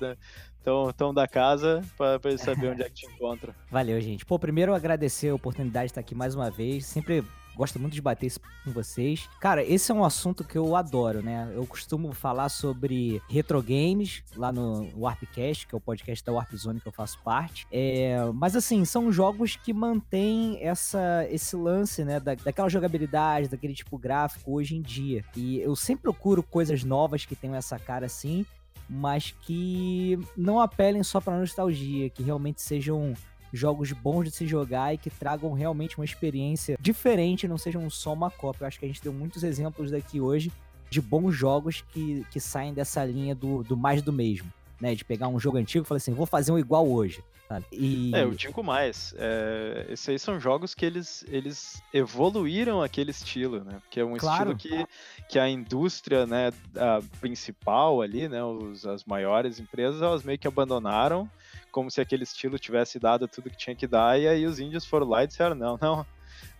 tão, 0.62 0.93
tão 0.93 1.12
da 1.12 1.27
casa 1.27 1.82
pra, 1.99 2.20
pra 2.20 2.39
saberem 2.39 2.70
onde 2.70 2.82
é 2.82 2.89
que 2.89 2.94
te 2.94 3.07
encontra. 3.07 3.53
Valeu, 3.69 4.01
gente. 4.01 4.24
Pô, 4.24 4.39
primeiro 4.39 4.73
agradecer 4.77 5.31
a 5.31 5.35
oportunidade 5.35 5.86
de 5.86 5.90
estar 5.90 6.03
aqui 6.03 6.15
mais 6.15 6.36
uma 6.36 6.53
vez. 6.53 6.86
Sempre 6.86 7.24
Gosto 7.56 7.78
muito 7.78 7.94
de 7.94 8.00
bater 8.00 8.26
isso 8.26 8.40
com 8.64 8.70
vocês. 8.70 9.28
Cara, 9.40 9.62
esse 9.62 9.92
é 9.92 9.94
um 9.94 10.04
assunto 10.04 10.42
que 10.42 10.56
eu 10.56 10.74
adoro, 10.74 11.22
né? 11.22 11.50
Eu 11.54 11.66
costumo 11.66 12.12
falar 12.12 12.48
sobre 12.48 13.20
retro 13.28 13.62
games 13.62 14.22
lá 14.36 14.50
no 14.50 14.88
Warpcast, 14.96 15.66
que 15.66 15.74
é 15.74 15.78
o 15.78 15.80
podcast 15.80 16.24
da 16.24 16.32
Warp 16.32 16.52
Zone 16.54 16.80
que 16.80 16.88
eu 16.88 16.92
faço 16.92 17.18
parte. 17.22 17.66
É, 17.70 18.18
mas 18.34 18.56
assim, 18.56 18.84
são 18.84 19.12
jogos 19.12 19.56
que 19.56 19.72
mantêm 19.72 20.58
essa, 20.62 21.26
esse 21.30 21.54
lance, 21.56 22.04
né? 22.04 22.18
Da, 22.18 22.34
daquela 22.34 22.68
jogabilidade, 22.68 23.48
daquele 23.48 23.74
tipo 23.74 23.98
gráfico 23.98 24.52
hoje 24.52 24.76
em 24.76 24.82
dia. 24.82 25.24
E 25.36 25.60
eu 25.60 25.76
sempre 25.76 26.02
procuro 26.02 26.42
coisas 26.42 26.82
novas 26.84 27.24
que 27.24 27.36
tenham 27.36 27.56
essa 27.56 27.78
cara 27.78 28.06
assim, 28.06 28.46
mas 28.88 29.34
que 29.42 30.18
não 30.36 30.60
apelem 30.60 31.02
só 31.02 31.20
pra 31.20 31.38
nostalgia, 31.38 32.10
que 32.10 32.22
realmente 32.22 32.60
sejam 32.60 33.14
jogos 33.52 33.92
bons 33.92 34.24
de 34.24 34.30
se 34.30 34.46
jogar 34.46 34.94
e 34.94 34.98
que 34.98 35.10
tragam 35.10 35.52
realmente 35.52 35.98
uma 35.98 36.04
experiência 36.04 36.76
diferente, 36.80 37.46
não 37.46 37.58
sejam 37.58 37.88
só 37.90 38.12
uma 38.12 38.30
cópia. 38.30 38.64
Eu 38.64 38.68
acho 38.68 38.78
que 38.78 38.84
a 38.84 38.88
gente 38.88 39.02
deu 39.02 39.12
muitos 39.12 39.44
exemplos 39.44 39.90
daqui 39.90 40.20
hoje 40.20 40.50
de 40.90 41.00
bons 41.00 41.32
jogos 41.32 41.82
que, 41.92 42.26
que 42.30 42.38
saem 42.40 42.74
dessa 42.74 43.04
linha 43.04 43.34
do, 43.34 43.62
do 43.62 43.76
mais 43.76 44.02
do 44.02 44.12
mesmo. 44.12 44.52
Né, 44.80 44.96
de 44.96 45.04
pegar 45.04 45.28
um 45.28 45.38
jogo 45.38 45.58
antigo 45.58 45.84
e 45.84 45.86
falar 45.86 45.98
assim, 45.98 46.12
vou 46.12 46.26
fazer 46.26 46.50
um 46.50 46.58
igual 46.58 46.90
hoje. 46.90 47.22
Sabe? 47.52 47.66
E... 47.70 48.10
É, 48.14 48.24
eu 48.24 48.32
digo 48.32 48.64
mais. 48.64 49.14
É, 49.16 49.86
esses 49.90 50.08
aí 50.08 50.18
são 50.18 50.40
jogos 50.40 50.74
que 50.74 50.84
eles, 50.84 51.24
eles 51.28 51.82
evoluíram 51.92 52.82
aquele 52.82 53.10
estilo, 53.10 53.62
né? 53.62 53.78
Porque 53.82 54.00
é 54.00 54.04
um 54.04 54.16
claro. 54.16 54.56
estilo 54.56 54.76
que, 54.78 54.86
que 55.28 55.38
a 55.38 55.48
indústria 55.48 56.26
né, 56.26 56.50
a 56.74 57.00
principal 57.20 58.00
ali, 58.00 58.28
né? 58.28 58.42
Os, 58.42 58.86
as 58.86 59.04
maiores 59.04 59.60
empresas, 59.60 60.00
elas 60.02 60.24
meio 60.24 60.38
que 60.38 60.48
abandonaram 60.48 61.30
como 61.73 61.90
se 61.90 62.01
aquele 62.01 62.23
estilo 62.23 62.59
tivesse 62.59 62.99
dado 63.01 63.27
tudo 63.27 63.51
que 63.51 63.57
tinha 63.57 63.74
que 63.74 63.86
dar, 63.86 64.20
e 64.20 64.28
aí 64.28 64.47
os 64.47 64.61
índios 64.61 64.85
foram 64.85 65.09
lá 65.09 65.24
e 65.24 65.27
disseram, 65.27 65.55
não, 65.57 65.78
não, 65.81 66.07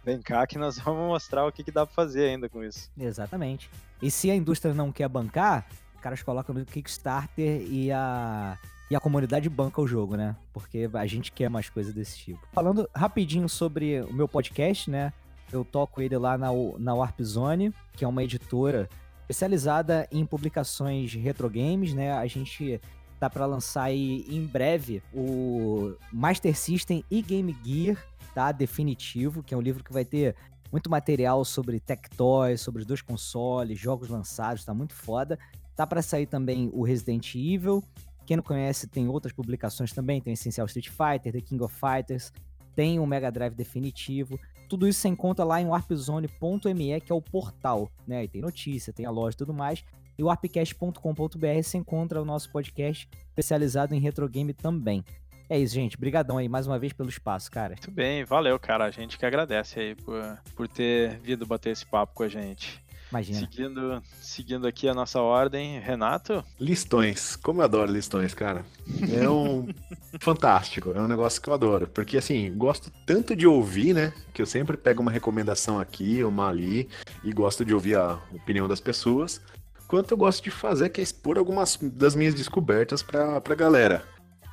vem 0.05 0.21
cá 0.21 0.47
que 0.47 0.59
nós 0.59 0.79
vamos 0.81 1.07
mostrar 1.07 1.47
o 1.47 1.53
que, 1.53 1.63
que 1.63 1.71
dá 1.71 1.87
pra 1.87 1.95
fazer 1.95 2.31
ainda 2.31 2.49
com 2.49 2.65
isso. 2.65 2.91
Exatamente. 2.99 3.71
E 4.01 4.11
se 4.11 4.31
a 4.31 4.35
indústria 4.35 4.75
não 4.75 4.91
quer 4.91 5.09
bancar, 5.09 5.67
os 5.95 6.01
caras 6.01 6.23
colocam 6.23 6.55
no 6.55 6.65
Kickstarter 6.65 7.63
e 7.71 7.93
a, 7.93 8.59
e 8.91 8.97
a 8.97 9.01
comunidade 9.01 9.49
banca 9.49 9.81
o 9.81 9.87
jogo, 9.87 10.17
né? 10.17 10.35
Porque 10.53 10.91
a 10.93 11.07
gente 11.07 11.31
quer 11.31 11.49
mais 11.49 11.71
coisas 11.71 11.95
desse 11.95 12.19
tipo. 12.19 12.41
Falando 12.53 12.89
rapidinho 12.95 13.49
sobre 13.49 14.01
o 14.01 14.13
meu 14.13 14.27
podcast, 14.27 14.91
né? 14.91 15.13
Eu 15.53 15.65
toco 15.65 16.01
ele 16.01 16.17
lá 16.17 16.37
na, 16.39 16.49
na 16.79 16.95
Warp 16.95 17.21
Zone, 17.21 17.73
que 17.93 18.05
é 18.05 18.09
uma 18.09 18.25
editora 18.25 18.89
especializada 19.21 20.09
em 20.11 20.27
publicações 20.27 21.15
retro 21.15 21.49
games, 21.49 21.95
né? 21.95 22.13
A 22.13 22.27
gente 22.27 22.81
tá 23.23 23.31
para 23.31 23.47
lançar 23.47 23.85
aí 23.85 24.27
em 24.29 24.45
breve 24.45 25.01
o 25.15 25.95
Master 26.13 26.57
System 26.57 27.05
e 27.09 27.23
Game 27.23 27.57
Gear, 27.65 28.05
tá? 28.35 28.51
Definitivo, 28.51 29.45
que 29.45 29.55
é 29.55 29.57
um 29.57 29.61
livro 29.61 29.85
que 29.85 29.93
vai 29.93 30.05
ter 30.05 30.35
muito 30.73 30.91
material 30.91 31.45
sobre 31.45 31.79
tech 31.79 32.11
toys, 32.17 32.61
sobre 32.61 32.81
os 32.81 32.87
dois 32.87 33.01
consoles, 33.01 33.79
jogos 33.79 34.09
lançados, 34.09 34.65
tá 34.65 34.75
muito 34.75 34.93
foda. 34.93 35.39
Tá 35.77 35.87
para 35.87 36.03
sair 36.03 36.27
também 36.27 36.69
o 36.73 36.83
Resident 36.83 37.33
Evil. 37.37 37.81
Quem 38.27 38.39
não 38.39 38.43
conhece, 38.43 38.89
tem 38.89 39.07
outras 39.09 39.33
publicações 39.33 39.93
também, 39.93 40.21
tem 40.21 40.33
o 40.33 40.35
Essencial 40.35 40.67
Street 40.67 40.89
Fighter, 40.89 41.33
The 41.33 41.41
King 41.43 41.63
of 41.63 41.73
Fighters, 41.73 42.33
tem 42.75 42.99
o 42.99 43.07
Mega 43.07 43.31
Drive 43.31 43.55
definitivo. 43.55 44.37
Tudo 44.69 44.89
isso 44.89 44.99
você 44.99 45.07
encontra 45.07 45.45
lá 45.45 45.61
em 45.61 45.67
warpzone.me, 45.67 47.01
que 47.01 47.13
é 47.13 47.15
o 47.15 47.23
portal, 47.23 47.89
né? 48.05 48.25
E 48.25 48.29
tem 48.29 48.41
notícia, 48.41 48.93
tem 48.93 49.07
a 49.07 49.11
loja 49.13 49.37
e 49.37 49.39
tudo 49.39 49.55
mais. 49.55 49.85
E 50.19 50.23
o 50.23 50.31
arpcast.com.br 50.31 51.63
se 51.63 51.79
encontra 51.79 52.21
o 52.21 52.25
nosso 52.25 52.51
podcast 52.51 53.09
especializado 53.29 53.95
em 53.95 54.01
retro 54.01 54.29
game 54.29 54.53
também. 54.53 55.05
É 55.49 55.59
isso, 55.59 55.75
gente. 55.75 55.97
Obrigadão 55.97 56.39
aí 56.39 56.49
mais 56.49 56.67
uma 56.67 56.79
vez 56.79 56.93
pelo 56.93 57.09
espaço, 57.09 57.51
cara. 57.51 57.75
Muito 57.75 57.91
bem, 57.91 58.25
valeu, 58.25 58.59
cara. 58.59 58.85
A 58.85 58.91
gente 58.91 59.19
que 59.19 59.27
agradece 59.27 59.81
aí 59.81 59.95
por, 59.95 60.23
por 60.57 60.69
ter 60.69 61.19
vindo 61.21 61.45
bater 61.45 61.71
esse 61.71 61.85
papo 61.85 62.15
com 62.15 62.23
a 62.23 62.29
gente. 62.29 62.83
Imagina. 63.11 63.41
Seguindo, 63.41 64.03
seguindo 64.23 64.67
aqui 64.67 64.89
a 64.89 64.95
nossa 64.95 65.21
ordem, 65.21 65.79
Renato? 65.79 66.43
Listões. 66.59 67.37
Como 67.37 67.61
eu 67.61 67.65
adoro 67.67 67.93
listões, 67.93 68.33
cara. 68.33 68.65
É 69.13 69.29
um 69.29 69.69
fantástico. 70.19 70.93
É 70.95 71.01
um 71.01 71.07
negócio 71.07 71.43
que 71.43 71.51
eu 71.51 71.53
adoro. 71.53 71.87
Porque, 71.87 72.17
assim, 72.17 72.51
gosto 72.57 72.91
tanto 73.05 73.37
de 73.37 73.47
ouvir, 73.47 73.93
né? 73.93 74.15
Que 74.33 74.41
eu 74.41 74.47
sempre 74.47 74.79
pego 74.79 75.03
uma 75.03 75.11
recomendação 75.11 75.79
aqui, 75.79 76.25
uma 76.25 76.49
ali, 76.49 76.89
e 77.23 77.31
gosto 77.31 77.63
de 77.63 77.75
ouvir 77.75 77.97
a 77.97 78.19
opinião 78.33 78.67
das 78.67 78.81
pessoas 78.81 79.43
quanto 79.93 80.13
eu 80.13 80.17
gosto 80.17 80.43
de 80.43 80.51
fazer, 80.51 80.89
que 80.89 81.03
é 81.03 81.05
expor 81.05 81.37
algumas 81.37 81.77
das 81.77 82.15
minhas 82.15 82.33
descobertas 82.33 83.03
pra, 83.03 83.43
pra 83.43 83.55
galera. 83.55 84.03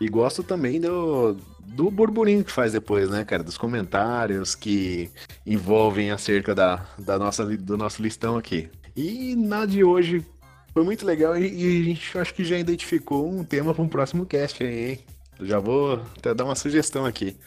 E 0.01 0.09
gosto 0.09 0.43
também 0.43 0.81
do, 0.81 1.37
do 1.61 1.89
burburinho 1.89 2.43
que 2.43 2.51
faz 2.51 2.73
depois, 2.73 3.09
né, 3.09 3.23
cara? 3.23 3.41
Dos 3.41 3.57
comentários 3.57 4.53
que 4.53 5.09
envolvem 5.45 6.11
acerca 6.11 6.53
da, 6.53 6.85
da 6.97 7.17
nossa, 7.17 7.45
do 7.45 7.77
nosso 7.77 8.01
listão 8.01 8.35
aqui. 8.35 8.69
E 8.97 9.33
na 9.33 9.65
de 9.65 9.81
hoje 9.81 10.25
foi 10.73 10.83
muito 10.83 11.05
legal 11.05 11.37
e, 11.37 11.47
e 11.47 11.81
a 11.81 11.85
gente 11.85 12.17
acho 12.17 12.33
que 12.33 12.43
já 12.43 12.59
identificou 12.59 13.25
um 13.25 13.41
tema 13.41 13.73
para 13.73 13.81
um 13.81 13.87
próximo 13.87 14.25
cast 14.25 14.61
aí, 14.61 14.91
hein? 14.91 14.99
já 15.39 15.57
vou 15.57 16.03
até 16.17 16.33
dar 16.33 16.43
uma 16.43 16.55
sugestão 16.55 17.05
aqui. 17.05 17.37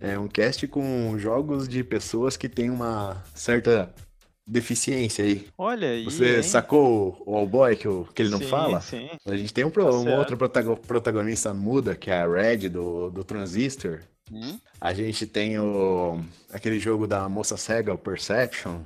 É 0.00 0.18
um 0.18 0.28
cast 0.28 0.66
com 0.66 1.14
jogos 1.18 1.68
de 1.68 1.84
pessoas 1.84 2.38
que 2.38 2.48
têm 2.48 2.70
uma 2.70 3.22
certa 3.34 3.94
deficiência 4.46 5.24
aí. 5.24 5.46
Olha 5.56 5.88
aí. 5.88 6.04
Você 6.04 6.36
hein? 6.36 6.42
sacou 6.42 7.22
o 7.26 7.36
All 7.36 7.46
Boy 7.46 7.76
que, 7.76 7.88
que 8.14 8.22
ele 8.22 8.30
não 8.30 8.38
sim, 8.38 8.46
fala? 8.46 8.80
Sim. 8.80 9.08
A 9.26 9.36
gente 9.36 9.52
tem 9.52 9.64
um, 9.64 9.70
tá 9.70 9.82
um 9.82 10.16
outro 10.16 10.36
protagonista 10.36 11.54
muda, 11.54 11.94
que 11.94 12.10
é 12.10 12.20
a 12.20 12.28
Red 12.28 12.68
do, 12.68 13.10
do 13.10 13.24
Transistor. 13.24 14.00
Hum? 14.30 14.58
A 14.80 14.92
gente 14.92 15.26
tem 15.26 15.58
o 15.58 16.20
aquele 16.52 16.78
jogo 16.78 17.06
da 17.06 17.28
moça 17.28 17.56
cega, 17.56 17.92
o 17.92 17.98
Perception. 17.98 18.80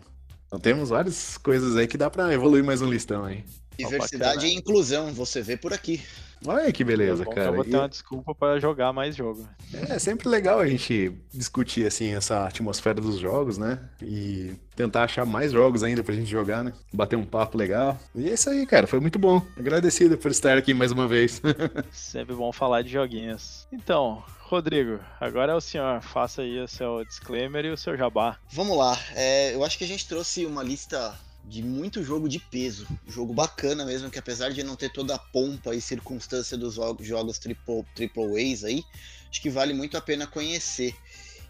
Então 0.46 0.58
temos 0.58 0.88
várias 0.88 1.36
coisas 1.38 1.76
aí 1.76 1.86
que 1.86 1.98
dá 1.98 2.08
para 2.08 2.32
evoluir 2.32 2.64
mais 2.64 2.80
um 2.80 2.88
listão 2.88 3.24
aí. 3.24 3.44
Diversidade 3.78 4.46
e 4.46 4.54
inclusão, 4.54 5.12
você 5.12 5.40
vê 5.40 5.56
por 5.56 5.72
aqui. 5.72 6.02
Olha 6.46 6.72
que 6.72 6.84
beleza, 6.84 7.22
é 7.22 7.26
cara. 7.26 7.48
Eu 7.48 7.54
vou 7.54 7.64
ter 7.64 7.72
e... 7.72 7.76
uma 7.76 7.88
desculpa 7.88 8.34
para 8.34 8.60
jogar 8.60 8.92
mais 8.92 9.16
jogo. 9.16 9.48
É 9.72 9.98
sempre 9.98 10.28
legal 10.28 10.60
a 10.60 10.66
gente 10.66 11.12
discutir 11.32 11.86
assim 11.86 12.14
essa 12.14 12.46
atmosfera 12.46 13.00
dos 13.00 13.18
jogos, 13.18 13.58
né? 13.58 13.78
E 14.02 14.54
tentar 14.76 15.04
achar 15.04 15.26
mais 15.26 15.52
jogos 15.52 15.82
ainda 15.82 16.02
pra 16.02 16.14
gente 16.14 16.30
jogar, 16.30 16.62
né? 16.62 16.72
Bater 16.92 17.16
um 17.16 17.24
papo 17.24 17.58
legal. 17.58 17.98
E 18.14 18.28
é 18.28 18.34
isso 18.34 18.48
aí, 18.48 18.66
cara. 18.66 18.86
Foi 18.86 19.00
muito 19.00 19.18
bom. 19.18 19.42
Agradecido 19.56 20.16
por 20.16 20.30
estar 20.30 20.56
aqui 20.56 20.72
mais 20.72 20.92
uma 20.92 21.08
vez. 21.08 21.42
sempre 21.92 22.34
bom 22.34 22.52
falar 22.52 22.82
de 22.82 22.90
joguinhos. 22.90 23.66
Então, 23.72 24.22
Rodrigo, 24.40 25.00
agora 25.20 25.52
é 25.52 25.54
o 25.54 25.60
senhor. 25.60 26.00
Faça 26.00 26.42
aí 26.42 26.60
o 26.60 26.68
seu 26.68 27.04
disclaimer 27.04 27.64
e 27.64 27.70
o 27.70 27.76
seu 27.76 27.96
jabá. 27.96 28.38
Vamos 28.50 28.76
lá. 28.78 28.98
É, 29.14 29.54
eu 29.54 29.64
acho 29.64 29.76
que 29.76 29.84
a 29.84 29.88
gente 29.88 30.08
trouxe 30.08 30.46
uma 30.46 30.62
lista 30.62 31.14
de 31.48 31.62
muito 31.62 32.04
jogo 32.04 32.28
de 32.28 32.38
peso. 32.38 32.86
Jogo 33.06 33.32
bacana 33.32 33.84
mesmo, 33.84 34.10
que 34.10 34.18
apesar 34.18 34.50
de 34.50 34.62
não 34.62 34.76
ter 34.76 34.92
toda 34.92 35.14
a 35.14 35.18
pompa 35.18 35.74
e 35.74 35.80
circunstância 35.80 36.56
dos 36.56 36.74
jogos 37.00 37.38
triple, 37.38 37.84
triple 37.94 38.52
A's 38.52 38.64
aí, 38.64 38.84
acho 39.30 39.40
que 39.40 39.50
vale 39.50 39.72
muito 39.72 39.96
a 39.96 40.00
pena 40.00 40.26
conhecer. 40.26 40.94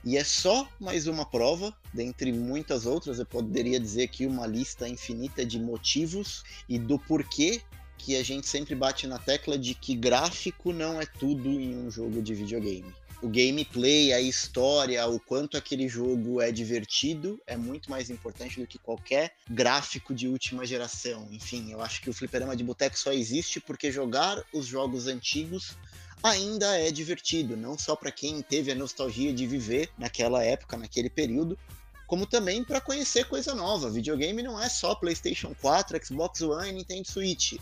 E 0.05 0.16
é 0.16 0.23
só 0.23 0.69
mais 0.79 1.09
uma 1.09 1.27
prova, 1.27 1.75
dentre 1.93 2.33
muitas 2.33 2.87
outras, 2.87 3.19
eu 3.19 3.27
poderia 3.27 3.81
dizer 3.81 4.05
aqui 4.05 4.27
uma 4.27 4.47
lista 4.47 4.89
infinita 4.89 5.45
de 5.45 5.59
motivos 5.59 6.45
e 6.69 6.79
do 6.79 6.99
porquê 6.99 7.61
que 7.99 8.15
a 8.15 8.23
gente 8.23 8.47
sempre 8.47 8.77
bate 8.77 9.09
na 9.09 9.19
tecla 9.19 9.59
de 9.59 9.75
que 9.75 9.97
gráfico 9.97 10.73
não 10.73 11.01
é 11.01 11.07
tudo 11.07 11.49
em 11.49 11.77
um 11.77 11.91
jogo 11.91 12.23
de 12.23 12.33
videogame 12.33 12.95
o 13.20 13.28
gameplay, 13.28 14.12
a 14.12 14.20
história, 14.20 15.07
o 15.07 15.19
quanto 15.19 15.57
aquele 15.57 15.89
jogo 15.89 16.40
é 16.40 16.53
divertido 16.53 17.40
é 17.47 17.57
muito 17.57 17.90
mais 17.90 18.11
importante 18.11 18.61
do 18.61 18.66
que 18.66 18.78
qualquer 18.78 19.32
gráfico 19.51 20.15
de 20.15 20.28
última 20.28 20.65
geração. 20.65 21.27
Enfim, 21.31 21.73
eu 21.73 21.82
acho 21.82 22.01
que 22.01 22.09
o 22.09 22.12
fliperama 22.12 22.55
de 22.55 22.62
boteco 22.62 22.99
só 22.99 23.12
existe 23.12 23.61
porque 23.61 23.90
jogar 23.90 24.43
os 24.53 24.66
jogos 24.66 25.09
antigos 25.09 25.77
ainda 26.23 26.78
é 26.78 26.90
divertido, 26.90 27.57
não 27.57 27.77
só 27.77 27.97
para 27.97 28.12
quem 28.12 28.40
teve 28.40 28.70
a 28.70 28.74
nostalgia 28.74 29.32
de 29.32 29.47
viver 29.47 29.90
naquela 29.99 30.45
época, 30.45 30.77
naquele 30.77 31.11
período, 31.11 31.59
como 32.07 32.24
também 32.24 32.65
para 32.65 32.81
conhecer 32.81 33.27
coisa 33.27 33.55
nova. 33.55 33.90
Videogame 33.90 34.43
não 34.43 34.61
é 34.61 34.69
só 34.69 34.95
PlayStation 34.95 35.55
4, 35.61 36.07
Xbox 36.07 36.40
One 36.40 36.70
e 36.70 36.73
Nintendo 36.73 37.07
Switch. 37.07 37.55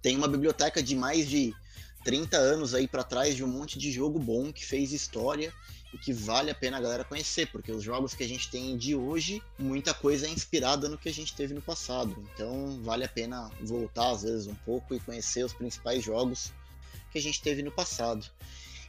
Tem 0.00 0.16
uma 0.16 0.28
biblioteca 0.28 0.82
de 0.82 0.94
mais 0.94 1.28
de 1.28 1.54
30 2.04 2.36
anos 2.36 2.74
aí 2.74 2.88
para 2.88 3.04
trás 3.04 3.36
de 3.36 3.44
um 3.44 3.48
monte 3.48 3.78
de 3.78 3.90
jogo 3.90 4.18
bom 4.18 4.52
que 4.52 4.64
fez 4.64 4.92
história 4.92 5.52
e 5.92 5.98
que 5.98 6.12
vale 6.12 6.50
a 6.50 6.54
pena 6.54 6.78
a 6.78 6.80
galera 6.80 7.04
conhecer, 7.04 7.46
porque 7.48 7.70
os 7.70 7.82
jogos 7.82 8.14
que 8.14 8.24
a 8.24 8.28
gente 8.28 8.50
tem 8.50 8.76
de 8.76 8.94
hoje, 8.94 9.42
muita 9.58 9.92
coisa 9.92 10.26
é 10.26 10.30
inspirada 10.30 10.88
no 10.88 10.96
que 10.96 11.08
a 11.08 11.12
gente 11.12 11.34
teve 11.34 11.52
no 11.52 11.60
passado. 11.60 12.16
Então 12.34 12.80
vale 12.82 13.04
a 13.04 13.08
pena 13.08 13.50
voltar 13.60 14.10
às 14.10 14.22
vezes 14.22 14.46
um 14.46 14.54
pouco 14.54 14.94
e 14.94 15.00
conhecer 15.00 15.44
os 15.44 15.52
principais 15.52 16.02
jogos 16.02 16.52
que 17.10 17.18
a 17.18 17.22
gente 17.22 17.42
teve 17.42 17.62
no 17.62 17.70
passado. 17.70 18.26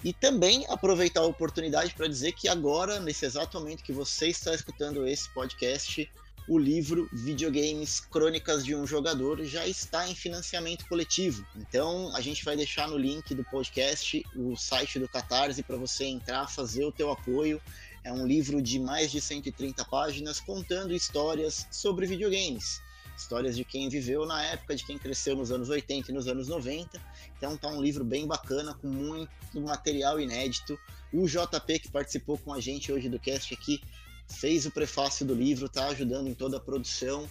E 0.03 0.11
também 0.11 0.65
aproveitar 0.68 1.22
a 1.22 1.26
oportunidade 1.26 1.94
para 1.94 2.07
dizer 2.07 2.34
que 2.34 2.49
agora, 2.49 2.99
nesse 2.99 3.26
exato 3.26 3.57
momento 3.57 3.84
que 3.84 3.94
você 3.94 4.27
está 4.27 4.53
escutando 4.53 5.07
esse 5.07 5.30
podcast, 5.30 6.10
o 6.47 6.57
livro 6.57 7.07
Videogames 7.11 8.01
Crônicas 8.01 8.65
de 8.65 8.75
um 8.75 8.85
Jogador 8.85 9.43
já 9.43 9.65
está 9.65 10.07
em 10.07 10.15
financiamento 10.15 10.85
coletivo. 10.87 11.45
Então 11.55 12.13
a 12.15 12.21
gente 12.21 12.43
vai 12.43 12.55
deixar 12.55 12.87
no 12.87 12.97
link 12.97 13.33
do 13.33 13.43
podcast 13.45 14.23
o 14.35 14.55
site 14.55 14.99
do 14.99 15.07
Catarse 15.07 15.63
para 15.63 15.77
você 15.77 16.05
entrar, 16.05 16.49
fazer 16.49 16.83
o 16.83 16.91
teu 16.91 17.11
apoio. 17.11 17.61
É 18.03 18.11
um 18.11 18.27
livro 18.27 18.61
de 18.61 18.77
mais 18.79 19.11
de 19.11 19.21
130 19.21 19.85
páginas 19.85 20.39
contando 20.41 20.93
histórias 20.93 21.65
sobre 21.71 22.05
videogames. 22.05 22.81
Histórias 23.15 23.55
de 23.55 23.63
quem 23.63 23.87
viveu 23.87 24.25
na 24.25 24.43
época, 24.43 24.75
de 24.75 24.85
quem 24.85 24.97
cresceu 24.97 25.35
nos 25.35 25.51
anos 25.51 25.69
80 25.69 26.11
e 26.11 26.13
nos 26.13 26.27
anos 26.27 26.47
90. 26.47 26.99
Então 27.37 27.55
tá 27.55 27.69
um 27.69 27.81
livro 27.81 28.03
bem 28.03 28.27
bacana, 28.27 28.73
com 28.73 28.87
muito 28.87 29.61
material 29.61 30.19
inédito. 30.19 30.77
O 31.13 31.27
JP, 31.27 31.79
que 31.79 31.91
participou 31.91 32.37
com 32.37 32.51
a 32.51 32.59
gente 32.59 32.91
hoje 32.91 33.07
do 33.07 33.19
cast 33.19 33.53
aqui, 33.53 33.79
fez 34.27 34.65
o 34.65 34.71
prefácio 34.71 35.25
do 35.25 35.33
livro, 35.33 35.69
tá 35.69 35.87
ajudando 35.87 36.27
em 36.27 36.33
toda 36.33 36.57
a 36.57 36.59
produção. 36.59 37.29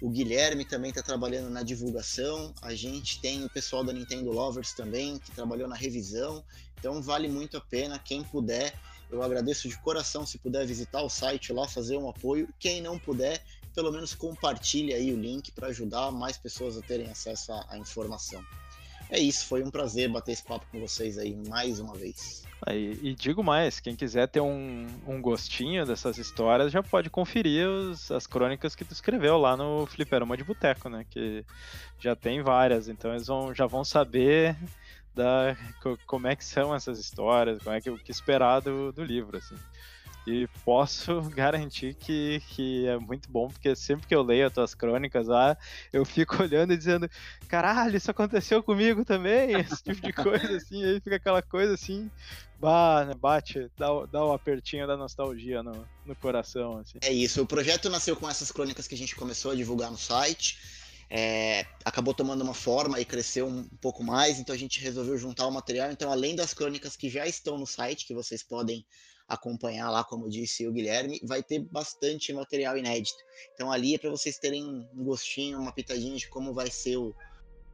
O 0.00 0.10
Guilherme 0.10 0.64
também 0.64 0.90
está 0.90 1.02
trabalhando 1.02 1.48
na 1.48 1.62
divulgação. 1.62 2.52
A 2.60 2.74
gente 2.74 3.20
tem 3.20 3.44
o 3.44 3.48
pessoal 3.48 3.84
da 3.84 3.92
Nintendo 3.92 4.30
Lovers 4.32 4.72
também, 4.72 5.18
que 5.18 5.30
trabalhou 5.30 5.68
na 5.68 5.76
revisão. 5.76 6.44
Então 6.78 7.00
vale 7.00 7.28
muito 7.28 7.56
a 7.56 7.60
pena. 7.60 7.98
Quem 7.98 8.24
puder, 8.24 8.74
eu 9.10 9.22
agradeço 9.22 9.68
de 9.68 9.78
coração 9.78 10.26
se 10.26 10.38
puder 10.38 10.66
visitar 10.66 11.02
o 11.02 11.08
site 11.08 11.52
lá, 11.52 11.68
fazer 11.68 11.96
um 11.96 12.08
apoio. 12.08 12.48
Quem 12.58 12.82
não 12.82 12.98
puder, 12.98 13.44
pelo 13.74 13.92
menos 13.92 14.12
compartilhe 14.12 14.92
aí 14.92 15.12
o 15.12 15.16
link 15.16 15.52
para 15.52 15.68
ajudar 15.68 16.10
mais 16.10 16.36
pessoas 16.36 16.76
a 16.76 16.82
terem 16.82 17.08
acesso 17.08 17.52
à, 17.52 17.66
à 17.68 17.78
informação. 17.78 18.44
É 19.12 19.18
isso, 19.18 19.44
foi 19.46 19.62
um 19.62 19.70
prazer 19.70 20.08
bater 20.08 20.32
esse 20.32 20.42
papo 20.42 20.64
com 20.72 20.80
vocês 20.80 21.18
aí 21.18 21.36
mais 21.46 21.78
uma 21.78 21.92
vez. 21.92 22.44
E 23.02 23.14
digo 23.14 23.44
mais, 23.44 23.78
quem 23.78 23.94
quiser 23.94 24.26
ter 24.26 24.40
um, 24.40 24.86
um 25.06 25.20
gostinho 25.20 25.84
dessas 25.84 26.16
histórias 26.16 26.72
já 26.72 26.82
pode 26.82 27.10
conferir 27.10 27.68
os, 27.68 28.10
as 28.10 28.26
crônicas 28.26 28.74
que 28.74 28.86
tu 28.86 28.92
escreveu 28.92 29.36
lá 29.36 29.54
no 29.54 29.84
Fliperama 29.84 30.34
de 30.34 30.44
Boteco, 30.44 30.88
né? 30.88 31.04
Que 31.10 31.44
já 31.98 32.16
tem 32.16 32.40
várias, 32.40 32.88
então 32.88 33.10
eles 33.10 33.26
vão, 33.26 33.54
já 33.54 33.66
vão 33.66 33.84
saber 33.84 34.56
da, 35.14 35.54
como 36.06 36.26
é 36.26 36.34
que 36.34 36.44
são 36.44 36.74
essas 36.74 36.98
histórias, 36.98 37.62
como 37.62 37.76
é 37.76 37.82
que 37.82 37.90
o 37.90 37.98
que 37.98 38.10
esperar 38.10 38.60
do, 38.60 38.92
do 38.92 39.04
livro, 39.04 39.36
assim. 39.36 39.56
E 40.26 40.46
posso 40.64 41.20
garantir 41.34 41.94
que, 41.94 42.40
que 42.48 42.86
é 42.86 42.96
muito 42.98 43.30
bom, 43.30 43.48
porque 43.48 43.74
sempre 43.74 44.06
que 44.06 44.14
eu 44.14 44.22
leio 44.22 44.46
as 44.46 44.52
tuas 44.52 44.74
crônicas 44.74 45.26
lá, 45.26 45.56
eu 45.92 46.04
fico 46.04 46.36
olhando 46.42 46.72
e 46.72 46.76
dizendo, 46.76 47.10
caralho, 47.48 47.96
isso 47.96 48.10
aconteceu 48.10 48.62
comigo 48.62 49.04
também, 49.04 49.54
esse 49.60 49.82
tipo 49.82 50.00
de 50.00 50.12
coisa, 50.12 50.56
assim, 50.56 50.84
aí 50.84 51.00
fica 51.00 51.16
aquela 51.16 51.42
coisa 51.42 51.74
assim, 51.74 52.10
bah, 52.60 53.12
bate, 53.18 53.70
dá, 53.76 53.88
dá 54.10 54.24
um 54.24 54.32
apertinho 54.32 54.86
da 54.86 54.96
nostalgia 54.96 55.62
no, 55.62 55.86
no 56.06 56.14
coração, 56.16 56.78
assim. 56.78 56.98
É 57.02 57.12
isso, 57.12 57.42
o 57.42 57.46
projeto 57.46 57.90
nasceu 57.90 58.14
com 58.14 58.28
essas 58.28 58.52
crônicas 58.52 58.86
que 58.86 58.94
a 58.94 58.98
gente 58.98 59.16
começou 59.16 59.50
a 59.50 59.54
divulgar 59.54 59.90
no 59.90 59.98
site, 59.98 60.58
é, 61.14 61.66
acabou 61.84 62.14
tomando 62.14 62.40
uma 62.40 62.54
forma 62.54 62.98
e 62.98 63.04
cresceu 63.04 63.46
um 63.46 63.64
pouco 63.82 64.02
mais, 64.02 64.38
então 64.38 64.54
a 64.54 64.58
gente 64.58 64.80
resolveu 64.80 65.18
juntar 65.18 65.46
o 65.46 65.50
material. 65.50 65.90
Então, 65.90 66.10
além 66.10 66.34
das 66.34 66.54
crônicas 66.54 66.96
que 66.96 67.10
já 67.10 67.26
estão 67.26 67.58
no 67.58 67.66
site, 67.66 68.06
que 68.06 68.14
vocês 68.14 68.42
podem 68.42 68.82
acompanhar 69.28 69.90
lá, 69.90 70.04
como 70.04 70.28
disse 70.28 70.66
o 70.66 70.72
Guilherme, 70.72 71.20
vai 71.24 71.42
ter 71.42 71.60
bastante 71.60 72.32
material 72.32 72.76
inédito. 72.76 73.18
Então, 73.54 73.70
ali 73.70 73.94
é 73.94 73.98
para 73.98 74.10
vocês 74.10 74.38
terem 74.38 74.64
um 74.94 75.04
gostinho, 75.04 75.58
uma 75.58 75.72
pitadinha 75.72 76.16
de 76.16 76.28
como 76.28 76.52
vai 76.52 76.70
ser 76.70 76.96
o 76.96 77.14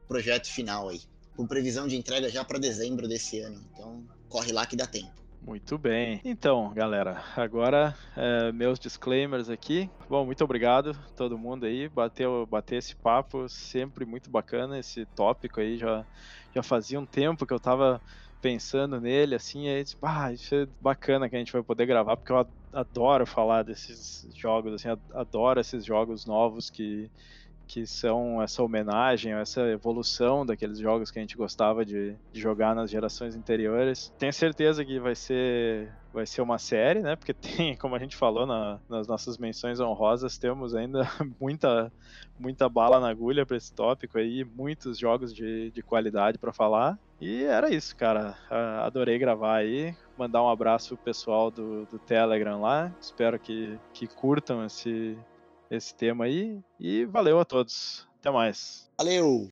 projeto 0.07 0.47
final 0.47 0.89
aí, 0.89 1.01
com 1.35 1.47
previsão 1.47 1.87
de 1.87 1.95
entrega 1.95 2.29
já 2.29 2.43
para 2.43 2.59
dezembro 2.59 3.07
desse 3.07 3.39
ano. 3.39 3.63
Então, 3.73 4.05
corre 4.27 4.51
lá 4.51 4.65
que 4.65 4.75
dá 4.75 4.87
tempo. 4.87 5.19
Muito 5.41 5.77
bem. 5.77 6.19
Então, 6.23 6.71
galera, 6.73 7.23
agora 7.35 7.95
é, 8.15 8.51
meus 8.51 8.77
disclaimers 8.77 9.49
aqui. 9.49 9.89
Bom, 10.09 10.25
muito 10.25 10.43
obrigado 10.43 10.91
a 10.91 11.09
todo 11.15 11.37
mundo 11.37 11.65
aí. 11.65 11.87
Bateu, 11.87 12.45
bater 12.45 12.77
esse 12.77 12.95
papo, 12.95 13.47
sempre 13.47 14.05
muito 14.05 14.29
bacana 14.29 14.77
esse 14.77 15.05
tópico 15.05 15.61
aí. 15.61 15.77
Já, 15.77 16.05
já 16.53 16.61
fazia 16.61 16.99
um 16.99 17.05
tempo 17.05 17.45
que 17.45 17.53
eu 17.53 17.59
tava 17.59 18.01
pensando 18.41 18.99
nele, 19.01 19.35
assim, 19.35 19.67
aí 19.67 19.83
disse, 19.83 19.97
ah, 20.03 20.31
isso 20.33 20.55
é 20.55 20.67
bacana 20.79 21.29
que 21.29 21.35
a 21.35 21.39
gente 21.39 21.51
vai 21.51 21.63
poder 21.63 21.85
gravar, 21.85 22.17
porque 22.17 22.31
eu 22.31 22.47
adoro 22.73 23.25
falar 23.25 23.63
desses 23.63 24.27
jogos, 24.35 24.73
assim, 24.73 24.89
adoro 25.13 25.59
esses 25.59 25.85
jogos 25.85 26.25
novos 26.25 26.69
que 26.69 27.11
que 27.69 27.85
são 27.85 28.41
essa 28.41 28.63
homenagem, 28.63 29.31
essa 29.33 29.61
evolução 29.69 30.43
daqueles 30.43 30.79
jogos 30.79 31.11
que 31.11 31.19
a 31.19 31.21
gente 31.21 31.37
gostava 31.37 31.85
de, 31.85 32.15
de, 32.33 32.41
jogar 32.41 32.73
nas 32.73 32.89
gerações 32.89 33.35
anteriores. 33.35 34.11
Tenho 34.17 34.33
certeza 34.33 34.83
que 34.83 34.99
vai 34.99 35.13
ser 35.13 35.93
vai 36.11 36.25
ser 36.25 36.41
uma 36.41 36.57
série, 36.57 36.99
né? 37.01 37.15
Porque 37.15 37.31
tem, 37.37 37.77
como 37.77 37.95
a 37.95 37.99
gente 37.99 38.15
falou 38.15 38.47
na, 38.47 38.79
nas 38.89 39.07
nossas 39.07 39.37
menções 39.37 39.79
honrosas, 39.79 40.39
temos 40.39 40.73
ainda 40.73 41.07
muita 41.39 41.91
muita 42.39 42.67
bala 42.67 42.99
na 42.99 43.09
agulha 43.09 43.45
para 43.45 43.57
esse 43.57 43.71
tópico 43.71 44.17
aí, 44.17 44.43
muitos 44.43 44.97
jogos 44.97 45.31
de, 45.31 45.69
de 45.69 45.83
qualidade 45.83 46.39
para 46.39 46.51
falar. 46.51 46.97
E 47.21 47.43
era 47.43 47.69
isso, 47.69 47.95
cara. 47.95 48.35
Adorei 48.81 49.19
gravar 49.19 49.57
aí. 49.57 49.93
Mandar 50.17 50.41
um 50.41 50.49
abraço 50.49 50.95
pro 50.95 51.05
pessoal 51.05 51.51
do, 51.51 51.85
do 51.85 51.99
Telegram 51.99 52.61
lá. 52.61 52.91
Espero 52.99 53.37
que, 53.37 53.77
que 53.93 54.07
curtam 54.07 54.65
esse, 54.65 55.17
esse 55.69 55.93
tema 55.93 56.25
aí. 56.25 56.59
E 56.79 57.05
valeu 57.05 57.39
a 57.39 57.45
todos. 57.45 58.07
Até 58.19 58.31
mais. 58.31 58.89
Valeu! 58.97 59.49